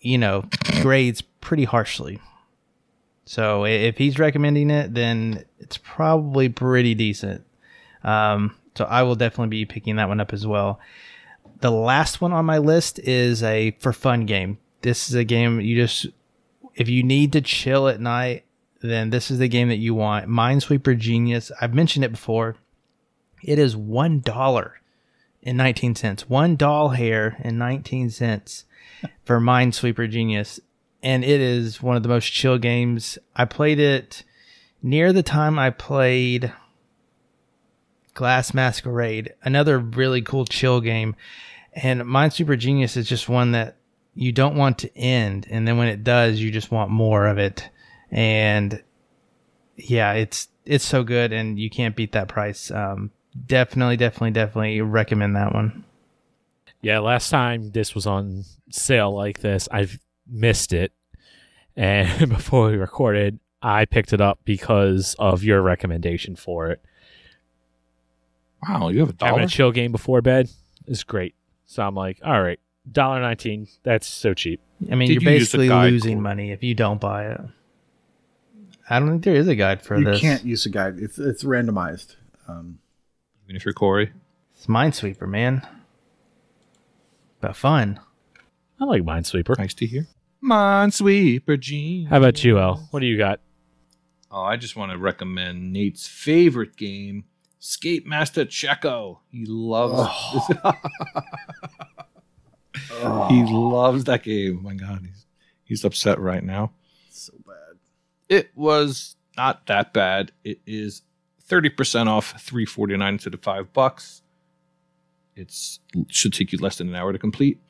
you 0.00 0.18
know, 0.18 0.44
grades 0.80 1.20
pretty 1.20 1.64
harshly. 1.64 2.20
So 3.24 3.64
if 3.64 3.98
he's 3.98 4.18
recommending 4.18 4.70
it, 4.70 4.94
then 4.94 5.44
it's 5.58 5.76
probably 5.76 6.48
pretty 6.48 6.94
decent. 6.94 7.44
Um, 8.02 8.56
so 8.74 8.84
I 8.86 9.02
will 9.02 9.14
definitely 9.14 9.50
be 9.50 9.66
picking 9.66 9.96
that 9.96 10.08
one 10.08 10.20
up 10.20 10.32
as 10.32 10.46
well. 10.46 10.80
The 11.60 11.70
last 11.70 12.20
one 12.20 12.32
on 12.32 12.46
my 12.46 12.58
list 12.58 12.98
is 13.00 13.42
a 13.42 13.72
for 13.78 13.92
fun 13.92 14.26
game. 14.26 14.58
This 14.82 15.08
is 15.08 15.14
a 15.14 15.24
game 15.24 15.60
you 15.60 15.76
just 15.76 16.06
if 16.74 16.88
you 16.88 17.02
need 17.02 17.32
to 17.34 17.40
chill 17.40 17.88
at 17.88 18.00
night, 18.00 18.44
then 18.80 19.10
this 19.10 19.30
is 19.30 19.38
the 19.38 19.48
game 19.48 19.68
that 19.68 19.76
you 19.76 19.94
want. 19.94 20.28
Minesweeper 20.28 20.96
Genius. 20.96 21.52
I've 21.60 21.74
mentioned 21.74 22.04
it 22.04 22.12
before. 22.12 22.56
It 23.42 23.58
is 23.58 23.76
one 23.76 24.20
dollar 24.20 24.80
and 25.42 25.56
nineteen 25.56 25.94
cents. 25.94 26.28
One 26.28 26.56
doll 26.56 26.90
hair 26.90 27.36
and 27.40 27.58
nineteen 27.58 28.10
cents 28.10 28.64
for 29.24 29.40
Minesweeper 29.40 30.10
Genius. 30.10 30.60
And 31.02 31.24
it 31.24 31.40
is 31.40 31.82
one 31.82 31.96
of 31.96 32.02
the 32.02 32.10
most 32.10 32.26
chill 32.26 32.58
games. 32.58 33.18
I 33.34 33.46
played 33.46 33.80
it 33.80 34.22
near 34.82 35.12
the 35.12 35.22
time 35.22 35.58
I 35.58 35.70
played 35.70 36.52
Glass 38.12 38.52
Masquerade, 38.52 39.32
another 39.42 39.78
really 39.78 40.20
cool 40.20 40.44
chill 40.44 40.80
game. 40.82 41.16
And 41.72 42.02
Minesweeper 42.02 42.58
Genius 42.58 42.96
is 42.96 43.08
just 43.08 43.28
one 43.28 43.52
that 43.52 43.76
you 44.14 44.32
don't 44.32 44.56
want 44.56 44.78
to 44.78 44.94
end. 44.98 45.46
And 45.48 45.66
then 45.66 45.78
when 45.78 45.88
it 45.88 46.04
does, 46.04 46.40
you 46.40 46.50
just 46.50 46.70
want 46.70 46.90
more 46.90 47.26
of 47.26 47.38
it. 47.38 47.70
And 48.10 48.82
yeah, 49.76 50.12
it's 50.12 50.48
it's 50.66 50.84
so 50.84 51.02
good 51.02 51.32
and 51.32 51.58
you 51.58 51.70
can't 51.70 51.96
beat 51.96 52.12
that 52.12 52.28
price. 52.28 52.70
Um, 52.70 53.12
definitely, 53.46 53.96
definitely, 53.96 54.30
definitely 54.32 54.80
recommend 54.80 55.36
that 55.36 55.52
one. 55.54 55.84
Yeah, 56.82 57.00
last 57.00 57.28
time 57.30 57.70
this 57.72 57.94
was 57.94 58.06
on 58.06 58.44
sale 58.70 59.14
like 59.14 59.40
this, 59.40 59.68
I've 59.70 59.98
missed 60.26 60.72
it. 60.72 60.92
And 61.76 62.28
before 62.30 62.70
we 62.70 62.76
recorded, 62.76 63.38
I 63.62 63.84
picked 63.84 64.12
it 64.12 64.20
up 64.20 64.40
because 64.44 65.14
of 65.18 65.42
your 65.44 65.60
recommendation 65.62 66.36
for 66.36 66.70
it. 66.70 66.80
Wow, 68.66 68.88
you 68.88 69.00
have 69.00 69.10
a 69.10 69.24
Having 69.24 69.36
dollar? 69.36 69.42
a 69.42 69.48
chill 69.48 69.72
game 69.72 69.92
before 69.92 70.20
bed 70.22 70.50
is 70.86 71.04
great. 71.04 71.34
So 71.66 71.82
I'm 71.82 71.94
like, 71.94 72.18
all 72.24 72.42
right, 72.42 72.58
dollar 72.90 73.20
nineteen. 73.20 73.68
That's 73.84 74.06
so 74.06 74.34
cheap. 74.34 74.60
I 74.90 74.94
mean, 74.94 75.08
Did 75.08 75.22
you're 75.22 75.32
you 75.32 75.38
basically 75.38 75.68
guide 75.68 75.92
losing 75.92 76.16
code? 76.16 76.22
money 76.22 76.50
if 76.52 76.62
you 76.62 76.74
don't 76.74 77.00
buy 77.00 77.26
it. 77.28 77.40
I 78.88 78.98
don't 78.98 79.08
think 79.10 79.24
there 79.24 79.34
is 79.36 79.46
a 79.48 79.54
guide 79.54 79.82
for 79.82 79.96
you 79.98 80.04
this. 80.04 80.22
You 80.22 80.28
can't 80.28 80.44
use 80.44 80.66
a 80.66 80.70
guide. 80.70 80.98
It's 80.98 81.18
it's 81.18 81.44
randomized. 81.44 82.16
Um, 82.48 82.80
Even 83.50 83.56
if 83.56 83.64
you're 83.64 83.74
Corey. 83.74 84.12
It's 84.54 84.68
Minesweeper, 84.68 85.28
man. 85.28 85.66
But 87.40 87.56
fun. 87.56 87.98
I 88.80 88.84
like 88.84 89.02
Minesweeper. 89.02 89.58
Nice 89.58 89.74
to 89.74 89.86
hear. 89.86 90.06
Minesweeper 90.40 91.58
Gene. 91.58 92.06
How 92.06 92.18
about 92.18 92.44
you, 92.44 92.60
El? 92.60 92.76
What 92.92 93.00
do 93.00 93.06
you 93.06 93.18
got? 93.18 93.40
Oh, 94.30 94.42
I 94.44 94.56
just 94.56 94.76
want 94.76 94.92
to 94.92 94.98
recommend 94.98 95.72
Nate's 95.72 96.06
favorite 96.06 96.76
game, 96.76 97.24
Skatemasta 97.60 98.46
Tcheco. 98.46 99.18
He 99.32 99.44
loves 99.46 99.98
he 103.30 103.44
loves 103.48 104.04
that 104.04 104.22
game. 104.22 104.58
Oh 104.60 104.62
my 104.62 104.74
god, 104.74 105.00
he's 105.04 105.26
he's 105.64 105.84
upset 105.84 106.20
right 106.20 106.44
now. 106.44 106.70
so 107.10 107.32
bad. 107.44 107.78
It 108.28 108.50
was 108.54 109.16
not 109.36 109.66
that 109.66 109.92
bad. 109.92 110.30
It 110.44 110.60
is 110.68 111.02
30% 111.50 112.06
off 112.06 112.40
349 112.40 113.14
instead 113.14 113.34
of 113.34 113.42
5 113.42 113.72
bucks. 113.72 114.22
It 115.34 115.52
should 116.08 116.32
take 116.32 116.52
you 116.52 116.58
less 116.58 116.78
than 116.78 116.88
an 116.88 116.94
hour 116.94 117.12
to 117.12 117.18
complete. 117.18 117.60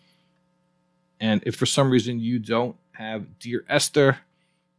And 1.19 1.43
if 1.47 1.57
for 1.57 1.67
some 1.67 1.91
reason 1.91 2.21
you 2.21 2.39
don't 2.39 2.77
have 2.93 3.39
Dear 3.39 3.65
Esther, 3.69 4.19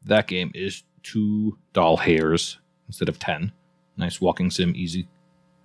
that 0.06 0.28
game 0.28 0.52
is 0.54 0.84
two 1.04 1.58
doll 1.74 1.98
hairs 1.98 2.60
instead 2.88 3.10
of 3.10 3.20
10. 3.20 3.52
Nice 3.98 4.22
walking 4.22 4.50
sim, 4.52 4.74
easy 4.76 5.08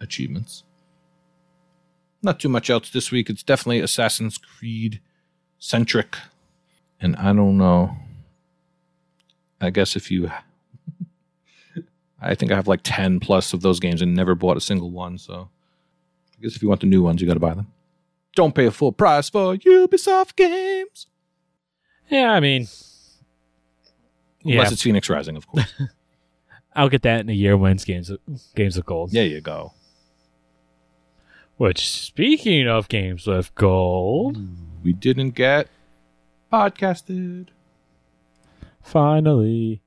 achievements. 0.01 0.65
Not 2.23 2.41
too 2.41 2.49
much 2.49 2.71
else 2.71 2.91
this 2.91 3.11
week. 3.11 3.31
It's 3.31 3.43
definitely 3.43 3.81
Assassin's 3.81 4.39
Creed 4.39 5.01
centric. 5.59 6.17
And 7.01 7.17
I 7.17 7.33
don't 7.33 7.59
know. 7.59 7.97
I 9.61 9.71
guess 9.71 9.97
if 9.97 10.11
you 10.11 10.31
I 12.21 12.35
think 12.35 12.51
I 12.53 12.57
have 12.57 12.67
like 12.69 12.81
10 12.83 13.21
plus 13.21 13.53
of 13.53 13.61
those 13.63 13.79
games 13.81 14.01
and 14.03 14.15
never 14.15 14.35
bought 14.35 14.57
a 14.57 14.61
single 14.61 14.91
one. 14.91 15.19
So 15.19 15.49
I 16.39 16.43
guess 16.43 16.57
if 16.57 16.63
you 16.63 16.69
want 16.69 16.81
the 16.81 16.87
new 16.87 17.03
ones, 17.03 17.21
you 17.21 17.27
got 17.27 17.35
to 17.35 17.41
buy 17.41 17.55
them. 17.55 17.67
Don't 18.35 18.55
pay 18.55 18.67
a 18.67 18.71
full 18.71 18.93
price 18.93 19.29
for 19.31 19.57
Ubisoft 19.57 20.37
games. 20.37 21.07
Yeah, 22.11 22.31
I 22.33 22.41
mean, 22.41 22.69
yeah, 24.43 24.63
it's 24.63 24.83
Fenyx 24.83 25.09
Rising, 25.11 25.37
of 25.37 25.47
course. 25.47 25.73
I'll 26.77 26.89
get 26.91 27.03
that 27.03 27.21
in 27.21 27.29
a 27.31 27.33
year 27.33 27.57
wins 27.57 27.85
games 27.85 28.11
of, 28.11 28.19
games 28.55 28.77
of 28.77 28.85
gold. 28.85 29.11
there 29.13 29.27
you 29.27 29.41
go. 29.41 29.73
Which, 31.57 31.89
speaking 31.89 32.69
of 32.69 32.89
games 32.89 33.27
with 33.27 33.55
gold, 33.55 34.37
We 34.85 34.93
didn't 34.93 35.31
get 35.31 35.69
podcasted. 36.53 37.49
finally. 38.83 39.81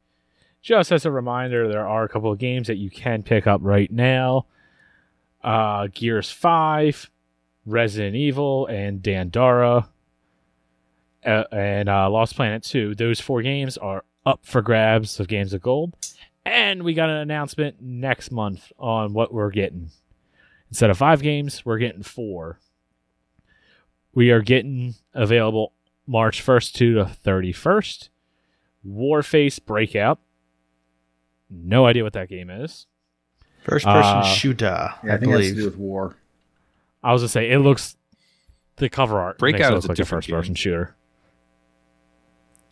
Just 0.61 0.91
as 0.91 1.05
a 1.05 1.11
reminder, 1.11 1.67
there 1.67 1.87
are 1.87 2.03
a 2.03 2.09
couple 2.09 2.31
of 2.31 2.37
games 2.37 2.67
that 2.67 2.77
you 2.77 2.89
can 2.89 3.23
pick 3.23 3.47
up 3.47 3.61
right 3.63 3.91
now 3.91 4.45
uh, 5.43 5.87
Gears 5.93 6.29
5, 6.31 7.09
Resident 7.65 8.15
Evil, 8.15 8.67
and 8.67 9.01
Dandara, 9.01 9.87
uh, 11.25 11.43
and 11.51 11.89
uh, 11.89 12.09
Lost 12.09 12.35
Planet 12.35 12.63
2. 12.63 12.95
Those 12.95 13.19
four 13.19 13.41
games 13.41 13.77
are 13.77 14.03
up 14.25 14.45
for 14.45 14.61
grabs 14.61 15.19
of 15.19 15.27
Games 15.27 15.53
of 15.53 15.61
Gold. 15.61 15.95
And 16.45 16.83
we 16.83 16.93
got 16.93 17.09
an 17.09 17.17
announcement 17.17 17.81
next 17.81 18.31
month 18.31 18.71
on 18.79 19.13
what 19.13 19.33
we're 19.33 19.51
getting. 19.51 19.91
Instead 20.69 20.89
of 20.89 20.97
five 20.97 21.21
games, 21.21 21.65
we're 21.65 21.77
getting 21.77 22.03
four. 22.03 22.59
We 24.13 24.31
are 24.31 24.41
getting 24.41 24.95
available 25.13 25.73
March 26.07 26.43
1st 26.45 26.73
to 26.73 26.93
the 26.95 27.03
31st. 27.05 28.09
Warface 28.87 29.63
Breakout. 29.63 30.19
No 31.49 31.85
idea 31.85 32.03
what 32.03 32.13
that 32.13 32.29
game 32.29 32.49
is. 32.49 32.85
First 33.63 33.85
person 33.85 34.17
Uh, 34.17 34.23
shooter, 34.23 34.93
Yeah, 35.03 35.11
I, 35.11 35.15
I, 35.15 35.17
think 35.17 35.31
it 35.33 35.37
has 35.39 35.49
to 35.49 35.55
do 35.55 35.65
with 35.65 35.77
war. 35.77 36.15
I 37.03 37.11
was 37.13 37.21
gonna 37.21 37.29
say 37.29 37.49
it 37.51 37.59
looks 37.59 37.95
the 38.77 38.89
cover 38.89 39.19
art 39.19 39.35
makes 39.35 39.39
Breakout 39.57 39.73
it 39.73 39.77
is 39.77 39.83
look 39.83 39.89
a 39.89 39.91
like 39.91 39.97
different 39.97 40.23
first 40.25 40.31
person 40.33 40.55
shooter. 40.55 40.95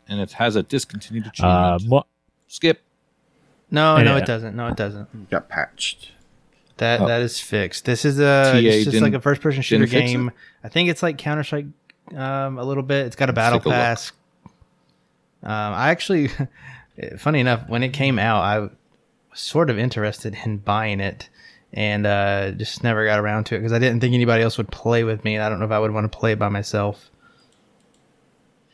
And 0.08 0.22
it 0.22 0.32
has 0.34 0.56
a 0.56 0.64
discontinued 0.64 1.26
Uh, 1.26 1.30
achievement. 1.78 1.90
mo- 1.90 2.06
Skip. 2.48 2.82
No, 3.70 3.98
And 3.98 4.06
no, 4.06 4.16
it- 4.16 4.20
it 4.24 4.26
doesn't. 4.26 4.56
No, 4.56 4.68
it 4.68 4.78
doesn't. 4.78 5.30
Got 5.30 5.49
patched. 5.49 6.12
That 6.78 7.02
Oh. 7.02 7.08
that 7.08 7.22
is 7.22 7.40
fixed. 7.41 7.84
This 7.86 8.06
is 8.06 8.20
a 8.20 8.52
TA 8.54 8.58
it's 8.60 8.86
just 8.86 9.02
like 9.02 9.14
a 9.14 9.20
first 9.20 9.41
person 9.41 9.62
shooter 9.64 9.86
game. 9.88 10.32
I 10.64 10.70
think 10.70 10.90
it's 10.90 11.04
like 11.04 11.18
Counter 11.18 11.44
Strike 11.44 11.66
um, 12.16 12.58
a 12.58 12.64
little 12.64 12.84
bit. 12.84 13.06
It's 13.08 13.16
got 13.18 13.26
a 13.30 13.32
Let's 13.32 13.36
battle 13.36 13.60
take 13.60 13.66
a 13.68 13.70
pass. 13.72 14.12
Um, 15.44 15.52
I 15.74 15.90
actually, 15.90 16.30
funny 17.18 17.40
enough, 17.40 17.68
when 17.68 17.84
it 17.84 17.90
came 17.94 18.19
out, 18.19 18.41
I 18.41 18.60
was 18.60 18.72
sort 19.34 19.69
of 19.69 19.78
interested 19.78 20.36
in 20.45 20.57
buying 20.57 20.99
it, 20.99 21.30
and 21.74 22.06
uh, 22.06 22.52
just 22.52 22.84
never 22.84 23.06
got 23.06 23.19
around 23.19 23.45
to 23.48 23.56
it 23.56 23.60
because 23.60 23.74
I 23.74 23.80
didn't 23.80 23.99
think 23.99 24.14
anybody 24.14 24.44
else 24.44 24.57
would 24.57 24.72
play 24.72 25.03
with 25.03 25.24
me. 25.24 25.36
and 25.36 25.44
I 25.44 25.49
don't 25.49 25.60
know 25.60 25.65
if 25.65 25.72
I 25.72 25.80
would 25.80 25.91
want 25.91 26.11
to 26.11 26.18
play 26.18 26.32
it 26.34 26.40
by 26.40 26.49
myself. 26.49 27.11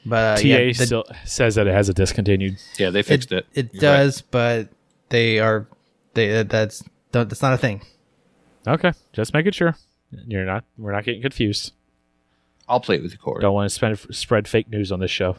But 0.06 0.40
uh, 0.40 0.42
TA 0.42 0.48
yeah, 0.48 0.58
the- 0.74 0.86
still 0.86 1.06
says 1.26 1.56
that 1.56 1.68
it 1.68 1.74
has 1.74 1.88
a 1.90 1.94
discontinued. 1.94 2.58
Yeah, 2.78 2.90
they 2.90 3.04
fixed 3.04 3.32
it. 3.32 3.46
It 3.54 3.74
You're 3.74 3.92
right. 3.92 3.98
does, 3.98 4.22
but 4.22 4.70
they 5.10 5.40
are 5.40 5.68
they 6.14 6.44
that's 6.44 6.84
that's 7.12 7.42
not 7.42 7.54
a 7.54 7.58
thing. 7.58 7.82
Okay, 8.68 8.92
just 9.14 9.34
making 9.34 9.54
sure 9.54 9.76
you're 10.28 10.46
not. 10.46 10.66
We're 10.78 10.92
not 10.92 11.06
getting 11.06 11.22
confused. 11.22 11.72
I'll 12.68 12.80
play 12.80 12.96
it 12.96 13.04
with 13.04 13.12
you, 13.12 13.18
Corey. 13.18 13.42
Don't 13.42 13.54
want 13.54 13.70
to 13.70 13.76
spend, 13.76 13.98
spread 14.16 14.48
fake 14.48 14.70
news 14.70 14.92
on 14.92 15.00
this 15.02 15.12
show. 15.12 15.36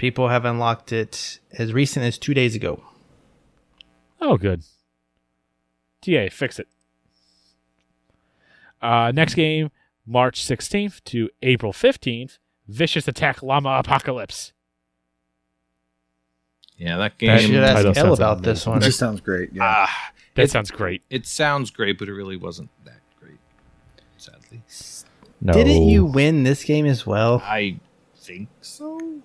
People 0.00 0.28
have 0.28 0.46
unlocked 0.46 0.92
it 0.94 1.40
as 1.52 1.74
recent 1.74 2.06
as 2.06 2.16
two 2.16 2.32
days 2.32 2.54
ago. 2.54 2.82
Oh, 4.18 4.38
good. 4.38 4.62
TA, 6.00 6.28
fix 6.30 6.58
it. 6.58 6.68
Uh, 8.80 9.12
next 9.14 9.34
game, 9.34 9.70
March 10.06 10.42
16th 10.42 11.04
to 11.04 11.28
April 11.42 11.74
15th. 11.74 12.38
Vicious 12.66 13.06
Attack 13.08 13.42
Llama 13.42 13.72
Apocalypse. 13.84 14.54
Yeah, 16.78 16.96
that 16.96 17.12
I 17.12 17.16
game. 17.18 17.38
should 17.40 17.56
ask 17.56 17.84
Elle 17.84 17.94
sounds 17.94 18.18
about 18.18 18.42
this 18.42 18.66
one. 18.66 18.78
It 18.78 18.84
just 18.84 18.98
sounds 18.98 19.20
great. 19.20 19.50
Yeah. 19.52 19.64
Ah, 19.86 20.12
That 20.34 20.44
It- 20.44 20.50
sounds 20.50 20.70
great. 20.70 21.02
it 21.10 21.26
sounds 21.26 21.70
great, 21.70 21.98
but 21.98 22.08
it 22.08 22.14
really 22.14 22.36
wasn't 22.38 22.70
that 22.86 23.00
great. 23.20 23.36
Sadly, 24.16 24.62
No. 25.42 25.52
Didn't 25.52 25.88
you 25.88 26.06
win 26.06 26.44
this 26.44 26.64
game 26.64 26.86
as 26.86 27.04
well? 27.06 27.42
I 27.44 27.80
think 28.16 28.48
so. 28.62 29.20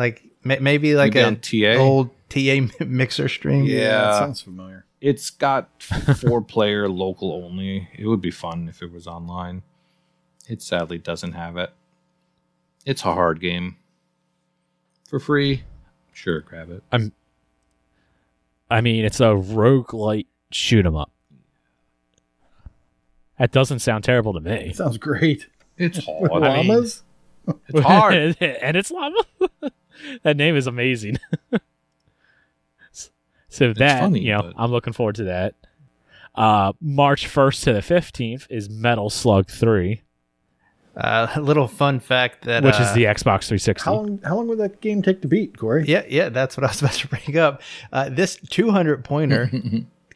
Like 0.00 0.24
ma- 0.42 0.56
maybe 0.60 0.94
like 0.94 1.14
Maybe 1.14 1.62
a 1.62 1.74
TA. 1.76 1.80
old 1.82 2.10
TA 2.30 2.60
mixer 2.84 3.28
stream. 3.28 3.64
Yeah. 3.64 3.88
that 4.02 4.18
sounds 4.18 4.40
familiar. 4.40 4.86
It's 5.00 5.30
got 5.30 5.82
four 5.82 6.42
player 6.42 6.88
local 6.88 7.32
only. 7.32 7.88
It 7.98 8.06
would 8.06 8.20
be 8.20 8.30
fun 8.30 8.68
if 8.68 8.82
it 8.82 8.90
was 8.92 9.06
online. 9.06 9.62
It 10.48 10.62
sadly 10.62 10.98
doesn't 10.98 11.32
have 11.32 11.56
it. 11.56 11.70
It's 12.86 13.02
a 13.02 13.12
hard 13.14 13.40
game. 13.40 13.76
For 15.08 15.18
free, 15.20 15.64
sure, 16.12 16.40
grab 16.40 16.70
it. 16.70 16.82
I'm 16.92 17.12
I 18.70 18.80
mean, 18.80 19.04
it's 19.04 19.20
a 19.20 19.34
rogue 19.36 19.88
roguelite 19.88 20.26
shoot 20.50 20.86
'em 20.86 20.96
up. 20.96 21.10
That 23.38 23.52
doesn't 23.52 23.78
sound 23.80 24.04
terrible 24.04 24.32
to 24.34 24.40
me. 24.40 24.52
It 24.70 24.76
sounds 24.76 24.98
great. 24.98 25.46
It's 25.78 25.96
With 26.20 26.30
hard. 26.30 26.42
I 26.44 26.56
mean, 26.62 26.68
llamas? 26.68 27.02
it's 27.68 27.80
hard. 27.80 28.14
and 28.40 28.76
it's 28.76 28.90
llama. 28.90 29.22
that 30.22 30.36
name 30.36 30.56
is 30.56 30.66
amazing. 30.66 31.18
so 33.48 33.72
that 33.74 34.00
funny, 34.00 34.20
you 34.20 34.32
know, 34.32 34.42
but- 34.42 34.54
I'm 34.56 34.70
looking 34.70 34.92
forward 34.92 35.16
to 35.16 35.24
that. 35.24 35.54
Uh, 36.34 36.72
March 36.80 37.26
1st 37.28 37.64
to 37.64 37.72
the 37.72 37.80
15th 37.80 38.46
is 38.50 38.70
Metal 38.70 39.10
Slug 39.10 39.48
3, 39.50 40.00
Uh, 40.96 41.26
a 41.34 41.40
little 41.40 41.66
fun 41.66 41.98
fact 41.98 42.44
that 42.44 42.62
which 42.62 42.76
uh, 42.76 42.82
is 42.84 42.92
the 42.94 43.04
Xbox 43.04 43.48
360. 43.48 43.84
How 43.84 43.94
long? 43.94 44.20
How 44.24 44.36
long 44.36 44.46
would 44.48 44.58
that 44.58 44.80
game 44.80 45.02
take 45.02 45.22
to 45.22 45.28
beat, 45.28 45.58
Corey? 45.58 45.84
Yeah, 45.86 46.04
yeah, 46.08 46.28
that's 46.28 46.56
what 46.56 46.64
I 46.64 46.68
was 46.68 46.80
about 46.80 46.92
to 46.94 47.08
bring 47.08 47.36
up. 47.36 47.62
Uh, 47.92 48.08
this 48.10 48.36
200 48.50 49.04
pointer, 49.04 49.50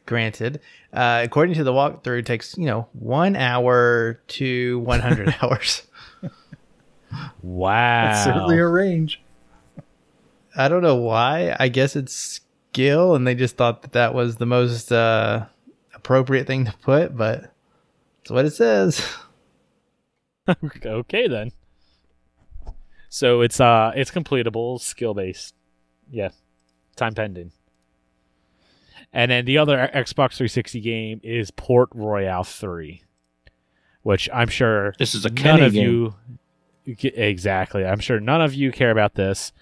granted, 0.05 0.61
uh, 0.93 1.21
according 1.23 1.55
to 1.55 1.63
the 1.65 1.73
walkthrough, 1.73 2.25
takes 2.25 2.57
you 2.57 2.65
know 2.65 2.87
one 2.93 3.35
hour 3.35 4.19
to 4.27 4.79
100 4.79 5.35
hours. 5.41 5.83
Wow. 7.41 8.05
That's 8.05 8.23
certainly 8.23 8.57
a 8.57 8.67
range. 8.67 9.21
I 10.55 10.67
don't 10.67 10.81
know 10.81 10.95
why. 10.95 11.55
I 11.59 11.67
guess 11.67 11.95
it's 11.95 12.13
skill, 12.71 13.15
and 13.15 13.25
they 13.27 13.35
just 13.35 13.57
thought 13.57 13.81
that 13.81 13.91
that 13.93 14.13
was 14.13 14.37
the 14.37 14.45
most 14.45 14.91
uh, 14.91 15.45
appropriate 15.93 16.47
thing 16.47 16.65
to 16.65 16.73
put, 16.81 17.15
but 17.17 17.51
it's 18.21 18.31
what 18.31 18.45
it 18.45 18.51
says. 18.51 19.05
okay 20.85 21.27
then. 21.27 21.51
So 23.09 23.41
it's 23.41 23.59
uh 23.59 23.93
it's 23.95 24.11
completable, 24.11 24.79
skill 24.79 25.13
based. 25.13 25.55
Yeah. 26.11 26.29
Time 26.95 27.13
pending. 27.13 27.51
And 29.13 29.31
then 29.31 29.45
the 29.45 29.57
other 29.57 29.77
Xbox 29.93 30.35
360 30.35 30.81
game 30.81 31.21
is 31.23 31.49
Port 31.49 31.89
Royale 31.93 32.43
3, 32.43 33.01
which 34.01 34.29
I'm 34.33 34.49
sure 34.49 34.93
This 34.99 35.15
is 35.15 35.25
a 35.25 35.29
none 35.29 35.63
of 35.63 35.71
game. 35.73 36.13
you 36.85 36.95
exactly. 37.15 37.85
I'm 37.85 37.99
sure 37.99 38.19
none 38.19 38.41
of 38.41 38.53
you 38.53 38.71
care 38.73 38.91
about 38.91 39.15
this. 39.15 39.53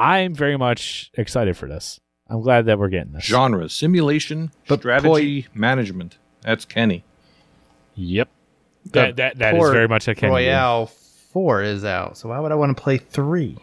I'm 0.00 0.34
very 0.34 0.56
much 0.56 1.10
excited 1.14 1.56
for 1.58 1.68
this. 1.68 2.00
I'm 2.28 2.40
glad 2.40 2.64
that 2.66 2.78
we're 2.78 2.88
getting 2.88 3.12
this. 3.12 3.24
Genre: 3.24 3.68
simulation, 3.68 4.50
But 4.66 4.80
strategy, 4.80 5.46
management. 5.52 6.16
That's 6.40 6.64
Kenny. 6.64 7.04
Yep. 7.96 8.28
That 8.92 9.16
that, 9.16 9.36
that 9.38 9.54
is 9.54 9.70
very 9.70 9.88
much 9.88 10.08
a 10.08 10.14
Kenny 10.14 10.30
game. 10.30 10.46
Royale 10.46 10.86
4 10.86 11.62
is 11.62 11.84
out, 11.84 12.16
so 12.16 12.30
why 12.30 12.40
would 12.40 12.50
I 12.50 12.54
want 12.54 12.74
to 12.74 12.82
play 12.82 12.96
3? 12.96 13.58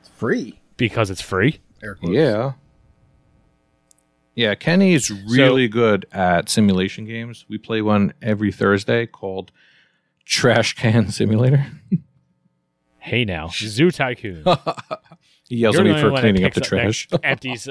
It's 0.00 0.08
free. 0.10 0.60
because 0.76 1.10
it's 1.10 1.20
free. 1.20 1.58
Yeah. 2.02 2.52
Yeah, 4.36 4.54
Kenny 4.54 4.94
is 4.94 5.10
really 5.10 5.66
good 5.66 6.06
at 6.12 6.48
simulation 6.48 7.06
games. 7.06 7.44
We 7.48 7.58
play 7.58 7.82
one 7.82 8.12
every 8.22 8.52
Thursday 8.52 9.04
called 9.06 9.50
Trash 10.24 10.74
Can 10.76 11.10
Simulator. 11.10 11.66
Hey 13.00 13.24
now, 13.24 13.48
Zoo 13.48 13.90
Tycoon. 13.90 14.44
He 15.48 15.56
yells 15.56 15.74
You're 15.76 15.86
at 15.86 15.94
me 15.94 16.00
for 16.00 16.06
only 16.06 16.10
one 16.10 16.14
that 16.14 16.20
cleaning 16.20 16.44
up 16.44 16.54
the 16.54 16.60
trash. 16.60 17.08
empties. 17.22 17.68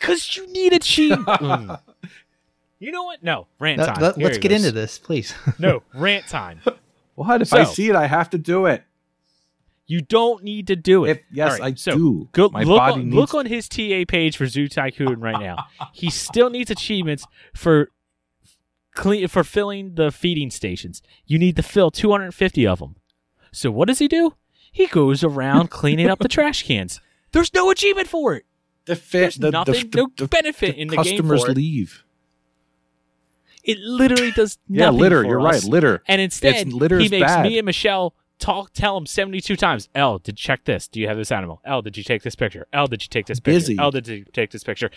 Cause 0.00 0.36
you 0.36 0.46
need 0.52 0.72
a 0.72 0.78
cheat. 0.78 1.12
Mm. 1.12 1.80
You 2.80 2.92
know 2.92 3.04
what? 3.04 3.22
No, 3.22 3.46
rant 3.58 3.78
Let, 3.78 3.86
time. 3.94 4.02
Let, 4.02 4.18
us 4.32 4.36
get 4.36 4.52
it 4.52 4.56
into 4.56 4.70
this, 4.70 4.98
please. 4.98 5.32
No, 5.58 5.82
rant 5.94 6.26
time. 6.28 6.60
What? 7.14 7.40
If 7.40 7.48
So- 7.48 7.58
I 7.58 7.64
see 7.64 7.88
it, 7.88 7.96
I 7.96 8.06
have 8.06 8.28
to 8.30 8.38
do 8.38 8.66
it. 8.66 8.82
You 9.86 10.02
don't 10.02 10.42
need 10.42 10.66
to 10.66 10.76
do 10.76 11.06
it. 11.06 11.10
If 11.10 11.18
yes, 11.32 11.52
All 11.52 11.58
right, 11.60 11.72
I 11.72 11.74
so 11.76 11.96
do. 11.96 12.28
Go 12.32 12.50
My 12.50 12.62
look 12.62 12.78
body 12.78 12.92
on, 12.94 13.04
needs. 13.04 13.14
look 13.14 13.32
on 13.34 13.46
his 13.46 13.68
TA 13.70 14.04
page 14.06 14.36
for 14.36 14.46
Zoo 14.46 14.68
Tycoon 14.68 15.20
right 15.20 15.38
now. 15.40 15.66
he 15.94 16.10
still 16.10 16.50
needs 16.50 16.70
achievements 16.70 17.24
for 17.54 17.90
clean 18.94 19.28
for 19.28 19.44
filling 19.44 19.94
the 19.94 20.10
feeding 20.10 20.50
stations. 20.50 21.00
You 21.26 21.38
need 21.38 21.56
to 21.56 21.62
fill 21.62 21.90
250 21.90 22.66
of 22.66 22.80
them. 22.80 22.96
So 23.52 23.70
what 23.70 23.88
does 23.88 23.98
he 23.98 24.08
do? 24.08 24.34
He 24.74 24.86
goes 24.88 25.22
around 25.24 25.70
cleaning 25.70 26.08
up 26.10 26.18
the 26.18 26.28
trash 26.28 26.64
cans. 26.64 27.00
There's 27.32 27.54
no 27.54 27.70
achievement 27.70 28.08
for 28.08 28.34
it. 28.34 28.44
the 28.86 28.96
fa- 28.96 29.18
There's 29.18 29.36
the, 29.36 29.50
nothing, 29.52 29.88
the, 29.90 29.96
no 29.96 30.08
the, 30.16 30.26
benefit 30.28 30.74
the 30.74 30.82
in 30.82 30.88
the 30.88 30.96
game 30.96 31.04
customers 31.04 31.44
for 31.44 31.50
it. 31.52 31.56
leave. 31.56 32.04
It 33.62 33.78
literally 33.78 34.32
does 34.32 34.58
Yeah, 34.68 34.86
nothing 34.86 34.96
Yeah, 34.98 35.02
litter. 35.02 35.22
for 35.22 35.28
You're 35.28 35.46
us. 35.48 35.62
right. 35.64 35.70
Litter. 35.72 36.02
And 36.06 36.20
instead, 36.20 36.56
It's- 36.56 36.72
litter 36.74 36.98
he 36.98 37.08
makes 37.08 37.24
bad. 37.24 37.44
me 37.46 37.56
and 37.58 37.64
Michelle 37.66 38.14
talk, 38.38 38.72
tell 38.74 38.96
him 38.96 39.06
72 39.06 39.56
times. 39.56 39.88
L, 39.94 40.18
did 40.18 40.32
you 40.38 40.42
check 40.44 40.64
this? 40.64 40.88
Do 40.88 41.00
you 41.00 41.06
have 41.08 41.16
this 41.16 41.30
animal? 41.32 41.60
L, 41.64 41.80
did 41.80 41.96
you 41.96 42.02
take 42.04 42.22
this 42.22 42.34
picture? 42.34 42.66
L, 42.72 42.86
did 42.88 43.00
you 43.02 43.08
take 43.08 43.26
this 43.26 43.38
picture? 43.40 43.56
Busy. 43.56 43.78
L, 43.78 43.90
did 43.92 44.06
you 44.08 44.24
take 44.32 44.50
this 44.50 44.64
picture? 44.64 44.90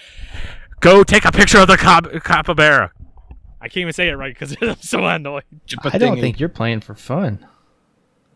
Go 0.79 1.03
take 1.03 1.23
a 1.23 1.31
picture 1.31 1.59
of 1.59 1.67
the 1.67 1.77
cap- 1.77 2.07
capybara. 2.23 2.91
I 3.61 3.65
I 3.65 3.67
can't 3.69 3.77
even 3.83 3.93
say 3.93 4.09
it 4.09 4.15
right 4.15 4.33
because 4.33 4.55
I'm 4.61 4.75
so 4.81 5.05
annoyed. 5.05 5.43
But 5.83 5.95
I 5.95 5.97
don't 5.97 6.19
think 6.19 6.39
you're 6.39 6.49
playing 6.49 6.81
for 6.81 6.93
fun. 6.95 7.45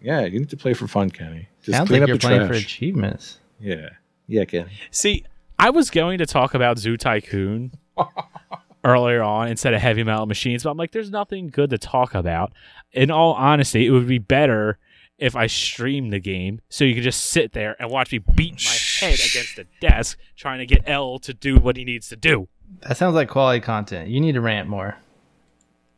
Yeah, 0.01 0.21
you 0.21 0.39
need 0.39 0.49
to 0.49 0.57
play 0.57 0.73
for 0.73 0.87
fun, 0.87 1.09
Kenny. 1.11 1.47
Just 1.61 1.77
Sounds 1.77 1.89
clean 1.89 2.01
like 2.01 2.03
up 2.03 2.07
you're 2.09 2.17
the 2.17 2.27
playing 2.27 2.47
for 2.47 2.53
achievements. 2.53 3.37
Yeah, 3.59 3.89
yeah, 4.27 4.45
Kenny. 4.45 4.71
See, 4.89 5.23
I 5.59 5.69
was 5.69 5.89
going 5.91 6.17
to 6.17 6.25
talk 6.25 6.53
about 6.53 6.79
Zoo 6.79 6.97
Tycoon 6.97 7.71
earlier 8.83 9.21
on 9.21 9.47
instead 9.47 9.73
of 9.73 9.81
Heavy 9.81 10.03
Metal 10.03 10.25
Machines, 10.25 10.63
but 10.63 10.71
I'm 10.71 10.77
like, 10.77 10.91
there's 10.91 11.11
nothing 11.11 11.49
good 11.49 11.69
to 11.69 11.77
talk 11.77 12.15
about. 12.15 12.51
In 12.91 13.11
all 13.11 13.33
honesty, 13.33 13.85
it 13.85 13.91
would 13.91 14.07
be 14.07 14.17
better 14.17 14.79
if 15.19 15.35
I 15.35 15.45
streamed 15.45 16.11
the 16.11 16.19
game 16.19 16.61
so 16.67 16.83
you 16.83 16.95
could 16.95 17.03
just 17.03 17.23
sit 17.25 17.53
there 17.53 17.75
and 17.79 17.91
watch 17.91 18.11
me 18.11 18.17
beat 18.17 18.65
my 18.65 19.07
head 19.07 19.19
against 19.19 19.55
the 19.55 19.67
desk 19.79 20.17
trying 20.35 20.57
to 20.57 20.65
get 20.65 20.81
L 20.87 21.19
to 21.19 21.33
do 21.33 21.57
what 21.57 21.77
he 21.77 21.85
needs 21.85 22.09
to 22.09 22.15
do. 22.15 22.47
That 22.81 22.97
sounds 22.97 23.13
like 23.13 23.29
quality 23.29 23.59
content. 23.59 24.09
You 24.09 24.19
need 24.19 24.31
to 24.31 24.41
rant 24.41 24.67
more. 24.67 24.97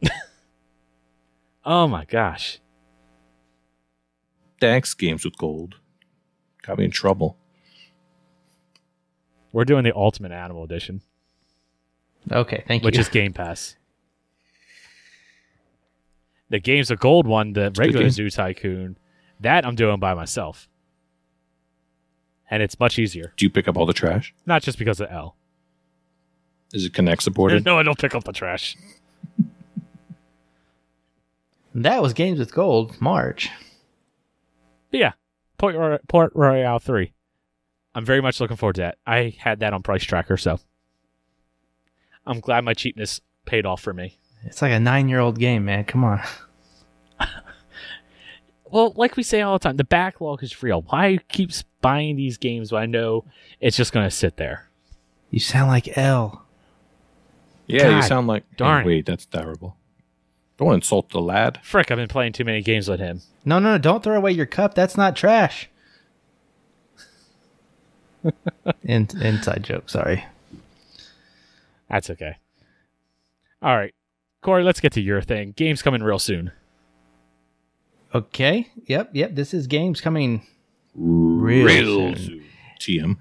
Oh 1.65 1.87
my 1.87 2.03
gosh. 2.03 2.59
Thanks, 4.63 4.93
Games 4.93 5.25
with 5.25 5.37
Gold. 5.37 5.75
Got 6.61 6.77
me 6.77 6.85
in 6.85 6.91
trouble. 6.91 7.35
We're 9.51 9.65
doing 9.65 9.83
the 9.83 9.93
Ultimate 9.93 10.31
Animal 10.31 10.63
Edition, 10.63 11.01
Okay, 12.31 12.63
thank 12.65 12.81
you. 12.81 12.85
which 12.85 12.97
is 12.97 13.09
Game 13.09 13.33
Pass. 13.33 13.75
The 16.49 16.59
Games 16.59 16.89
of 16.91 16.99
Gold 16.99 17.27
one, 17.27 17.51
the 17.51 17.67
a 17.67 17.71
regular. 17.71 18.09
Zoo 18.09 18.29
Tycoon, 18.29 18.97
that 19.41 19.65
I'm 19.65 19.75
doing 19.75 19.99
by 19.99 20.13
myself. 20.13 20.69
And 22.49 22.63
it's 22.63 22.79
much 22.79 22.97
easier. 22.97 23.33
Do 23.35 23.45
you 23.45 23.49
pick 23.49 23.67
up 23.67 23.75
all 23.75 23.85
the 23.85 23.91
trash? 23.91 24.33
Not 24.45 24.61
just 24.63 24.77
because 24.77 25.01
of 25.01 25.11
L. 25.11 25.35
Is 26.73 26.85
it 26.85 26.93
Kinect 26.93 27.21
supported? 27.21 27.65
No, 27.65 27.77
I 27.79 27.83
don't 27.83 27.99
pick 27.99 28.15
up 28.15 28.23
the 28.23 28.31
trash. 28.31 28.77
that 31.75 32.01
was 32.01 32.13
Games 32.13 32.39
with 32.39 32.53
Gold, 32.53 33.01
March. 33.01 33.49
But 34.93 34.99
yeah, 34.99 35.13
Port, 35.57 35.75
Roy- 35.75 35.97
Port 36.07 36.33
Royale 36.35 36.77
3. 36.77 37.11
I'm 37.95 38.05
very 38.05 38.21
much 38.21 38.39
looking 38.39 38.57
forward 38.57 38.75
to 38.75 38.81
that. 38.81 38.99
I 39.07 39.35
had 39.39 39.61
that 39.61 39.73
on 39.73 39.81
Price 39.81 40.03
Tracker, 40.03 40.37
so 40.37 40.59
I'm 42.27 42.39
glad 42.39 42.63
my 42.63 42.75
cheapness 42.75 43.19
paid 43.45 43.65
off 43.65 43.81
for 43.81 43.91
me. 43.91 44.19
It's 44.43 44.61
like 44.61 44.71
a 44.71 44.79
nine 44.79 45.09
year 45.09 45.19
old 45.19 45.39
game, 45.39 45.65
man. 45.65 45.83
Come 45.85 46.03
on. 46.03 46.21
Well, 48.65 48.91
like 48.95 49.15
we 49.17 49.21
say 49.21 49.41
all 49.41 49.53
the 49.53 49.59
time, 49.59 49.77
the 49.77 49.83
backlog 49.83 50.41
is 50.41 50.63
real. 50.63 50.81
Why 50.81 51.19
keep 51.29 51.51
buying 51.81 52.15
these 52.15 52.39
games 52.39 52.71
when 52.71 52.81
I 52.81 52.85
know 52.87 53.23
it's 53.61 53.77
just 53.77 53.93
going 53.93 54.07
to 54.07 54.09
sit 54.09 54.37
there? 54.37 54.67
You 55.29 55.39
sound 55.39 55.67
like 55.69 55.95
L. 55.95 56.43
Yeah, 57.67 57.97
you 57.97 58.01
sound 58.01 58.25
like. 58.25 58.45
darn 58.57 58.83
Oh, 58.83 58.87
wait, 58.87 59.05
that's 59.05 59.27
terrible. 59.27 59.77
Don't 60.63 60.75
insult 60.75 61.09
the 61.09 61.19
lad. 61.19 61.59
Frick, 61.61 61.91
I've 61.91 61.97
been 61.97 62.07
playing 62.07 62.31
too 62.31 62.45
many 62.45 62.61
games 62.61 62.87
with 62.87 63.01
him. 63.01 63.19
No, 63.43 63.59
no, 63.59 63.73
no, 63.73 63.77
don't 63.77 64.01
throw 64.01 64.15
away 64.15 64.31
your 64.31 64.45
cup. 64.45 64.73
That's 64.73 64.95
not 64.95 65.13
trash. 65.13 65.69
In, 68.83 69.09
inside 69.19 69.63
joke, 69.63 69.89
sorry. 69.89 70.23
That's 71.89 72.09
okay. 72.11 72.37
All 73.61 73.75
right. 73.75 73.93
Corey, 74.41 74.63
let's 74.63 74.79
get 74.79 74.93
to 74.93 75.01
your 75.01 75.21
thing. 75.21 75.51
Game's 75.57 75.81
coming 75.81 76.01
real 76.01 76.17
soon. 76.17 76.53
Okay. 78.15 78.69
Yep, 78.85 79.09
yep. 79.11 79.35
This 79.35 79.53
is 79.53 79.67
games 79.67 79.99
coming 79.99 80.43
real, 80.95 82.15
soon. 82.15 82.17
soon. 82.17 82.45
TM. 82.79 83.17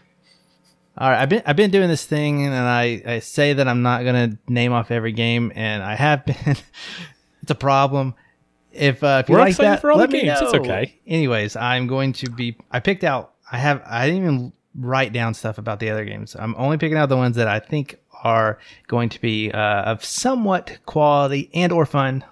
All 0.96 1.10
right, 1.10 1.22
I've 1.22 1.28
been 1.28 1.42
I've 1.46 1.56
been 1.56 1.70
doing 1.70 1.88
this 1.88 2.04
thing, 2.04 2.44
and 2.44 2.54
I, 2.54 3.02
I 3.06 3.18
say 3.20 3.54
that 3.54 3.66
I'm 3.66 3.80
not 3.82 4.04
gonna 4.04 4.38
name 4.46 4.72
off 4.72 4.90
every 4.90 5.12
game, 5.12 5.50
and 5.56 5.82
I 5.82 5.96
have 5.96 6.24
been. 6.26 6.56
It's 7.42 7.50
a 7.50 7.54
problem. 7.56 8.14
If 8.72 9.02
uh, 9.04 9.20
if 9.22 9.28
you 9.28 9.34
We're 9.34 9.40
like 9.40 9.56
that, 9.58 9.80
for 9.80 9.90
all 9.92 9.98
the 9.98 10.02
let 10.04 10.10
me 10.10 10.22
games. 10.22 10.40
It's 10.40 10.54
okay. 10.54 10.98
Anyways, 11.06 11.56
I'm 11.56 11.86
going 11.86 12.12
to 12.14 12.30
be. 12.30 12.56
I 12.70 12.80
picked 12.80 13.04
out. 13.04 13.34
I 13.50 13.58
have. 13.58 13.82
I 13.84 14.06
didn't 14.06 14.22
even 14.22 14.52
write 14.74 15.12
down 15.12 15.34
stuff 15.34 15.58
about 15.58 15.78
the 15.80 15.90
other 15.90 16.04
games. 16.06 16.34
I'm 16.38 16.54
only 16.56 16.78
picking 16.78 16.96
out 16.96 17.10
the 17.10 17.16
ones 17.16 17.36
that 17.36 17.48
I 17.48 17.58
think 17.58 17.98
are 18.24 18.58
going 18.86 19.10
to 19.10 19.20
be 19.20 19.50
uh, 19.52 19.82
of 19.82 20.04
somewhat 20.04 20.78
quality 20.86 21.50
and 21.52 21.70
or 21.72 21.84
fun. 21.84 22.24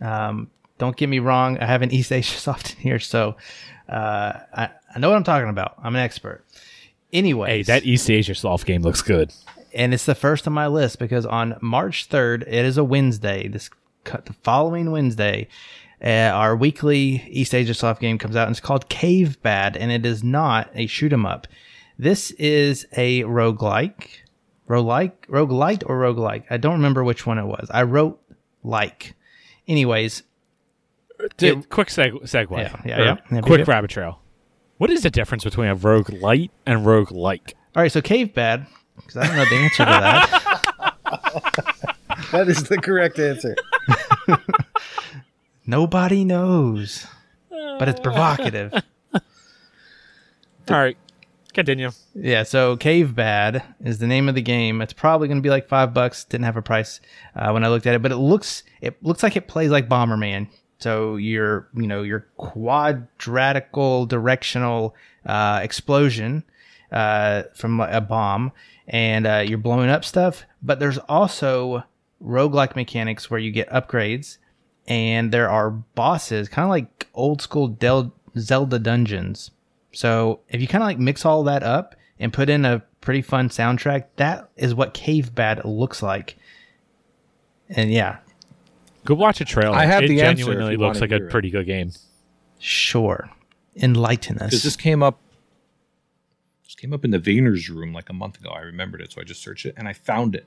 Um, 0.00 0.50
don't 0.78 0.96
get 0.96 1.08
me 1.08 1.18
wrong. 1.18 1.58
I 1.58 1.66
have 1.66 1.82
an 1.82 1.90
East 1.90 2.12
Asia 2.12 2.36
soft 2.38 2.74
in 2.74 2.80
here, 2.80 3.00
so 3.00 3.36
uh, 3.88 4.32
I, 4.54 4.68
I 4.94 4.98
know 5.00 5.08
what 5.10 5.16
I'm 5.16 5.24
talking 5.24 5.48
about. 5.48 5.74
I'm 5.82 5.96
an 5.96 6.02
expert. 6.02 6.44
Anyway, 7.12 7.48
Hey, 7.48 7.62
that 7.62 7.84
East 7.84 8.08
Asia 8.10 8.34
soft 8.36 8.66
game 8.66 8.82
looks 8.82 9.02
good. 9.02 9.32
and 9.72 9.92
it's 9.94 10.04
the 10.04 10.14
first 10.14 10.46
on 10.46 10.52
my 10.52 10.66
list 10.68 10.98
because 10.98 11.24
on 11.26 11.56
March 11.62 12.08
3rd, 12.08 12.42
it 12.42 12.64
is 12.66 12.76
a 12.76 12.84
Wednesday. 12.84 13.48
This 13.48 13.70
the 14.04 14.32
following 14.42 14.90
Wednesday, 14.90 15.48
uh, 16.02 16.08
our 16.32 16.56
weekly 16.56 17.22
East 17.28 17.54
Asia 17.54 17.74
soft 17.74 18.00
game 18.00 18.18
comes 18.18 18.36
out, 18.36 18.46
and 18.46 18.52
it's 18.52 18.60
called 18.60 18.88
Cave 18.88 19.40
Bad, 19.42 19.76
and 19.76 19.90
it 19.92 20.06
is 20.06 20.22
not 20.24 20.70
a 20.74 20.86
shoot 20.86 21.12
'em 21.12 21.26
up. 21.26 21.46
This 21.98 22.30
is 22.32 22.86
a 22.96 23.22
roguelike, 23.24 24.08
roguelike, 24.68 25.12
roguelite 25.28 25.82
or 25.86 25.98
roguelike. 26.00 26.44
I 26.50 26.56
don't 26.56 26.74
remember 26.74 27.02
which 27.02 27.26
one 27.26 27.38
it 27.38 27.46
was. 27.46 27.68
I 27.72 27.82
wrote 27.82 28.20
like. 28.62 29.14
Anyways, 29.66 30.22
D- 31.36 31.56
quick 31.68 31.88
seg- 31.88 32.22
segue. 32.22 32.56
Yeah, 32.56 32.80
yeah, 32.84 33.16
yeah. 33.32 33.40
Quick 33.40 33.62
beep, 33.62 33.68
rabbit 33.68 33.90
trail. 33.90 34.20
What 34.78 34.90
is 34.90 35.02
the 35.02 35.10
difference 35.10 35.42
between 35.42 35.68
a 35.68 35.74
rogue 35.74 36.10
light 36.10 36.52
and 36.64 36.86
rogue 36.86 37.10
like? 37.10 37.54
all 37.74 37.82
right. 37.82 37.90
So 37.92 38.00
Cave 38.00 38.32
Bad, 38.32 38.66
because 38.96 39.16
I 39.16 39.26
don't 39.26 39.36
know 39.36 39.44
the 39.44 39.56
answer 39.56 39.84
to 39.84 39.90
that. 39.90 41.94
That 42.32 42.48
is 42.48 42.62
the 42.64 42.78
correct 42.78 43.18
answer. 43.18 43.56
Nobody 45.66 46.24
knows, 46.24 47.06
but 47.50 47.88
it's 47.88 48.00
provocative. 48.00 48.74
All 49.14 49.20
right, 50.68 50.96
continue. 51.54 51.90
Yeah, 52.14 52.42
so 52.42 52.76
Cave 52.76 53.14
Bad 53.14 53.62
is 53.82 53.98
the 53.98 54.06
name 54.06 54.28
of 54.28 54.34
the 54.34 54.42
game. 54.42 54.82
It's 54.82 54.92
probably 54.92 55.28
going 55.28 55.38
to 55.38 55.42
be 55.42 55.50
like 55.50 55.68
five 55.68 55.94
bucks. 55.94 56.24
Didn't 56.24 56.44
have 56.44 56.56
a 56.56 56.62
price 56.62 57.00
uh, 57.34 57.50
when 57.52 57.64
I 57.64 57.68
looked 57.68 57.86
at 57.86 57.94
it, 57.94 58.02
but 58.02 58.12
it 58.12 58.16
looks 58.16 58.62
it 58.80 59.02
looks 59.02 59.22
like 59.22 59.36
it 59.36 59.48
plays 59.48 59.70
like 59.70 59.88
Bomberman. 59.88 60.48
So 60.78 61.16
your 61.16 61.68
you 61.74 61.86
know 61.86 62.02
your 62.02 62.26
quadratical 62.38 64.06
directional 64.06 64.94
uh, 65.24 65.60
explosion 65.62 66.44
uh, 66.92 67.44
from 67.54 67.80
a 67.80 68.00
bomb, 68.00 68.52
and 68.86 69.26
uh, 69.26 69.44
you're 69.46 69.58
blowing 69.58 69.88
up 69.88 70.04
stuff. 70.04 70.44
But 70.62 70.80
there's 70.80 70.98
also 70.98 71.84
roguelike 72.22 72.76
mechanics 72.76 73.30
where 73.30 73.40
you 73.40 73.50
get 73.50 73.68
upgrades, 73.70 74.38
and 74.86 75.32
there 75.32 75.48
are 75.50 75.70
bosses, 75.70 76.48
kind 76.48 76.64
of 76.64 76.70
like 76.70 77.06
old 77.14 77.40
school 77.42 77.68
Del- 77.68 78.14
Zelda 78.38 78.78
dungeons. 78.78 79.50
So 79.92 80.40
if 80.48 80.60
you 80.60 80.68
kind 80.68 80.82
of 80.82 80.86
like 80.88 80.98
mix 80.98 81.24
all 81.24 81.42
that 81.44 81.62
up 81.62 81.94
and 82.18 82.32
put 82.32 82.48
in 82.48 82.64
a 82.64 82.82
pretty 83.00 83.22
fun 83.22 83.48
soundtrack, 83.48 84.04
that 84.16 84.50
is 84.56 84.74
what 84.74 84.94
Cave 84.94 85.34
Bad 85.34 85.64
looks 85.64 86.02
like. 86.02 86.36
And 87.68 87.90
yeah, 87.92 88.18
Go 89.04 89.14
watch 89.14 89.40
a 89.40 89.44
trailer. 89.46 89.74
I 89.74 89.86
have 89.86 90.02
it 90.02 90.08
the 90.08 90.20
answer 90.20 90.42
if 90.42 90.46
genuinely 90.48 90.76
looks 90.76 91.00
like 91.00 91.12
a 91.12 91.16
it. 91.16 91.30
pretty 91.30 91.50
good 91.50 91.64
game. 91.66 91.92
sure. 92.58 93.30
Enlighten 93.76 94.38
us. 94.38 94.50
Because 94.50 94.62
this 94.64 94.76
came 94.76 95.02
up. 95.02 95.18
This 96.64 96.74
came 96.74 96.92
up 96.92 97.04
in 97.04 97.10
the 97.12 97.18
Vayner's 97.18 97.70
room 97.70 97.92
like 97.94 98.10
a 98.10 98.12
month 98.12 98.38
ago. 98.40 98.50
I 98.50 98.60
remembered 98.60 99.00
it, 99.00 99.12
so 99.12 99.20
I 99.20 99.24
just 99.24 99.40
searched 99.40 99.64
it 99.66 99.74
and 99.78 99.88
I 99.88 99.92
found 99.94 100.34
it. 100.34 100.46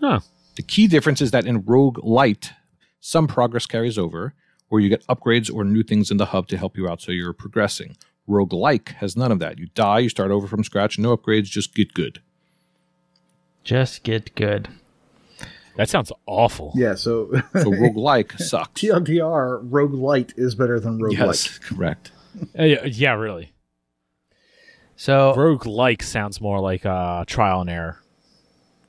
Huh. 0.00 0.20
The 0.56 0.62
key 0.62 0.86
difference 0.86 1.20
is 1.20 1.30
that 1.30 1.46
in 1.46 1.62
Rogue 1.64 1.98
Light, 2.04 2.52
some 3.00 3.26
progress 3.26 3.66
carries 3.66 3.96
over, 3.98 4.34
where 4.68 4.80
you 4.80 4.88
get 4.88 5.06
upgrades 5.06 5.52
or 5.52 5.64
new 5.64 5.82
things 5.82 6.10
in 6.10 6.16
the 6.16 6.26
hub 6.26 6.48
to 6.48 6.56
help 6.58 6.76
you 6.76 6.88
out 6.88 7.00
so 7.00 7.12
you're 7.12 7.32
progressing. 7.32 7.96
Rogue 8.26 8.52
Like 8.52 8.90
has 8.94 9.16
none 9.16 9.32
of 9.32 9.38
that. 9.40 9.58
You 9.58 9.68
die, 9.74 10.00
you 10.00 10.08
start 10.08 10.30
over 10.30 10.46
from 10.46 10.62
scratch, 10.62 10.98
no 10.98 11.16
upgrades, 11.16 11.44
just 11.44 11.74
get 11.74 11.94
good. 11.94 12.20
Just 13.64 14.02
get 14.02 14.34
good. 14.34 14.68
That 15.76 15.88
sounds 15.88 16.12
awful. 16.26 16.72
Yeah, 16.74 16.94
so 16.94 17.30
So 17.60 17.70
Rogue 17.74 17.96
Like 17.96 18.32
sucks. 18.34 18.80
TLDR, 18.80 19.60
Rogue 19.62 19.94
Light 19.94 20.34
is 20.36 20.54
better 20.54 20.78
than 20.78 20.98
Rogue 20.98 21.14
Yes, 21.14 21.58
correct. 21.58 22.12
Uh, 22.58 22.64
yeah, 22.64 22.84
yeah, 22.84 23.12
really. 23.14 23.52
So 24.96 25.34
Rogue 25.34 25.66
like 25.66 26.02
sounds 26.02 26.40
more 26.40 26.60
like 26.60 26.84
uh, 26.84 27.24
trial 27.26 27.62
and 27.62 27.70
error. 27.70 28.00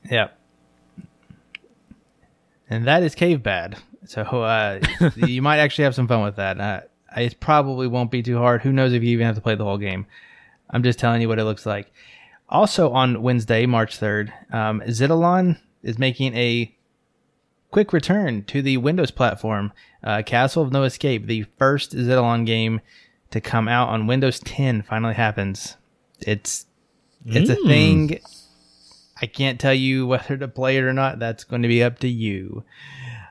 yeah, 0.10 0.30
and 2.72 2.88
that 2.88 3.04
is 3.04 3.14
Cave 3.14 3.44
Bad. 3.44 3.78
So 4.06 4.22
uh, 4.22 4.80
you 5.16 5.42
might 5.42 5.60
actually 5.60 5.84
have 5.84 5.94
some 5.94 6.08
fun 6.08 6.24
with 6.24 6.38
that. 6.38 6.60
Uh, 6.60 6.82
it 7.16 7.40
probably 7.40 7.88
won't 7.88 8.10
be 8.10 8.24
too 8.24 8.38
hard. 8.38 8.62
Who 8.62 8.72
knows 8.72 8.94
if 8.94 9.04
you 9.04 9.10
even 9.10 9.26
have 9.26 9.36
to 9.36 9.42
play 9.42 9.56
the 9.56 9.66
whole 9.66 9.78
game? 9.78 10.08
I'm 10.70 10.82
just 10.82 10.98
telling 10.98 11.22
you 11.22 11.28
what 11.28 11.38
it 11.38 11.44
looks 11.44 11.66
like. 11.66 11.92
Also 12.50 12.92
on 12.92 13.22
Wednesday, 13.22 13.66
March 13.66 14.00
3rd, 14.00 14.32
um, 14.54 14.82
Zidalon 14.88 15.60
is 15.84 16.00
making 16.00 16.36
a 16.36 16.74
quick 17.72 17.92
return 17.92 18.44
to 18.46 18.62
the 18.62 18.78
Windows 18.78 19.12
platform. 19.12 19.74
Uh, 20.04 20.22
Castle 20.26 20.64
of 20.64 20.72
No 20.72 20.84
Escape, 20.84 21.28
the 21.28 21.46
first 21.58 21.92
Zidalon 21.92 22.46
game 22.46 22.80
to 23.32 23.42
come 23.42 23.68
out 23.68 23.90
on 23.90 24.08
Windows 24.08 24.40
10, 24.40 24.82
finally 24.84 25.14
happens. 25.14 25.76
It's 26.22 26.66
it's 27.26 27.50
a 27.50 27.56
thing. 27.68 28.20
I 29.22 29.28
can't 29.28 29.60
tell 29.60 29.74
you 29.74 30.08
whether 30.08 30.38
to 30.38 30.48
play 30.48 30.78
it 30.78 30.84
or 30.84 30.94
not. 30.94 31.20
That's 31.20 31.44
going 31.44 31.62
to 31.62 31.68
be 31.68 31.84
up 31.84 32.00
to 32.00 32.08
you. 32.08 32.64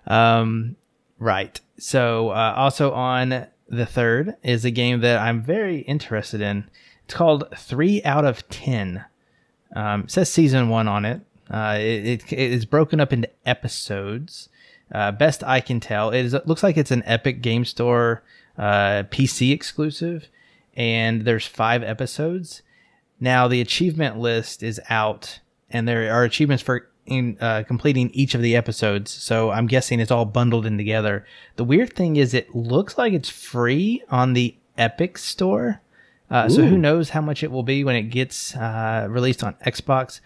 Um, 0.06 0.76
right. 1.18 1.60
So, 1.78 2.30
uh, 2.30 2.54
also 2.56 2.92
on 2.92 3.46
the 3.68 3.86
third 3.86 4.36
is 4.42 4.64
a 4.64 4.70
game 4.70 5.00
that 5.00 5.20
I'm 5.20 5.42
very 5.42 5.78
interested 5.80 6.40
in. 6.40 6.68
It's 7.04 7.14
called 7.14 7.44
Three 7.56 8.02
Out 8.04 8.24
of 8.24 8.48
Ten. 8.48 9.04
Um, 9.74 10.02
it 10.02 10.10
says 10.10 10.30
season 10.30 10.68
one 10.68 10.88
on 10.88 11.04
it. 11.04 11.20
Uh, 11.50 11.76
it, 11.78 12.06
it, 12.06 12.32
it 12.32 12.52
is 12.52 12.64
broken 12.64 13.00
up 13.00 13.12
into 13.12 13.30
episodes. 13.44 14.48
Uh, 14.92 15.12
best 15.12 15.44
I 15.44 15.60
can 15.60 15.78
tell, 15.78 16.10
it, 16.10 16.24
is, 16.24 16.34
it 16.34 16.48
looks 16.48 16.62
like 16.62 16.76
it's 16.76 16.90
an 16.90 17.04
Epic 17.06 17.42
Game 17.42 17.64
Store 17.64 18.24
uh, 18.58 19.04
PC 19.10 19.52
exclusive, 19.52 20.28
and 20.74 21.22
there's 21.22 21.46
five 21.46 21.82
episodes. 21.84 22.62
Now 23.20 23.46
the 23.46 23.60
achievement 23.60 24.18
list 24.18 24.62
is 24.62 24.80
out, 24.88 25.38
and 25.70 25.86
there 25.86 26.12
are 26.12 26.24
achievements 26.24 26.62
for 26.62 26.88
in 27.06 27.36
uh, 27.40 27.64
completing 27.66 28.10
each 28.10 28.34
of 28.34 28.42
the 28.42 28.54
episodes. 28.54 29.10
So 29.10 29.50
I'm 29.50 29.66
guessing 29.66 30.00
it's 30.00 30.10
all 30.10 30.24
bundled 30.24 30.66
in 30.66 30.76
together. 30.78 31.26
The 31.56 31.64
weird 31.64 31.92
thing 31.92 32.16
is, 32.16 32.34
it 32.34 32.54
looks 32.54 32.96
like 32.96 33.12
it's 33.12 33.28
free 33.28 34.02
on 34.10 34.32
the 34.32 34.54
Epic 34.78 35.18
Store. 35.18 35.80
Uh, 36.30 36.48
so 36.48 36.62
who 36.62 36.78
knows 36.78 37.10
how 37.10 37.20
much 37.20 37.42
it 37.42 37.50
will 37.50 37.64
be 37.64 37.82
when 37.82 37.96
it 37.96 38.04
gets 38.04 38.54
uh, 38.54 39.06
released 39.10 39.42
on 39.42 39.54
Xbox? 39.66 40.20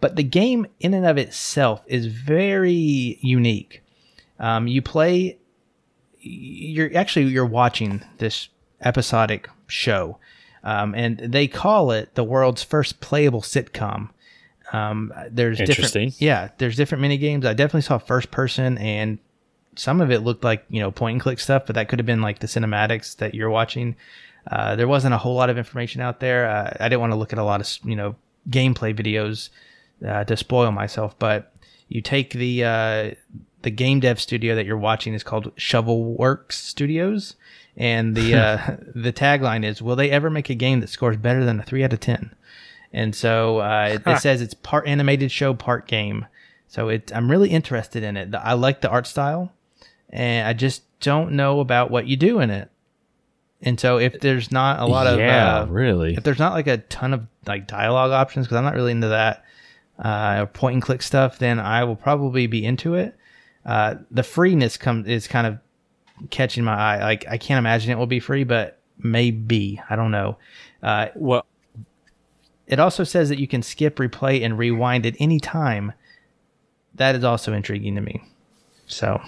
But 0.00 0.16
the 0.16 0.22
game 0.22 0.66
in 0.80 0.92
and 0.92 1.06
of 1.06 1.16
itself 1.16 1.82
is 1.86 2.06
very 2.06 3.18
unique. 3.22 3.82
Um, 4.38 4.66
you 4.66 4.82
play, 4.82 5.38
you're 6.18 6.94
actually 6.94 7.26
you're 7.26 7.46
watching 7.46 8.02
this 8.18 8.48
episodic 8.82 9.48
show, 9.66 10.18
um, 10.62 10.94
and 10.94 11.18
they 11.18 11.46
call 11.46 11.90
it 11.90 12.14
the 12.14 12.24
world's 12.24 12.62
first 12.62 13.00
playable 13.00 13.42
sitcom. 13.42 14.10
Um, 14.72 15.12
there's 15.30 15.60
Interesting. 15.60 16.08
different, 16.08 16.20
yeah, 16.22 16.48
there's 16.58 16.76
different 16.76 17.02
mini 17.02 17.18
games. 17.18 17.44
I 17.44 17.54
definitely 17.54 17.82
saw 17.82 17.98
first 17.98 18.30
person, 18.30 18.78
and 18.78 19.18
some 19.76 20.00
of 20.00 20.10
it 20.10 20.20
looked 20.20 20.44
like 20.44 20.64
you 20.68 20.80
know 20.80 20.90
point 20.90 21.14
and 21.14 21.20
click 21.20 21.40
stuff, 21.40 21.66
but 21.66 21.74
that 21.74 21.88
could 21.88 21.98
have 21.98 22.06
been 22.06 22.22
like 22.22 22.38
the 22.38 22.46
cinematics 22.46 23.16
that 23.16 23.34
you're 23.34 23.50
watching. 23.50 23.96
Uh, 24.50 24.76
there 24.76 24.88
wasn't 24.88 25.14
a 25.14 25.18
whole 25.18 25.34
lot 25.34 25.50
of 25.50 25.58
information 25.58 26.00
out 26.00 26.20
there. 26.20 26.48
Uh, 26.48 26.76
I 26.80 26.88
didn't 26.88 27.00
want 27.00 27.12
to 27.12 27.16
look 27.16 27.32
at 27.32 27.38
a 27.38 27.44
lot 27.44 27.60
of 27.60 27.78
you 27.88 27.96
know 27.96 28.16
gameplay 28.48 28.94
videos 28.94 29.50
uh, 30.06 30.24
to 30.24 30.36
spoil 30.36 30.70
myself, 30.72 31.18
but 31.18 31.52
you 31.88 32.00
take 32.00 32.32
the 32.32 32.64
uh, 32.64 33.10
the 33.62 33.70
game 33.70 34.00
dev 34.00 34.20
studio 34.20 34.54
that 34.54 34.66
you're 34.66 34.76
watching 34.78 35.14
is 35.14 35.22
called 35.22 35.54
Shovelworks 35.56 36.52
Studios, 36.52 37.36
and 37.76 38.16
the 38.16 38.34
uh, 38.36 38.76
the 38.94 39.12
tagline 39.12 39.64
is, 39.64 39.82
"Will 39.82 39.96
they 39.96 40.10
ever 40.10 40.30
make 40.30 40.48
a 40.48 40.54
game 40.54 40.80
that 40.80 40.88
scores 40.88 41.16
better 41.16 41.44
than 41.44 41.60
a 41.60 41.62
three 41.62 41.84
out 41.84 41.92
of 41.92 42.00
10? 42.00 42.34
And 42.92 43.14
so 43.14 43.60
uh, 43.60 43.90
it, 43.94 44.02
it 44.06 44.18
says 44.18 44.42
it's 44.42 44.54
part 44.54 44.86
animated 44.86 45.30
show, 45.30 45.54
part 45.54 45.86
game. 45.86 46.26
So 46.66 46.88
it, 46.88 47.12
I'm 47.14 47.30
really 47.30 47.50
interested 47.50 48.02
in 48.02 48.16
it. 48.16 48.34
I 48.34 48.54
like 48.54 48.80
the 48.80 48.88
art 48.88 49.06
style, 49.06 49.52
and 50.08 50.46
I 50.46 50.52
just 50.52 50.82
don't 51.00 51.32
know 51.32 51.60
about 51.60 51.90
what 51.90 52.06
you 52.06 52.16
do 52.16 52.40
in 52.40 52.50
it. 52.50 52.70
And 53.62 53.78
so 53.78 53.98
if 53.98 54.20
there's 54.20 54.50
not 54.50 54.80
a 54.80 54.86
lot 54.86 55.06
of 55.06 55.18
yeah, 55.18 55.60
uh, 55.60 55.66
really. 55.66 56.14
if 56.14 56.22
there's 56.24 56.38
not 56.38 56.52
like 56.52 56.66
a 56.66 56.78
ton 56.78 57.12
of 57.12 57.26
like 57.46 57.66
dialogue 57.66 58.10
options 58.10 58.46
because 58.46 58.56
i'm 58.56 58.64
not 58.64 58.74
really 58.74 58.92
into 58.92 59.08
that 59.08 59.44
uh 59.98 60.46
point 60.46 60.74
and 60.74 60.82
click 60.82 61.02
stuff 61.02 61.38
then 61.38 61.58
i 61.58 61.84
will 61.84 61.96
probably 61.96 62.46
be 62.46 62.64
into 62.64 62.94
it 62.94 63.16
uh 63.64 63.94
the 64.10 64.22
freeness 64.22 64.76
comes 64.76 65.06
is 65.06 65.26
kind 65.26 65.46
of 65.46 65.58
catching 66.30 66.64
my 66.64 66.74
eye 66.74 67.02
like 67.02 67.26
i 67.28 67.38
can't 67.38 67.58
imagine 67.58 67.90
it 67.90 67.98
will 67.98 68.06
be 68.06 68.20
free 68.20 68.44
but 68.44 68.78
maybe 68.98 69.80
i 69.88 69.96
don't 69.96 70.10
know 70.10 70.36
uh 70.82 71.06
Well, 71.14 71.46
it 72.70 72.78
also 72.80 73.04
says 73.04 73.28
that 73.28 73.38
you 73.38 73.46
can 73.46 73.62
skip 73.62 73.96
replay 73.96 74.42
and 74.44 74.56
rewind 74.56 75.04
at 75.04 75.14
any 75.18 75.38
time 75.38 75.92
that 76.94 77.14
is 77.14 77.24
also 77.24 77.52
intriguing 77.52 77.94
to 77.96 78.00
me 78.00 78.22
so 78.86 79.20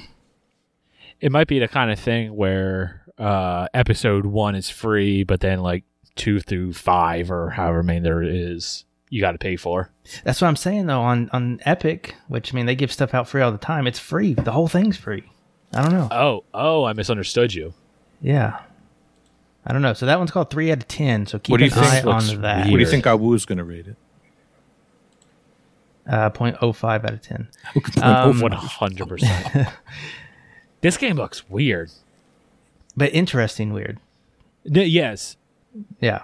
it 1.20 1.30
might 1.30 1.46
be 1.48 1.58
the 1.58 1.68
kind 1.68 1.90
of 1.90 1.98
thing 1.98 2.34
where 2.34 3.02
uh, 3.18 3.68
episode 3.74 4.26
one 4.26 4.56
is 4.56 4.68
free, 4.68 5.22
but 5.22 5.38
then 5.40 5.60
like 5.60 5.84
two 6.16 6.40
through 6.40 6.72
five 6.72 7.30
or 7.30 7.50
however 7.50 7.82
many 7.84 8.00
there 8.00 8.22
is, 8.22 8.84
you 9.08 9.20
got 9.20 9.30
to 9.32 9.38
pay 9.38 9.54
for. 9.56 9.90
that's 10.24 10.40
what 10.40 10.48
i'm 10.48 10.56
saying 10.56 10.86
though 10.86 11.00
on 11.02 11.30
on 11.32 11.60
epic 11.64 12.16
which 12.28 12.52
i 12.52 12.56
mean 12.56 12.66
they 12.66 12.74
give 12.74 12.90
stuff 12.92 13.14
out 13.14 13.28
free 13.28 13.40
all 13.42 13.52
the 13.52 13.58
time 13.58 13.86
it's 13.86 13.98
free 14.00 14.32
the 14.34 14.50
whole 14.50 14.66
thing's 14.68 14.96
free 14.96 15.22
i 15.74 15.82
don't 15.82 15.92
know 15.92 16.08
Oh, 16.10 16.44
oh, 16.52 16.84
I 16.84 16.92
misunderstood 16.94 17.54
you. 17.54 17.72
Yeah. 18.20 18.58
I 19.64 19.72
don't 19.72 19.82
know. 19.82 19.92
So 19.92 20.06
that 20.06 20.18
one's 20.18 20.30
called 20.30 20.50
three 20.50 20.70
out 20.72 20.78
of 20.78 20.88
ten. 20.88 21.26
So 21.26 21.38
keep 21.38 21.52
What 21.52 21.58
do 21.58 21.64
an 21.64 21.70
you 21.70 21.76
think 21.76 21.86
eye 21.86 21.98
on 22.10 22.40
that. 22.42 22.56
What 22.58 22.64
do 22.64 22.70
you 22.70 22.76
Weird. 22.78 22.88
think 22.88 23.04
Abu's 23.06 23.44
going 23.44 23.58
to 23.58 23.64
rate 23.64 23.86
it? 23.86 23.96
Uh, 26.08 26.30
0.05 26.30 27.04
out 27.04 27.12
of 27.12 27.22
ten. 27.22 27.48
Oh, 28.02 28.02
Um, 28.30 28.40
One 28.40 28.52
hundred 28.52 29.08
percent. 29.08 29.68
This 30.80 30.96
game 30.96 31.14
looks 31.14 31.48
weird. 31.48 31.92
But 32.96 33.14
interesting, 33.14 33.72
weird. 33.72 34.00
N- 34.66 34.82
yes, 34.90 35.36
Yeah. 36.00 36.22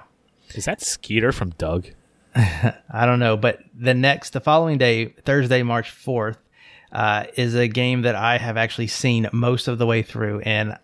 is 0.57 0.65
that 0.65 0.81
Skeeter 0.81 1.31
from 1.31 1.51
Doug? 1.51 1.87
I 2.35 3.07
don't 3.07 3.21
know. 3.21 3.37
But 3.37 3.61
the 3.73 3.95
next, 3.95 4.31
the 4.33 4.41
following 4.41 4.77
day, 4.77 5.15
Thursday, 5.25 5.63
March 5.63 5.91
fourth, 5.91 6.39
uh, 6.91 7.27
is 7.37 7.55
a 7.55 7.69
game 7.69 8.03
that 8.03 8.17
I 8.17 8.39
have 8.39 8.57
actually 8.57 8.89
seen 8.89 9.29
most 9.33 9.69
of 9.69 9.79
the 9.79 9.87
way 9.87 10.03
through, 10.03 10.41
and 10.41 10.77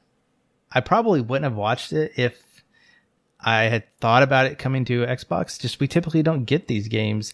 I 0.75 0.81
probably 0.81 1.21
wouldn't 1.21 1.45
have 1.45 1.57
watched 1.57 1.93
it 1.93 2.13
if 2.17 2.43
I 3.41 3.65
had 3.65 3.85
thought 4.01 4.23
about 4.23 4.47
it 4.47 4.59
coming 4.59 4.85
to 4.87 5.07
Xbox. 5.07 5.61
Just 5.61 5.79
we 5.81 5.87
typically 5.87 6.23
don't 6.23 6.45
get 6.45 6.67
these 6.67 6.89
games, 6.89 7.33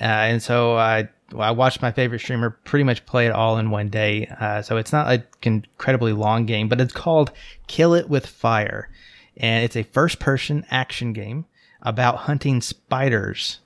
uh, 0.00 0.04
and 0.04 0.42
so 0.42 0.76
I 0.76 1.08
I 1.36 1.50
watched 1.50 1.82
my 1.82 1.92
favorite 1.92 2.20
streamer 2.20 2.50
pretty 2.50 2.84
much 2.84 3.04
play 3.04 3.26
it 3.26 3.32
all 3.32 3.58
in 3.58 3.70
one 3.70 3.90
day. 3.90 4.26
Uh, 4.40 4.62
so 4.62 4.76
it's 4.76 4.92
not 4.92 5.12
an 5.12 5.24
incredibly 5.42 6.12
long 6.12 6.46
game, 6.46 6.68
but 6.68 6.80
it's 6.80 6.92
called 6.92 7.32
Kill 7.66 7.92
It 7.94 8.08
with 8.08 8.26
Fire, 8.26 8.88
and 9.36 9.64
it's 9.64 9.76
a 9.76 9.82
first 9.82 10.18
person 10.18 10.64
action 10.70 11.12
game 11.12 11.44
about 11.82 12.16
hunting 12.16 12.60
spiders. 12.60 13.60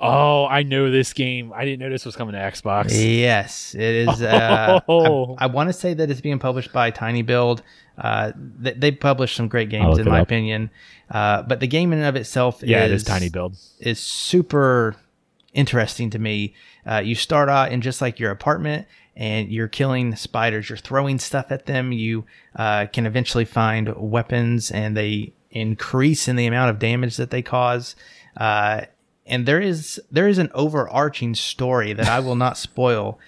Oh, 0.00 0.46
I 0.46 0.62
know 0.64 0.90
this 0.90 1.12
game. 1.12 1.52
I 1.54 1.64
didn't 1.64 1.80
know 1.80 1.88
this 1.90 2.04
was 2.04 2.16
coming 2.16 2.32
to 2.34 2.38
Xbox. 2.40 2.86
Yes, 2.90 3.74
it 3.74 3.80
is. 3.80 4.20
Uh, 4.22 4.80
Oh. 4.88 5.36
I, 5.38 5.44
I 5.44 5.46
want 5.46 5.68
to 5.68 5.72
say 5.72 5.94
that 5.94 6.10
it's 6.10 6.20
being 6.20 6.38
published 6.38 6.72
by 6.72 6.90
Tiny 6.90 7.22
Build. 7.22 7.62
Uh, 7.96 8.32
they, 8.36 8.72
they 8.72 8.90
publish 8.90 9.36
some 9.36 9.48
great 9.48 9.68
games, 9.68 9.98
in 9.98 10.08
my 10.08 10.20
up. 10.20 10.26
opinion. 10.26 10.70
Uh, 11.10 11.42
but 11.42 11.60
the 11.60 11.66
game 11.66 11.92
in 11.92 11.98
and 12.00 12.08
of 12.08 12.16
itself 12.16 12.62
Yeah, 12.62 12.84
is, 12.84 12.90
it 12.90 12.94
is 12.94 13.04
tiny 13.04 13.28
build. 13.28 13.56
is 13.80 14.00
super 14.00 14.96
interesting 15.52 16.10
to 16.10 16.18
me. 16.18 16.54
Uh, 16.86 16.98
you 17.04 17.14
start 17.14 17.48
out 17.48 17.70
in 17.70 17.82
just 17.82 18.00
like 18.00 18.18
your 18.18 18.30
apartment 18.30 18.86
and 19.14 19.50
you're 19.52 19.68
killing 19.68 20.16
spiders. 20.16 20.70
You're 20.70 20.78
throwing 20.78 21.18
stuff 21.18 21.52
at 21.52 21.66
them. 21.66 21.92
You 21.92 22.24
uh, 22.56 22.86
can 22.86 23.04
eventually 23.06 23.44
find 23.44 23.94
weapons 23.96 24.70
and 24.70 24.96
they 24.96 25.34
increase 25.50 26.28
in 26.28 26.36
the 26.36 26.46
amount 26.46 26.70
of 26.70 26.78
damage 26.78 27.16
that 27.18 27.30
they 27.30 27.42
cause. 27.42 27.94
Uh, 28.36 28.82
and 29.26 29.46
there 29.46 29.60
is 29.60 30.00
there 30.10 30.28
is 30.28 30.38
an 30.38 30.50
overarching 30.54 31.34
story 31.34 31.92
that 31.92 32.08
I 32.08 32.20
will 32.20 32.36
not 32.36 32.56
spoil. 32.58 33.18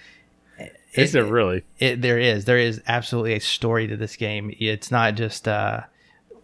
Is 0.93 1.11
there 1.11 1.25
really? 1.25 1.63
It, 1.77 2.01
there 2.01 2.17
is. 2.17 2.45
There 2.45 2.57
is 2.57 2.81
absolutely 2.87 3.33
a 3.33 3.41
story 3.41 3.85
to 3.87 3.97
this 3.97 4.15
game. 4.15 4.55
It's 4.57 4.91
not 4.91 5.15
just 5.15 5.45
uh, 5.45 5.81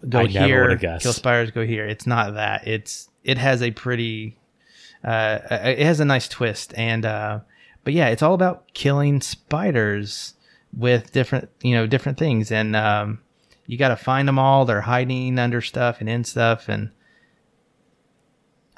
go 0.09 0.19
I 0.19 0.27
here, 0.27 0.77
kill 0.77 1.13
spiders, 1.13 1.51
go 1.51 1.65
here. 1.65 1.85
It's 1.85 2.05
not 2.05 2.33
that. 2.33 2.67
It's 2.67 3.09
it 3.23 3.37
has 3.37 3.61
a 3.61 3.71
pretty, 3.71 4.37
uh, 5.05 5.39
it 5.49 5.79
has 5.79 6.01
a 6.01 6.05
nice 6.05 6.27
twist, 6.27 6.73
and 6.75 7.05
uh, 7.05 7.39
but 7.85 7.93
yeah, 7.93 8.07
it's 8.09 8.21
all 8.21 8.33
about 8.33 8.73
killing 8.73 9.21
spiders 9.21 10.33
with 10.75 11.13
different 11.13 11.49
you 11.61 11.73
know 11.73 11.87
different 11.87 12.17
things, 12.17 12.51
and 12.51 12.75
um, 12.75 13.19
you 13.67 13.77
got 13.77 13.89
to 13.89 13.95
find 13.95 14.27
them 14.27 14.37
all. 14.37 14.65
They're 14.65 14.81
hiding 14.81 15.39
under 15.39 15.61
stuff 15.61 16.01
and 16.01 16.09
in 16.09 16.25
stuff, 16.25 16.67
and 16.67 16.91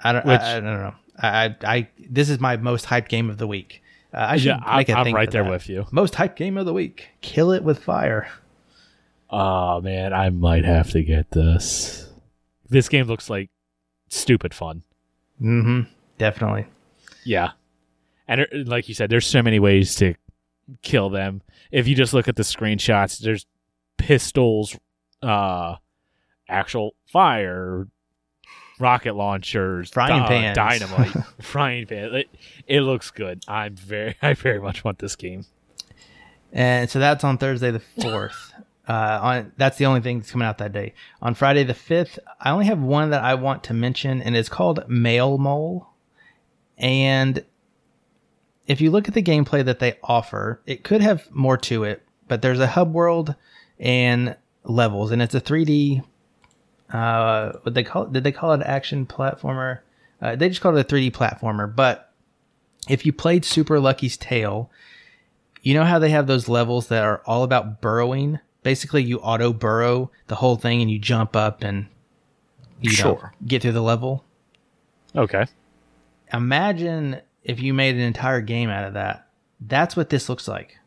I 0.03 0.11
don't, 0.11 0.25
Which- 0.25 0.39
I, 0.41 0.51
I 0.57 0.59
don't 0.59 0.63
know. 0.65 0.95
I, 1.17 1.45
I, 1.45 1.55
I 1.63 1.88
this 2.09 2.30
is 2.30 2.39
my 2.39 2.57
most 2.57 2.85
hyped 2.85 3.07
game 3.09 3.30
of 3.30 3.38
the 3.38 3.47
week. 3.47 3.81
Uh, 4.13 4.17
I 4.30 4.38
should 4.38 4.45
Yeah, 4.47 4.59
I'm- 4.63 4.77
make 4.77 4.89
a 4.89 4.93
I'm 4.97 5.03
thing 5.05 5.15
right 5.15 5.30
there 5.31 5.43
that. 5.43 5.49
with 5.51 5.69
you. 5.69 5.85
Most 5.91 6.13
hyped 6.13 6.35
game 6.35 6.57
of 6.57 6.65
the 6.65 6.73
week. 6.73 7.09
Kill 7.21 7.51
it 7.51 7.63
with 7.63 7.80
fire. 7.84 8.27
Oh 9.30 9.81
man, 9.81 10.13
I 10.13 10.30
might 10.30 10.65
have 10.65 10.91
to 10.91 11.03
get 11.03 11.31
this. 11.31 12.09
This 12.69 12.89
game 12.89 13.07
looks 13.07 13.30
like 13.30 13.49
stupid 14.09 14.53
fun. 14.53 14.84
Mm-hmm. 15.41 15.91
Definitely. 16.17 16.67
Yeah. 17.25 17.51
And 18.27 18.41
it- 18.41 18.67
like 18.67 18.88
you 18.89 18.95
said, 18.95 19.09
there's 19.09 19.27
so 19.27 19.41
many 19.41 19.59
ways 19.59 19.95
to 19.95 20.15
kill 20.81 21.09
them. 21.09 21.41
If 21.71 21.88
you 21.88 21.95
just 21.95 22.13
look 22.13 22.27
at 22.27 22.35
the 22.35 22.43
screenshots, 22.43 23.19
there's 23.19 23.45
pistols, 23.97 24.77
uh, 25.21 25.75
actual 26.47 26.95
fire, 27.07 27.88
rocket 28.84 29.15
launchers, 29.15 29.89
Frying 29.89 30.22
uh, 30.22 30.27
pans. 30.27 30.55
dynamite, 30.55 31.11
frying 31.41 31.88
pan. 31.88 32.14
It, 32.14 32.30
it 32.68 32.81
looks 32.81 33.10
good. 33.10 33.43
I'm 33.47 33.76
very, 33.76 34.15
I 34.22 34.34
very 34.34 34.60
much 34.60 34.84
want 34.84 34.99
this 34.99 35.15
game. 35.15 35.45
And 36.51 36.88
so 36.89 36.99
that's 36.99 37.23
on 37.23 37.38
Thursday 37.39 37.72
the 37.72 37.80
fourth. 38.01 38.53
uh, 38.88 39.19
on 39.23 39.51
that's 39.57 39.77
the 39.77 39.85
only 39.88 40.01
thing 40.01 40.19
that's 40.19 40.31
coming 40.31 40.47
out 40.47 40.60
that 40.60 40.72
day. 40.73 40.93
On 41.22 41.34
Friday 41.34 41.64
the 41.64 41.73
fifth, 41.73 42.19
I 42.39 42.51
only 42.51 42.65
have 42.65 42.80
one 42.80 43.10
that 43.10 43.23
I 43.23 43.34
want 43.35 43.64
to 43.65 43.73
mention, 43.73 44.22
and 44.22 44.35
it's 44.35 44.49
called 44.49 44.84
Mail 44.88 45.38
Mole. 45.39 45.88
And 46.77 47.43
if 48.68 48.81
you 48.81 48.91
look 48.91 49.07
at 49.07 49.14
the 49.14 49.23
gameplay 49.23 49.64
that 49.65 49.80
they 49.80 49.97
offer, 50.03 50.61
it 50.65 50.84
could 50.84 51.01
have 51.01 51.30
more 51.31 51.57
to 51.57 51.84
it, 51.85 52.03
but 52.27 52.41
there's 52.41 52.60
a 52.60 52.68
hub 52.68 52.93
world 52.93 53.35
and 53.80 54.35
levels, 54.64 55.11
and 55.11 55.22
it's 55.22 55.35
a 55.35 55.41
3D. 55.41 56.03
Uh, 56.94 57.53
what 57.64 57.74
they 57.74 57.84
call 57.84 58.03
it? 58.03 58.14
Did 58.14 58.24
they 58.24 58.32
call 58.32 58.53
it 58.53 58.61
action 58.61 59.06
platformer? 59.06 59.80
Uh, 60.22 60.36
they 60.36 60.48
just 60.48 60.61
called 60.61 60.78
it 60.78 60.90
a 60.90 60.95
3D 60.95 61.11
platformer. 61.11 61.74
But 61.76 62.14
if 62.88 63.06
you 63.06 63.11
played 63.11 63.44
Super 63.44 63.80
Lucky's 63.80 64.15
Tale, 64.15 64.70
you 65.61 65.74
know 65.74 65.84
how 65.84 65.99
they 65.99 66.10
have 66.11 66.28
those 66.28 66.48
levels 66.48 66.88
that 66.88 67.03
are 67.03 67.22
all 67.26 67.44
about 67.44 67.82
burrowing. 67.82 68.40
Basically, 68.61 69.03
you 69.03 69.18
auto 69.20 69.52
burrow 69.52 70.11
the 70.28 70.36
whole 70.36 70.56
thing, 70.56 70.82
and 70.82 70.90
you 70.91 70.99
jump 70.99 71.36
up 71.36 71.64
and 71.64 71.88
you 72.80 72.95
know, 73.03 73.22
get 73.45 73.61
through 73.61 73.72
the 73.72 73.82
level 73.82 74.26
Okay. 75.15 75.45
imagine 76.34 77.22
if 77.44 77.61
you 77.61 77.74
made 77.74 77.95
an 77.95 78.02
entire 78.02 78.41
game 78.41 78.70
out 78.70 78.86
of 78.86 78.94
that. 78.94 79.28
That's 79.61 79.95
what 79.95 80.10
this 80.10 80.28
looks 80.28 80.48
like. 80.48 80.78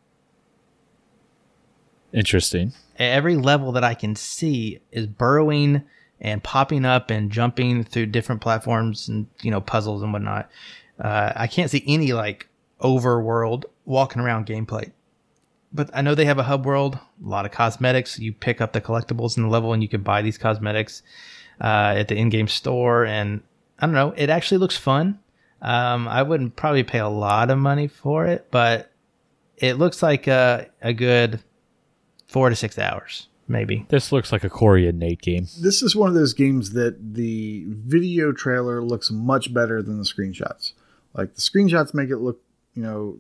Interesting. 2.13 2.73
Every 2.99 3.37
level 3.37 3.73
that 3.73 3.85
I 3.85 3.95
can 3.95 4.17
see 4.17 4.81
is 4.91 5.07
burrowing 5.07 5.85
and 6.21 6.43
popping 6.43 6.85
up 6.85 7.11
and 7.11 7.31
jumping 7.31 7.85
through 7.85 8.07
different 8.07 8.41
platforms 8.41 9.09
and 9.09 9.27
you 9.43 9.51
know 9.51 9.61
puzzles 9.61 10.03
and 10.03 10.13
whatnot. 10.13 10.51
Uh, 10.99 11.33
I 11.37 11.47
can't 11.47 11.71
see 11.71 11.85
any 11.87 12.13
like 12.13 12.49
overworld 12.81 13.65
walking 13.85 14.23
around 14.23 14.47
gameplay. 14.47 14.93
But 15.73 15.91
I 15.93 16.01
know 16.01 16.15
they 16.15 16.25
have 16.25 16.39
a 16.39 16.45
hub 16.45 16.65
world, 16.65 16.95
a 16.95 17.29
lot 17.29 17.45
of 17.45 17.53
cosmetics. 17.53 18.19
You 18.19 18.33
pick 18.33 18.61
up 18.61 18.73
the 18.73 18.81
collectibles 18.81 19.37
in 19.37 19.43
the 19.43 19.49
level 19.49 19.73
and 19.73 19.83
you 19.83 19.89
can 19.89 20.03
buy 20.03 20.23
these 20.23 20.39
cosmetics 20.39 21.03
uh, 21.61 21.95
at 21.97 22.09
the 22.09 22.17
in-game 22.17 22.49
store. 22.49 23.05
And 23.05 23.43
I 23.79 23.87
don't 23.87 23.95
know, 23.95 24.15
it 24.17 24.31
actually 24.31 24.59
looks 24.59 24.77
fun. 24.77 25.19
Um, 25.61 26.07
I 26.09 26.23
wouldn't 26.23 26.57
probably 26.57 26.83
pay 26.83 26.99
a 26.99 27.09
lot 27.09 27.51
of 27.51 27.59
money 27.59 27.89
for 27.89 28.27
it, 28.27 28.47
but 28.51 28.91
it 29.57 29.75
looks 29.75 30.03
like 30.03 30.27
a, 30.27 30.69
a 30.83 30.93
good 30.93 31.41
four 32.27 32.51
to 32.51 32.57
six 32.57 32.79
hours, 32.79 33.29
maybe. 33.49 33.87
This 33.89 34.13
looks 34.13 34.33
like 34.33 34.45
a 34.45 34.51
Corey 34.51 34.89
and 34.89 34.99
Nate 34.99 35.23
game. 35.23 35.47
This 35.61 35.83
is 35.83 35.95
one 35.95 36.09
of 36.09 36.15
those 36.15 36.35
games 36.35 36.73
that 36.73 37.15
the 37.15 37.65
video 37.69 38.33
trailer 38.33 38.83
looks 38.83 39.11
much 39.11 39.53
better 39.53 39.83
than 39.83 39.99
the 39.99 40.05
screenshots. 40.05 40.73
Like 41.15 41.35
the 41.35 41.41
screenshots 41.41 41.95
make 41.95 42.11
it 42.11 42.19
look, 42.19 42.41
you 42.75 42.83
know, 42.83 43.19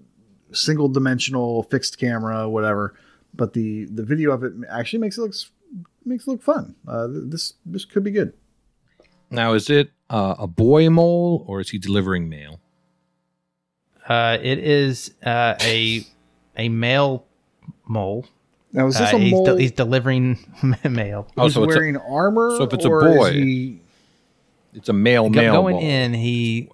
single 0.53 0.89
dimensional, 0.89 1.63
fixed 1.65 1.99
camera, 1.99 2.49
whatever. 2.49 2.95
But 3.35 3.53
the 3.53 3.85
the 3.87 4.03
video 4.03 4.31
of 4.33 4.45
it 4.45 4.53
actually 4.71 5.01
makes 5.01 5.19
it 5.19 5.23
looks 5.23 5.51
makes 6.05 6.27
it 6.27 6.31
look 6.31 6.43
fun. 6.43 6.75
Uh, 6.87 7.09
this 7.11 7.55
this 7.65 7.85
could 7.85 8.05
be 8.05 8.11
good. 8.11 8.33
Now, 9.31 9.55
is 9.55 9.69
it 9.71 9.91
uh, 10.09 10.37
a 10.39 10.47
boy 10.47 10.89
mole 10.89 11.45
or 11.49 11.61
is 11.61 11.71
he 11.71 11.79
delivering 11.79 12.29
mail? 12.29 12.61
Uh, 14.09 14.39
it 14.41 14.59
is 14.59 15.15
uh, 15.25 15.57
a 15.63 16.07
a 16.57 16.69
male 16.69 17.27
mole. 17.89 18.27
Now 18.77 18.87
is 18.87 18.97
this 18.99 19.13
Uh, 19.13 19.17
a 19.17 19.19
he's, 19.19 19.33
mole? 19.33 19.45
de- 19.47 19.59
he's 19.59 19.73
delivering 19.73 20.39
mail. 20.89 21.27
Oh, 21.37 21.45
who's 21.45 21.55
so 21.55 21.65
it's 21.65 21.75
a- 21.75 21.79
wearing 21.79 21.97
armor. 21.97 22.51
so 22.59 22.63
if 22.65 22.73
it's 22.75 22.85
a 22.85 22.89
boy- 22.91 23.33
he- 23.33 23.81
It's 24.75 24.89
a 24.89 24.93
male 24.93 25.29
Go- 25.31 25.41
male 25.41 25.53
going 25.55 25.77
mole. 25.77 25.83
in, 25.85 26.13
he 26.15 26.69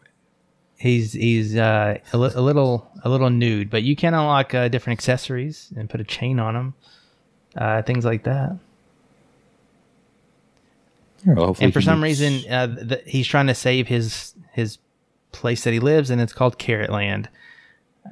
he's 0.79 1.13
he's 1.13 1.57
uh, 1.57 1.99
a, 2.13 2.19
li- 2.19 2.33
a 2.35 2.41
little 2.43 2.91
a 3.05 3.09
little 3.09 3.31
nude, 3.31 3.71
but 3.71 3.83
you 3.85 3.95
can 3.97 4.13
unlock 4.15 4.53
uh, 4.53 4.67
different 4.69 4.99
accessories 4.99 5.73
and 5.77 5.89
put 5.89 6.01
a 6.01 6.05
chain 6.05 6.39
on 6.41 6.57
him, 6.57 6.75
uh, 7.57 7.83
things 7.83 8.05
like 8.05 8.25
that. 8.25 8.57
Well, 11.25 11.57
and 11.61 11.73
for 11.73 11.81
some 11.81 12.01
meets- 12.01 12.21
reason, 12.21 12.51
uh, 12.53 12.67
th- 12.89 13.03
he's 13.07 13.29
trying 13.29 13.47
to 13.47 13.55
save 13.55 13.87
his 13.87 14.35
his 14.53 14.79
place 15.31 15.63
that 15.65 15.73
he 15.73 15.79
lives, 15.79 16.11
and 16.11 16.21
it's 16.21 16.33
called 16.33 16.59
Carrot 16.59 16.91
Land. 16.91 17.29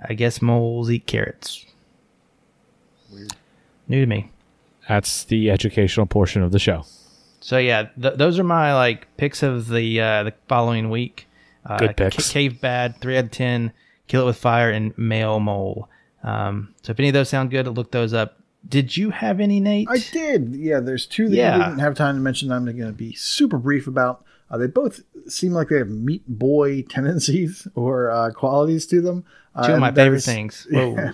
I 0.08 0.14
guess 0.14 0.40
moles 0.40 0.88
eat 0.92 1.06
carrots. 1.08 1.66
New 3.90 4.00
to 4.00 4.06
me. 4.06 4.30
That's 4.88 5.24
the 5.24 5.50
educational 5.50 6.06
portion 6.06 6.42
of 6.42 6.52
the 6.52 6.58
show. 6.58 6.84
So 7.40 7.58
yeah, 7.58 7.88
th- 8.00 8.14
those 8.14 8.38
are 8.38 8.44
my 8.44 8.72
like 8.74 9.08
picks 9.16 9.42
of 9.42 9.68
the 9.68 10.00
uh, 10.00 10.22
the 10.24 10.34
following 10.48 10.90
week. 10.90 11.26
Uh, 11.66 11.76
Good 11.78 11.96
Ca- 11.96 12.10
picks. 12.10 12.30
Cave 12.30 12.60
Bad, 12.60 13.00
three 13.00 13.18
out 13.18 13.24
of 13.24 13.30
ten. 13.32 13.72
Kill 14.06 14.22
It 14.22 14.26
with 14.26 14.36
Fire 14.36 14.70
and 14.70 14.96
Mail 14.96 15.40
Mole. 15.40 15.88
Um, 16.22 16.74
so 16.82 16.92
if 16.92 16.98
any 17.00 17.08
of 17.08 17.14
those 17.14 17.28
sound 17.28 17.50
good, 17.50 17.66
look 17.66 17.90
those 17.90 18.12
up. 18.12 18.38
Did 18.68 18.96
you 18.96 19.10
have 19.10 19.40
any, 19.40 19.58
Nate? 19.58 19.88
I 19.90 19.98
did. 19.98 20.54
Yeah, 20.54 20.80
there's 20.80 21.06
two 21.06 21.28
that 21.28 21.36
Yeah. 21.36 21.56
I 21.56 21.68
didn't 21.68 21.78
have 21.80 21.94
time 21.94 22.14
to 22.16 22.20
mention. 22.20 22.52
I'm 22.52 22.64
going 22.64 22.76
to 22.78 22.92
be 22.92 23.14
super 23.14 23.56
brief 23.58 23.86
about. 23.86 24.24
Uh, 24.50 24.58
they 24.58 24.66
both 24.66 25.00
seem 25.28 25.52
like 25.52 25.68
they 25.68 25.78
have 25.78 25.88
meat 25.88 26.22
boy 26.28 26.82
tendencies 26.88 27.66
or 27.74 28.10
uh, 28.10 28.30
qualities 28.32 28.86
to 28.88 29.00
them. 29.00 29.24
Uh, 29.54 29.66
Two 29.66 29.72
of 29.74 29.80
my 29.80 29.92
favorite 29.92 30.18
is, 30.18 30.26
things. 30.26 30.66
Whoa. 30.72 31.12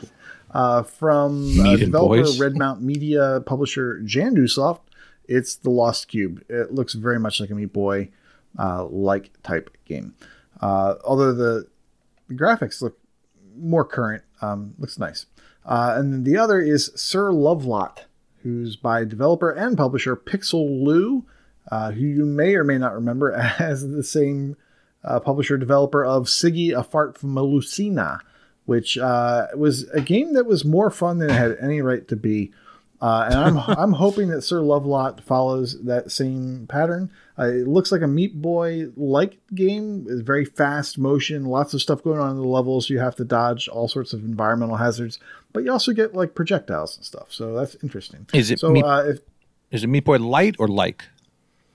Uh, 0.56 0.82
from 0.82 1.60
uh, 1.60 1.76
developer 1.76 2.22
boys. 2.22 2.40
Red 2.40 2.56
Mount 2.56 2.80
Media, 2.80 3.42
publisher 3.44 4.00
Jandusoft. 4.00 4.80
It's 5.28 5.56
the 5.56 5.68
Lost 5.68 6.08
Cube. 6.08 6.42
It 6.48 6.72
looks 6.72 6.94
very 6.94 7.20
much 7.20 7.40
like 7.40 7.50
a 7.50 7.54
Meat 7.54 7.74
Boy 7.74 8.08
uh, 8.58 8.86
like 8.86 9.30
type 9.42 9.68
game. 9.84 10.14
Uh, 10.62 10.94
although 11.04 11.34
the, 11.34 11.66
the 12.28 12.34
graphics 12.34 12.80
look 12.80 12.98
more 13.54 13.84
current, 13.84 14.24
um, 14.40 14.72
looks 14.78 14.98
nice. 14.98 15.26
Uh, 15.66 15.94
and 15.98 16.10
then 16.10 16.24
the 16.24 16.38
other 16.38 16.58
is 16.58 16.90
Sir 16.94 17.32
Lovelot, 17.32 18.04
who's 18.42 18.76
by 18.76 19.04
developer 19.04 19.50
and 19.50 19.76
publisher 19.76 20.16
Pixel 20.16 20.82
Lou, 20.82 21.26
uh, 21.70 21.90
who 21.90 22.06
you 22.06 22.24
may 22.24 22.54
or 22.54 22.64
may 22.64 22.78
not 22.78 22.94
remember 22.94 23.30
as 23.58 23.86
the 23.86 24.02
same 24.02 24.56
uh, 25.04 25.20
publisher 25.20 25.58
developer 25.58 26.02
of 26.02 26.28
Sigi 26.28 26.72
A 26.74 26.82
Fart 26.82 27.18
from 27.18 27.34
Melusina, 27.34 28.20
which 28.66 28.98
uh, 28.98 29.46
was 29.56 29.88
a 29.90 30.00
game 30.00 30.34
that 30.34 30.44
was 30.46 30.64
more 30.64 30.90
fun 30.90 31.18
than 31.18 31.30
it 31.30 31.34
had 31.34 31.56
any 31.60 31.80
right 31.80 32.06
to 32.08 32.16
be. 32.16 32.52
Uh, 33.00 33.28
and 33.30 33.34
I'm 33.34 33.56
I'm 33.78 33.92
hoping 33.92 34.28
that 34.28 34.42
Sir 34.42 34.60
Lovelot 34.60 35.20
follows 35.22 35.80
that 35.84 36.10
same 36.10 36.66
pattern. 36.66 37.10
Uh, 37.38 37.44
it 37.48 37.68
looks 37.68 37.92
like 37.92 38.00
a 38.00 38.06
Meat 38.06 38.40
Boy 38.40 38.86
like 38.96 39.38
game. 39.54 40.06
It's 40.08 40.22
very 40.22 40.44
fast 40.46 40.96
motion, 40.98 41.44
lots 41.44 41.74
of 41.74 41.82
stuff 41.82 42.02
going 42.02 42.18
on 42.20 42.30
in 42.30 42.36
the 42.36 42.46
levels. 42.48 42.88
You 42.88 42.98
have 43.00 43.14
to 43.16 43.24
dodge 43.24 43.68
all 43.68 43.88
sorts 43.88 44.12
of 44.14 44.24
environmental 44.24 44.76
hazards, 44.76 45.18
but 45.52 45.62
you 45.64 45.70
also 45.72 45.92
get 45.92 46.14
like 46.14 46.34
projectiles 46.34 46.96
and 46.96 47.04
stuff. 47.04 47.26
So 47.32 47.52
that's 47.54 47.76
interesting. 47.82 48.26
Is 48.32 48.50
it 48.50 48.60
so? 48.60 48.70
Meat- 48.70 48.84
Uh, 48.84 49.04
if 49.08 49.20
is 49.70 49.84
it 49.84 49.88
Meat 49.88 50.04
Boy 50.04 50.16
light 50.18 50.56
or 50.58 50.66
like? 50.68 51.04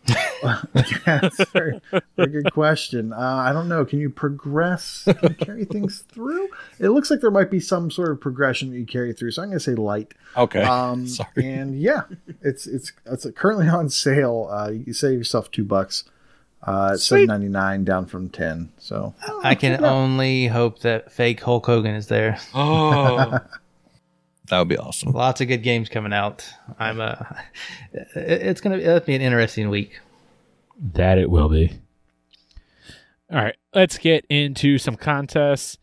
That's 1.06 1.40
a 1.40 1.45
very, 1.45 1.82
very 2.15 2.32
good 2.32 2.53
question. 2.53 3.14
Uh, 3.14 3.18
I 3.19 3.53
don't 3.53 3.69
know. 3.69 3.86
Can 3.86 3.99
you 3.99 4.10
progress? 4.10 5.03
Can 5.06 5.18
you 5.23 5.36
carry 5.36 5.65
things 5.65 6.03
through? 6.11 6.49
It 6.80 6.90
looks 6.90 7.11
like 7.11 7.22
there 7.22 7.32
might 7.32 7.52
be 7.52 7.60
some 7.60 7.91
sort 7.91 8.11
of 8.11 8.19
progression 8.19 8.72
that 8.72 8.78
you 8.78 8.86
carry 8.86 9.14
through. 9.14 9.32
So 9.32 9.44
I'm 9.44 9.49
going 9.49 9.60
to 9.60 9.64
say 9.64 9.76
light. 9.76 10.14
Okay. 10.36 10.64
Um, 10.64 11.07
Sorry. 11.07 11.30
And 11.38 11.80
yeah, 11.80 12.02
it's 12.41 12.65
it's 12.68 12.91
it's 13.06 13.28
currently 13.36 13.68
on 13.68 13.90
sale. 13.90 14.49
Uh, 14.52 14.72
you 14.72 14.94
save 14.94 15.18
yourself 15.18 15.52
two 15.52 15.64
bucks. 15.64 16.03
Uh, 16.64 16.91
it's 16.94 17.06
seven 17.06 17.26
ninety 17.26 17.48
nine, 17.48 17.84
down 17.84 18.06
from 18.06 18.30
ten. 18.30 18.72
So 18.78 19.15
I 19.44 19.56
can 19.56 19.84
only 19.84 20.48
hope 20.48 20.80
that 20.80 21.11
fake 21.11 21.41
Hulk 21.41 21.65
Hogan 21.65 21.95
is 21.95 22.07
there. 22.07 22.40
oh. 22.53 23.40
that 24.47 24.59
would 24.59 24.68
be 24.68 24.77
awesome. 24.77 25.11
Lots 25.11 25.41
of 25.41 25.47
good 25.47 25.63
games 25.63 25.89
coming 25.89 26.13
out. 26.13 26.47
I'm 26.80 26.99
uh, 26.99 27.15
it's 28.15 28.61
gonna 28.61 28.77
it'll 28.77 28.99
be 28.99 29.15
an 29.15 29.22
interesting 29.22 29.69
week. 29.69 29.99
That 30.93 31.18
it 31.18 31.30
will 31.30 31.49
be. 31.49 31.72
All 33.31 33.38
right, 33.38 33.55
let's 33.73 33.97
get 33.97 34.26
into 34.30 34.77
some 34.77 34.95
contests. 34.95 35.77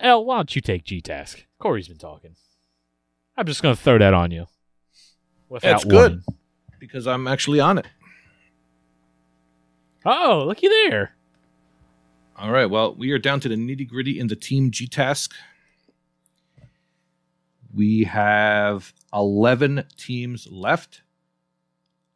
El, 0.00 0.24
why 0.24 0.36
don't 0.36 0.54
you 0.56 0.60
take 0.62 0.84
G 0.84 1.00
Task? 1.00 1.44
Corey's 1.58 1.88
been 1.88 1.98
talking. 1.98 2.34
I'm 3.36 3.46
just 3.46 3.62
going 3.62 3.76
to 3.76 3.80
throw 3.80 3.98
that 3.98 4.14
on 4.14 4.32
you. 4.32 4.46
Without 5.48 5.68
That's 5.70 5.84
good. 5.84 5.92
warning. 5.92 6.24
Because 6.80 7.06
I'm 7.06 7.28
actually 7.28 7.60
on 7.60 7.78
it. 7.78 7.86
Oh, 10.04 10.44
looky 10.46 10.68
there. 10.68 11.12
All 12.36 12.50
right. 12.50 12.66
Well, 12.66 12.94
we 12.94 13.12
are 13.12 13.18
down 13.18 13.38
to 13.40 13.48
the 13.48 13.54
nitty 13.54 13.88
gritty 13.88 14.18
in 14.18 14.26
the 14.26 14.36
Team 14.36 14.70
G 14.70 14.86
task. 14.88 15.34
We 17.74 18.04
have 18.04 18.92
11 19.12 19.84
teams 19.96 20.48
left. 20.50 21.02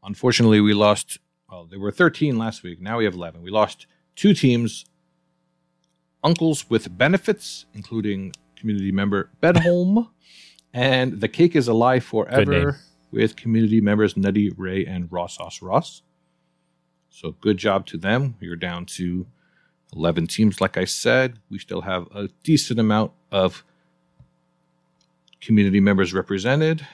Unfortunately, 0.03 0.61
we 0.61 0.75
lost, 0.75 1.19
well, 1.51 1.67
there 1.67 1.79
were 1.79 1.93
13 1.93 2.39
last 2.39 2.63
week. 2.63 2.81
Now 2.81 2.99
we 2.99 3.05
have 3.05 3.15
11. 3.15 3.43
We 3.43 3.51
lost 3.51 3.87
two 4.17 4.35
teams 4.35 4.85
Uncles 6.25 6.71
with 6.71 6.97
Benefits, 6.97 7.67
including 7.75 8.33
community 8.57 8.93
member 8.93 9.31
Bedholm, 9.43 10.09
and 10.73 11.21
The 11.21 11.29
Cake 11.29 11.57
is 11.57 11.69
Alive. 11.69 12.05
Forever 12.05 12.79
with 13.13 13.37
community 13.37 13.81
members 13.81 14.17
Nutty, 14.17 14.51
Ray, 14.51 14.85
and 14.87 15.13
Ross 15.13 15.37
Sauce 15.37 15.63
Ross. 15.63 16.03
So 17.11 17.33
good 17.41 17.59
job 17.59 17.87
to 17.87 17.99
them. 17.99 18.37
Are 18.43 18.57
down 18.57 18.87
to 18.87 19.27
11 19.95 20.27
teams, 20.27 20.61
like 20.61 20.77
I 20.77 20.87
said. 20.87 21.39
We 21.51 21.59
still 21.59 21.83
have 21.83 22.09
a 22.15 22.29
decent 22.43 22.81
amount 22.81 23.13
of 23.31 23.65
community 25.43 25.81
members 25.81 26.15
represented 26.15 26.87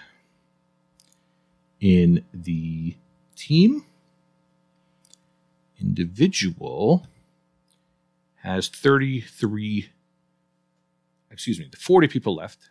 in 1.80 2.24
the 2.32 2.96
team. 3.36 3.84
Individual 5.80 7.06
has 8.42 8.68
33, 8.68 9.90
excuse 11.30 11.60
me, 11.60 11.68
the 11.70 11.76
40 11.76 12.08
people 12.08 12.34
left, 12.34 12.70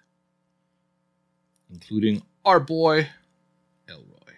including 1.72 2.24
our 2.44 2.60
boy, 2.60 3.08
Elroy. 3.88 4.34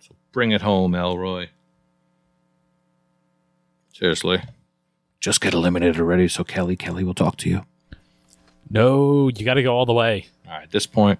So 0.00 0.14
bring 0.32 0.50
it 0.50 0.60
home, 0.60 0.94
Elroy. 0.94 1.48
Seriously. 3.94 4.42
Just 5.20 5.40
get 5.40 5.54
eliminated 5.54 6.00
already 6.00 6.28
so 6.28 6.44
Kelly, 6.44 6.76
Kelly 6.76 7.02
will 7.02 7.14
talk 7.14 7.36
to 7.38 7.48
you. 7.48 7.64
No, 8.70 9.28
you 9.28 9.44
got 9.44 9.54
to 9.54 9.62
go 9.62 9.74
all 9.74 9.86
the 9.86 9.92
way. 9.92 10.26
All 10.46 10.52
right, 10.52 10.62
at 10.62 10.70
this 10.70 10.86
point, 10.86 11.18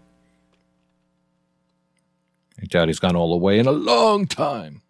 I 2.60 2.66
doubt 2.66 2.88
he's 2.88 2.98
gone 2.98 3.16
all 3.16 3.30
the 3.30 3.36
way 3.36 3.58
in 3.58 3.66
a 3.66 3.72
long 3.72 4.26
time. 4.26 4.82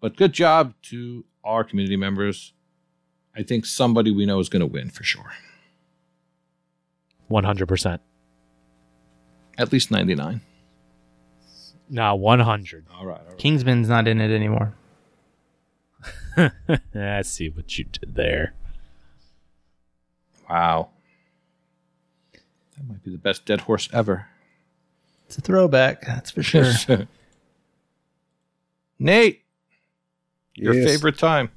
But 0.00 0.16
good 0.16 0.32
job 0.32 0.74
to 0.82 1.24
our 1.44 1.64
community 1.64 1.96
members. 1.96 2.52
I 3.36 3.42
think 3.42 3.66
somebody 3.66 4.10
we 4.10 4.26
know 4.26 4.38
is 4.38 4.48
going 4.48 4.60
to 4.60 4.66
win 4.66 4.90
for 4.90 5.02
sure. 5.02 5.32
100%. 7.30 7.98
At 9.56 9.72
least 9.72 9.90
99. 9.90 10.40
Nah, 11.88 12.14
100. 12.14 12.86
All 12.92 13.06
right. 13.06 13.20
All 13.20 13.26
right. 13.28 13.38
Kingsman's 13.38 13.88
not 13.88 14.08
in 14.08 14.20
it 14.20 14.34
anymore. 14.34 14.74
I 16.94 17.22
see 17.22 17.48
what 17.48 17.78
you 17.78 17.84
did 17.84 18.14
there. 18.14 18.54
Wow. 20.48 20.90
That 22.76 22.88
might 22.88 23.02
be 23.04 23.10
the 23.10 23.18
best 23.18 23.44
dead 23.44 23.62
horse 23.62 23.88
ever. 23.92 24.26
It's 25.26 25.38
a 25.38 25.40
throwback, 25.40 26.02
that's 26.02 26.30
for 26.30 26.42
sure. 26.42 26.72
Nate, 28.98 29.42
your 30.54 30.74
Yes. 30.74 30.84
favorite 30.90 31.18
time. 31.18 31.50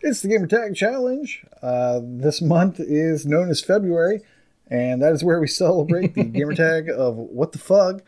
It's 0.00 0.20
the 0.22 0.28
Gamer 0.28 0.46
Tag 0.46 0.74
Challenge. 0.74 1.44
Uh, 1.62 2.00
this 2.02 2.42
month 2.42 2.78
is 2.78 3.24
known 3.26 3.48
as 3.50 3.62
February, 3.62 4.20
and 4.68 5.02
that 5.02 5.12
is 5.12 5.24
where 5.24 5.40
we 5.40 5.46
celebrate 5.64 6.14
the 6.14 6.24
gamer 6.24 6.54
tag 6.54 6.90
of 6.90 7.16
What 7.16 7.52
the 7.52 7.58
Fug. 7.58 8.02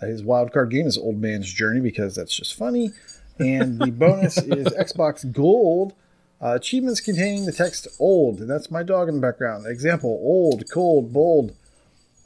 Uh, 0.00 0.06
his 0.06 0.22
wildcard 0.22 0.70
game 0.70 0.86
is 0.86 0.96
Old 0.96 1.20
Man's 1.20 1.52
Journey 1.52 1.80
because 1.80 2.14
that's 2.14 2.34
just 2.34 2.54
funny. 2.54 2.90
And 3.38 3.78
the 3.80 3.90
bonus 3.90 4.38
is 4.38 4.66
Xbox 4.78 5.30
Gold. 5.30 5.94
Uh, 6.42 6.54
achievements 6.56 7.00
containing 7.00 7.46
the 7.46 7.52
text 7.52 7.86
old, 8.00 8.40
and 8.40 8.50
that's 8.50 8.70
my 8.70 8.82
dog 8.82 9.08
in 9.08 9.14
the 9.14 9.20
background. 9.20 9.64
Example 9.66 10.10
old, 10.22 10.64
cold, 10.72 11.12
bold. 11.12 11.54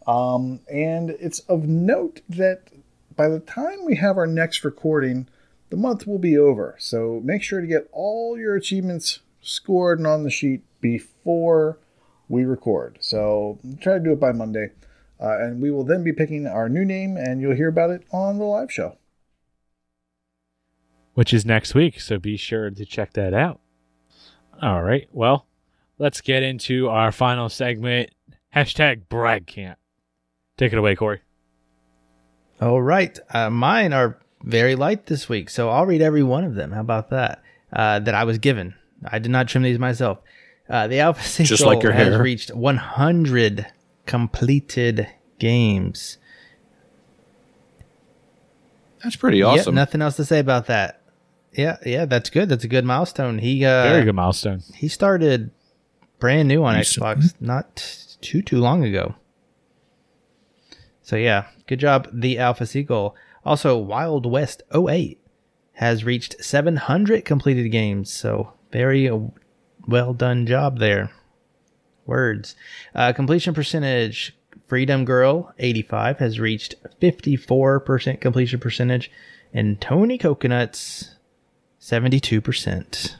Um, 0.07 0.61
and 0.73 1.11
it's 1.11 1.41
of 1.41 1.65
note 1.65 2.23
that 2.29 2.69
by 3.15 3.29
the 3.29 3.41
time 3.41 3.85
we 3.85 3.97
have 3.97 4.17
our 4.17 4.27
next 4.27 4.65
recording, 4.65 5.29
the 5.69 5.77
month 5.77 6.07
will 6.07 6.19
be 6.19 6.39
over. 6.39 6.77
So 6.79 7.21
make 7.25 7.43
sure 7.43 7.61
to 7.61 7.67
get 7.67 7.89
all 7.93 8.39
your 8.39 8.57
achievements 8.57 9.21
scored 9.43 9.99
and 9.99 10.07
on 10.07 10.23
the 10.23 10.31
sheet 10.31 10.63
before 10.81 11.79
we 12.29 12.45
record. 12.45 12.99
So 13.01 13.59
try 13.81 13.95
to 13.95 14.01
do 14.01 14.13
it 14.13 14.21
by 14.21 14.33
Monday. 14.33 14.71
Uh, 15.21 15.39
and 15.41 15.61
we 15.61 15.71
will 15.71 15.85
then 15.85 16.05
be 16.05 16.13
picking 16.13 16.47
our 16.47 16.69
new 16.69 16.85
name, 16.85 17.17
and 17.17 17.41
you'll 17.41 17.57
hear 17.57 17.69
about 17.69 17.91
it 17.91 18.03
on 18.13 18.39
the 18.39 18.45
live 18.45 18.71
show. 18.71 18.97
Which 21.15 21.33
is 21.33 21.47
next 21.47 21.75
week, 21.75 22.01
so 22.01 22.19
be 22.19 22.37
sure 22.37 22.71
to 22.71 22.85
check 22.85 23.15
that 23.15 23.33
out. 23.33 23.61
All 24.63 24.83
right, 24.83 25.09
well, 25.13 25.47
let's 25.99 26.21
get 26.21 26.43
into 26.43 26.89
our 26.89 27.13
final 27.13 27.49
segment. 27.49 28.11
Hashtag 28.55 29.03
brag 29.09 29.47
camp. 29.47 29.79
Take 30.57 30.73
it 30.73 30.79
away, 30.79 30.95
Corey. 30.97 31.21
All 32.61 32.81
right. 32.81 33.19
Uh, 33.31 33.51
mine 33.51 33.93
are 33.93 34.19
very 34.43 34.75
light 34.75 35.07
this 35.07 35.29
week, 35.29 35.51
so 35.51 35.69
I'll 35.69 35.85
read 35.85 36.01
every 36.01 36.23
one 36.23 36.45
of 36.45 36.55
them. 36.55 36.73
How 36.73 36.81
about 36.81 37.11
that? 37.11 37.43
Uh, 37.71 37.99
that 37.99 38.15
I 38.15 38.25
was 38.25 38.39
given. 38.39 38.75
I 39.07 39.19
did 39.19 39.31
not 39.31 39.49
trim 39.49 39.63
these 39.63 39.79
myself. 39.79 40.23
Uh, 40.71 40.87
the 40.89 41.01
Alpha 41.01 41.23
Six 41.23 41.51
Just 41.51 41.65
like 41.67 41.83
your 41.83 41.93
has 41.93 42.09
hair. 42.15 42.23
reached 42.23 42.55
100 42.55 43.67
completed 44.07 45.07
games. 45.39 46.17
That's 49.03 49.17
pretty 49.17 49.39
Yep, 49.39 49.47
awesome. 49.47 49.75
nothing 49.75 50.01
else 50.01 50.17
to 50.17 50.25
say 50.25 50.39
about 50.39 50.67
that. 50.67 51.03
Yeah, 51.57 51.79
yeah, 51.85 52.05
that's 52.05 52.31
good. 52.31 52.49
That's 52.49 52.65
a 52.65 52.69
good 52.69 52.85
milestone. 52.85 53.39
He 53.39 53.65
uh, 53.65 53.85
Very 53.85 54.05
good 54.05 54.15
milestone. 54.15 54.63
he 54.75 54.89
started 54.89 55.51
brand 56.19 56.49
new 56.49 56.65
on? 56.65 56.77
Xbox 56.77 57.35
not 57.41 58.17
too 58.21 58.43
too 58.43 58.59
long 58.59 58.85
ago. 58.85 59.15
So 61.03 61.17
yeah, 61.17 61.47
good 61.67 61.81
job, 61.81 62.09
the 62.13 62.39
Alpha 62.39 62.67
Seagull. 62.67 63.15
Also, 63.45 63.79
Wild 63.79 64.27
West 64.27 64.63
08 64.75 65.21
has 65.75 66.05
reached 66.05 66.43
700 66.45 67.25
completed 67.25 67.69
games. 67.69 68.13
So 68.13 68.53
very 68.73 69.09
well 69.87 70.13
done 70.15 70.47
job 70.47 70.79
there. 70.79 71.11
Words. 72.07 72.57
Uh, 72.95 73.13
completion 73.13 73.55
percentage. 73.55 74.37
Freedom 74.67 75.05
Girl 75.05 75.55
85 75.61 76.19
has 76.19 76.41
reached 76.41 76.75
54% 77.01 78.21
completion 78.21 78.59
percentage, 78.59 79.13
and 79.53 79.81
Tony 79.81 80.19
Coconuts 80.19 81.16
72%. 81.87 83.15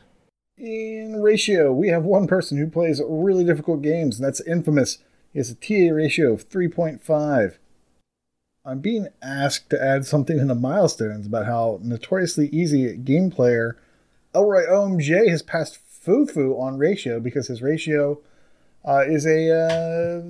In 0.59 1.23
ratio, 1.23 1.73
we 1.73 1.87
have 1.89 2.03
one 2.03 2.27
person 2.27 2.59
who 2.59 2.69
plays 2.69 3.01
really 3.07 3.45
difficult 3.45 3.81
games, 3.81 4.19
and 4.19 4.27
that's 4.27 4.41
Infamous. 4.41 4.99
He 5.33 5.39
has 5.39 5.51
a 5.51 5.55
TA 5.55 5.95
ratio 5.95 6.33
of 6.33 6.49
3.5. 6.49 7.59
I'm 8.65 8.81
being 8.81 9.07
asked 9.23 9.71
to 9.71 9.81
add 9.81 10.05
something 10.05 10.41
in 10.41 10.49
the 10.49 10.57
milestones 10.57 11.29
about 11.29 11.47
how 11.47 11.79
notoriously 11.81 12.49
easy 12.49 12.87
a 12.87 12.97
game 12.97 13.31
player 13.31 13.77
Elroy 14.35 14.67
OMJ 14.67 15.29
has 15.29 15.43
passed 15.43 15.79
Fufu 16.05 16.61
on 16.61 16.77
ratio 16.77 17.21
because 17.21 17.47
his 17.47 17.63
ratio 17.63 18.19
uh, 18.85 19.05
is 19.07 19.25
a 19.27 19.49
uh, 19.49 20.23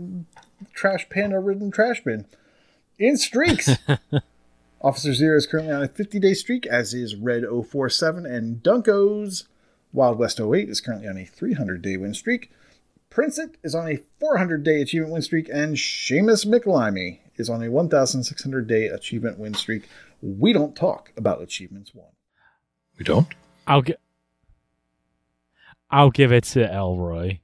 trash 0.74 1.08
panda 1.08 1.38
ridden 1.38 1.70
trash 1.70 2.04
bin. 2.04 2.26
In 2.98 3.16
streaks, 3.16 3.70
Officer 4.86 5.12
Zero 5.14 5.36
is 5.36 5.48
currently 5.48 5.72
on 5.72 5.82
a 5.82 5.88
50 5.88 6.20
day 6.20 6.32
streak, 6.32 6.64
as 6.64 6.94
is 6.94 7.16
Red 7.16 7.42
047, 7.42 8.24
and 8.24 8.62
Dunko's 8.62 9.48
Wild 9.92 10.16
West 10.16 10.40
08 10.40 10.68
is 10.68 10.80
currently 10.80 11.08
on 11.08 11.18
a 11.18 11.24
300 11.24 11.82
day 11.82 11.96
win 11.96 12.14
streak. 12.14 12.52
Princet 13.10 13.56
is 13.64 13.74
on 13.74 13.88
a 13.88 13.98
400 14.20 14.62
day 14.62 14.80
achievement 14.80 15.12
win 15.12 15.22
streak, 15.22 15.48
and 15.52 15.74
Seamus 15.74 16.46
Michelimi 16.46 17.18
is 17.34 17.50
on 17.50 17.64
a 17.64 17.70
1,600 17.70 18.68
day 18.68 18.86
achievement 18.86 19.40
win 19.40 19.54
streak. 19.54 19.88
We 20.22 20.52
don't 20.52 20.76
talk 20.76 21.10
about 21.16 21.42
achievements 21.42 21.92
won. 21.92 22.12
we 22.96 23.04
don't? 23.04 23.26
I'll 23.66 23.82
get. 23.82 23.98
I'll 25.90 26.10
give 26.10 26.30
it 26.30 26.44
to 26.44 26.72
Elroy. 26.72 27.40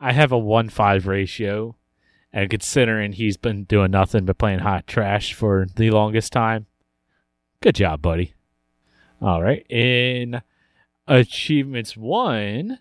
I 0.00 0.10
have 0.10 0.32
a 0.32 0.38
one 0.38 0.68
five 0.68 1.06
ratio, 1.06 1.76
and 2.32 2.50
considering 2.50 3.12
he's 3.12 3.36
been 3.36 3.62
doing 3.62 3.92
nothing 3.92 4.24
but 4.24 4.38
playing 4.38 4.58
hot 4.58 4.88
trash 4.88 5.34
for 5.34 5.68
the 5.76 5.92
longest 5.92 6.32
time, 6.32 6.66
good 7.62 7.74
job, 7.74 8.02
buddy. 8.02 8.34
All 9.20 9.42
right, 9.42 9.64
in 9.70 10.42
achievements 11.06 11.96
one, 11.96 12.78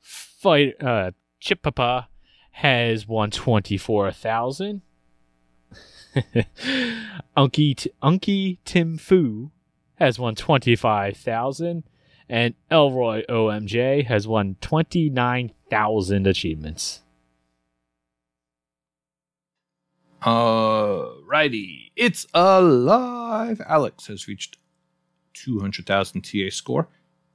fight 0.00 0.74
uh, 0.82 1.12
Chip 1.40 1.62
Papa 1.62 2.08
has 2.52 3.06
won 3.08 3.30
twenty 3.30 3.76
four 3.76 4.10
thousand. 4.12 4.82
Unky 7.36 7.76
T- 7.76 7.90
Unky 8.02 8.58
Tim 8.64 8.96
Fu 8.96 9.50
has 9.96 10.18
won 10.18 10.34
25,000 10.34 11.84
and 12.28 12.54
Elroy 12.70 13.22
OMJ 13.28 14.06
has 14.06 14.26
won 14.26 14.56
29,000 14.60 16.26
achievements. 16.26 17.02
Alrighty. 20.26 21.92
It's 21.94 22.26
alive. 22.34 23.62
Alex 23.64 24.08
has 24.08 24.26
reached 24.26 24.56
200,000 25.34 26.22
TA 26.22 26.50
score. 26.50 26.88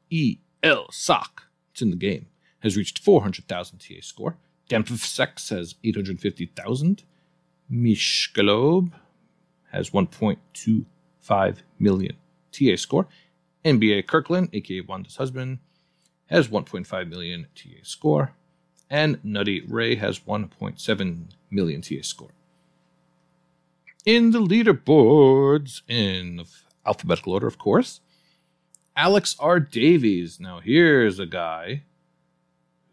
E. 0.10 0.40
L. 0.62 0.88
Sock, 0.92 1.44
it's 1.72 1.82
in 1.82 1.90
the 1.90 1.96
game, 1.96 2.28
has 2.60 2.76
reached 2.76 3.00
400,000 3.00 3.80
TA 3.80 4.02
score. 4.02 4.36
Dampf 4.70 4.90
Sex 5.00 5.48
has 5.50 5.76
850,000. 5.86 7.04
Mishgalob 7.72 8.92
has 9.72 9.92
1.25 9.92 11.58
million 11.80 12.18
TA 12.52 12.76
score. 12.76 13.08
NBA 13.64 14.06
Kirkland, 14.06 14.50
aka 14.52 14.82
Wanda's 14.82 15.16
husband, 15.16 15.60
has 16.26 16.50
1.5 16.50 17.08
million 17.08 17.48
TA 17.56 17.80
score. 17.84 18.34
And 18.90 19.24
Nutty 19.24 19.62
Ray 19.66 19.96
has 19.96 20.20
1.7 20.20 21.28
million 21.50 21.82
TA 21.82 22.02
score 22.02 22.32
in 24.06 24.32
the 24.32 24.40
leaderboards 24.40 25.82
in 25.88 26.44
alphabetical 26.86 27.34
order, 27.34 27.48
of 27.48 27.58
course. 27.58 28.02
Alex 28.96 29.36
R. 29.40 29.60
Davies. 29.60 30.40
Now, 30.40 30.60
here's 30.60 31.20
a 31.20 31.26
guy 31.26 31.84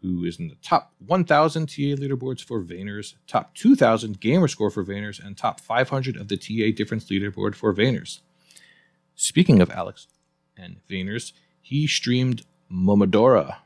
who 0.01 0.23
is 0.23 0.39
in 0.39 0.47
the 0.47 0.55
top 0.61 0.93
1,000 1.05 1.67
TA 1.67 1.73
leaderboards 1.73 2.41
for 2.43 2.61
Vayners, 2.61 3.15
top 3.27 3.53
2,000 3.55 4.19
gamer 4.19 4.47
score 4.47 4.69
for 4.69 4.85
Vayners, 4.85 5.23
and 5.23 5.37
top 5.37 5.59
500 5.59 6.15
of 6.15 6.29
the 6.29 6.37
TA 6.37 6.75
difference 6.75 7.05
leaderboard 7.09 7.53
for 7.53 7.73
Vayners. 7.73 8.21
Speaking 9.15 9.61
of 9.61 9.69
Alex 9.71 10.07
and 10.55 10.77
Vayners, 10.89 11.33
he 11.61 11.85
streamed 11.85 12.43
Momodora, 12.71 13.57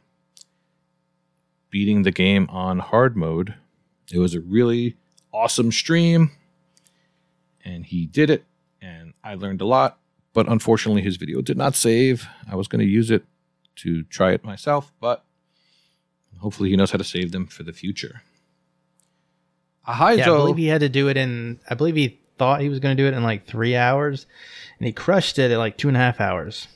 beating 1.70 2.02
the 2.02 2.11
game 2.11 2.48
on 2.49 2.80
hard 2.80 3.15
mode. 3.15 3.53
It 4.11 4.18
was 4.18 4.34
a 4.34 4.41
really 4.41 4.98
awesome 5.32 5.72
stream, 5.72 6.32
and 7.64 7.85
he 7.85 8.06
did 8.06 8.30
it, 8.30 8.44
and 8.81 9.14
I 9.23 9.35
learned 9.35 9.61
a 9.61 9.65
lot. 9.65 9.98
But 10.34 10.48
unfortunately, 10.49 11.02
his 11.03 11.18
video 11.18 11.41
did 11.41 11.57
not 11.57 11.76
save. 11.76 12.27
I 12.52 12.56
was 12.56 12.68
going 12.68 12.80
to 12.80 12.90
use 12.91 13.11
it 13.11 13.23
to 13.77 14.03
try 14.06 14.31
it 14.31 14.44
myself, 14.44 14.91
but 14.99 15.23
hopefully, 16.40 16.69
he 16.69 16.76
knows 16.76 16.91
how 16.91 16.98
to 16.98 17.03
save 17.03 17.31
them 17.31 17.45
for 17.48 17.64
the 17.64 17.73
future. 17.73 18.22
Ahaizo, 19.88 20.18
Yeah, 20.18 20.23
I 20.31 20.38
believe 20.38 20.57
he 20.57 20.68
had 20.68 20.81
to 20.81 20.90
do 20.90 21.07
it 21.10 21.18
in. 21.18 21.60
I 21.69 21.76
believe 21.76 21.95
he 21.95 22.19
thought 22.38 22.61
he 22.61 22.69
was 22.69 22.80
going 22.80 22.95
to 22.98 23.03
do 23.03 23.07
it 23.07 23.14
in 23.14 23.22
like 23.23 23.45
three 23.45 23.76
hours, 23.76 24.26
and 24.80 24.88
he 24.88 24.94
crushed 24.94 25.38
it 25.40 25.52
at 25.52 25.57
like 25.57 25.77
two 25.77 25.88
and 25.88 25.98
a 25.98 25.99
half 25.99 26.19
hours. 26.22 26.68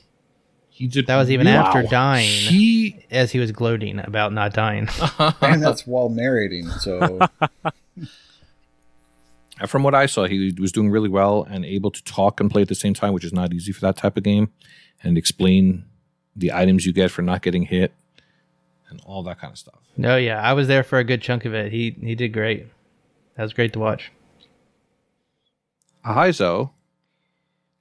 he 0.68 0.86
did 0.86 1.06
That 1.08 1.16
was 1.16 1.30
even 1.30 1.46
really- 1.46 1.58
after 1.58 1.82
dying, 1.84 2.28
He 2.28 3.04
as 3.10 3.32
he 3.32 3.38
was 3.40 3.50
gloating 3.50 3.98
about 3.98 4.32
not 4.32 4.52
dying. 4.52 4.88
and 5.40 5.62
that's 5.62 5.86
while 5.86 6.10
narrating. 6.10 6.68
So 6.68 7.18
From 9.66 9.82
what 9.82 9.94
I 9.94 10.06
saw, 10.06 10.26
he 10.26 10.54
was 10.58 10.72
doing 10.72 10.90
really 10.90 11.08
well 11.08 11.46
and 11.50 11.64
able 11.64 11.90
to 11.90 12.02
talk 12.04 12.40
and 12.40 12.50
play 12.50 12.62
at 12.62 12.68
the 12.68 12.74
same 12.74 12.94
time, 12.94 13.12
which 13.12 13.24
is 13.24 13.32
not 13.32 13.52
easy 13.52 13.72
for 13.72 13.80
that 13.80 13.96
type 13.96 14.16
of 14.16 14.22
game, 14.22 14.50
and 15.02 15.18
explain 15.18 15.84
the 16.36 16.52
items 16.52 16.86
you 16.86 16.92
get 16.92 17.10
for 17.10 17.22
not 17.22 17.42
getting 17.42 17.62
hit 17.62 17.92
and 18.88 19.00
all 19.04 19.22
that 19.24 19.40
kind 19.40 19.52
of 19.52 19.58
stuff. 19.58 19.80
no, 19.96 20.16
yeah, 20.16 20.40
I 20.40 20.52
was 20.52 20.68
there 20.68 20.82
for 20.82 20.98
a 20.98 21.04
good 21.04 21.20
chunk 21.20 21.44
of 21.44 21.54
it. 21.54 21.72
He 21.72 21.96
he 22.00 22.14
did 22.14 22.32
great. 22.32 22.66
That 23.36 23.42
was 23.42 23.52
great 23.52 23.72
to 23.74 23.78
watch. 23.78 24.12
Ahaizo 26.04 26.70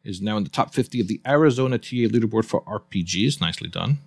is 0.03 0.21
now 0.21 0.37
in 0.37 0.43
the 0.43 0.49
top 0.49 0.73
50 0.73 1.01
of 1.01 1.07
the 1.07 1.21
Arizona 1.25 1.77
TA 1.77 2.07
leaderboard 2.07 2.45
for 2.45 2.63
RPGs. 2.63 3.39
Nicely 3.41 3.69
done. 3.69 3.99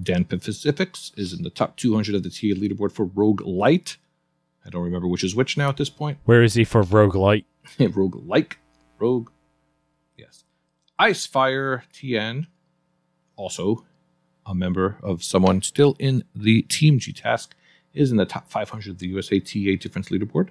Dan 0.00 0.24
Pacifics 0.24 1.12
is 1.16 1.32
in 1.32 1.42
the 1.42 1.50
top 1.50 1.76
200 1.76 2.14
of 2.14 2.22
the 2.22 2.30
TA 2.30 2.58
leaderboard 2.58 2.92
for 2.92 3.06
Rogue 3.06 3.40
Light. 3.40 3.96
I 4.64 4.70
don't 4.70 4.84
remember 4.84 5.08
which 5.08 5.24
is 5.24 5.34
which 5.34 5.56
now 5.56 5.68
at 5.68 5.76
this 5.76 5.90
point. 5.90 6.18
Where 6.24 6.42
is 6.42 6.54
he 6.54 6.64
for 6.64 6.82
Rogue 6.82 7.14
roguelite? 7.14 7.44
Rogue 7.94 8.22
like 8.26 8.58
Rogue. 8.98 9.30
Yes. 10.16 10.44
Icefire 11.00 11.82
TN, 11.92 12.46
also 13.36 13.84
a 14.44 14.54
member 14.54 14.96
of 15.02 15.22
someone 15.22 15.62
still 15.62 15.96
in 15.98 16.24
the 16.34 16.62
Team 16.62 16.98
G 16.98 17.12
task, 17.12 17.54
is 17.94 18.10
in 18.10 18.16
the 18.16 18.24
top 18.24 18.50
500 18.50 18.90
of 18.90 18.98
the 18.98 19.08
USA 19.08 19.40
TA 19.40 19.80
difference 19.80 20.08
leaderboard. 20.08 20.48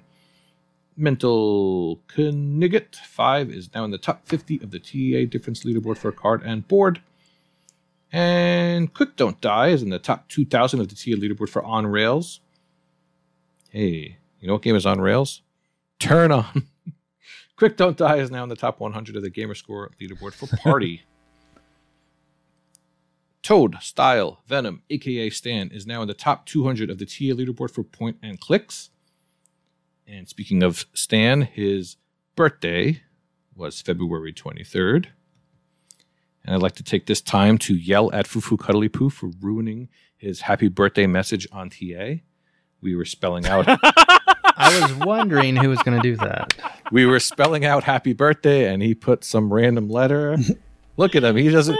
Mental 0.96 2.00
Knigget 2.08 2.96
5 2.96 3.50
is 3.50 3.72
now 3.72 3.84
in 3.84 3.92
the 3.92 3.98
top 3.98 4.26
50 4.26 4.60
of 4.62 4.72
the 4.72 4.80
TA 4.80 5.30
difference 5.30 5.62
leaderboard 5.62 5.96
for 5.96 6.10
card 6.10 6.42
and 6.44 6.66
board. 6.66 7.00
And 8.10 8.92
Quick 8.92 9.16
Don't 9.16 9.40
Die 9.40 9.68
is 9.68 9.82
in 9.82 9.90
the 9.90 9.98
top 9.98 10.28
2000 10.28 10.80
of 10.80 10.88
the 10.88 10.94
TA 10.94 11.20
leaderboard 11.20 11.50
for 11.50 11.62
On 11.62 11.86
Rails. 11.86 12.40
Hey, 13.70 14.16
you 14.40 14.48
know 14.48 14.54
what 14.54 14.62
game 14.62 14.76
is 14.76 14.86
on 14.86 14.98
Rails? 14.98 15.42
Turn 15.98 16.32
on. 16.32 16.68
Quick 17.56 17.76
Don't 17.76 17.98
Die 17.98 18.16
is 18.16 18.30
now 18.30 18.42
in 18.42 18.48
the 18.48 18.56
top 18.56 18.80
100 18.80 19.14
of 19.14 19.22
the 19.22 19.30
Gamerscore 19.30 19.88
leaderboard 20.00 20.32
for 20.32 20.46
Party. 20.56 21.02
Toad, 23.42 23.76
Style, 23.80 24.40
Venom, 24.46 24.82
aka 24.88 25.28
Stan, 25.28 25.70
is 25.70 25.86
now 25.86 26.00
in 26.00 26.08
the 26.08 26.14
top 26.14 26.46
200 26.46 26.88
of 26.88 26.98
the 26.98 27.04
TA 27.04 27.34
leaderboard 27.34 27.70
for 27.70 27.82
point 27.82 28.16
and 28.22 28.40
clicks. 28.40 28.88
And 30.06 30.28
speaking 30.28 30.62
of 30.62 30.86
Stan, 30.94 31.42
his 31.42 31.96
birthday 32.36 33.02
was 33.54 33.82
February 33.82 34.32
23rd. 34.32 35.06
And 36.44 36.54
I'd 36.54 36.62
like 36.62 36.76
to 36.76 36.82
take 36.82 37.04
this 37.04 37.20
time 37.20 37.58
to 37.58 37.74
yell 37.74 38.10
at 38.14 38.26
Fufu 38.26 38.58
Cuddly 38.58 38.88
Poo 38.88 39.10
for 39.10 39.30
ruining 39.40 39.88
his 40.16 40.42
happy 40.42 40.68
birthday 40.68 41.06
message 41.06 41.46
on 41.52 41.68
TA. 41.68 42.20
We 42.80 42.94
were 42.94 43.04
spelling 43.04 43.46
out 43.46 43.64
I 44.60 44.80
was 44.82 44.94
wondering 45.06 45.56
who 45.56 45.68
was 45.68 45.78
going 45.82 46.00
to 46.00 46.02
do 46.02 46.16
that. 46.16 46.54
we 46.92 47.06
were 47.06 47.20
spelling 47.20 47.64
out 47.64 47.84
happy 47.84 48.12
birthday 48.12 48.72
and 48.72 48.82
he 48.82 48.94
put 48.94 49.24
some 49.24 49.52
random 49.52 49.88
letter. 49.88 50.36
Look 50.96 51.14
at 51.14 51.22
him. 51.24 51.36
He 51.36 51.48
doesn't 51.48 51.78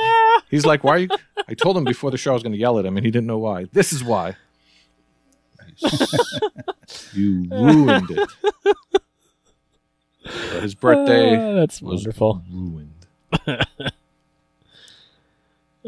he's 0.50 0.64
like, 0.66 0.84
Why 0.84 0.92
are 0.92 0.98
you 0.98 1.08
I 1.48 1.54
told 1.54 1.76
him 1.76 1.84
before 1.84 2.10
the 2.10 2.16
show 2.18 2.30
I 2.30 2.34
was 2.34 2.42
gonna 2.42 2.56
yell 2.56 2.78
at 2.78 2.84
him 2.86 2.96
and 2.96 3.04
he 3.04 3.10
didn't 3.10 3.26
know 3.26 3.38
why. 3.38 3.66
This 3.72 3.92
is 3.92 4.02
why. 4.04 4.36
you 7.12 7.46
ruined 7.50 8.10
it. 8.10 8.30
So 10.50 10.60
his 10.60 10.74
birthday 10.74 11.36
Ah, 11.36 11.52
that's 11.54 11.80
was 11.80 12.00
wonderful. 12.00 12.42
ruined. 12.50 13.06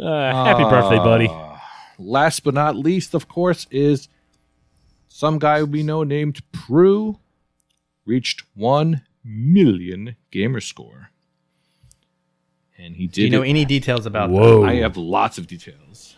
Uh, 0.01 0.33
happy 0.33 0.65
birthday, 0.65 0.97
buddy. 0.97 1.29
Uh, 1.29 1.57
last 1.99 2.43
but 2.43 2.55
not 2.55 2.75
least, 2.77 3.13
of 3.15 3.29
course, 3.29 3.67
is 3.71 4.09
some 5.13 5.39
guy 5.39 5.63
we 5.65 5.83
know 5.83 6.05
named 6.05 6.41
Prue 6.53 7.19
reached 8.07 8.45
1 8.55 9.03
million 9.25 10.17
gamer 10.31 10.61
score. 10.61 11.11
And 12.79 12.97
he 12.97 13.07
did 13.07 13.13
Do 13.15 13.23
you 13.25 13.31
know 13.31 13.43
it- 13.43 13.49
any 13.51 13.65
details 13.67 14.07
about 14.07 14.31
that? 14.31 14.35
Whoa. 14.37 14.65
I 14.65 14.77
have 14.77 14.97
lots 14.97 15.37
of 15.37 15.47
details. 15.47 16.15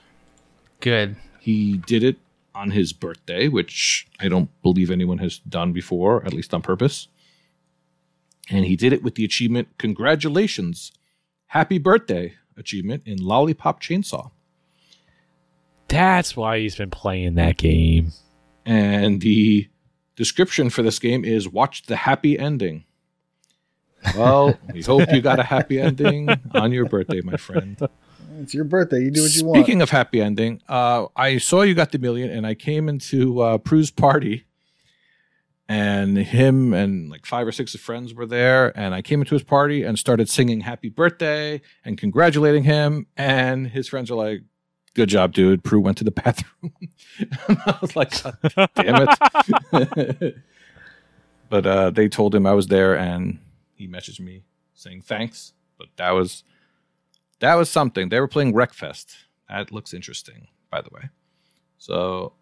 Good. 0.80 1.16
He 1.40 1.78
did 1.78 2.04
it 2.04 2.18
on 2.54 2.70
his 2.70 2.92
birthday, 2.92 3.48
which 3.48 4.06
I 4.20 4.28
don't 4.28 4.50
believe 4.62 4.90
anyone 4.90 5.18
has 5.18 5.38
done 5.38 5.72
before, 5.72 6.24
at 6.24 6.32
least 6.34 6.52
on 6.54 6.60
purpose. 6.62 7.08
And 8.50 8.66
he 8.66 8.76
did 8.76 8.92
it 8.92 9.02
with 9.02 9.14
the 9.14 9.24
achievement 9.24 9.68
Congratulations, 9.78 10.92
Happy 11.46 11.78
Birthday 11.78 12.34
achievement 12.56 13.02
in 13.06 13.18
Lollipop 13.24 13.80
Chainsaw. 13.82 14.30
That's 15.88 16.36
why 16.36 16.58
he's 16.60 16.76
been 16.76 16.90
playing 16.90 17.34
that 17.36 17.56
game. 17.56 18.12
And 18.64 19.20
the 19.20 19.68
description 20.16 20.70
for 20.70 20.82
this 20.82 20.98
game 20.98 21.24
is 21.24 21.48
watch 21.48 21.82
the 21.82 21.96
happy 21.96 22.38
ending. 22.38 22.84
Well, 24.16 24.58
we 24.72 24.82
hope 24.92 25.12
you 25.12 25.20
got 25.20 25.38
a 25.38 25.44
happy 25.44 25.80
ending 25.80 26.28
on 26.54 26.72
your 26.72 26.86
birthday, 26.86 27.20
my 27.20 27.36
friend. 27.36 27.78
it's 28.40 28.54
your 28.54 28.64
birthday. 28.64 29.00
You 29.04 29.10
do 29.10 29.22
what 29.22 29.34
you 29.34 29.44
want. 29.44 29.58
Speaking 29.58 29.82
of 29.82 29.90
happy 29.90 30.20
ending, 30.20 30.62
uh, 30.68 31.06
I 31.16 31.38
saw 31.38 31.62
you 31.62 31.74
got 31.74 31.92
the 31.92 31.98
million, 31.98 32.30
and 32.30 32.46
I 32.46 32.54
came 32.54 32.88
into 32.88 33.40
uh, 33.40 33.58
Prue's 33.58 33.90
party, 33.90 34.44
and 35.68 36.16
him 36.18 36.74
and 36.74 37.10
like 37.10 37.24
five 37.26 37.46
or 37.46 37.52
six 37.52 37.74
of 37.74 37.80
friends 37.80 38.14
were 38.14 38.26
there, 38.26 38.76
and 38.78 38.94
I 38.94 39.02
came 39.02 39.20
into 39.20 39.34
his 39.34 39.44
party 39.44 39.82
and 39.84 39.98
started 39.98 40.28
singing 40.28 40.60
"Happy 40.60 40.88
Birthday" 40.88 41.60
and 41.84 41.96
congratulating 41.96 42.64
him, 42.64 43.06
and 43.16 43.68
his 43.68 43.88
friends 43.88 44.10
are 44.10 44.16
like, 44.16 44.42
"Good 44.94 45.08
job, 45.08 45.32
dude." 45.32 45.64
Prue 45.64 45.80
went 45.80 45.98
to 45.98 46.04
the 46.04 46.10
bathroom. 46.22 46.72
I 47.48 47.78
was 47.80 47.96
like, 47.96 48.12
"Damn 48.74 49.08
it!" 49.72 50.36
but 51.48 51.66
uh, 51.66 51.90
they 51.90 52.08
told 52.08 52.34
him 52.34 52.46
I 52.46 52.52
was 52.52 52.68
there, 52.68 52.96
and 52.96 53.38
he 53.74 53.88
messaged 53.88 54.20
me 54.20 54.42
saying 54.74 55.02
thanks. 55.02 55.52
But 55.78 55.88
that 55.96 56.10
was 56.10 56.44
that 57.40 57.54
was 57.54 57.68
something. 57.68 58.08
They 58.08 58.20
were 58.20 58.28
playing 58.28 58.54
Wreckfest. 58.54 59.16
That 59.48 59.72
looks 59.72 59.92
interesting, 59.92 60.48
by 60.70 60.80
the 60.80 60.88
way. 60.92 61.10
So, 61.78 62.34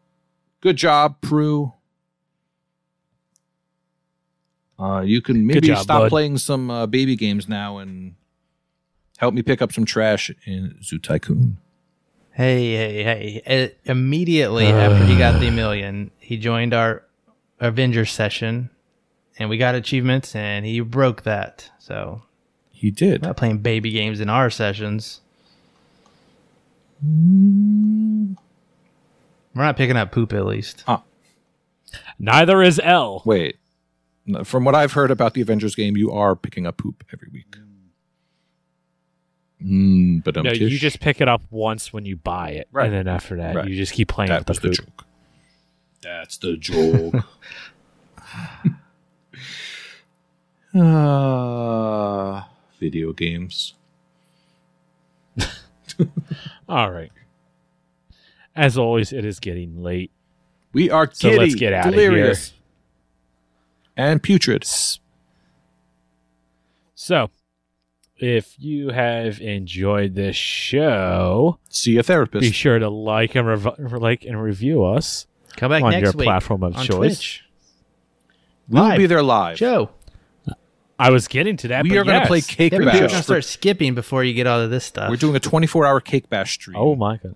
good 0.60 0.76
job, 0.76 1.20
Prue. 1.20 1.72
Uh, 4.78 5.00
you 5.00 5.20
can 5.20 5.46
maybe 5.46 5.68
job, 5.68 5.78
stop 5.78 6.02
bud. 6.02 6.08
playing 6.08 6.38
some 6.38 6.70
uh, 6.70 6.86
baby 6.86 7.16
games 7.16 7.48
now 7.48 7.78
and 7.78 8.14
help 9.18 9.34
me 9.34 9.42
pick 9.42 9.60
up 9.60 9.72
some 9.72 9.84
trash 9.84 10.30
in 10.46 10.78
Zoo 10.82 10.98
Tycoon. 10.98 11.58
Hey, 12.32 12.72
hey, 12.74 13.02
hey. 13.42 13.72
Uh, 13.86 13.90
immediately 13.90 14.66
after 14.66 15.04
he 15.04 15.16
got 15.18 15.40
the 15.40 15.50
million, 15.50 16.10
he 16.18 16.36
joined 16.36 16.72
our 16.72 17.04
Avengers 17.58 18.10
session 18.12 18.70
and 19.38 19.50
we 19.50 19.58
got 19.58 19.74
achievements 19.74 20.34
and 20.34 20.64
he 20.64 20.80
broke 20.80 21.22
that. 21.22 21.70
So, 21.78 22.22
He 22.70 22.90
did. 22.90 23.22
not 23.22 23.36
playing 23.36 23.58
baby 23.58 23.90
games 23.90 24.20
in 24.20 24.28
our 24.30 24.48
sessions. 24.50 25.20
We're 27.02 28.34
not 29.54 29.76
picking 29.76 29.96
up 29.96 30.12
poop 30.12 30.32
at 30.32 30.46
least. 30.46 30.84
Neither 32.18 32.62
is 32.62 32.80
L. 32.82 33.22
Wait. 33.24 33.56
No, 34.26 34.44
From 34.44 34.64
what 34.64 34.74
I've 34.74 34.92
heard 34.92 35.10
about 35.10 35.34
the 35.34 35.40
Avengers 35.40 35.74
game, 35.74 35.96
you 35.96 36.10
are 36.12 36.36
picking 36.36 36.66
up 36.66 36.76
poop 36.76 37.02
every 37.12 37.28
week. 37.32 37.56
Mm, 39.64 40.24
but 40.24 40.36
No, 40.36 40.52
you 40.52 40.78
just 40.78 41.00
pick 41.00 41.20
it 41.20 41.28
up 41.28 41.42
once 41.50 41.92
when 41.92 42.06
you 42.06 42.16
buy 42.16 42.50
it, 42.50 42.68
Right. 42.72 42.86
and 42.86 42.94
then 42.94 43.08
after 43.08 43.36
that, 43.36 43.56
Right. 43.56 43.68
you 43.68 43.76
just 43.76 43.92
keep 43.92 44.08
playing 44.08 44.30
that 44.30 44.40
with 44.40 44.48
was 44.48 44.60
the 44.60 44.68
the 44.70 44.74
joke. 44.74 45.04
That's 46.02 46.36
the 46.38 46.56
joke. 46.58 47.14
uh, 50.74 52.42
video 52.78 53.12
games. 53.12 53.74
All 56.68 56.90
right. 56.90 57.12
As 58.54 58.76
always, 58.78 59.12
it 59.12 59.24
is 59.24 59.40
getting 59.40 59.82
late. 59.82 60.10
We 60.72 60.90
are 60.90 61.08
So 61.12 61.28
giddy, 61.30 61.38
let's 61.40 61.54
get 61.56 61.72
outta 61.72 61.90
delirious, 61.90 62.52
and 63.96 64.22
putrid. 64.22 64.64
So, 66.94 67.30
if 68.22 68.54
you 68.58 68.90
have 68.90 69.40
enjoyed 69.40 70.14
this 70.14 70.36
show, 70.36 71.58
See 71.68 71.96
a 71.98 72.02
therapist. 72.02 72.42
be 72.42 72.50
sure 72.52 72.78
to 72.78 72.88
like 72.88 73.34
and 73.34 73.46
rev- 73.46 73.92
like 73.92 74.24
and 74.24 74.40
review 74.42 74.84
us 74.84 75.26
Come 75.56 75.70
back 75.70 75.82
on 75.82 75.90
next 75.90 76.02
your 76.04 76.12
week 76.12 76.26
platform 76.26 76.62
of 76.62 76.76
on 76.76 76.84
choice. 76.84 76.96
Twitch. 77.18 77.44
we'll 78.68 78.82
live. 78.84 78.98
be 78.98 79.06
there 79.06 79.22
live. 79.22 79.56
Joe, 79.56 79.90
I 80.98 81.10
was 81.10 81.28
getting 81.28 81.56
to 81.58 81.68
that. 81.68 81.82
we 81.84 81.90
but 81.90 81.98
are 81.98 82.04
going 82.04 82.20
to 82.20 82.26
play 82.26 82.40
Cake 82.42 82.72
yeah, 82.72 82.78
but 82.78 82.84
people 82.84 82.98
are 82.98 83.02
Bash. 83.02 83.10
gonna 83.12 83.22
start 83.22 83.44
skipping 83.44 83.94
before 83.94 84.22
you 84.22 84.34
get 84.34 84.46
all 84.46 84.60
of 84.60 84.70
this 84.70 84.84
stuff. 84.84 85.08
We're 85.10 85.16
doing 85.16 85.34
a 85.36 85.40
24 85.40 85.86
hour 85.86 86.00
Cake 86.00 86.28
Bash 86.28 86.52
stream. 86.54 86.76
Oh 86.78 86.94
my 86.94 87.16
god, 87.16 87.34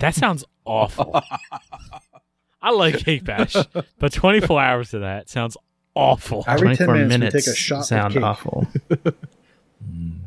that 0.00 0.14
sounds 0.14 0.44
awful. 0.64 1.18
I 2.62 2.70
like 2.70 2.98
Cake 2.98 3.24
Bash, 3.24 3.54
but 3.98 4.12
24 4.12 4.60
hours 4.60 4.94
of 4.94 5.00
that 5.02 5.28
sounds 5.28 5.56
awful. 5.96 6.44
Every 6.46 6.76
10 6.76 6.86
24 6.86 6.94
minutes, 6.94 7.12
we 7.12 7.18
minutes 7.18 7.44
take 7.46 7.52
a 7.52 7.56
shot 7.56 7.78
of 7.80 7.84
sound 7.86 8.14
cake. 8.14 8.22
awful. 8.22 8.66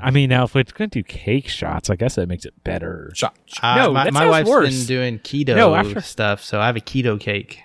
I 0.01 0.11
mean, 0.11 0.29
now 0.29 0.45
if 0.45 0.55
we're 0.55 0.63
going 0.63 0.89
to 0.89 0.99
do 0.99 1.03
cake 1.03 1.49
shots, 1.49 1.89
I 1.89 1.95
guess 1.97 2.15
that 2.15 2.27
makes 2.27 2.45
it 2.45 2.53
better. 2.63 3.11
Shot. 3.13 3.35
Uh, 3.61 3.75
No, 3.75 3.93
my, 3.93 4.03
that 4.05 4.13
my 4.13 4.21
sounds 4.21 4.31
wife's 4.31 4.49
worse. 4.49 4.77
been 4.77 4.85
doing 4.87 5.19
keto 5.19 5.55
No, 5.55 5.75
after- 5.75 5.99
stuff, 6.01 6.41
so 6.43 6.59
I 6.61 6.67
have 6.67 6.77
a 6.77 6.81
keto 6.81 7.19
cake. 7.19 7.59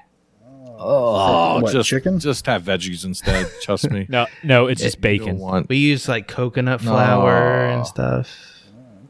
Oh, 0.76 1.60
What, 1.60 1.72
just 1.72 1.88
chicken? 1.88 2.18
Just 2.18 2.44
have 2.46 2.64
veggies 2.64 3.04
instead. 3.04 3.46
Trust 3.62 3.90
me. 3.90 4.06
No, 4.10 4.26
no, 4.42 4.66
it's 4.66 4.82
just 4.82 5.00
bacon. 5.00 5.38
want 5.38 5.68
We 5.68 5.76
use 5.76 6.08
like 6.08 6.26
coconut 6.26 6.80
flour 6.80 7.68
No. 7.68 7.74
and 7.76 7.86
stuff, 7.86 8.28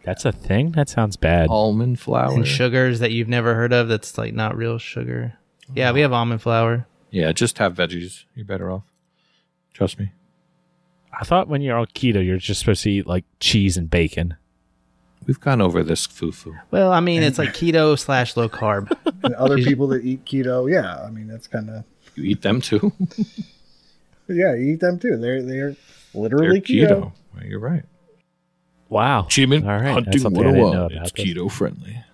That's 0.03 0.27
a 0.27 0.33
thing. 0.33 0.73
That 0.73 0.91
sounds 0.91 1.17
bad. 1.17 1.49
almond 1.49 1.99
flour. 2.01 2.35
and 2.35 2.47
sugars 2.47 3.01
that 3.01 3.13
you've 3.13 3.29
never 3.29 3.55
heard 3.55 3.73
of. 3.73 3.89
That's 3.89 4.19
like 4.19 4.35
not 4.35 4.57
real 4.57 4.77
sugar. 4.79 5.39
Yeah, 5.75 5.93
we 5.93 6.01
have 6.03 6.13
almond 6.13 6.43
flour. 6.43 6.87
Yeah, 7.15 7.31
just 7.33 7.59
have 7.59 7.75
veggies. 7.75 8.25
You're 8.35 8.45
better 8.45 8.71
off. 8.73 8.83
Trust 9.73 10.01
me. 10.01 10.11
I 11.19 11.25
thought 11.25 11.47
when 11.47 11.63
you're 11.63 11.77
on 11.77 11.87
keto, 11.87 12.25
you're 12.25 12.39
just 12.39 12.59
supposed 12.61 12.83
to 12.83 12.91
eat 12.91 13.07
like 13.07 13.25
cheese 13.39 13.77
and 13.77 13.89
bacon. 13.89 14.35
We've 15.25 15.41
gone 15.41 15.61
over 15.61 15.85
this 15.85 16.07
foo-foo. 16.07 16.57
Well, 16.73 16.93
I 16.93 16.99
mean, 16.99 17.23
it's 17.23 17.39
like 17.39 17.51
keto 17.51 17.97
slash 17.99 18.37
low 18.37 18.49
carb. 18.49 18.91
And 19.25 19.35
other 19.37 19.57
people 19.57 19.87
that 19.89 20.05
eat 20.05 20.25
keto, 20.27 20.71
yeah, 20.71 21.03
I 21.03 21.09
mean 21.11 21.29
that's 21.29 21.47
kind 21.47 21.71
of 21.71 21.85
You 22.15 22.25
eat 22.25 22.43
them 22.43 22.61
too. 22.61 22.93
yeah, 24.29 24.55
you 24.55 24.73
eat 24.75 24.81
them 24.81 24.99
too. 24.99 25.17
They're 25.17 25.41
they're 25.43 25.71
They're 25.71 25.77
literally 26.13 26.61
keto. 26.61 26.89
keto. 26.89 27.13
Well, 27.35 27.45
You're 27.47 27.61
right. 27.61 27.85
Wow. 28.91 29.25
Achievement 29.27 29.65
All 29.67 29.71
right, 29.73 29.83
that's 29.85 29.95
hunting 29.95 30.21
something 30.21 30.43
I 30.43 30.45
didn't 30.53 30.57
know 30.61 30.65
101. 30.67 30.93
about 30.93 31.07
It's 31.07 31.13
this. 31.13 31.25
keto 31.27 31.51
friendly. 31.51 32.05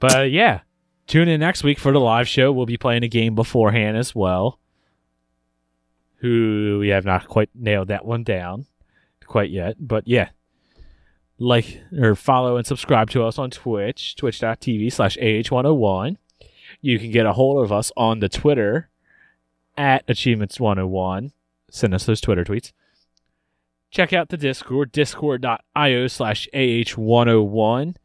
But 0.00 0.16
uh, 0.16 0.22
yeah, 0.22 0.60
tune 1.06 1.28
in 1.28 1.40
next 1.40 1.62
week 1.62 1.78
for 1.78 1.92
the 1.92 2.00
live 2.00 2.28
show. 2.28 2.52
We'll 2.52 2.66
be 2.66 2.76
playing 2.76 3.02
a 3.02 3.08
game 3.08 3.34
beforehand 3.34 3.96
as 3.96 4.14
well. 4.14 4.58
Who 6.18 6.78
we 6.80 6.88
have 6.88 7.04
not 7.04 7.28
quite 7.28 7.50
nailed 7.54 7.88
that 7.88 8.04
one 8.04 8.24
down 8.24 8.66
quite 9.26 9.50
yet, 9.50 9.76
but 9.78 10.06
yeah. 10.08 10.30
Like 11.38 11.82
or 11.98 12.14
follow 12.14 12.56
and 12.56 12.66
subscribe 12.66 13.10
to 13.10 13.22
us 13.22 13.38
on 13.38 13.50
Twitch, 13.50 14.16
twitch.tv 14.16 14.90
slash 14.90 15.18
AH101. 15.18 16.16
You 16.80 16.98
can 16.98 17.10
get 17.10 17.26
a 17.26 17.34
hold 17.34 17.62
of 17.62 17.70
us 17.70 17.92
on 17.96 18.20
the 18.20 18.28
Twitter 18.28 18.88
at 19.76 20.06
Achievements101. 20.06 21.32
Send 21.70 21.94
us 21.94 22.06
those 22.06 22.22
Twitter 22.22 22.44
tweets. 22.44 22.72
Check 23.90 24.12
out 24.12 24.30
the 24.30 24.36
Discord, 24.36 24.92
discord.io 24.92 26.06
slash 26.06 26.48
AH101. 26.54 27.96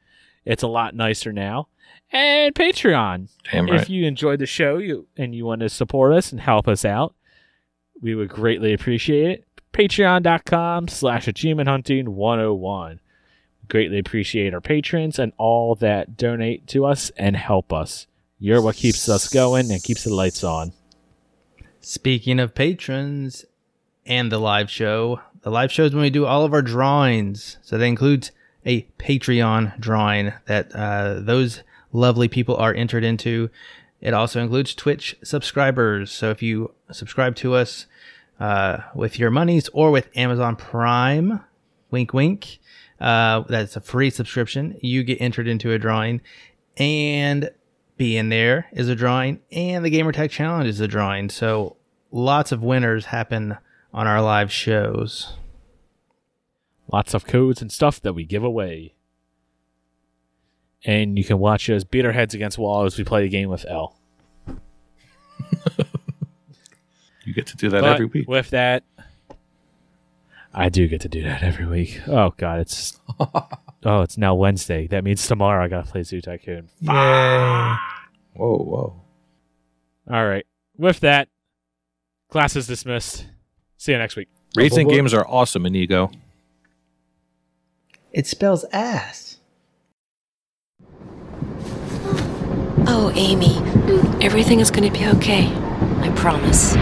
It's 0.43 0.63
a 0.63 0.67
lot 0.67 0.95
nicer 0.95 1.31
now. 1.31 1.67
And 2.11 2.53
Patreon. 2.53 3.29
Damn 3.51 3.67
right. 3.67 3.81
If 3.81 3.89
you 3.89 4.05
enjoyed 4.05 4.39
the 4.39 4.45
show 4.45 4.77
you 4.77 5.07
and 5.15 5.33
you 5.33 5.45
want 5.45 5.61
to 5.61 5.69
support 5.69 6.13
us 6.13 6.31
and 6.31 6.41
help 6.41 6.67
us 6.67 6.83
out, 6.83 7.15
we 8.01 8.15
would 8.15 8.29
greatly 8.29 8.73
appreciate 8.73 9.29
it. 9.29 9.45
Patreon.com 9.73 10.89
slash 10.89 11.27
achievement 11.27 11.69
hunting 11.69 12.15
101. 12.15 12.99
Greatly 13.69 13.99
appreciate 13.99 14.53
our 14.53 14.59
patrons 14.59 15.17
and 15.17 15.31
all 15.37 15.75
that 15.75 16.17
donate 16.17 16.67
to 16.67 16.85
us 16.85 17.09
and 17.15 17.37
help 17.37 17.71
us. 17.71 18.07
You're 18.37 18.61
what 18.61 18.75
keeps 18.75 19.07
us 19.07 19.29
going 19.29 19.71
and 19.71 19.81
keeps 19.81 20.03
the 20.03 20.13
lights 20.13 20.43
on. 20.43 20.73
Speaking 21.79 22.39
of 22.39 22.53
patrons 22.53 23.45
and 24.05 24.31
the 24.31 24.39
live 24.39 24.69
show, 24.69 25.21
the 25.43 25.51
live 25.51 25.71
show 25.71 25.85
is 25.85 25.93
when 25.93 26.01
we 26.01 26.09
do 26.09 26.25
all 26.25 26.43
of 26.43 26.53
our 26.53 26.61
drawings. 26.61 27.57
So 27.61 27.77
that 27.77 27.85
includes 27.85 28.31
a 28.65 28.81
Patreon 28.99 29.79
drawing 29.79 30.33
that 30.47 30.75
uh, 30.75 31.21
those 31.21 31.63
lovely 31.91 32.27
people 32.27 32.55
are 32.55 32.73
entered 32.73 33.03
into. 33.03 33.49
It 33.99 34.13
also 34.13 34.41
includes 34.41 34.73
Twitch 34.73 35.15
subscribers. 35.23 36.11
So 36.11 36.29
if 36.29 36.41
you 36.41 36.73
subscribe 36.91 37.35
to 37.37 37.55
us 37.55 37.85
uh, 38.39 38.79
with 38.95 39.19
your 39.19 39.29
monies 39.29 39.69
or 39.73 39.91
with 39.91 40.09
Amazon 40.15 40.55
Prime, 40.55 41.41
wink, 41.91 42.13
wink, 42.13 42.59
uh, 42.99 43.41
that's 43.47 43.75
a 43.75 43.81
free 43.81 44.09
subscription. 44.09 44.77
You 44.81 45.03
get 45.03 45.21
entered 45.21 45.47
into 45.47 45.71
a 45.71 45.79
drawing, 45.79 46.21
and 46.77 47.49
being 47.97 48.29
there 48.29 48.67
is 48.71 48.89
a 48.89 48.95
drawing, 48.95 49.41
and 49.51 49.85
the 49.85 49.91
Gamertag 49.91 50.29
Challenge 50.29 50.67
is 50.67 50.79
a 50.79 50.87
drawing. 50.87 51.29
So 51.29 51.77
lots 52.11 52.51
of 52.51 52.63
winners 52.63 53.05
happen 53.05 53.57
on 53.93 54.07
our 54.07 54.21
live 54.21 54.51
shows. 54.51 55.33
Lots 56.91 57.13
of 57.13 57.25
codes 57.25 57.61
and 57.61 57.71
stuff 57.71 58.01
that 58.01 58.13
we 58.13 58.25
give 58.25 58.43
away. 58.43 58.95
And 60.83 61.17
you 61.17 61.23
can 61.23 61.37
watch 61.37 61.69
us 61.69 61.83
beat 61.83 62.05
our 62.05 62.11
heads 62.11 62.33
against 62.33 62.57
walls 62.57 62.93
as 62.93 62.97
we 62.97 63.03
play 63.03 63.25
a 63.25 63.29
game 63.29 63.49
with 63.49 63.65
L. 63.67 63.95
You 67.23 67.33
get 67.33 67.47
to 67.47 67.57
do 67.57 67.69
that 67.69 67.81
But 67.81 67.93
every 67.93 68.05
week. 68.07 68.27
With 68.27 68.49
that, 68.49 68.83
I 70.53 70.69
do 70.69 70.87
get 70.87 71.01
to 71.01 71.09
do 71.09 71.23
that 71.23 71.43
every 71.43 71.65
week. 71.65 72.01
Oh 72.07 72.33
god, 72.35 72.59
it's 72.59 72.99
oh, 73.19 74.01
it's 74.01 74.17
now 74.17 74.35
Wednesday. 74.35 74.87
That 74.87 75.03
means 75.03 75.25
tomorrow 75.25 75.63
I 75.63 75.67
gotta 75.67 75.89
play 75.89 76.03
Zoo 76.03 76.19
Tycoon. 76.19 76.69
Whoa, 76.81 77.77
whoa. 78.35 79.01
All 80.09 80.25
right. 80.25 80.45
With 80.77 80.99
that, 81.01 81.29
class 82.29 82.55
is 82.55 82.67
dismissed. 82.67 83.27
See 83.77 83.91
you 83.91 83.97
next 83.97 84.15
week. 84.15 84.29
Racing 84.55 84.87
games 84.87 85.13
are 85.13 85.25
awesome, 85.27 85.65
Inigo. 85.65 86.11
It 88.11 88.27
spells 88.27 88.65
ass. 88.73 89.30
Oh, 92.93 93.09
Amy, 93.15 93.55
everything 94.21 94.59
is 94.59 94.69
going 94.69 94.83
to 94.83 94.91
be 94.91 95.07
okay. 95.15 95.47
I 96.01 96.11
promise. 96.13 96.73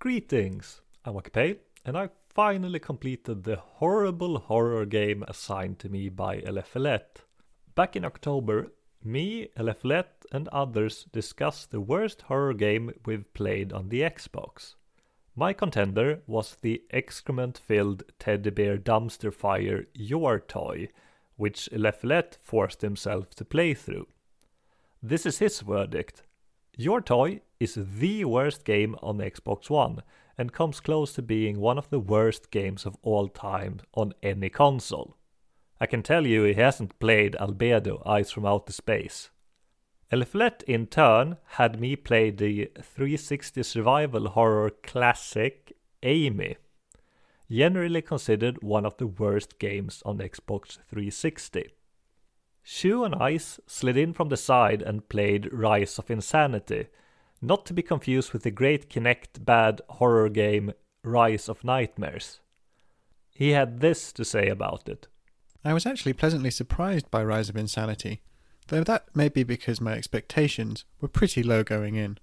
Greetings, 0.00 0.80
I'm 1.04 1.14
Wakapale, 1.14 1.58
and 1.84 1.96
I 1.96 2.08
finally 2.34 2.80
completed 2.80 3.44
the 3.44 3.58
horrible 3.58 4.40
horror 4.40 4.84
game 4.84 5.22
assigned 5.28 5.78
to 5.78 5.88
me 5.88 6.08
by 6.08 6.38
LFLet. 6.38 7.22
Back 7.76 7.94
in 7.94 8.04
October, 8.04 8.72
me, 9.04 9.50
LFLet, 9.56 10.26
and 10.32 10.48
others 10.48 11.06
discussed 11.12 11.70
the 11.70 11.80
worst 11.80 12.22
horror 12.22 12.54
game 12.54 12.90
we've 13.04 13.32
played 13.34 13.72
on 13.72 13.90
the 13.90 14.00
Xbox. 14.00 14.74
My 15.38 15.52
contender 15.52 16.22
was 16.26 16.56
the 16.62 16.82
excrement 16.90 17.58
filled 17.58 18.04
teddy 18.18 18.48
bear 18.48 18.78
dumpster 18.78 19.30
fire 19.30 19.84
Your 19.92 20.40
Toy, 20.40 20.88
which 21.36 21.68
LFLet 21.70 22.38
forced 22.42 22.80
himself 22.80 23.34
to 23.34 23.44
play 23.44 23.74
through. 23.74 24.06
This 25.02 25.26
is 25.26 25.36
his 25.38 25.60
verdict. 25.60 26.22
Your 26.78 27.02
Toy 27.02 27.42
is 27.60 27.74
the 27.74 28.24
worst 28.24 28.64
game 28.64 28.96
on 29.02 29.18
Xbox 29.18 29.68
One 29.68 30.02
and 30.38 30.54
comes 30.54 30.80
close 30.80 31.12
to 31.12 31.22
being 31.22 31.60
one 31.60 31.76
of 31.76 31.90
the 31.90 32.00
worst 32.00 32.50
games 32.50 32.86
of 32.86 32.96
all 33.02 33.28
time 33.28 33.80
on 33.92 34.14
any 34.22 34.48
console. 34.48 35.18
I 35.78 35.84
can 35.84 36.02
tell 36.02 36.26
you 36.26 36.44
he 36.44 36.54
hasn't 36.54 36.98
played 36.98 37.36
Albedo 37.38 38.02
Eyes 38.06 38.30
from 38.30 38.46
Outer 38.46 38.72
Space. 38.72 39.28
Elflet 40.12 40.62
in 40.64 40.86
turn 40.86 41.36
had 41.56 41.80
me 41.80 41.96
play 41.96 42.30
the 42.30 42.70
360 42.80 43.62
survival 43.64 44.28
horror 44.28 44.70
classic 44.70 45.76
Amy, 46.02 46.56
generally 47.50 48.02
considered 48.02 48.62
one 48.62 48.86
of 48.86 48.96
the 48.98 49.06
worst 49.06 49.58
games 49.58 50.02
on 50.06 50.18
Xbox 50.18 50.78
360. 50.88 51.72
Shu 52.62 53.04
and 53.04 53.16
Ice 53.16 53.58
slid 53.66 53.96
in 53.96 54.12
from 54.12 54.28
the 54.28 54.36
side 54.36 54.82
and 54.82 55.08
played 55.08 55.52
Rise 55.52 55.98
of 55.98 56.10
Insanity, 56.10 56.86
not 57.42 57.66
to 57.66 57.72
be 57.72 57.82
confused 57.82 58.32
with 58.32 58.44
the 58.44 58.50
great 58.50 58.88
Kinect 58.88 59.44
bad 59.44 59.80
horror 59.88 60.28
game 60.28 60.72
Rise 61.02 61.48
of 61.48 61.64
Nightmares. 61.64 62.40
He 63.32 63.50
had 63.50 63.80
this 63.80 64.12
to 64.12 64.24
say 64.24 64.48
about 64.48 64.88
it. 64.88 65.08
I 65.64 65.74
was 65.74 65.84
actually 65.84 66.12
pleasantly 66.12 66.50
surprised 66.50 67.10
by 67.10 67.24
Rise 67.24 67.48
of 67.48 67.56
Insanity, 67.56 68.22
though 68.68 68.84
that 68.84 69.06
may 69.14 69.28
be 69.28 69.42
because 69.42 69.80
my 69.80 69.92
expectations 69.92 70.84
were 71.00 71.08
pretty 71.08 71.42
low 71.42 71.62
going 71.62 71.94
in. 71.94 72.18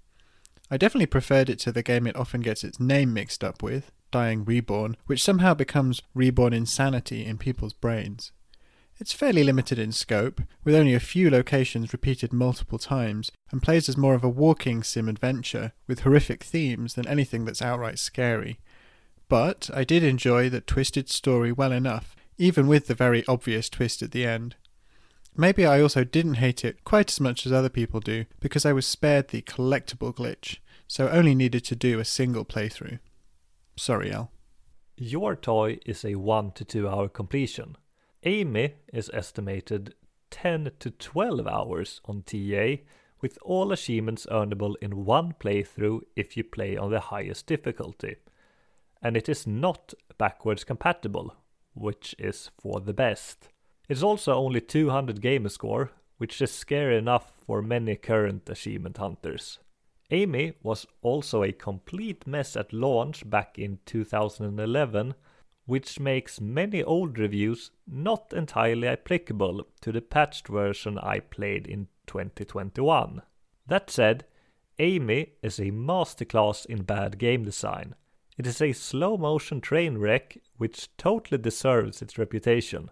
I 0.69 0.77
definitely 0.77 1.07
preferred 1.07 1.49
it 1.49 1.59
to 1.59 1.71
the 1.71 1.83
game 1.83 2.07
it 2.07 2.15
often 2.15 2.41
gets 2.41 2.63
its 2.63 2.79
name 2.79 3.13
mixed 3.13 3.43
up 3.43 3.61
with, 3.61 3.91
Dying 4.11 4.45
Reborn, 4.45 4.97
which 5.05 5.23
somehow 5.23 5.53
becomes 5.53 6.01
Reborn 6.13 6.53
Insanity 6.53 7.25
in 7.25 7.37
people's 7.37 7.73
brains. 7.73 8.31
It's 8.97 9.13
fairly 9.13 9.43
limited 9.43 9.79
in 9.79 9.91
scope, 9.91 10.41
with 10.63 10.75
only 10.75 10.93
a 10.93 10.99
few 10.99 11.29
locations 11.29 11.93
repeated 11.93 12.31
multiple 12.31 12.77
times, 12.77 13.31
and 13.51 13.61
plays 13.61 13.89
as 13.89 13.97
more 13.97 14.13
of 14.13 14.23
a 14.23 14.29
walking 14.29 14.83
sim 14.83 15.09
adventure 15.09 15.73
with 15.87 16.01
horrific 16.01 16.43
themes 16.43 16.93
than 16.93 17.07
anything 17.07 17.43
that's 17.43 17.61
outright 17.61 17.99
scary. 17.99 18.59
But 19.29 19.69
I 19.73 19.83
did 19.83 20.03
enjoy 20.03 20.49
the 20.49 20.61
twisted 20.61 21.09
story 21.09 21.51
well 21.51 21.71
enough, 21.71 22.15
even 22.37 22.67
with 22.67 22.87
the 22.87 22.95
very 22.95 23.25
obvious 23.27 23.69
twist 23.69 24.01
at 24.01 24.11
the 24.11 24.25
end. 24.25 24.55
Maybe 25.35 25.65
I 25.65 25.81
also 25.81 26.03
didn't 26.03 26.35
hate 26.35 26.63
it 26.63 26.83
quite 26.83 27.11
as 27.11 27.19
much 27.19 27.45
as 27.45 27.51
other 27.51 27.69
people 27.69 27.99
do, 27.99 28.25
because 28.39 28.65
I 28.65 28.73
was 28.73 28.85
spared 28.85 29.29
the 29.29 29.41
collectible 29.41 30.13
glitch, 30.13 30.57
so 30.87 31.09
only 31.09 31.33
needed 31.33 31.63
to 31.65 31.75
do 31.75 31.99
a 31.99 32.05
single 32.05 32.45
playthrough. 32.45 32.99
Sorry, 33.75 34.11
Al. 34.11 34.31
Your 34.95 35.35
toy 35.35 35.79
is 35.85 36.05
a 36.05 36.15
1 36.15 36.51
to 36.51 36.63
2 36.63 36.87
hour 36.87 37.09
completion. 37.09 37.75
Amy 38.23 38.75
is 38.93 39.09
estimated 39.11 39.95
10 40.29 40.71
to 40.79 40.91
12 40.91 41.47
hours 41.47 41.99
on 42.05 42.21
TA, 42.23 42.83
with 43.19 43.39
all 43.41 43.71
achievements 43.71 44.27
earnable 44.29 44.75
in 44.81 45.05
one 45.05 45.33
playthrough 45.39 46.01
if 46.15 46.37
you 46.37 46.43
play 46.43 46.77
on 46.77 46.91
the 46.91 46.99
highest 46.99 47.47
difficulty. 47.47 48.17
And 49.01 49.17
it 49.17 49.27
is 49.27 49.47
not 49.47 49.93
backwards 50.17 50.63
compatible, 50.63 51.33
which 51.73 52.13
is 52.19 52.51
for 52.61 52.79
the 52.79 52.93
best. 52.93 53.49
It's 53.89 54.03
also 54.03 54.33
only 54.33 54.61
200 54.61 55.21
gamer 55.21 55.49
score, 55.49 55.91
which 56.17 56.41
is 56.41 56.51
scary 56.51 56.97
enough 56.97 57.33
for 57.45 57.61
many 57.61 57.95
current 57.95 58.49
achievement 58.49 58.97
hunters. 58.97 59.59
Amy 60.11 60.53
was 60.61 60.85
also 61.01 61.43
a 61.43 61.51
complete 61.51 62.25
mess 62.27 62.55
at 62.55 62.71
launch 62.71 63.29
back 63.29 63.57
in 63.57 63.79
2011, 63.85 65.15
which 65.65 65.99
makes 65.99 66.39
many 66.39 66.83
old 66.83 67.17
reviews 67.17 67.71
not 67.87 68.31
entirely 68.33 68.87
applicable 68.87 69.65
to 69.81 69.91
the 69.91 70.01
patched 70.01 70.47
version 70.47 70.97
I 70.99 71.19
played 71.19 71.67
in 71.67 71.87
2021. 72.07 73.21
That 73.67 73.89
said, 73.89 74.25
Amy 74.79 75.33
is 75.41 75.59
a 75.59 75.71
masterclass 75.71 76.65
in 76.65 76.83
bad 76.83 77.17
game 77.17 77.43
design. 77.43 77.95
It 78.37 78.47
is 78.47 78.61
a 78.61 78.73
slow 78.73 79.17
motion 79.17 79.61
train 79.61 79.97
wreck 79.97 80.37
which 80.57 80.95
totally 80.97 81.37
deserves 81.37 82.01
its 82.01 82.17
reputation. 82.17 82.89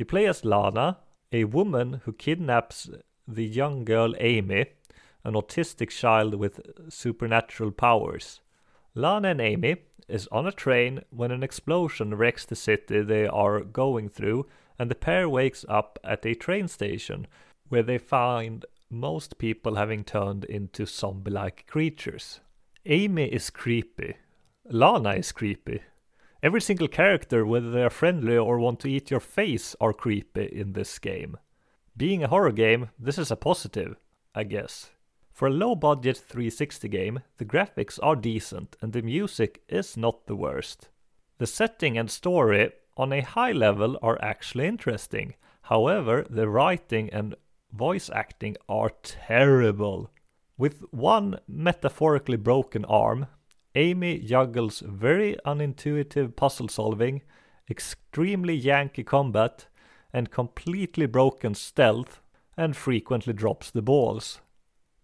You 0.00 0.06
play 0.06 0.24
as 0.24 0.46
Lana, 0.46 0.96
a 1.30 1.44
woman 1.44 2.00
who 2.06 2.14
kidnaps 2.14 2.88
the 3.28 3.44
young 3.44 3.84
girl 3.84 4.14
Amy, 4.18 4.64
an 5.24 5.34
autistic 5.34 5.90
child 5.90 6.36
with 6.36 6.58
supernatural 6.88 7.70
powers. 7.70 8.40
Lana 8.94 9.28
and 9.28 9.42
Amy 9.42 9.76
is 10.08 10.26
on 10.28 10.46
a 10.46 10.52
train 10.52 11.02
when 11.10 11.30
an 11.30 11.42
explosion 11.42 12.14
wrecks 12.14 12.46
the 12.46 12.56
city 12.56 13.02
they 13.02 13.26
are 13.26 13.60
going 13.60 14.08
through, 14.08 14.46
and 14.78 14.90
the 14.90 14.94
pair 14.94 15.28
wakes 15.28 15.66
up 15.68 15.98
at 16.02 16.24
a 16.24 16.34
train 16.34 16.66
station 16.66 17.26
where 17.68 17.82
they 17.82 17.98
find 17.98 18.64
most 18.88 19.36
people 19.36 19.74
having 19.74 20.02
turned 20.02 20.46
into 20.46 20.86
zombie 20.86 21.30
like 21.30 21.66
creatures. 21.66 22.40
Amy 22.86 23.26
is 23.26 23.50
creepy. 23.50 24.16
Lana 24.64 25.16
is 25.16 25.30
creepy. 25.30 25.82
Every 26.42 26.60
single 26.62 26.88
character, 26.88 27.44
whether 27.44 27.70
they 27.70 27.82
are 27.82 27.90
friendly 27.90 28.36
or 28.36 28.58
want 28.58 28.80
to 28.80 28.88
eat 28.88 29.10
your 29.10 29.20
face, 29.20 29.76
are 29.80 29.92
creepy 29.92 30.46
in 30.46 30.72
this 30.72 30.98
game. 30.98 31.36
Being 31.96 32.22
a 32.22 32.28
horror 32.28 32.52
game, 32.52 32.88
this 32.98 33.18
is 33.18 33.30
a 33.30 33.36
positive, 33.36 33.96
I 34.34 34.44
guess. 34.44 34.90
For 35.32 35.48
a 35.48 35.52
low 35.52 35.74
budget 35.74 36.16
360 36.16 36.88
game, 36.88 37.20
the 37.36 37.44
graphics 37.44 37.98
are 38.02 38.16
decent 38.16 38.76
and 38.80 38.92
the 38.92 39.02
music 39.02 39.62
is 39.68 39.98
not 39.98 40.26
the 40.26 40.36
worst. 40.36 40.88
The 41.38 41.46
setting 41.46 41.98
and 41.98 42.10
story 42.10 42.72
on 42.96 43.12
a 43.12 43.20
high 43.20 43.52
level 43.52 43.98
are 44.02 44.22
actually 44.22 44.66
interesting. 44.66 45.34
However, 45.62 46.26
the 46.28 46.48
writing 46.48 47.10
and 47.10 47.34
voice 47.72 48.10
acting 48.14 48.56
are 48.68 48.90
terrible. 49.02 50.10
With 50.56 50.84
one 50.90 51.38
metaphorically 51.46 52.36
broken 52.36 52.84
arm, 52.86 53.26
Amy 53.76 54.18
juggles 54.18 54.80
very 54.80 55.36
unintuitive 55.46 56.34
puzzle 56.34 56.68
solving, 56.68 57.22
extremely 57.70 58.54
Yankee 58.54 59.04
combat, 59.04 59.66
and 60.12 60.30
completely 60.30 61.06
broken 61.06 61.54
stealth, 61.54 62.20
and 62.56 62.76
frequently 62.76 63.32
drops 63.32 63.70
the 63.70 63.82
balls. 63.82 64.40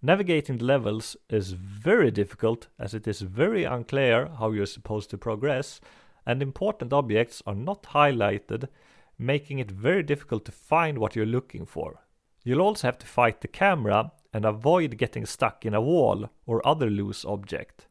Navigating 0.02 0.58
the 0.58 0.64
levels 0.64 1.16
is 1.30 1.52
very 1.52 2.10
difficult 2.10 2.66
as 2.78 2.92
it 2.92 3.06
is 3.06 3.20
very 3.20 3.64
unclear 3.64 4.28
how 4.38 4.50
you're 4.50 4.66
supposed 4.66 5.10
to 5.10 5.18
progress, 5.18 5.80
and 6.26 6.42
important 6.42 6.92
objects 6.92 7.42
are 7.46 7.54
not 7.54 7.84
highlighted, 7.84 8.68
making 9.16 9.60
it 9.60 9.70
very 9.70 10.02
difficult 10.02 10.44
to 10.44 10.52
find 10.52 10.98
what 10.98 11.14
you're 11.14 11.24
looking 11.24 11.64
for. 11.64 12.02
You'll 12.42 12.60
also 12.60 12.88
have 12.88 12.98
to 12.98 13.06
fight 13.06 13.40
the 13.40 13.48
camera 13.48 14.12
and 14.32 14.44
avoid 14.44 14.98
getting 14.98 15.24
stuck 15.24 15.64
in 15.64 15.72
a 15.72 15.80
wall 15.80 16.30
or 16.46 16.66
other 16.66 16.90
loose 16.90 17.24
object. 17.24 17.85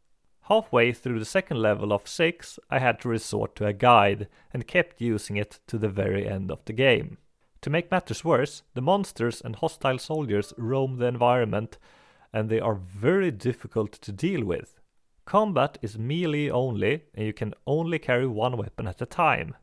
Halfway 0.47 0.93
through 0.93 1.17
the 1.17 1.25
second 1.25 1.59
level 1.59 1.91
of 1.91 2.07
6, 2.07 2.59
I 2.69 2.77
had 2.77 2.99
to 2.99 3.09
resort 3.09 3.55
to 3.55 3.65
a 3.65 3.73
guide 3.73 4.27
and 4.53 4.67
kept 4.67 5.01
using 5.01 5.37
it 5.37 5.59
to 5.65 5.79
the 5.79 5.89
very 5.89 6.27
end 6.27 6.51
of 6.51 6.63
the 6.65 6.73
game. 6.73 7.17
To 7.61 7.71
make 7.71 7.89
matters 7.89 8.23
worse, 8.23 8.61
the 8.75 8.81
monsters 8.81 9.41
and 9.41 9.55
hostile 9.55 9.97
soldiers 9.97 10.53
roam 10.55 10.97
the 10.97 11.07
environment 11.07 11.79
and 12.31 12.47
they 12.47 12.59
are 12.59 12.75
very 12.75 13.31
difficult 13.31 13.93
to 13.93 14.11
deal 14.11 14.45
with. 14.45 14.79
Combat 15.25 15.79
is 15.81 15.97
melee 15.97 16.51
only 16.51 17.01
and 17.15 17.25
you 17.25 17.33
can 17.33 17.55
only 17.65 17.97
carry 17.97 18.27
one 18.27 18.55
weapon 18.55 18.87
at 18.87 19.01
a 19.01 19.07
time. 19.07 19.55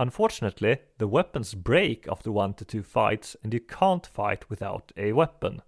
Unfortunately, 0.00 0.78
the 0.98 1.06
weapons 1.06 1.54
break 1.54 2.08
after 2.10 2.32
one 2.32 2.54
to 2.54 2.64
two 2.64 2.82
fights 2.82 3.36
and 3.44 3.54
you 3.54 3.60
can't 3.60 4.08
fight 4.08 4.50
without 4.50 4.90
a 4.96 5.12
weapon. 5.12 5.62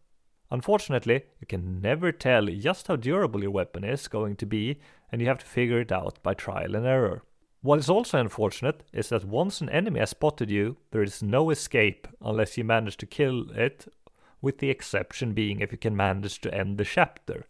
Unfortunately, 0.50 1.24
you 1.40 1.46
can 1.46 1.80
never 1.80 2.10
tell 2.10 2.46
just 2.46 2.88
how 2.88 2.96
durable 2.96 3.42
your 3.42 3.50
weapon 3.50 3.84
is 3.84 4.08
going 4.08 4.36
to 4.36 4.46
be, 4.46 4.78
and 5.12 5.20
you 5.20 5.28
have 5.28 5.38
to 5.38 5.46
figure 5.46 5.80
it 5.80 5.92
out 5.92 6.22
by 6.22 6.34
trial 6.34 6.74
and 6.74 6.86
error. 6.86 7.22
What 7.60 7.78
is 7.80 7.90
also 7.90 8.18
unfortunate 8.18 8.84
is 8.92 9.08
that 9.08 9.24
once 9.24 9.60
an 9.60 9.68
enemy 9.68 10.00
has 10.00 10.10
spotted 10.10 10.50
you, 10.50 10.76
there 10.90 11.02
is 11.02 11.22
no 11.22 11.50
escape 11.50 12.06
unless 12.22 12.56
you 12.56 12.64
manage 12.64 12.96
to 12.98 13.06
kill 13.06 13.50
it, 13.50 13.92
with 14.40 14.58
the 14.58 14.70
exception 14.70 15.34
being 15.34 15.60
if 15.60 15.72
you 15.72 15.78
can 15.78 15.96
manage 15.96 16.40
to 16.40 16.54
end 16.54 16.78
the 16.78 16.84
chapter. 16.84 17.46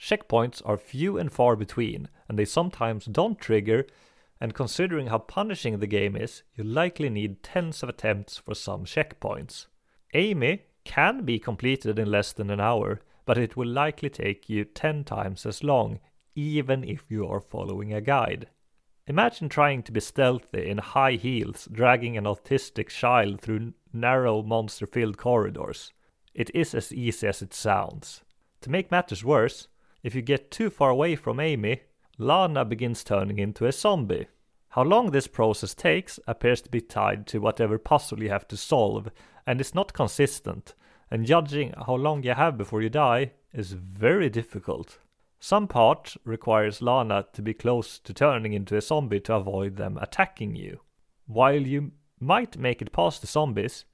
Checkpoints 0.00 0.62
are 0.64 0.76
few 0.76 1.18
and 1.18 1.30
far 1.30 1.54
between, 1.54 2.08
and 2.28 2.38
they 2.38 2.44
sometimes 2.44 3.04
don't 3.04 3.38
trigger, 3.38 3.86
and 4.40 4.54
considering 4.54 5.06
how 5.06 5.18
punishing 5.18 5.78
the 5.78 5.86
game 5.86 6.16
is, 6.16 6.42
you 6.56 6.64
likely 6.64 7.08
need 7.08 7.42
tens 7.44 7.82
of 7.82 7.88
attempts 7.88 8.38
for 8.38 8.54
some 8.54 8.84
checkpoints. 8.84 9.66
Amy 10.14 10.62
can 10.84 11.24
be 11.24 11.38
completed 11.38 11.98
in 11.98 12.10
less 12.10 12.32
than 12.32 12.50
an 12.50 12.60
hour, 12.60 13.00
but 13.24 13.38
it 13.38 13.56
will 13.56 13.68
likely 13.68 14.10
take 14.10 14.48
you 14.48 14.64
10 14.64 15.04
times 15.04 15.46
as 15.46 15.62
long, 15.62 16.00
even 16.34 16.84
if 16.84 17.04
you 17.08 17.26
are 17.26 17.40
following 17.40 17.92
a 17.92 18.00
guide. 18.00 18.48
Imagine 19.06 19.48
trying 19.48 19.82
to 19.82 19.92
be 19.92 20.00
stealthy 20.00 20.68
in 20.68 20.78
high 20.78 21.12
heels, 21.12 21.68
dragging 21.72 22.16
an 22.16 22.24
autistic 22.24 22.88
child 22.88 23.40
through 23.40 23.74
narrow 23.92 24.42
monster 24.42 24.86
filled 24.86 25.18
corridors. 25.18 25.92
It 26.34 26.50
is 26.54 26.74
as 26.74 26.92
easy 26.92 27.26
as 27.26 27.42
it 27.42 27.52
sounds. 27.52 28.22
To 28.62 28.70
make 28.70 28.90
matters 28.90 29.24
worse, 29.24 29.68
if 30.02 30.14
you 30.14 30.22
get 30.22 30.50
too 30.50 30.70
far 30.70 30.90
away 30.90 31.16
from 31.16 31.40
Amy, 31.40 31.80
Lana 32.16 32.64
begins 32.64 33.02
turning 33.02 33.38
into 33.38 33.66
a 33.66 33.72
zombie. 33.72 34.28
How 34.68 34.82
long 34.82 35.10
this 35.10 35.26
process 35.26 35.74
takes 35.74 36.18
appears 36.26 36.62
to 36.62 36.70
be 36.70 36.80
tied 36.80 37.26
to 37.26 37.40
whatever 37.40 37.78
puzzle 37.78 38.22
you 38.22 38.30
have 38.30 38.48
to 38.48 38.56
solve, 38.56 39.10
and 39.46 39.60
is 39.60 39.74
not 39.74 39.92
consistent, 39.92 40.74
and 41.10 41.26
judging 41.26 41.74
how 41.86 41.94
long 41.94 42.22
you 42.22 42.34
have 42.34 42.56
before 42.56 42.82
you 42.82 42.88
die 42.88 43.32
is 43.52 43.72
very 43.72 44.30
difficult. 44.30 44.98
Some 45.40 45.66
part 45.66 46.16
requires 46.24 46.80
Lana 46.80 47.26
to 47.32 47.42
be 47.42 47.52
close 47.52 47.98
to 47.98 48.14
turning 48.14 48.52
into 48.52 48.76
a 48.76 48.80
zombie 48.80 49.20
to 49.20 49.34
avoid 49.34 49.76
them 49.76 49.98
attacking 50.00 50.54
you. 50.54 50.80
While 51.26 51.62
you 51.62 51.92
might 52.20 52.56
make 52.56 52.80
it 52.80 52.92
past 52.92 53.20
the 53.20 53.26
zombies, 53.26 53.84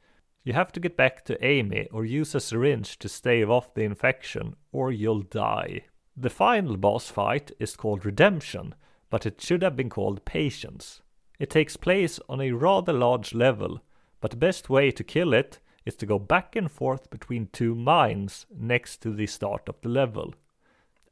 you 0.44 0.52
have 0.52 0.72
to 0.72 0.80
get 0.80 0.96
back 0.96 1.24
to 1.24 1.44
Amy 1.44 1.88
or 1.90 2.04
use 2.04 2.34
a 2.34 2.40
syringe 2.40 2.98
to 2.98 3.08
stave 3.08 3.50
off 3.50 3.74
the 3.74 3.82
infection, 3.82 4.56
or 4.72 4.92
you'll 4.92 5.22
die. 5.22 5.82
The 6.16 6.30
final 6.30 6.76
boss 6.76 7.08
fight 7.08 7.52
is 7.58 7.76
called 7.76 8.04
Redemption, 8.04 8.74
but 9.10 9.24
it 9.24 9.40
should 9.40 9.62
have 9.62 9.76
been 9.76 9.90
called 9.90 10.24
Patience. 10.24 11.00
It 11.38 11.50
takes 11.50 11.76
place 11.76 12.20
on 12.28 12.40
a 12.40 12.52
rather 12.52 12.92
large 12.92 13.34
level, 13.34 13.80
but 14.20 14.30
the 14.30 14.36
best 14.36 14.68
way 14.68 14.90
to 14.90 15.04
kill 15.04 15.32
it 15.32 15.60
is 15.84 15.94
to 15.96 16.06
go 16.06 16.18
back 16.18 16.56
and 16.56 16.70
forth 16.70 17.10
between 17.10 17.48
two 17.52 17.74
mines 17.74 18.46
next 18.54 18.98
to 19.02 19.10
the 19.10 19.26
start 19.26 19.68
of 19.68 19.80
the 19.80 19.88
level, 19.88 20.34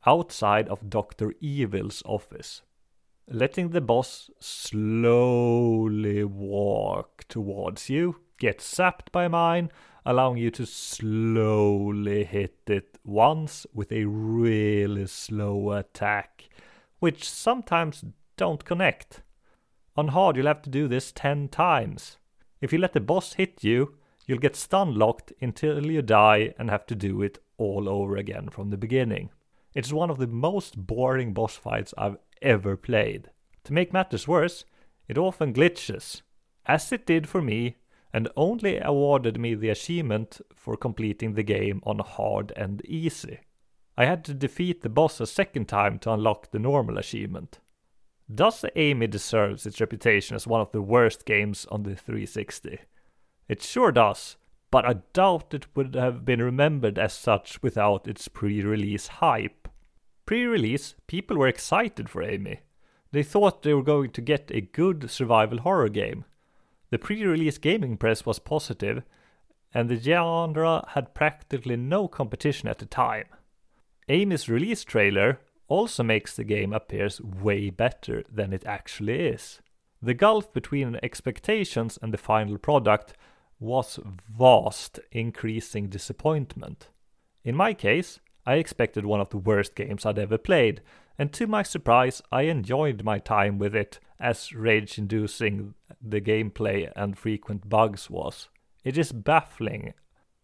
outside 0.05 0.69
of 0.69 0.91
Dr. 0.91 1.35
Evil's 1.41 2.03
office. 2.05 2.63
Letting 3.29 3.71
the 3.71 3.81
boss 3.81 4.31
slowly 4.39 6.25
walk 6.25 7.25
towards 7.29 7.89
you, 7.91 8.17
get 8.39 8.59
zapped 8.59 9.11
by 9.13 9.29
mine, 9.29 9.71
allowing 10.05 10.37
you 10.37 10.51
to 10.53 10.65
slowly 10.65 12.25
hit 12.25 12.59
it 12.69 12.99
once 13.05 13.67
with 13.75 13.91
a 13.91 14.05
really 14.05 15.07
slow 15.07 15.73
attack, 15.73 16.49
which 17.01 17.29
sometimes 17.29 18.05
don't 18.37 18.65
connect. 18.65 19.23
On 19.97 20.09
hard, 20.09 20.37
you'll 20.37 20.47
have 20.47 20.63
to 20.63 20.71
do 20.71 20.87
this 20.87 21.11
10 21.11 21.49
times. 21.49 22.19
If 22.67 22.73
you 22.73 22.81
let 22.81 22.95
the 22.95 23.01
boss 23.01 23.35
hit 23.35 23.63
you, 23.63 23.95
you'll 24.27 24.41
get 24.41 24.57
stun 24.57 24.97
locked 24.97 25.33
until 25.41 25.87
you 25.87 26.03
die 26.03 26.53
and 26.59 26.69
have 26.69 26.85
to 26.87 26.97
do 26.97 27.23
it 27.23 27.39
all 27.59 27.89
over 27.89 28.17
again 28.17 28.49
from 28.49 28.71
the 28.71 28.77
beginning. 28.77 29.31
It's 29.73 29.93
one 29.93 30.11
of 30.11 30.19
the 30.19 30.27
most 30.27 30.77
boring 30.77 31.33
boss 31.33 31.55
fights 31.55 31.95
I've 31.97 32.17
ever 32.43 32.77
played. 32.77 33.31
To 33.67 33.73
make 33.73 33.93
matters 33.93 34.27
worse, 34.27 34.65
it 35.07 35.17
often 35.17 35.55
glitches, 35.55 36.23
as 36.67 36.91
it 36.91 37.07
did 37.07 37.29
for 37.29 37.41
me, 37.41 37.77
and 38.13 38.29
only 38.37 38.81
awarded 38.81 39.39
me 39.39 39.55
the 39.55 39.69
achievement 39.69 40.41
for 40.53 40.77
completing 40.77 41.35
the 41.35 41.45
game 41.45 41.81
on 41.85 42.01
hard 42.01 42.53
and 42.57 42.85
easy. 42.85 43.39
I 43.97 44.07
had 44.07 44.25
to 44.25 44.35
defeat 44.35 44.83
the 44.83 44.89
boss 44.89 45.21
a 45.21 45.29
second 45.29 45.69
time 45.69 46.01
to 46.01 46.13
unlock 46.13 46.51
the 46.51 46.59
normal 46.59 46.99
achievement. 46.99 47.61
Does 48.33 48.65
Amy 48.75 49.07
deserves 49.07 49.67
its 49.67 49.81
reputation 49.81 50.35
as 50.35 50.47
one 50.47 50.61
of 50.61 50.73
the 50.73 50.83
worst 50.83 51.25
games 51.25 51.65
on 51.71 51.85
the 51.85 51.95
360? 51.95 52.81
It 53.49 53.63
sure 53.63 53.93
does, 53.93 54.37
but 54.73 54.85
I 54.85 54.95
doubt 55.13 55.55
it 55.55 55.67
would 55.77 55.95
have 55.95 56.25
been 56.25 56.43
remembered 56.43 56.99
as 56.99 57.13
such 57.13 57.63
without 57.63 58.09
its 58.09 58.27
pre 58.27 58.63
release 58.63 59.07
hype. 59.07 59.69
Pre 60.25 60.45
release, 60.45 60.97
people 61.07 61.37
were 61.37 61.47
excited 61.47 62.09
for 62.09 62.23
Amy. 62.23 62.61
They 63.13 63.23
thought 63.23 63.63
they 63.63 63.75
were 63.75 63.85
going 63.85 64.11
to 64.11 64.21
get 64.21 64.51
a 64.51 64.61
good 64.61 65.09
survival 65.09 65.59
horror 65.59 65.89
game. 65.89 66.25
The 66.91 66.99
pre 66.99 67.25
release 67.25 67.59
gaming 67.59 67.97
press 67.97 68.27
was 68.27 68.41
positive, 68.41 69.05
and 69.73 69.89
the 69.89 70.01
genre 70.01 70.85
had 70.89 71.15
practically 71.15 71.77
no 71.77 72.09
competition 72.09 72.69
at 72.69 72.79
the 72.79 72.87
time. 72.87 73.27
Amy's 74.09 74.49
release 74.49 74.83
trailer 74.83 75.41
also 75.69 76.03
makes 76.03 76.37
the 76.37 76.45
game 76.45 76.73
appears 76.73 77.21
way 77.21 77.71
better 77.71 78.23
than 78.33 78.53
it 78.53 78.65
actually 78.65 79.27
is. 79.27 79.61
The 80.03 80.15
gulf 80.15 80.53
between 80.53 80.99
expectations 81.03 81.99
and 82.01 82.13
the 82.13 82.19
final 82.19 82.59
product 82.59 83.15
was 83.59 83.99
vast, 84.39 85.01
increasing 85.11 85.89
disappointment. 85.89 86.89
In 87.45 87.57
my 87.57 87.75
case, 87.75 88.21
I 88.45 88.57
expected 88.57 89.05
one 89.05 89.21
of 89.21 89.31
the 89.31 89.39
worst 89.39 89.75
games 89.75 90.07
I'd 90.07 90.19
ever 90.19 90.39
played, 90.39 90.83
and 91.19 91.33
to 91.33 91.47
my 91.47 91.63
surprise, 91.63 92.23
I 92.31 92.43
enjoyed 92.43 93.03
my 93.03 93.19
time 93.19 93.59
with 93.59 93.75
it, 93.75 93.99
as 94.21 94.53
rage 94.53 94.99
inducing 94.99 95.75
the 96.01 96.21
gameplay 96.21 96.91
and 96.95 97.19
frequent 97.19 97.69
bugs 97.69 98.09
was. 98.11 98.49
It 98.85 98.97
is 98.97 99.13
baffling 99.13 99.95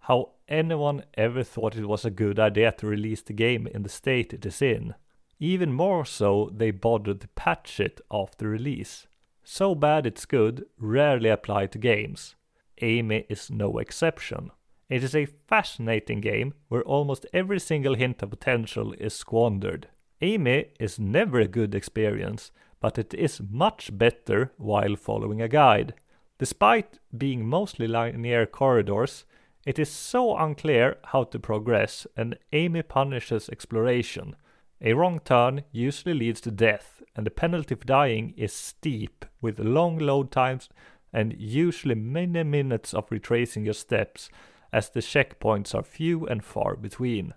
how 0.00 0.30
anyone 0.48 1.04
ever 1.14 1.44
thought 1.44 1.76
it 1.76 1.86
was 1.86 2.04
a 2.04 2.10
good 2.10 2.40
idea 2.40 2.72
to 2.72 2.86
release 2.86 3.22
the 3.22 3.32
game 3.32 3.68
in 3.68 3.82
the 3.82 3.88
state 3.88 4.32
it 4.32 4.44
is 4.44 4.60
in. 4.60 4.94
Even 5.42 5.72
more 5.72 6.04
so, 6.04 6.52
they 6.54 6.70
bothered 6.70 7.20
to 7.20 7.26
patch 7.34 7.80
it 7.80 8.00
after 8.12 8.48
release. 8.48 9.08
So 9.42 9.74
bad 9.74 10.06
it's 10.06 10.24
good 10.24 10.66
rarely 10.78 11.30
apply 11.30 11.66
to 11.66 11.78
games. 11.78 12.36
Amy 12.80 13.26
is 13.28 13.50
no 13.50 13.78
exception. 13.78 14.52
It 14.88 15.02
is 15.02 15.16
a 15.16 15.26
fascinating 15.26 16.20
game 16.20 16.54
where 16.68 16.84
almost 16.84 17.26
every 17.32 17.58
single 17.58 17.96
hint 17.96 18.22
of 18.22 18.30
potential 18.30 18.92
is 19.00 19.14
squandered. 19.14 19.88
Amy 20.20 20.66
is 20.78 21.00
never 21.00 21.40
a 21.40 21.48
good 21.48 21.74
experience, 21.74 22.52
but 22.78 22.96
it 22.96 23.12
is 23.12 23.40
much 23.50 23.90
better 23.98 24.52
while 24.58 24.94
following 24.94 25.42
a 25.42 25.48
guide. 25.48 25.94
Despite 26.38 27.00
being 27.18 27.48
mostly 27.48 27.88
linear 27.88 28.46
corridors, 28.46 29.24
it 29.66 29.80
is 29.80 29.90
so 29.90 30.36
unclear 30.36 30.98
how 31.06 31.24
to 31.24 31.40
progress, 31.40 32.06
and 32.16 32.38
Amy 32.52 32.82
punishes 32.82 33.48
exploration. 33.48 34.36
A 34.84 34.94
wrong 34.94 35.20
turn 35.20 35.62
usually 35.70 36.14
leads 36.14 36.40
to 36.40 36.50
death, 36.50 37.02
and 37.14 37.24
the 37.24 37.30
penalty 37.30 37.76
for 37.76 37.84
dying 37.84 38.34
is 38.36 38.52
steep, 38.52 39.24
with 39.40 39.60
long 39.60 39.98
load 39.98 40.32
times 40.32 40.68
and 41.12 41.34
usually 41.38 41.94
many 41.94 42.42
minutes 42.42 42.92
of 42.92 43.10
retracing 43.10 43.64
your 43.64 43.74
steps, 43.74 44.28
as 44.72 44.88
the 44.88 45.00
checkpoints 45.00 45.74
are 45.74 45.82
few 45.82 46.26
and 46.26 46.42
far 46.42 46.74
between. 46.74 47.34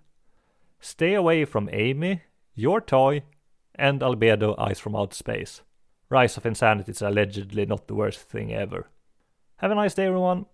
Stay 0.80 1.14
away 1.14 1.44
from 1.44 1.68
Amy, 1.72 2.22
Your 2.54 2.80
Toy, 2.80 3.22
and 3.74 4.00
Albedo 4.00 4.58
Eyes 4.58 4.80
from 4.80 4.96
Outer 4.96 5.14
Space. 5.14 5.62
Rise 6.08 6.36
of 6.36 6.46
Insanity 6.46 6.92
is 6.92 7.02
allegedly 7.02 7.66
not 7.66 7.86
the 7.86 7.94
worst 7.94 8.20
thing 8.20 8.52
ever. 8.52 8.88
Have 9.56 9.70
a 9.70 9.74
nice 9.74 9.94
day, 9.94 10.06
everyone. 10.06 10.46